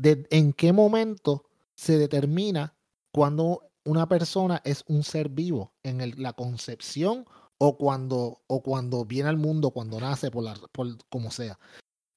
en 0.04 0.54
qué 0.54 0.74
momento 0.74 1.46
se 1.76 1.98
determina 1.98 2.76
cuando 3.12 3.64
una 3.86 4.08
persona 4.08 4.62
es 4.66 4.84
un 4.88 5.04
ser 5.04 5.30
vivo, 5.30 5.74
en 5.84 6.22
la 6.22 6.34
concepción 6.34 7.26
o 7.58 7.78
cuando, 7.78 8.42
o 8.48 8.62
cuando 8.62 9.06
viene 9.06 9.30
al 9.30 9.38
mundo, 9.38 9.72
cuando 9.72 10.00
nace, 10.00 10.30
por, 10.30 10.44
la, 10.44 10.56
por 10.72 10.88
como 11.10 11.32
sea. 11.32 11.58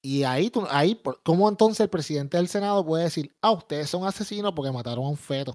Y 0.02 0.24
ahí, 0.24 0.50
ahí, 0.70 1.00
¿cómo 1.22 1.48
entonces 1.48 1.80
el 1.80 1.90
presidente 1.90 2.36
del 2.36 2.48
Senado 2.48 2.84
puede 2.84 3.04
decir, 3.04 3.34
ah, 3.42 3.52
ustedes 3.52 3.88
son 3.88 4.04
asesinos 4.06 4.52
porque 4.54 4.72
mataron 4.72 5.04
a 5.04 5.08
un 5.08 5.16
feto? 5.16 5.54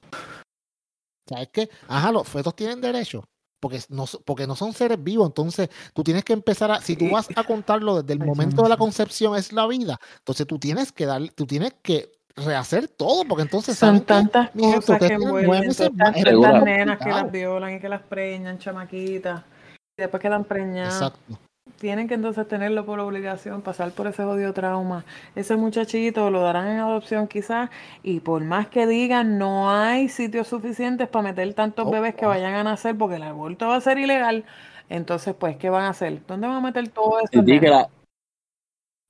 ¿Sabes 1.28 1.50
qué? 1.52 1.70
Ajá, 1.88 2.12
los 2.12 2.28
fetos 2.28 2.56
tienen 2.56 2.80
derecho. 2.80 3.28
Porque 3.66 3.82
no, 3.90 4.06
porque 4.26 4.46
no 4.46 4.56
son 4.56 4.74
seres 4.74 5.04
vivos, 5.04 5.26
entonces 5.26 5.70
tú 5.92 6.04
tienes 6.04 6.24
que 6.24 6.34
empezar 6.34 6.70
a, 6.70 6.82
si 6.82 6.96
tú 6.96 7.10
vas 7.10 7.28
a 7.36 7.44
contarlo 7.44 8.04
desde 8.04 8.14
el 8.14 8.24
momento 8.24 8.62
de 8.62 8.70
la 8.70 8.78
concepción 8.78 9.36
es 9.36 9.52
la 9.52 9.66
vida, 9.66 10.00
entonces 10.20 10.46
tú 10.46 10.60
tienes 10.60 10.92
que 10.92 11.08
dar, 11.08 11.28
tú 11.32 11.48
tienes 11.48 11.74
que 11.82 12.12
rehacer 12.36 12.88
todo, 12.88 13.26
porque 13.26 13.42
entonces 13.42 13.76
Son 13.76 14.02
tantas 14.02 14.52
cosas 14.52 15.00
que 15.00 15.14
envuelven, 15.16 15.74
tantas, 15.74 16.64
nenas 16.64 17.00
que 17.00 17.10
las 17.10 17.32
violan 17.32 17.74
y 17.74 17.80
que 17.80 17.90
las 17.90 18.04
preñan, 18.04 18.60
chamaquitas, 18.60 19.42
y 19.98 20.02
después 20.04 20.22
quedan 20.22 20.44
preñadas. 20.44 20.94
Exacto. 20.94 21.40
Tienen 21.80 22.08
que 22.08 22.14
entonces 22.14 22.48
tenerlo 22.48 22.86
por 22.86 23.00
obligación, 23.00 23.62
pasar 23.62 23.92
por 23.92 24.06
ese 24.08 24.24
jodido 24.24 24.54
trauma. 24.54 25.04
Ese 25.36 25.56
muchachito 25.56 26.30
lo 26.30 26.42
darán 26.42 26.68
en 26.68 26.78
adopción 26.80 27.28
quizás, 27.28 27.70
y 28.04 28.20
por 28.20 28.44
más 28.44 28.68
que 28.68 28.86
digan, 28.86 29.38
no 29.40 29.70
hay 29.72 30.08
sitios 30.08 30.48
suficientes 30.48 31.08
para 31.10 31.24
meter 31.24 31.54
tantos 31.56 31.88
Oh, 31.88 31.92
bebés 31.92 32.14
que 32.16 32.26
wow. 32.26 32.36
vayan 32.36 32.54
a 32.54 32.64
nacer 32.64 32.96
porque 32.96 33.16
el 33.16 33.24
aborto 33.24 33.68
va 33.68 33.78
a 33.78 33.82
ser 33.82 33.98
ilegal. 33.98 34.46
Entonces, 34.90 35.34
pues, 35.38 35.58
¿qué 35.58 35.70
van 35.72 35.84
a 35.86 35.90
hacer? 35.90 36.22
¿Dónde 36.28 36.48
van 36.48 36.58
a 36.58 36.62
meter 36.62 36.88
todo 36.90 37.18
eso? 37.20 37.28
Titi, 37.32 37.60
que 37.60 37.70
la- 37.70 37.90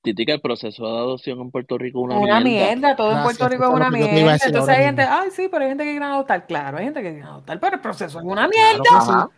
Titi, 0.02 0.26
que 0.26 0.32
el 0.34 0.42
proceso 0.42 0.86
de 0.86 0.98
adopción 0.98 1.40
en 1.42 1.52
Puerto 1.52 1.78
Rico 1.78 2.00
es 2.00 2.06
una, 2.06 2.20
Una 2.20 2.40
mierda. 2.40 2.66
mierda, 2.76 2.96
todo 2.96 3.12
en 3.18 3.24
Puerto 3.24 3.50
Rico 3.50 3.64
es 3.66 3.70
una 3.70 3.92
mierda. 3.92 4.38
Entonces 4.46 4.70
hay 4.70 4.86
gente, 4.86 5.02
ay, 5.02 5.30
sí, 5.32 5.50
pero 5.52 5.64
hay 5.64 5.70
gente 5.70 5.84
que 5.84 5.92
quiere 5.92 6.06
adoptar. 6.06 6.48
Claro, 6.48 6.78
hay 6.78 6.86
gente 6.86 7.02
que 7.04 7.10
quiere 7.12 7.26
adoptar, 7.26 7.60
pero 7.60 7.76
el 7.76 7.82
proceso 7.82 8.20
es 8.20 8.26
una 8.26 8.48
mierda. 8.48 9.30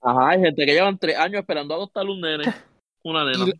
Ajá. 0.00 0.28
Hay 0.30 0.40
gente 0.40 0.64
que 0.66 0.72
llevan 0.72 0.98
tres 0.98 1.16
años 1.16 1.40
esperando 1.40 1.74
adoptar 1.74 2.06
un 2.06 2.20
nene, 2.20 2.44
una 3.02 3.24
nena. 3.24 3.46
Y 3.46 3.52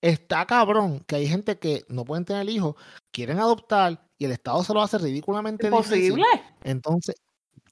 está 0.00 0.44
cabrón 0.46 1.00
que 1.06 1.16
hay 1.16 1.26
gente 1.26 1.58
que 1.58 1.84
no 1.88 2.04
pueden 2.04 2.24
tener 2.24 2.48
hijos, 2.48 2.74
quieren 3.10 3.38
adoptar 3.38 4.00
y 4.18 4.24
el 4.24 4.32
Estado 4.32 4.62
se 4.62 4.74
lo 4.74 4.82
hace 4.82 4.98
ridículamente 4.98 5.70
difícil. 5.70 5.96
Imposible. 6.10 6.24
Entonces, 6.64 7.16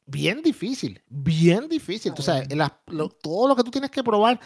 bien 0.07 0.43
difícil, 0.43 1.03
bien 1.09 1.69
difícil. 1.69 2.13
Tú 2.15 2.23
sabes, 2.23 2.49
Ay. 2.51 2.57
las- 2.57 2.73
lo- 2.87 3.09
todo 3.09 3.49
lo 3.49 3.57
que 3.57 3.63
tú 3.65 3.71
tienes 3.71 3.91
que 3.91 4.03
probar 4.03 4.39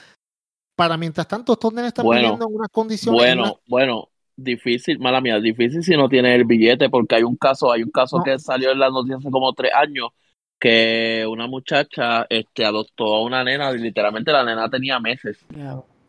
para 0.76 0.96
mientras 0.96 1.26
tanto 1.26 1.52
estos 1.52 1.72
nenes 1.72 1.88
están 1.88 2.04
Bueno, 2.04 2.20
viviendo 2.22 2.46
en 2.48 2.54
unas 2.54 2.68
condiciones. 2.70 3.22
en 3.24 3.38
Bueno, 3.38 3.60
bueno, 3.66 4.08
difícil, 4.36 4.98
mala 5.00 5.20
mía, 5.20 5.40
difícil 5.40 5.82
si 5.82 5.96
no 5.96 6.08
tienes 6.08 6.36
el 6.36 6.44
billete, 6.44 6.88
porque 6.88 7.16
hay 7.16 7.24
un 7.24 7.36
caso, 7.36 7.72
hay 7.72 7.82
un 7.82 7.90
caso 7.90 8.18
No. 8.18 8.22
que 8.22 8.38
salió 8.38 8.70
en 8.70 8.78
la 8.78 8.88
noticia 8.90 9.16
hace 9.16 9.30
como 9.30 9.52
tres 9.54 9.72
años, 9.74 10.10
que 10.58 11.24
una 11.28 11.46
muchacha 11.46 12.26
este, 12.28 12.64
adoptó 12.64 13.14
a 13.14 13.22
una 13.22 13.44
nena, 13.44 13.70
y 13.72 13.78
literalmente 13.78 14.32
la 14.32 14.44
nena 14.44 14.68
tenía 14.68 14.98
meses. 14.98 15.44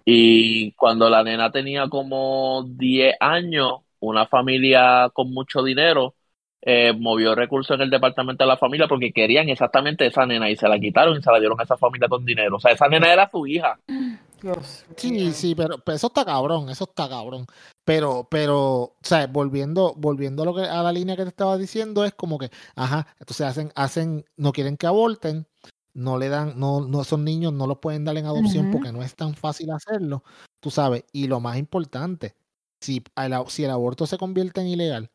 Y 0.06 0.72
cuando 0.74 1.10
la 1.10 1.24
nena 1.24 1.52
tenía 1.52 1.88
como 1.88 2.64
10 2.68 3.16
años, 3.20 3.82
una 4.00 4.26
familia 4.26 5.10
con 5.14 5.32
mucho 5.32 5.62
dinero 5.62 6.16
eh, 6.62 6.94
movió 6.94 7.36
recursos 7.36 7.76
en 7.76 7.82
el 7.82 7.90
departamento 7.90 8.44
de 8.44 8.48
la 8.50 8.58
familia 8.58 8.88
porque 8.88 9.14
querían 9.14 9.48
exactamente 9.48 10.06
esa 10.06 10.26
nena 10.26 10.50
y 10.50 10.58
se 10.58 10.68
la 10.68 10.78
quitaron 10.78 11.18
y 11.18 11.22
se 11.22 11.32
la 11.32 11.40
dieron 11.40 11.60
a 11.60 11.64
esa 11.64 11.78
familia 11.78 12.10
con 12.10 12.26
dinero. 12.26 12.58
O 12.58 12.60
sea, 12.60 12.72
esa 12.72 12.88
nena 12.88 13.14
era 13.14 13.30
su 13.30 13.46
hija. 13.48 13.80
Dios 14.42 14.86
Sí, 14.98 15.12
mío. 15.12 15.32
sí, 15.34 15.56
pero, 15.56 15.78
pero 15.80 15.96
eso 15.96 16.08
está 16.08 16.26
cabrón, 16.26 16.70
eso 16.70 16.84
está 16.86 17.08
cabrón. 17.10 17.46
Pero, 17.86 18.28
pero, 18.30 18.58
o 18.84 18.96
sea, 19.02 19.28
volviendo, 19.28 19.94
volviendo 19.96 20.44
a 20.44 20.46
lo 20.46 20.56
que 20.56 20.62
a 20.64 20.84
la 20.84 20.92
línea 20.92 21.16
que 21.16 21.24
te 21.24 21.30
estaba 21.30 21.58
diciendo, 21.58 22.04
es 22.06 22.14
como 22.14 22.38
que, 22.38 22.50
ajá, 22.76 23.08
entonces 23.20 23.46
hacen, 23.48 23.72
hacen, 23.76 24.26
no 24.38 24.52
quieren 24.52 24.78
que 24.78 24.88
aborten, 24.88 25.48
no 25.94 26.18
le 26.18 26.30
dan, 26.30 26.60
no, 26.60 26.82
no, 26.82 27.02
esos 27.02 27.20
niños 27.20 27.54
no 27.54 27.66
los 27.68 27.80
pueden 27.80 28.06
dar 28.06 28.18
en 28.18 28.26
adopción 28.26 28.70
porque 28.72 28.92
no 28.92 29.02
es 29.02 29.16
tan 29.16 29.34
fácil 29.36 29.72
hacerlo, 29.72 30.24
tú 30.60 30.70
sabes. 30.72 31.04
Y 31.12 31.28
lo 31.28 31.40
más 31.40 31.58
importante, 31.58 32.36
si 32.82 33.04
el, 33.16 33.34
a- 33.34 33.46
si 33.50 33.64
el 33.64 33.72
aborto 33.72 34.06
se 34.06 34.18
convierte 34.18 34.62
en 34.62 34.68
ilegal, 34.68 35.10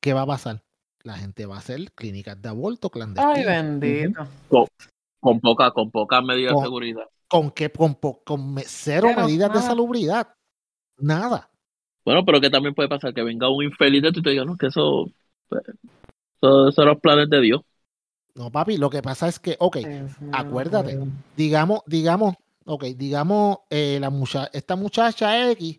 ¿qué 0.00 0.12
va 0.12 0.22
a 0.22 0.26
pasar? 0.26 0.62
La 1.02 1.14
gente 1.14 1.46
va 1.46 1.56
a 1.56 1.58
hacer 1.58 1.92
clínicas 1.92 2.40
de 2.42 2.48
aborto 2.48 2.88
Ay, 2.88 2.90
clandestinas. 2.90 3.80
bendito. 3.80 4.26
Con, 4.48 4.66
con 5.20 5.40
poca, 5.40 5.70
con 5.70 5.90
pocas 5.90 6.22
medidas 6.22 6.52
Con- 6.54 6.62
de 6.62 6.66
seguridad. 6.66 7.04
¿Con 7.28 7.50
qué? 7.50 7.70
Con, 7.70 7.94
po- 7.96 8.22
con 8.24 8.54
me- 8.54 8.64
cero 8.66 9.10
medidas 9.16 9.52
de 9.52 9.60
salubridad. 9.60 10.28
Nada. 10.98 11.50
Bueno, 12.04 12.24
pero 12.24 12.40
que 12.40 12.50
también 12.50 12.74
puede 12.74 12.88
pasar 12.88 13.12
que 13.12 13.22
venga 13.22 13.50
un 13.50 13.64
infeliz 13.64 14.02
de 14.02 14.12
tú 14.12 14.20
y 14.20 14.22
te 14.22 14.30
diga, 14.30 14.44
no, 14.44 14.56
que 14.56 14.66
eso, 14.66 15.10
pues, 15.48 15.62
eso, 16.36 16.70
son 16.72 16.86
los 16.86 17.00
planes 17.00 17.28
de 17.28 17.40
Dios. 17.40 17.62
No, 18.36 18.50
papi, 18.52 18.76
lo 18.76 18.90
que 18.90 19.02
pasa 19.02 19.28
es 19.28 19.38
que, 19.40 19.56
ok, 19.58 19.78
acuérdate, 20.32 20.98
digamos, 21.36 21.80
digamos, 21.86 22.34
ok, 22.66 22.84
digamos, 22.96 23.58
eh, 23.70 23.98
la 24.00 24.10
mucha 24.10 24.50
esta 24.52 24.76
muchacha 24.76 25.50
X 25.52 25.78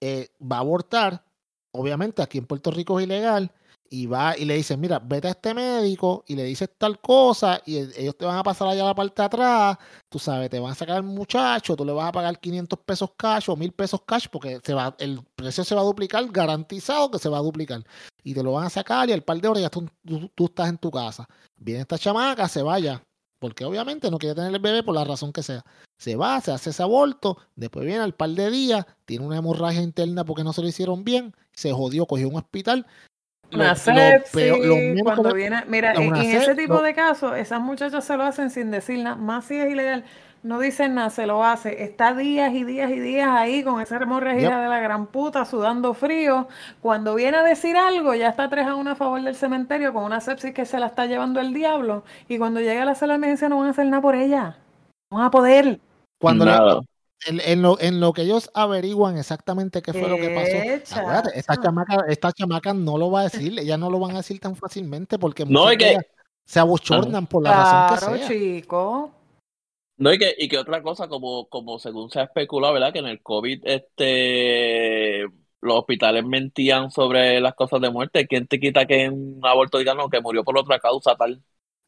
eh, 0.00 0.28
va 0.40 0.56
a 0.56 0.60
abortar, 0.60 1.24
obviamente 1.70 2.20
aquí 2.20 2.38
en 2.38 2.46
Puerto 2.46 2.70
Rico 2.70 2.98
es 2.98 3.06
ilegal, 3.06 3.50
y 3.94 4.06
va 4.06 4.34
y 4.38 4.46
le 4.46 4.54
dicen, 4.54 4.80
mira, 4.80 4.98
vete 4.98 5.28
a 5.28 5.32
este 5.32 5.52
médico 5.52 6.24
y 6.26 6.34
le 6.34 6.44
dices 6.44 6.70
tal 6.78 6.98
cosa, 6.98 7.60
y 7.66 7.76
el- 7.76 7.92
ellos 7.94 8.16
te 8.16 8.24
van 8.24 8.38
a 8.38 8.42
pasar 8.42 8.66
allá 8.68 8.84
a 8.84 8.86
la 8.86 8.94
parte 8.94 9.20
de 9.20 9.26
atrás, 9.26 9.76
tú 10.08 10.18
sabes, 10.18 10.48
te 10.48 10.58
van 10.58 10.72
a 10.72 10.74
sacar 10.74 10.96
al 10.96 11.02
muchacho, 11.02 11.76
tú 11.76 11.84
le 11.84 11.92
vas 11.92 12.08
a 12.08 12.12
pagar 12.12 12.40
500 12.40 12.78
pesos 12.86 13.10
cash 13.18 13.50
o 13.50 13.56
1000 13.56 13.70
pesos 13.72 14.00
cash, 14.06 14.28
porque 14.32 14.60
se 14.64 14.72
va, 14.72 14.96
el 14.98 15.20
precio 15.36 15.62
se 15.62 15.74
va 15.74 15.82
a 15.82 15.84
duplicar, 15.84 16.24
garantizado 16.30 17.10
que 17.10 17.18
se 17.18 17.28
va 17.28 17.36
a 17.36 17.42
duplicar, 17.42 17.84
y 18.24 18.32
te 18.32 18.42
lo 18.42 18.52
van 18.52 18.64
a 18.64 18.70
sacar 18.70 19.10
y 19.10 19.12
al 19.12 19.22
par 19.24 19.38
de 19.42 19.48
horas 19.48 19.62
ya 19.62 19.68
tú, 19.68 19.86
tú- 20.06 20.30
tú 20.34 20.44
estás 20.46 20.70
en 20.70 20.78
tu 20.78 20.90
casa. 20.90 21.26
Viene 21.56 21.82
esta 21.82 21.98
chamaca, 21.98 22.48
se 22.48 22.62
vaya, 22.62 23.02
porque 23.38 23.66
obviamente 23.66 24.10
no 24.10 24.16
quiere 24.16 24.34
tener 24.34 24.54
el 24.54 24.60
bebé 24.60 24.82
por 24.82 24.94
la 24.94 25.04
razón 25.04 25.34
que 25.34 25.42
sea. 25.42 25.62
Se 25.98 26.16
va, 26.16 26.40
se 26.40 26.50
hace 26.50 26.70
ese 26.70 26.82
aborto, 26.82 27.36
después 27.56 27.84
viene 27.84 28.00
al 28.00 28.14
par 28.14 28.30
de 28.30 28.50
días, 28.50 28.86
tiene 29.04 29.26
una 29.26 29.36
hemorragia 29.36 29.82
interna 29.82 30.24
porque 30.24 30.44
no 30.44 30.54
se 30.54 30.62
lo 30.62 30.68
hicieron 30.68 31.04
bien, 31.04 31.34
se 31.52 31.72
jodió, 31.72 32.06
cogió 32.06 32.26
un 32.30 32.36
hospital. 32.36 32.86
Lo- 33.52 33.58
Una 33.58 33.68
lo 33.70 33.76
sepsis, 33.76 34.32
peor- 34.32 34.64
lo 34.66 34.76
menos 34.76 35.02
cuando 35.02 35.28
que- 35.30 35.34
viene, 35.36 35.62
mira, 35.68 35.92
en, 35.92 36.16
ese 36.16 36.54
tipo 36.54 36.74
lo- 36.74 36.82
de 36.82 36.94
casos, 36.94 37.36
esas 37.36 37.60
muchachas 37.60 38.04
se 38.04 38.16
lo 38.16 38.24
hacen 38.24 38.50
sin 38.50 38.70
decir 38.70 38.98
nada, 38.98 39.16
más 39.16 39.44
si 39.44 39.56
es 39.56 39.70
ilegal, 39.70 40.04
no 40.42 40.58
dicen 40.58 40.94
nada, 40.94 41.10
se 41.10 41.26
lo 41.26 41.44
hace, 41.44 41.84
está 41.84 42.14
días 42.14 42.52
y 42.52 42.64
días 42.64 42.90
y 42.90 42.98
días 42.98 43.28
ahí 43.30 43.62
con 43.62 43.80
esa 43.80 43.96
hemorragia 43.98 44.48
Yep. 44.48 44.58
de 44.62 44.68
la 44.68 44.80
gran 44.80 45.06
puta, 45.06 45.44
sudando 45.44 45.94
frío, 45.94 46.48
cuando 46.80 47.14
viene 47.14 47.36
a 47.36 47.42
decir 47.44 47.76
algo, 47.76 48.14
ya 48.14 48.28
está 48.28 48.48
tres 48.48 48.66
a 48.66 48.74
una 48.74 48.92
a 48.92 48.96
favor 48.96 49.20
del 49.22 49.36
cementerio 49.36 49.92
con 49.92 50.02
una 50.02 50.20
sepsis 50.20 50.52
que 50.52 50.64
se 50.64 50.80
la 50.80 50.86
está 50.86 51.06
llevando 51.06 51.38
el 51.38 51.52
diablo, 51.54 52.02
y 52.28 52.38
cuando 52.38 52.58
llega 52.60 52.82
a 52.82 52.86
la 52.86 52.94
sala 52.96 53.12
de 53.12 53.18
emergencia 53.18 53.48
no 53.48 53.58
van 53.58 53.68
a 53.68 53.70
hacer 53.70 53.86
nada 53.86 54.00
por 54.02 54.14
ella, 54.16 54.56
no 55.10 55.18
van 55.18 55.26
a 55.26 55.30
poder. 55.30 55.78
Cuando 56.20 56.44
Nada. 56.44 56.80
En, 57.26 57.40
en 57.40 57.62
lo, 57.62 57.80
en 57.80 58.00
lo 58.00 58.12
que 58.12 58.22
ellos 58.22 58.50
averiguan 58.54 59.18
exactamente 59.18 59.82
qué 59.82 59.92
fue 59.92 60.08
lo 60.08 60.16
que 60.16 60.30
pasó. 60.30 61.00
Acuérdate, 61.00 61.38
esta 61.38 61.56
chamaca, 61.60 62.04
esta 62.08 62.32
chamaca 62.32 62.74
no 62.74 62.98
lo 62.98 63.10
va 63.10 63.20
a 63.20 63.24
decir, 63.24 63.58
ellas 63.58 63.78
no 63.78 63.90
lo 63.90 63.98
van 63.98 64.12
a 64.12 64.18
decir 64.18 64.40
tan 64.40 64.56
fácilmente 64.56 65.18
porque 65.18 65.44
No, 65.44 65.64
muchas 65.64 65.76
que- 65.76 65.98
se 66.44 66.60
abochornan 66.60 67.26
por 67.26 67.42
la 67.44 67.52
razón 67.52 67.98
Claro, 67.98 68.12
que 68.12 68.18
sea. 68.18 68.28
chico. 68.28 69.10
No, 69.98 70.12
y 70.12 70.18
que, 70.18 70.34
y 70.36 70.48
que 70.48 70.58
otra 70.58 70.82
cosa, 70.82 71.06
como, 71.06 71.48
como 71.48 71.78
según 71.78 72.10
se 72.10 72.18
ha 72.20 72.24
especulado, 72.24 72.74
¿verdad? 72.74 72.92
Que 72.92 72.98
en 72.98 73.06
el 73.06 73.22
COVID, 73.22 73.60
este, 73.64 75.22
los 75.60 75.78
hospitales 75.78 76.24
mentían 76.24 76.90
sobre 76.90 77.40
las 77.40 77.54
cosas 77.54 77.80
de 77.80 77.90
muerte. 77.90 78.26
¿Quién 78.26 78.48
te 78.48 78.58
quita 78.58 78.84
que 78.86 79.04
en 79.04 79.36
un 79.36 79.40
aborto 79.46 79.78
digan 79.78 79.96
no, 79.96 80.08
que 80.08 80.20
murió 80.20 80.42
por 80.42 80.58
otra 80.58 80.80
causa 80.80 81.14
tal? 81.14 81.40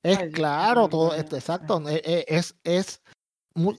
Es 0.05 0.19
claro, 0.33 0.87
todo 0.89 1.13
sé. 1.13 1.21
exacto. 1.21 1.83
eh, 1.89 2.03
eh, 2.05 2.25
Es, 2.29 2.55
es, 2.63 3.03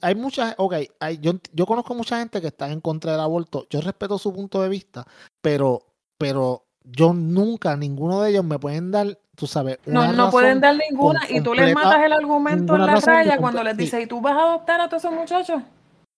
hay 0.02 0.16
muchas, 0.16 0.56
ok, 0.58 0.74
hay, 1.00 1.18
yo, 1.20 1.34
yo 1.54 1.66
conozco 1.66 1.94
mucha 1.96 2.20
gente 2.20 2.40
que 2.42 2.48
está 2.48 2.72
en 2.72 2.82
contra 2.82 3.12
del 3.12 3.22
aborto. 3.22 3.68
Yo 3.70 3.82
respeto 3.82 4.18
su 4.18 4.34
punto 4.34 4.62
de 4.62 4.70
vista, 4.70 5.06
pero, 5.42 5.84
pero 6.18 6.66
yo 6.84 7.14
nunca, 7.14 7.76
ninguno 7.76 8.22
de 8.22 8.32
ellos 8.32 8.46
me 8.46 8.60
pueden 8.60 8.92
dar, 8.92 9.20
tú 9.36 9.48
sabes, 9.48 9.80
No, 9.86 10.02
una 10.02 10.14
no 10.14 10.30
pueden 10.30 10.62
razón 10.62 10.62
dar 10.62 10.90
ninguna 10.90 11.20
con 11.28 11.36
y 11.36 11.42
tú 11.42 11.54
les 11.54 11.74
matas 11.74 12.04
el 12.04 12.14
argumento 12.14 12.76
en 12.76 12.86
la 12.86 13.00
raya 13.00 13.38
cuando 13.38 13.64
les 13.64 13.76
dices, 13.78 14.04
¿y 14.04 14.08
tú 14.08 14.22
vas 14.22 14.34
a 14.36 14.42
adoptar 14.42 14.82
a 14.82 14.88
todos 14.90 15.04
esos 15.04 15.16
muchachos? 15.16 15.62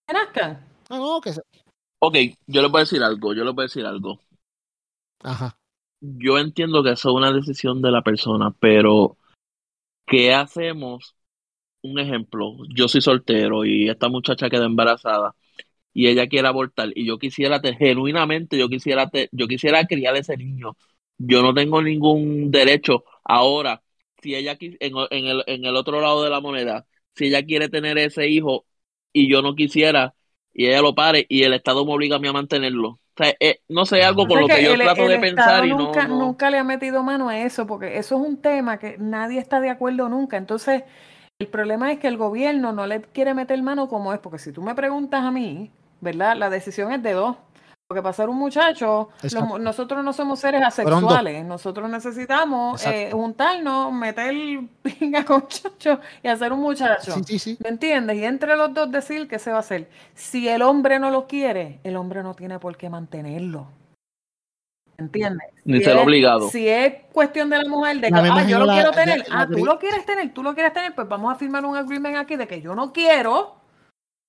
Que 0.08 0.14
nazcan. 0.14 0.66
No, 0.90 0.98
no, 0.98 1.22
que 1.22 1.34
se- 1.34 1.42
Ok, 2.00 2.16
yo 2.46 2.62
les 2.62 2.72
voy 2.72 2.80
a 2.80 2.84
decir 2.84 3.02
algo, 3.04 3.34
yo 3.34 3.44
les 3.44 3.56
voy 3.56 3.64
a 3.64 3.68
decir 3.68 3.86
algo. 3.86 4.20
Ajá. 5.24 5.58
Yo 6.00 6.38
entiendo 6.38 6.84
que 6.84 6.92
eso 6.92 7.10
es 7.10 7.16
una 7.16 7.32
decisión 7.32 7.82
de 7.82 7.90
la 7.92 8.04
persona, 8.04 8.54
pero 8.60 9.18
¿qué 10.06 10.34
hacemos? 10.34 11.16
Un 11.92 12.00
ejemplo, 12.00 12.56
yo 12.76 12.88
soy 12.88 13.02
soltero 13.02 13.66
y 13.66 13.90
esta 13.90 14.10
muchacha 14.10 14.50
queda 14.50 14.66
embarazada 14.66 15.36
y 15.94 16.08
ella 16.08 16.28
quiere 16.28 16.48
abortar 16.48 16.90
y 16.96 17.06
yo 17.08 17.20
quisiera, 17.20 17.62
te- 17.62 17.76
genuinamente, 17.76 18.58
yo 18.58 18.70
quisiera, 18.70 19.10
te- 19.10 19.30
yo 19.32 19.48
quisiera 19.48 19.86
criar 19.88 20.16
ese 20.18 20.38
niño. 20.38 20.78
Yo 21.18 21.42
no 21.44 21.54
tengo 21.54 21.82
ningún 21.82 22.52
derecho. 22.52 23.06
Ahora, 23.26 23.84
si 24.22 24.36
ella 24.36 24.58
en, 24.60 24.94
en 25.12 25.26
el, 25.28 25.44
en 25.48 25.66
el 25.66 25.76
otro 25.76 26.02
lado 26.02 26.24
de 26.24 26.30
la 26.32 26.42
moneda, 26.42 26.88
si 27.16 27.28
ella 27.28 27.46
quiere 27.46 27.70
tener 27.70 27.98
ese 27.98 28.28
hijo 28.30 28.66
y 29.14 29.30
yo 29.32 29.42
no 29.42 29.56
quisiera 29.56 30.16
y 30.54 30.68
ella 30.68 30.82
lo 30.82 30.96
pare 30.96 31.26
y 31.30 31.44
el 31.44 31.54
Estado 31.54 31.86
me 31.86 31.94
obliga 31.94 32.18
a 32.18 32.20
mí 32.20 32.28
a 32.28 32.34
mantenerlo. 32.34 32.90
O 32.90 33.02
sea, 33.18 33.36
eh, 33.40 33.62
no 33.70 33.86
sé, 33.86 34.04
algo 34.04 34.28
con 34.28 34.40
O 34.40 34.42
lo 34.42 34.50
que 34.52 34.64
yo 34.64 34.78
el- 34.78 34.82
trato 34.82 35.08
el 35.08 35.10
de 35.10 35.20
Estado 35.20 35.20
pensar 35.20 35.66
y 35.66 35.76
no, 35.76 36.02
nunca, 36.02 36.08
no- 36.08 36.36
nunca 36.36 36.50
le 36.50 36.58
ha 36.58 36.64
metido 36.64 37.04
mano 37.04 37.30
a 37.30 37.40
eso, 37.40 37.68
porque 37.68 37.98
eso 37.98 38.16
es 38.16 38.22
un 38.28 38.38
tema 38.42 38.80
que 38.80 38.98
nadie 39.00 39.40
está 39.40 39.60
de 39.60 39.70
acuerdo 39.70 40.10
nunca. 40.10 40.38
Entonces, 40.38 40.84
el 41.40 41.48
problema 41.48 41.92
es 41.92 42.00
que 42.00 42.08
el 42.08 42.18
gobierno 42.18 42.72
no 42.72 42.88
le 42.88 43.02
quiere 43.02 43.34
meter 43.34 43.62
mano 43.62 43.88
como 43.88 44.12
es, 44.12 44.20
porque 44.20 44.40
si 44.40 44.52
tú 44.52 44.64
me 44.64 44.74
preguntas 44.74 45.24
a 45.24 45.30
mí, 45.30 45.72
¿verdad? 46.02 46.36
La 46.36 46.50
decisión 46.50 46.92
es 46.92 47.04
de 47.04 47.14
dos. 47.14 47.38
Porque 47.88 48.02
para 48.02 48.12
ser 48.12 48.28
un 48.28 48.38
muchacho, 48.38 49.10
los 49.22 49.60
nosotros 49.62 50.04
no 50.04 50.12
somos 50.12 50.40
seres 50.40 50.62
asexuales. 50.62 51.46
Nosotros 51.46 51.90
necesitamos 51.90 52.86
eh, 52.86 53.12
juntarnos, 53.14 53.94
meter 53.94 54.34
pinga 54.82 55.24
con 55.24 55.48
chocho 55.48 56.02
y 56.22 56.28
hacer 56.28 56.52
un 56.52 56.60
muchacho. 56.60 57.14
Sí, 57.14 57.22
sí, 57.24 57.40
sí. 57.40 57.58
¿Me 57.64 57.70
entiendes? 57.70 58.18
Y 58.18 58.26
entre 58.26 58.58
los 58.58 58.74
dos 58.74 58.92
decir 58.92 59.30
qué 59.30 59.40
se 59.40 59.52
va 59.52 59.58
a 59.58 59.60
hacer. 59.62 59.90
Si 60.16 60.50
el 60.50 60.64
hombre 60.64 61.00
no 61.00 61.12
lo 61.12 61.28
quiere, 61.28 61.80
el 61.86 61.96
hombre 61.96 62.24
no 62.24 62.34
tiene 62.34 62.60
por 62.60 62.76
qué 62.76 62.90
mantenerlo. 62.90 63.68
¿Entiendes? 65.00 65.50
Ni 65.64 65.78
Si 65.78 65.84
ser 65.84 65.98
es- 65.98 66.04
obligado. 66.04 66.50
Si 66.50 66.68
es 66.68 66.94
cuestión 67.14 67.50
de 67.52 67.60
la 67.60 67.70
mujer 67.70 67.98
de 68.00 68.08
que, 68.10 68.16
ah, 68.16 68.48
yo 68.48 68.60
lo 68.60 68.66
la- 68.66 68.74
quiero 68.74 68.92
tener, 68.92 69.20
la 69.30 69.42
ah, 69.42 69.48
tú 69.48 69.64
lo 69.64 69.78
quieres 69.78 70.06
tener, 70.06 70.34
tú 70.34 70.42
lo 70.42 70.54
quieres 70.56 70.74
tener, 70.74 70.96
pues 70.96 71.08
vamos 71.08 71.32
a 71.32 71.36
firmar 71.38 71.64
un 71.66 71.78
agreement 71.78 72.18
aquí 72.18 72.36
de 72.36 72.48
que 72.48 72.62
yo 72.62 72.74
no 72.74 72.92
quiero 72.92 73.62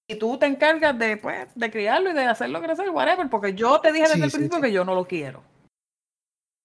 y 0.06 0.16
tú 0.18 0.36
te 0.38 0.46
encargas 0.46 0.98
de, 0.98 1.16
pues, 1.16 1.48
de 1.54 1.70
criarlo 1.70 2.10
y 2.10 2.12
de 2.12 2.24
hacerlo 2.26 2.60
crecer, 2.60 2.90
whatever, 2.90 3.28
porque 3.30 3.54
yo 3.54 3.80
te 3.80 3.92
dije 3.92 4.04
desde 4.08 4.16
Sí, 4.16 4.22
el 4.24 4.30
sí, 4.30 4.36
principio 4.36 4.58
sí. 4.58 4.62
que 4.64 4.72
yo 4.72 4.84
no 4.84 4.94
lo 4.94 5.06
quiero. 5.06 5.42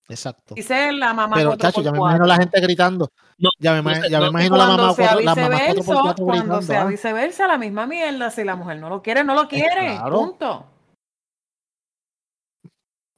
Exacto. 0.09 0.53
Y 0.57 0.63
ser 0.63 0.93
la 0.95 1.13
mamá 1.13 1.37
Pero, 1.37 1.55
chacho, 1.55 1.81
ya 1.81 1.91
me 1.93 1.97
imagino 1.97 2.25
la 2.25 2.35
gente 2.35 2.59
gritando. 2.59 3.09
No, 3.37 3.49
Ya 3.57 3.81
me, 3.81 3.81
no 3.81 4.07
ya 4.09 4.19
me 4.19 4.25
no- 4.25 4.31
imagino 4.31 4.57
la 4.57 4.67
mamá 4.67 4.93
cuatro, 4.95 5.19
la 5.21 5.33
mamá 5.35 5.59
cuatro 5.65 5.83
por 5.85 6.01
cuatro 6.01 6.25
cuando 6.25 6.43
gritando. 6.43 6.61
sea 6.61 6.81
ah. 6.81 6.85
viceversa, 6.85 7.47
la 7.47 7.57
misma 7.57 7.87
mierda. 7.87 8.29
Si 8.29 8.43
la 8.43 8.57
mujer 8.57 8.79
no 8.79 8.89
lo 8.89 9.01
quiere, 9.01 9.23
no 9.23 9.33
lo 9.33 9.47
quiere. 9.47 9.95
claro. 9.95 10.15
Punto. 10.19 10.65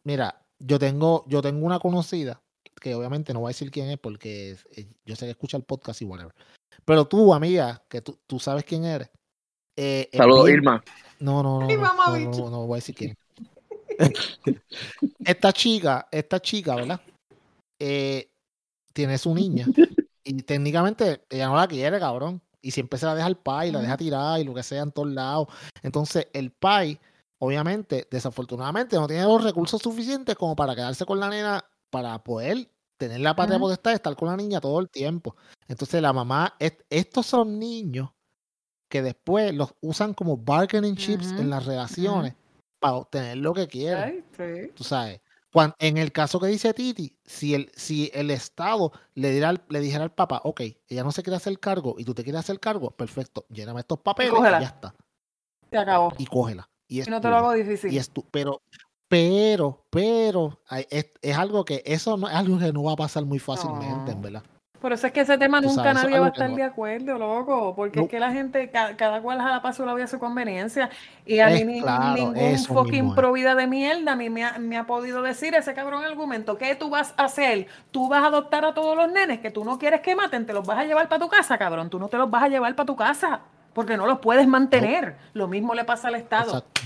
Mira, 0.06 0.45
yo 0.60 0.80
tengo, 0.80 1.24
yo 1.28 1.41
tengo 1.41 1.66
una 1.66 1.80
conocida, 1.80 2.41
que 2.82 2.93
obviamente 2.95 3.34
no 3.34 3.39
voy 3.41 3.47
a 3.47 3.56
decir 3.56 3.72
quién 3.72 3.89
es 3.89 3.97
porque 3.97 4.51
es- 4.51 4.66
eh, 4.76 4.88
yo 5.06 5.16
sé 5.16 5.26
que 5.26 5.32
escucha 5.32 5.58
el 5.58 5.64
podcast 5.64 6.01
y 6.01 6.06
whatever. 6.06 6.34
Pero 6.84 7.06
tú, 7.06 7.34
amiga, 7.34 7.84
que 7.89 8.01
tú, 8.01 8.18
tú 8.28 8.39
sabes 8.39 8.64
quién 8.64 8.86
eres. 8.86 9.10
eh, 9.78 10.10
es 10.12 10.18
Saludos, 10.18 10.49
Irma. 10.49 10.84
No, 11.20 11.41
no, 11.43 11.60
no, 11.62 11.68
no, 11.68 11.86
no, 12.20 12.20
no, 12.38 12.49
no 12.49 12.68
voy 12.68 12.76
a 12.76 12.82
decir 12.82 12.95
quién. 12.95 13.18
esta 15.26 15.51
chica, 15.53 16.08
esta 16.12 16.39
chica, 16.39 16.76
¿verdad? 16.76 17.01
Eh, 17.80 18.30
tiene 18.93 19.18
su 19.18 19.34
niña 19.36 19.68
y 20.24 20.34
técnicamente 20.43 21.24
ella 21.30 21.47
no 21.47 21.56
la 21.56 21.68
quiere, 21.68 21.99
cabrón. 21.99 22.41
Y 22.62 22.72
siempre 22.72 22.97
se 22.97 23.06
la 23.06 23.14
deja 23.14 23.28
al 23.28 23.38
pai, 23.38 23.72
la 23.72 23.80
deja 23.82 23.95
tirar 23.97 24.39
y 24.39 24.43
lo 24.43 24.53
que 24.53 24.64
sea 24.64 24.82
en 24.82 24.91
todos 24.91 25.10
lados. 25.10 25.47
Entonces, 25.84 26.28
el 26.34 26.51
pai, 26.51 26.99
obviamente, 27.46 28.08
desafortunadamente, 28.12 28.96
no 28.98 29.08
tiene 29.08 29.24
los 29.24 29.43
recursos 29.43 29.82
suficientes 29.82 30.36
como 30.36 30.56
para 30.56 30.76
quedarse 30.76 31.06
con 31.06 31.20
la 31.20 31.30
nena 31.30 31.64
para 31.89 32.24
poder 32.24 32.70
tener 32.98 33.20
la 33.22 33.36
patria 33.36 33.58
Ujú. 33.58 33.66
potestad 33.66 33.91
de 33.91 33.96
estar 33.96 34.16
con 34.16 34.28
la 34.30 34.38
niña 34.38 34.62
todo 34.62 34.80
el 34.80 34.89
tiempo. 34.89 35.36
Entonces, 35.68 36.02
la 36.02 36.14
mamá, 36.14 36.56
est- 36.60 36.82
estos 36.89 37.26
son 37.26 37.60
niños 37.60 38.10
que 38.89 39.02
después 39.02 39.54
los 39.54 39.74
usan 39.82 40.14
como 40.14 40.38
bargaining 40.38 40.96
chips 40.96 41.32
en 41.32 41.50
las 41.50 41.66
relaciones 41.66 42.34
para 42.80 42.96
obtener 42.96 43.38
lo 43.38 43.54
que 43.54 43.68
quieren. 43.68 44.26
Tú 44.76 44.84
sabes. 44.84 45.22
Cuan- 45.52 45.74
en 45.80 45.98
el 45.98 46.12
caso 46.12 46.39
que 46.39 46.48
dice 46.48 46.74
Titi, 46.74 47.18
si 47.26 47.54
el, 47.56 47.72
si 47.76 48.12
el 48.14 48.30
Estado 48.30 48.91
le, 49.14 49.32
diera 49.32 49.50
al- 49.50 49.64
le 49.70 49.80
dijera 49.80 50.04
al 50.04 50.14
papá, 50.14 50.41
ok, 50.43 50.62
ella 50.88 51.04
no 51.04 51.12
se 51.12 51.24
quiere 51.24 51.38
hacer 51.38 51.58
cargo 51.60 51.96
y 51.98 52.04
tú 52.04 52.14
te 52.14 52.24
quieres 52.24 52.39
hacer 52.41 52.60
cargo, 52.60 52.91
perfecto, 52.91 53.46
lléname 53.50 53.80
estos 53.80 54.00
papeles 54.00 54.34
y, 54.34 54.36
cógela. 54.36 54.60
ya 54.60 54.68
está. 54.68 54.96
Se 55.72 55.78
acabó. 55.78 56.14
Y 56.18 56.26
cógela. 56.26 56.70
Y 56.88 57.00
es 57.02 57.08
Y 57.08 57.12
no 57.12 57.20
te 57.22 57.30
lo 57.30 57.38
hago 57.38 57.56
Y 57.56 57.64
difícil. 57.64 57.98
es 57.98 58.10
tu- 58.10 58.26
pero, 58.30 58.62
pero, 59.08 59.86
pero, 59.90 60.60
es, 60.90 61.12
es 61.22 61.38
algo 61.38 61.66
que, 61.66 61.82
eso 61.86 62.18
no 62.18 62.28
es 62.28 62.36
algo 62.36 62.58
que 62.60 62.72
no 62.74 62.84
va 62.84 62.94
a 62.94 62.98
pasar 62.98 63.26
muy 63.26 63.40
fácilmente, 63.40 64.12
en 64.12 64.18
No. 64.18 64.24
verdad. 64.24 64.44
Por 64.82 64.94
eso 64.94 65.08
es 65.08 65.14
que 65.14 65.22
ese 65.22 65.36
tema 65.40 65.62
nunca 65.62 65.82
sabes, 65.84 66.04
nadie 66.04 66.20
va 66.20 66.28
a 66.28 66.30
estar 66.30 66.48
no- 66.50 66.56
de 66.58 66.62
acuerdo, 66.64 67.18
loco, 67.18 67.74
porque 67.76 67.98
No. 68.00 68.04
es 68.06 68.10
que 68.12 68.20
la 68.20 68.32
gente, 68.32 68.70
ca- 68.70 68.96
cada, 68.96 69.20
cual 69.20 69.40
jala 69.42 69.60
para 69.64 69.74
su 69.74 69.84
lado 69.84 69.98
y 69.98 70.04
a 70.04 70.08
su 70.08 70.20
conveniencia, 70.20 70.92
y 71.26 71.40
a 71.40 71.48
mí 71.48 71.54
Es 71.56 71.66
ni- 71.66 71.82
claro, 71.82 72.14
ningún 72.14 72.58
fucking 72.60 72.92
mismo 72.92 73.10
es. 73.12 73.16
pro 73.16 73.32
vida 73.32 73.56
de 73.56 73.66
mierda 73.66 74.12
a 74.12 74.16
mí 74.16 74.30
me 74.30 74.44
ha, 74.44 74.60
me 74.60 74.78
ha 74.78 74.86
podido 74.86 75.24
decir 75.24 75.56
ese 75.56 75.74
cabrón 75.74 76.04
argumento, 76.04 76.58
¿qué 76.60 76.76
tú 76.76 76.92
vas 76.92 77.16
a 77.18 77.24
hacer? 77.26 77.66
¿Tú 77.90 78.10
vas 78.10 78.24
a 78.24 78.28
adoptar 78.28 78.64
a 78.64 78.76
todos 78.76 78.96
los 78.96 79.12
nenes 79.12 79.40
que 79.40 79.50
tú 79.50 79.64
no 79.66 79.80
quieres 79.80 80.02
que 80.02 80.16
maten? 80.16 80.46
¿Te 80.46 80.54
los 80.54 80.68
vas 80.68 80.78
a 80.78 80.84
llevar 80.84 81.10
para 81.10 81.20
tu 81.24 81.30
casa, 81.30 81.58
cabrón? 81.58 81.90
Tú 81.90 81.98
no 81.98 82.08
te 82.08 82.18
los 82.18 82.30
vas 82.30 82.44
a 82.44 82.48
llevar 82.50 82.76
para 82.76 82.86
tu 82.86 82.96
casa, 82.96 83.40
porque 83.76 83.97
no 83.97 84.07
los 84.07 84.19
puedes 84.19 84.47
mantener. 84.47 85.17
Lo 85.34 85.47
mismo 85.47 85.76
le 85.76 85.84
pasa 85.84 86.07
al 86.07 86.15
Estado. 86.15 86.45
Exacto. 86.47 86.82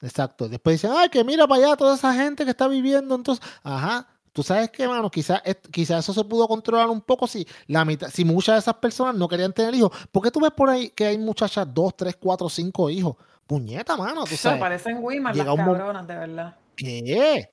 Exacto. 0.00 0.48
Después 0.48 0.74
dicen, 0.74 0.92
ay, 0.94 1.08
que 1.08 1.24
mira 1.24 1.48
para 1.48 1.66
allá 1.66 1.76
toda 1.76 1.96
esa 1.96 2.14
gente 2.14 2.44
que 2.44 2.50
está 2.50 2.68
viviendo. 2.68 3.14
Entonces, 3.16 3.44
ajá. 3.64 4.06
Tú 4.32 4.42
sabes 4.44 4.70
que, 4.70 4.86
mano, 4.86 5.10
quizás 5.10 5.42
quizá 5.72 5.98
eso 5.98 6.12
se 6.12 6.22
pudo 6.22 6.46
controlar 6.46 6.88
un 6.90 7.00
poco 7.00 7.26
si 7.26 7.44
la 7.66 7.84
mitad, 7.84 8.08
si 8.08 8.24
muchas 8.24 8.54
de 8.54 8.58
esas 8.60 8.74
personas 8.74 9.16
no 9.16 9.26
querían 9.26 9.52
tener 9.52 9.74
hijos. 9.74 9.90
¿Por 10.12 10.22
qué 10.22 10.30
tú 10.30 10.38
ves 10.38 10.52
por 10.52 10.68
ahí 10.70 10.90
que 10.90 11.06
hay 11.06 11.18
muchachas 11.18 11.66
dos, 11.74 11.96
tres, 11.96 12.14
cuatro, 12.20 12.48
cinco 12.48 12.88
hijos? 12.88 13.16
Puñeta, 13.46 13.96
mano, 13.96 14.20
tú 14.20 14.28
Se 14.28 14.36
sabes. 14.36 14.60
parecen 14.60 14.98
Wiman 15.02 15.36
las 15.36 15.46
cabronas, 15.46 16.06
de 16.06 16.14
verdad. 16.14 16.56
¿Qué? 16.76 17.50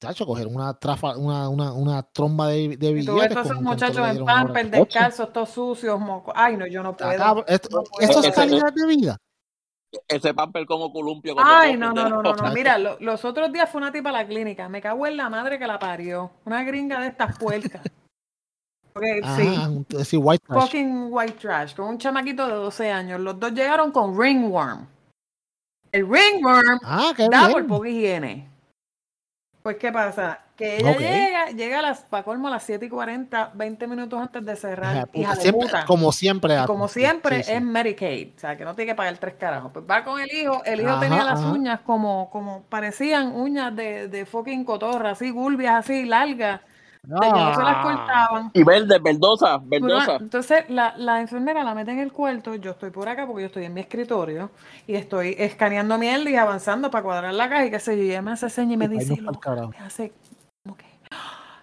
Chacho, 0.00 0.26
coger 0.26 0.46
una, 0.46 0.74
trafa, 0.74 1.16
una, 1.16 1.48
una, 1.48 1.72
una 1.72 2.02
tromba 2.04 2.46
de, 2.48 2.76
de 2.76 2.92
billetes. 2.92 3.06
todos 3.06 3.24
esos 3.24 3.34
con- 3.34 3.42
con 3.48 3.64
todo 3.64 3.72
muchachos 3.74 3.96
en 3.98 4.10
dieron 4.12 4.28
ahora. 4.30 4.42
pamper, 4.44 4.70
descalzos, 4.70 5.32
todos 5.32 5.48
sucios, 5.50 5.98
mocos. 5.98 6.32
Ay, 6.36 6.56
no, 6.56 6.66
yo 6.68 6.82
no 6.84 6.96
puedo. 6.96 7.44
Esto- 7.48 7.68
no 7.72 7.82
puedo. 7.82 8.08
Eso 8.08 8.20
es 8.20 8.26
Ese- 8.26 8.32
calidad 8.34 8.72
de 8.72 8.86
vida. 8.86 9.16
Ese 10.06 10.34
pamper 10.34 10.66
como 10.66 10.92
columpio. 10.92 11.34
cuando 11.34 11.52
Ay, 11.52 11.76
no, 11.76 11.92
no, 11.92 12.08
no, 12.08 12.22
no. 12.22 12.52
Mira, 12.52 12.78
lo- 12.78 12.96
los 13.00 13.24
otros 13.24 13.50
días 13.52 13.68
fue 13.70 13.80
una 13.80 13.90
tipa 13.90 14.10
a 14.10 14.12
la 14.12 14.26
clínica. 14.26 14.68
Me 14.68 14.80
cago 14.80 15.04
en 15.06 15.16
la 15.16 15.28
madre 15.30 15.58
que 15.58 15.66
la 15.66 15.78
parió. 15.80 16.30
Una 16.44 16.62
gringa 16.62 17.00
de 17.00 17.08
estas 17.08 17.36
puercas. 17.38 17.82
Ok, 18.94 19.04
sí. 20.04 20.16
White 20.16 20.44
trash. 20.44 20.60
Fucking 20.60 21.06
white 21.12 21.32
trash. 21.34 21.74
Con 21.76 21.86
un 21.86 21.98
chamaquito 21.98 22.44
de 22.48 22.54
12 22.54 22.90
años. 22.90 23.20
Los 23.20 23.38
dos 23.38 23.52
llegaron 23.52 23.92
con 23.92 24.18
ringworm. 24.18 24.88
El 25.92 26.08
ringworm 26.08 26.80
Ah, 26.82 27.12
qué 27.16 27.28
da 27.30 27.48
por 27.48 27.64
poca 27.68 27.88
higiene. 27.88 28.47
Pues, 29.68 29.76
¿qué 29.76 29.92
pasa? 29.92 30.38
Que 30.56 30.78
ella 30.78 30.96
llega, 30.96 31.46
llega 31.50 31.78
a 31.80 31.82
las, 31.82 32.00
para 32.00 32.22
colmo 32.22 32.48
a 32.48 32.52
las 32.52 32.62
7 32.62 32.86
y 32.86 32.88
40, 32.88 33.50
20 33.52 33.86
minutos 33.86 34.18
antes 34.18 34.42
de 34.46 34.56
cerrar. 34.56 34.96
Ajá, 34.96 35.08
hija 35.12 35.34
de 35.34 35.40
siempre- 35.42 35.66
puta. 35.66 35.84
como 35.84 36.10
siempre. 36.10 36.58
Y 36.58 36.64
como 36.64 36.88
siempre 36.88 37.36
sí, 37.42 37.50
sí. 37.50 37.52
es 37.52 37.60
Medicaid, 37.62 38.28
o 38.34 38.40
sea, 38.40 38.56
que 38.56 38.64
no 38.64 38.74
tiene 38.74 38.92
que 38.92 38.96
pagar 38.96 39.18
tres 39.18 39.34
carajos. 39.34 39.70
Pues 39.70 39.84
va 39.88 40.04
con 40.04 40.18
el 40.22 40.32
hijo, 40.32 40.62
el 40.64 40.80
hijo 40.80 40.88
Ajá, 40.88 41.00
tenía 41.00 41.22
las 41.22 41.40
ajá. 41.40 41.52
uñas 41.52 41.80
como, 41.80 42.30
como 42.30 42.62
parecían 42.62 43.36
uñas 43.36 43.76
de, 43.76 44.08
de 44.08 44.24
fucking 44.24 44.64
cotorra, 44.64 45.10
así, 45.10 45.28
gulbias, 45.28 45.74
así, 45.74 46.06
largas, 46.06 46.62
de 47.02 47.20
que 47.20 47.32
no 47.32 47.54
se 47.54 47.62
las 47.62 47.76
Ah. 47.76 47.82
cortaban. 47.82 48.50
Y 48.54 48.62
verde, 48.64 48.98
verdosa, 48.98 49.58
verdosa. 49.62 50.16
entonces 50.16 50.68
la, 50.70 50.96
la 50.96 51.20
enfermera 51.20 51.62
la 51.64 51.74
mete 51.74 51.92
en 51.92 51.98
el 52.00 52.12
cuarto, 52.12 52.54
yo 52.54 52.72
estoy 52.72 52.90
por 52.90 53.08
acá 53.08 53.26
porque 53.26 53.42
yo 53.42 53.46
estoy 53.46 53.64
en 53.64 53.74
mi 53.74 53.80
escritorio 53.80 54.50
y 54.86 54.94
estoy 54.94 55.34
escaneando 55.38 55.96
mierda 55.98 56.28
y 56.30 56.36
avanzando 56.36 56.90
para 56.90 57.02
cuadrar 57.04 57.34
la 57.34 57.48
caja 57.48 57.66
y 57.66 57.70
qué 57.70 57.80
sé 57.80 57.96
yo, 57.96 58.02
y 58.02 58.10
ella 58.10 58.22
me 58.22 58.32
hace 58.32 58.50
seña 58.50 58.74
y 58.74 58.76
me 58.76 58.88
dice, 58.88 59.16
carajo. 59.40 59.68
me 59.70 59.78
hace 59.78 60.12
como 60.64 60.76
que, 60.76 60.86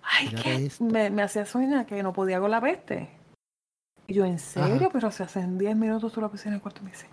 ay, 0.04 0.28
Mira 0.30 0.42
que 0.42 0.72
me, 0.80 1.10
me 1.10 1.22
hacía 1.24 1.46
sueña 1.46 1.86
que 1.86 2.02
no 2.02 2.14
podía 2.14 2.40
con 2.40 2.52
la 2.52 2.62
peste. 2.62 3.10
Y 4.08 4.14
yo, 4.14 4.24
¿en 4.26 4.38
serio? 4.40 4.90
Pero 4.94 5.10
se 5.12 5.24
hacen 5.24 5.58
10 5.58 5.76
minutos 5.76 6.14
tú 6.14 6.22
la 6.22 6.28
pusiste 6.30 6.50
en 6.50 6.56
el 6.56 6.62
cuarto 6.62 6.82
y 6.82 6.86
me 6.86 6.92
dice, 6.92 7.08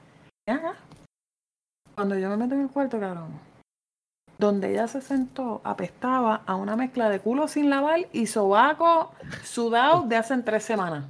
"Ven 0.47 0.57
acá". 0.59 0.75
Cuando 1.95 2.19
yo 2.19 2.29
me 2.31 2.37
meto 2.37 2.55
en 2.55 2.63
el 2.63 2.69
cuarto, 2.69 2.99
cabrón, 3.01 3.31
donde 4.43 4.73
ella 4.73 4.89
se 4.89 5.01
sentó, 5.01 5.61
apestaba 5.63 6.43
a 6.47 6.57
una 6.57 6.75
mezcla 6.75 7.09
de 7.09 7.21
culo 7.21 7.47
sin 7.47 7.71
lavar 7.71 8.09
y 8.13 8.27
sobaco 8.27 9.13
sudado 9.45 10.03
de 10.03 10.17
hace 10.17 10.37
tres 10.39 10.65
semanas. 10.65 11.05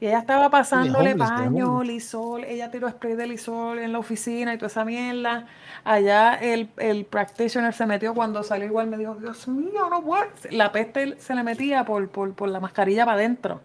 Y 0.00 0.06
ella 0.06 0.18
estaba 0.18 0.50
pasándole 0.50 1.12
homeless, 1.12 1.30
paño, 1.30 1.82
lisol, 1.84 2.42
ella 2.42 2.72
tiró 2.72 2.90
spray 2.90 3.14
de 3.14 3.28
lisol 3.28 3.78
en 3.78 3.92
la 3.92 4.00
oficina 4.00 4.52
y 4.52 4.58
toda 4.58 4.66
esa 4.66 4.84
mierda. 4.84 5.46
Allá 5.84 6.34
el, 6.34 6.68
el 6.78 7.04
practitioner 7.04 7.72
se 7.72 7.86
metió 7.86 8.12
cuando 8.12 8.42
salió 8.42 8.66
igual, 8.66 8.88
me 8.88 8.96
dijo, 8.96 9.14
Dios 9.14 9.46
mío, 9.46 9.88
no 9.88 10.02
puedo. 10.02 10.24
La 10.50 10.72
peste 10.72 11.16
se 11.20 11.36
le 11.36 11.44
metía 11.44 11.84
por, 11.84 12.08
por, 12.08 12.34
por 12.34 12.48
la 12.48 12.58
mascarilla 12.58 13.04
para 13.04 13.18
adentro. 13.18 13.60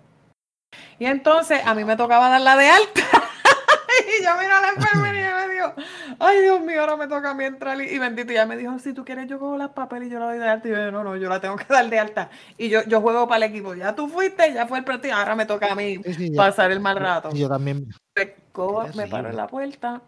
Y 1.00 1.08
entonces 1.08 1.62
a 1.66 1.74
mí 1.74 1.84
me 1.84 1.98
tocaba 1.98 2.30
darla 2.30 2.56
de 2.56 2.70
alta. 2.70 3.02
y 4.20 4.24
yo 4.24 4.30
miro 4.40 4.56
a 4.56 4.62
la 4.62 4.70
enfermera 4.70 5.44
y 5.46 5.48
me 5.48 5.54
dijo, 5.56 5.74
ay 6.20 6.42
Dios 6.42 6.62
mío, 6.62 6.82
ahora 6.82 6.98
me 6.98 7.08
toca 7.08 7.32
a 7.32 7.34
mí 7.34 7.44
entrar. 7.46 7.80
Y, 7.82 7.86
y 7.86 8.00
bendito, 8.00 8.32
y 8.32 8.36
ella 8.36 8.46
me 8.46 8.58
dijo, 8.58 8.78
si 8.80 8.94
tú 8.94 9.04
quieres 9.06 9.28
yo 9.28 9.40
cojo 9.40 9.58
las 9.58 9.70
papeles 9.70 10.08
y 10.08 10.12
yo 10.12 10.20
la 10.20 10.26
doy 10.28 10.38
de 10.38 10.48
alta. 10.48 10.68
Y 10.68 10.72
yo, 10.72 10.92
no, 10.92 11.04
no, 11.04 11.16
yo 11.16 11.30
la 11.30 11.40
tengo 11.40 11.56
que 11.56 11.66
dar 11.70 11.90
de 11.90 12.00
alta. 12.00 12.30
Y 12.58 12.70
yo, 12.70 12.84
yo 12.84 13.02
juego 13.02 13.28
para 13.28 13.46
el 13.46 13.52
equipo. 13.52 13.74
Ya 13.76 13.96
tú 13.96 14.08
fuiste, 14.08 14.54
ya 14.54 14.68
fue 14.68 14.80
el 14.80 14.84
partido, 14.86 15.16
ahora 15.16 15.36
me 15.36 15.46
toca 15.46 15.72
a 15.72 15.76
mí 15.76 15.98
Sí, 16.04 16.14
sí, 16.14 16.32
ya. 16.32 16.38
pasar 16.38 16.72
el 16.72 16.80
mal 16.80 16.98
rato. 16.98 17.30
Y 17.34 17.40
yo 17.40 17.50
también. 17.50 17.88
Me, 18.16 18.36
cojo- 18.52 18.86
Qué 18.92 18.98
me 18.98 19.08
paro 19.08 19.30
en 19.30 19.36
la 19.36 19.48
puerta 19.48 20.02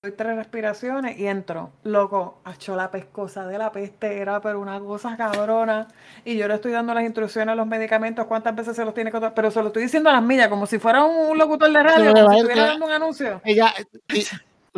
doy 0.00 0.12
tres 0.12 0.36
respiraciones 0.36 1.18
y 1.18 1.26
entro. 1.26 1.72
Loco, 1.82 2.38
achó 2.44 2.76
la 2.76 2.88
pescosa 2.88 3.48
de 3.48 3.58
la 3.58 3.72
peste, 3.72 4.18
era 4.18 4.40
pero 4.40 4.60
una 4.60 4.78
cosa 4.78 5.16
cabrona. 5.16 5.88
Y 6.24 6.36
yo 6.36 6.46
le 6.46 6.54
estoy 6.54 6.70
dando 6.70 6.94
las 6.94 7.02
instrucciones 7.02 7.52
a 7.52 7.56
los 7.56 7.66
medicamentos, 7.66 8.26
cuántas 8.26 8.54
veces 8.54 8.76
se 8.76 8.84
los 8.84 8.94
tiene 8.94 9.10
que 9.10 9.16
tomar, 9.16 9.34
pero 9.34 9.50
se 9.50 9.60
lo 9.60 9.66
estoy 9.66 9.82
diciendo 9.82 10.08
a 10.08 10.12
las 10.12 10.22
millas, 10.22 10.46
como 10.46 10.66
si 10.66 10.78
fuera 10.78 11.02
un 11.04 11.36
locutor 11.36 11.72
de 11.72 11.82
radio, 11.82 12.14
como 12.14 12.30
si 12.30 12.36
estuviera 12.36 12.66
dando 12.66 12.86
un 12.86 12.92
anuncio. 12.92 13.40
Ella, 13.44 13.74
y- 14.14 14.24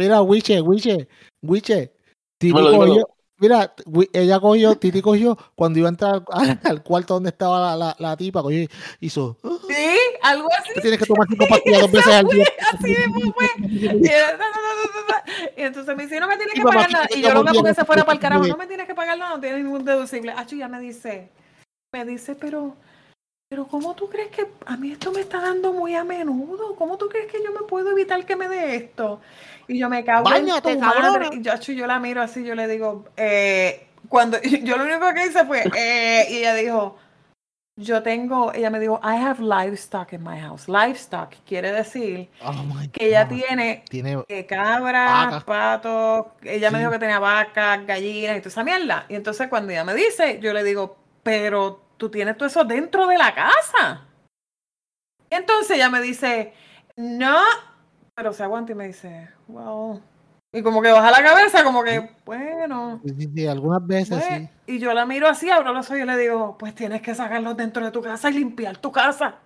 mira, 0.01 0.23
Wiche, 0.23 0.61
Wiche, 0.61 1.09
Wiche. 1.43 1.93
Titi 2.39 2.53
Dímelo, 2.55 2.71
dímelo. 2.73 2.87
cogió, 2.93 3.09
mira, 3.39 3.75
ella 4.13 4.41
cogió, 4.41 4.75
Titi 4.77 5.03
cogió, 5.03 5.37
cuando 5.55 5.79
iba 5.79 5.89
a 5.89 5.91
entrar 5.91 6.25
al, 6.33 6.59
al 6.65 6.83
cuarto 6.83 7.15
donde 7.15 7.29
estaba 7.31 7.61
la, 7.61 7.77
la, 7.77 7.97
la 7.99 8.17
tipa, 8.17 8.43
cogió, 8.43 8.63
y 8.63 8.69
hizo, 9.01 9.37
"Ah, 9.45 9.51
Sí, 9.69 9.75
algo 10.23 10.49
así. 10.59 10.71
tú 10.75 10.81
tienes 10.81 10.99
que 10.99 11.07
tomar 11.07 11.27
cinco 11.29 11.47
pastillas 11.49 11.81
dos 11.83 11.93
veces 11.93 12.13
al 12.15 12.27
día. 12.27 12.45
Así 12.73 12.89
mismo 12.89 13.35
fue. 13.35 13.47
Y, 15.57 15.63
entonces 15.63 15.97
me 15.97 16.05
dice, 16.05 16.19
no 16.21 16.29
me 16.29 16.37
tienes 16.37 16.55
que 16.55 16.63
pagar 16.63 16.91
nada. 16.91 17.07
Y 17.15 17.23
yo 17.23 17.33
conviene, 17.35 17.59
porque 17.59 17.75
se 17.75 17.85
fuera 17.85 18.05
para 18.05 18.15
el 18.15 18.21
carajo. 18.21 18.47
No 18.47 18.57
me 18.57 18.67
tienes 18.67 18.87
que 18.87 18.95
pagar 18.95 19.19
nada, 19.19 19.35
no 19.35 19.41
tiene 19.41 19.59
ningún 19.63 19.85
deducible. 19.85 20.33
Acho, 20.33 20.57
ya 20.57 20.69
me 20.69 20.81
dice, 20.81 21.31
me 21.93 22.05
dice, 22.05 22.35
pero, 22.35 22.75
pero 23.51 23.67
¿cómo 23.67 23.97
tú 23.97 24.09
crees 24.09 24.31
que 24.31 24.47
a 24.65 24.77
mí 24.77 24.93
esto 24.93 25.11
me 25.11 25.23
está 25.23 25.41
dando 25.41 25.73
muy 25.73 25.97
a 25.97 26.05
menudo? 26.05 26.77
¿Cómo 26.77 26.97
tú 26.97 27.09
crees 27.09 27.27
que 27.27 27.43
yo 27.43 27.51
me 27.51 27.67
puedo 27.67 27.91
evitar 27.91 28.25
que 28.25 28.37
me 28.37 28.49
dé 28.49 28.77
esto? 28.77 29.21
Y 29.67 29.77
yo 29.77 29.91
me 29.91 30.05
cago 30.05 30.23
Báñate, 30.23 30.71
en 30.71 30.79
tu 30.79 30.87
madre. 30.87 31.31
Y 31.33 31.75
yo, 31.75 31.87
la 31.89 31.99
miro 31.99 32.23
así, 32.23 32.45
yo 32.45 32.55
le 32.55 32.69
digo, 32.69 33.07
eh, 33.17 33.89
cuando 34.09 34.41
yo 34.63 34.77
lo 34.77 34.85
único 34.85 35.13
que 35.13 35.27
hice 35.27 35.45
fue, 35.47 35.65
eh, 35.77 36.29
y 36.31 36.37
ella 36.37 36.55
dijo, 36.55 36.97
yo 37.75 38.05
tengo, 38.05 38.53
ella 38.53 38.71
me 38.71 38.79
dijo, 38.79 39.01
I 39.03 39.17
have 39.17 39.43
livestock 39.43 40.13
in 40.13 40.23
my 40.23 40.39
house. 40.39 40.69
Livestock 40.69 41.35
quiere 41.45 41.73
decir 41.73 42.29
Oh 42.45 42.55
que 42.93 43.09
ella 43.09 43.27
tiene 43.27 43.83
tiene, 43.91 44.23
eh, 44.29 44.47
cabras, 44.47 45.43
patos, 45.43 46.27
ella 46.45 46.71
me 46.71 46.79
dijo 46.79 46.93
que 46.93 47.01
tenía 47.01 47.19
vacas, 47.19 47.85
gallinas 47.85 48.37
y 48.37 48.41
toda 48.43 48.51
esa 48.51 48.63
mierda. 48.63 49.07
Y 49.09 49.17
entonces 49.17 49.49
cuando 49.49 49.73
ella 49.73 49.83
me 49.83 49.95
dice, 49.95 50.39
yo 50.41 50.53
le 50.53 50.63
digo, 50.63 50.99
pero 51.25 51.90
tú 52.01 52.11
tienes 52.11 52.37
todo 52.39 52.49
eso 52.49 52.65
dentro 52.65 53.07
de 53.07 53.19
la 53.19 53.35
casa. 53.35 54.07
Y 55.31 55.35
entonces 55.35 55.77
ella 55.77 55.91
me 55.91 56.01
dice, 56.01 56.55
no, 56.97 57.39
pero 58.17 58.33
se 58.33 58.43
aguanta 58.43 58.73
y 58.73 58.75
me 58.75 58.87
dice, 58.87 59.29
well. 59.47 60.03
Y 60.53 60.63
como 60.63 60.81
que 60.83 60.91
baja 60.91 61.11
la 61.13 61.23
cabeza, 61.23 61.63
como 61.63 61.85
que, 61.85 62.11
bueno. 62.25 63.01
sí, 63.05 63.15
sí, 63.17 63.31
sí, 63.33 63.47
algunas 63.47 63.87
veces 63.87 64.25
pues. 64.27 64.41
sí. 64.41 64.49
Y 64.75 64.79
yo 64.81 64.93
la 64.95 65.05
miro 65.07 65.29
así, 65.29 65.49
abro 65.51 65.73
los 65.75 65.87
ojos 65.87 66.01
y 66.01 66.05
le 66.07 66.17
digo, 66.17 66.57
pues 66.59 66.75
tienes 66.75 67.03
que 67.03 67.15
sacarlos 67.15 67.57
dentro 67.57 67.85
de 67.85 67.93
tu 67.93 68.01
casa 68.03 68.31
y 68.31 68.33
limpiar 68.35 68.79
tu 68.79 68.91
casa. 68.91 69.37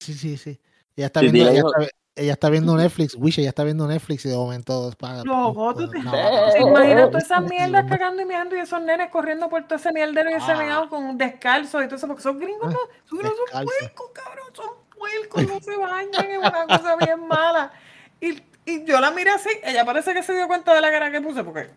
Sí, 0.00 0.12
sí, 0.12 0.36
sí. 0.36 0.60
Ella 0.94 1.06
está 1.06 1.20
Sí, 1.20 1.30
viendo, 1.30 1.50
ella- 1.50 1.62
está, 1.66 1.88
ella 2.16 2.32
está 2.34 2.48
viendo 2.48 2.76
Netflix, 2.76 3.16
Wish, 3.16 3.40
ella 3.40 3.48
está 3.48 3.64
viendo 3.64 3.86
Netflix 3.88 4.24
y 4.24 4.28
de 4.28 4.36
momento 4.36 4.92
para, 4.98 5.24
Loco, 5.24 5.74
tú 5.74 5.90
te- 5.90 5.98
una 5.98 6.10
¿Te 6.12 6.16
vaca. 6.22 6.52
¿Te 6.52 6.60
imaginas 6.60 7.06
todas 7.10 7.24
esas 7.24 7.42
mierdas 7.42 7.84
cagando 7.88 8.22
y 8.22 8.24
meando 8.24 8.56
y 8.56 8.60
esos 8.60 8.80
nenes 8.82 9.10
corriendo 9.10 9.48
por 9.48 9.64
todo 9.64 9.76
ese 9.76 9.92
mierdero 9.92 10.30
y 10.30 10.34
ese 10.34 10.52
Ah. 10.52 10.56
meado 10.56 10.88
con 10.88 11.18
descalzo 11.18 11.82
y 11.82 11.86
todo 11.86 11.96
eso? 11.96 12.06
Porque 12.06 12.22
son 12.22 12.38
gringos, 12.38 12.72
no, 12.72 12.78
son, 13.04 13.18
no 13.18 13.28
son 13.30 13.36
descalzo. 13.46 13.70
puercos, 13.80 14.10
cabrón, 14.12 14.46
son 14.52 14.70
puercos, 14.96 15.42
no 15.48 15.60
se 15.60 15.76
bañan, 15.76 16.24
es 16.30 16.38
una 16.38 16.66
cosa 16.66 16.96
bien 16.96 17.26
mala. 17.26 17.72
Y, 18.20 18.40
y 18.64 18.84
yo 18.84 19.00
la 19.00 19.10
miré 19.10 19.30
así, 19.30 19.50
ella 19.64 19.84
parece 19.84 20.14
que 20.14 20.22
se 20.22 20.34
dio 20.34 20.46
cuenta 20.46 20.72
de 20.72 20.80
la 20.80 20.90
cara 20.90 21.10
que 21.10 21.20
puse, 21.20 21.42
porque 21.42 21.70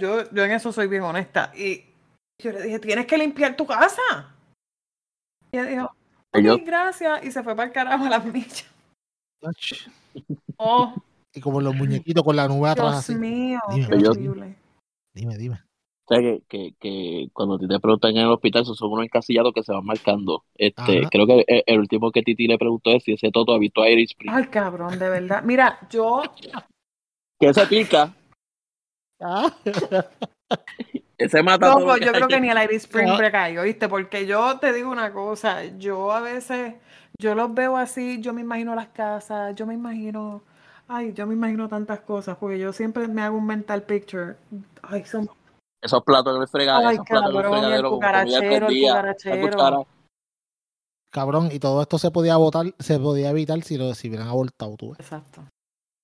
yo, 0.00 0.30
yo 0.30 0.44
en 0.44 0.52
eso 0.52 0.72
soy 0.72 0.86
bien 0.88 1.02
honesta. 1.02 1.52
Y 1.54 1.84
yo 2.42 2.52
le 2.52 2.62
dije, 2.62 2.78
tienes 2.78 3.04
que 3.06 3.18
limpiar 3.18 3.54
tu 3.56 3.66
casa. 3.66 4.02
Y 5.52 5.58
ella 5.58 5.68
dijo, 5.68 5.94
gracias, 6.64 7.22
y 7.24 7.30
se 7.32 7.42
fue 7.42 7.54
para 7.54 7.66
el 7.68 7.72
carajo 7.74 8.04
a 8.06 8.08
las 8.10 8.24
millas. 8.24 8.64
Oh, 10.56 10.94
Y 11.34 11.40
como 11.40 11.60
los 11.60 11.74
muñequitos 11.74 12.24
con 12.24 12.34
la 12.36 12.48
nube 12.48 12.68
atrás 12.68 12.86
Dios 12.90 12.98
así. 12.98 13.14
mío, 13.14 13.60
Dime, 13.70 13.86
qué 13.88 14.08
horrible. 14.08 14.56
Dime, 15.14 15.36
dime. 15.36 15.56
O 16.10 16.14
sea, 16.14 16.20
que, 16.20 16.42
que, 16.48 16.74
que 16.80 17.28
cuando 17.34 17.58
te 17.58 17.66
preguntan 17.80 18.12
en 18.12 18.18
el 18.24 18.32
hospital, 18.32 18.62
esos 18.62 18.78
son 18.78 18.90
unos 18.92 19.04
encasillados 19.04 19.52
que 19.52 19.62
se 19.62 19.72
van 19.72 19.84
marcando. 19.84 20.42
Este, 20.54 21.00
Ajá. 21.00 21.08
creo 21.10 21.26
que 21.26 21.44
el, 21.46 21.62
el 21.66 21.78
último 21.80 22.10
que 22.10 22.22
Titi 22.22 22.46
le 22.48 22.56
preguntó 22.56 22.90
es 22.92 23.04
si 23.04 23.12
ese 23.12 23.30
Toto 23.30 23.52
ha 23.52 23.58
visto 23.58 23.82
a 23.82 23.90
Iris 23.90 24.10
Spring. 24.12 24.32
Ay, 24.34 24.46
cabrón, 24.46 24.98
de 24.98 25.10
verdad. 25.10 25.42
Mira, 25.44 25.78
yo 25.90 26.22
Que 27.38 27.48
ese 27.48 27.66
pica, 27.66 28.14
Ah, 29.20 29.52
ese 31.18 31.42
mata 31.42 31.68
Loco, 31.68 31.80
lo 31.80 31.96
yo 31.98 32.12
creo 32.12 32.28
que 32.28 32.40
ni 32.40 32.48
el 32.50 32.62
Iris 32.64 32.84
Spring 32.84 33.08
Ah. 33.10 33.16
precayó, 33.18 33.62
¿viste? 33.64 33.88
Porque 33.88 34.26
yo 34.26 34.58
te 34.58 34.72
digo 34.72 34.90
una 34.90 35.12
cosa, 35.12 35.64
yo 35.76 36.10
a 36.12 36.20
veces, 36.20 36.74
yo 37.20 37.34
los 37.34 37.52
veo 37.52 37.76
así, 37.76 38.20
yo 38.20 38.32
me 38.32 38.40
imagino 38.42 38.74
las 38.74 38.88
casas, 38.88 39.54
yo 39.56 39.66
me 39.66 39.74
imagino, 39.74 40.42
ay, 40.86 41.12
yo 41.12 41.26
me 41.26 41.34
imagino 41.34 41.68
tantas 41.68 42.00
cosas, 42.00 42.36
porque 42.38 42.58
yo 42.58 42.72
siempre 42.72 43.08
me 43.08 43.22
hago 43.22 43.36
un 43.36 43.46
mental 43.46 43.82
picture. 43.82 44.36
Ay, 44.82 45.04
son, 45.04 45.28
Esos 45.82 46.02
platos 46.04 46.36
en 46.36 46.42
el 46.42 46.48
fregadero, 46.48 46.88
ay, 46.88 46.94
esos 46.94 47.06
platos 47.06 47.30
en 47.30 47.36
el 47.36 47.42
cabrón, 47.42 47.54
el 47.54 47.60
fregadero 47.60 47.90
con 47.90 47.98
comida 48.00 48.22
cucarachero, 48.22 48.68
el 48.68 48.80
cucarachero. 48.82 49.50
cuchara. 49.50 49.78
cabrón, 51.12 51.48
y 51.52 51.58
todo 51.58 51.82
esto 51.82 51.98
se 51.98 52.10
podía 52.10 52.36
votar, 52.36 52.66
se 52.78 52.98
podía 53.00 53.30
evitar 53.30 53.60
si 53.62 53.76
lo 53.76 53.94
si 53.94 54.08
hubieran 54.08 54.28
abortado 54.28 54.76
tú. 54.76 54.90
ves. 54.90 55.00
Exacto. 55.00 55.42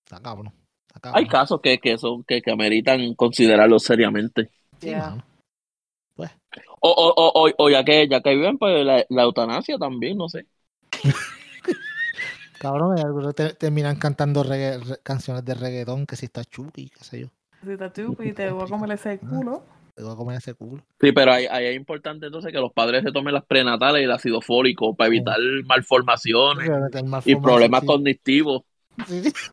Está 0.05 0.21
cabrón. 0.21 0.53
Está 0.89 1.01
cabrón. 1.01 1.19
Hay 1.23 1.29
casos 1.29 1.61
que, 1.63 1.79
que 1.79 1.97
son 1.97 2.25
que, 2.25 2.43
que 2.43 2.51
ameritan 2.51 3.15
considerarlo 3.15 3.79
seriamente. 3.79 4.51
Sí, 4.81 4.89
Yeah. 4.89 5.11
mano. 5.11 5.25
O, 6.81 6.91
o, 6.91 7.09
o, 7.17 7.47
o, 7.47 7.51
o 7.57 7.71
ya 7.71 7.83
que 7.83 8.07
ya 8.07 8.21
que 8.21 8.35
viven, 8.35 8.59
pues 8.59 8.85
la, 8.85 9.05
la 9.09 9.23
eutanasia 9.23 9.79
también, 9.79 10.19
no 10.19 10.29
sé. 10.29 10.47
Cabrón, 12.59 12.97
y 12.97 13.03
algunos 13.03 13.35
te- 13.35 13.55
terminan 13.55 13.97
cantando 13.97 14.43
regga- 14.43 14.79
re- 14.83 14.99
canciones 15.03 15.45
de 15.45 15.55
reggaetón, 15.55 16.07
que 16.07 16.17
si 16.17 16.27
está 16.27 16.45
chupi, 16.45 16.89
qué 16.89 17.05
sé 17.05 17.21
yo. 17.21 17.27
Si 17.63 17.77
te 17.77 17.93
chupi, 17.93 18.33
te 18.33 18.51
voy 18.51 18.65
a 18.65 18.69
comer 18.69 18.93
ese 18.93 19.19
culo. 19.19 19.65
Te 19.95 20.03
voy 20.03 20.13
a 20.13 20.17
comer 20.17 20.39
ese 20.39 20.55
culo. 20.55 20.83
Sí, 21.01 21.13
pero 21.13 21.33
ahí, 21.33 21.47
ahí 21.47 21.67
es 21.67 21.77
importante 21.77 22.27
entonces 22.27 22.53
que 22.53 22.59
los 22.59 22.73
padres 22.73 23.05
se 23.05 23.13
tomen 23.13 23.35
las 23.35 23.45
prenatales 23.45 24.01
y 24.01 24.05
el 24.05 24.11
ácido 24.11 24.41
fólico 24.41 24.95
para 24.95 25.09
evitar 25.09 25.37
malformaciones 25.67 26.71
y 27.25 27.37
problemas 27.37 27.81
sí, 27.83 27.87
cognitivos. 27.87 28.63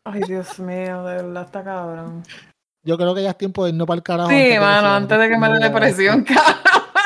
Ay, 0.04 0.22
Dios 0.26 0.58
mío, 0.58 1.04
de 1.04 1.16
verdad 1.16 1.44
está 1.44 1.62
cabrón. 1.62 2.22
Yo 2.84 2.96
creo 2.96 3.14
que 3.14 3.22
ya 3.22 3.30
es 3.30 3.38
tiempo 3.38 3.64
de 3.64 3.70
irnos 3.70 3.86
para 3.86 3.96
el 3.96 4.02
carajo. 4.02 4.30
Sí, 4.30 4.34
antes 4.34 4.60
mano, 4.60 4.88
antes 4.88 5.18
de 5.18 5.28
que 5.28 5.38
me 5.38 5.48
dé 5.50 5.58
depresión, 5.60 6.24
cabrón. 6.24 6.62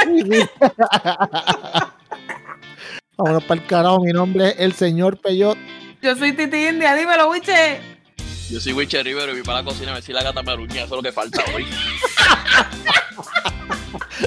Vámonos 3.17 3.45
para 3.45 3.61
el 3.61 3.67
carajo. 3.67 4.01
Mi 4.01 4.13
nombre 4.13 4.49
es 4.51 4.57
el 4.59 4.73
señor 4.75 5.19
Peyot. 5.19 5.57
Yo 6.03 6.15
soy 6.17 6.33
Titi 6.33 6.69
India, 6.69 6.95
dímelo, 6.95 7.31
wiche. 7.31 7.81
Yo 8.51 8.61
soy 8.61 8.73
Wiche 8.75 9.03
Rivero 9.03 9.33
y 9.33 9.37
voy 9.37 9.43
para 9.43 9.59
la 9.59 9.65
cocina 9.65 9.91
a 9.91 9.95
ver 9.95 10.03
si 10.05 10.13
la 10.13 10.23
gata 10.23 10.41
me 10.41 10.53
aruña, 10.53 10.75
eso 10.77 10.85
es 10.85 10.91
lo 10.91 11.03
que 11.03 11.11
falta 11.11 11.43
hoy. 11.55 11.67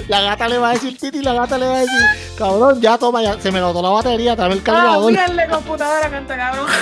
La 0.08 0.20
gata 0.20 0.46
le 0.48 0.58
va 0.58 0.70
a 0.70 0.72
decir 0.74 0.96
Titi, 0.98 1.20
la 1.22 1.32
gata 1.32 1.56
le 1.58 1.66
va 1.66 1.76
a 1.76 1.80
decir, 1.80 2.00
cabrón, 2.38 2.80
ya 2.80 2.96
toma, 2.98 3.22
ya 3.22 3.40
se 3.40 3.50
me 3.50 3.60
notó 3.60 3.80
la 3.82 3.88
batería, 3.90 4.36
dame 4.36 4.54
el 4.54 4.60
Ah, 4.60 4.64
cargador. 4.64 5.10
mierda, 5.12 5.48
computadora, 5.48 6.10
canta 6.10 6.36
cabrón. 6.36 6.66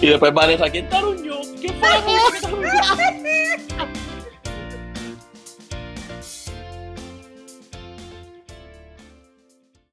Y 0.00 0.06
después 0.08 0.34
Vanessa, 0.34 0.68
¿quién 0.70 0.88
te 0.88 0.96
aruñó? 0.96 1.36
¿Quién 1.60 1.74
fue 1.80 1.88
la 1.88 1.96
que 2.04 2.40
te 2.40 2.46
aruñó? 2.46 2.68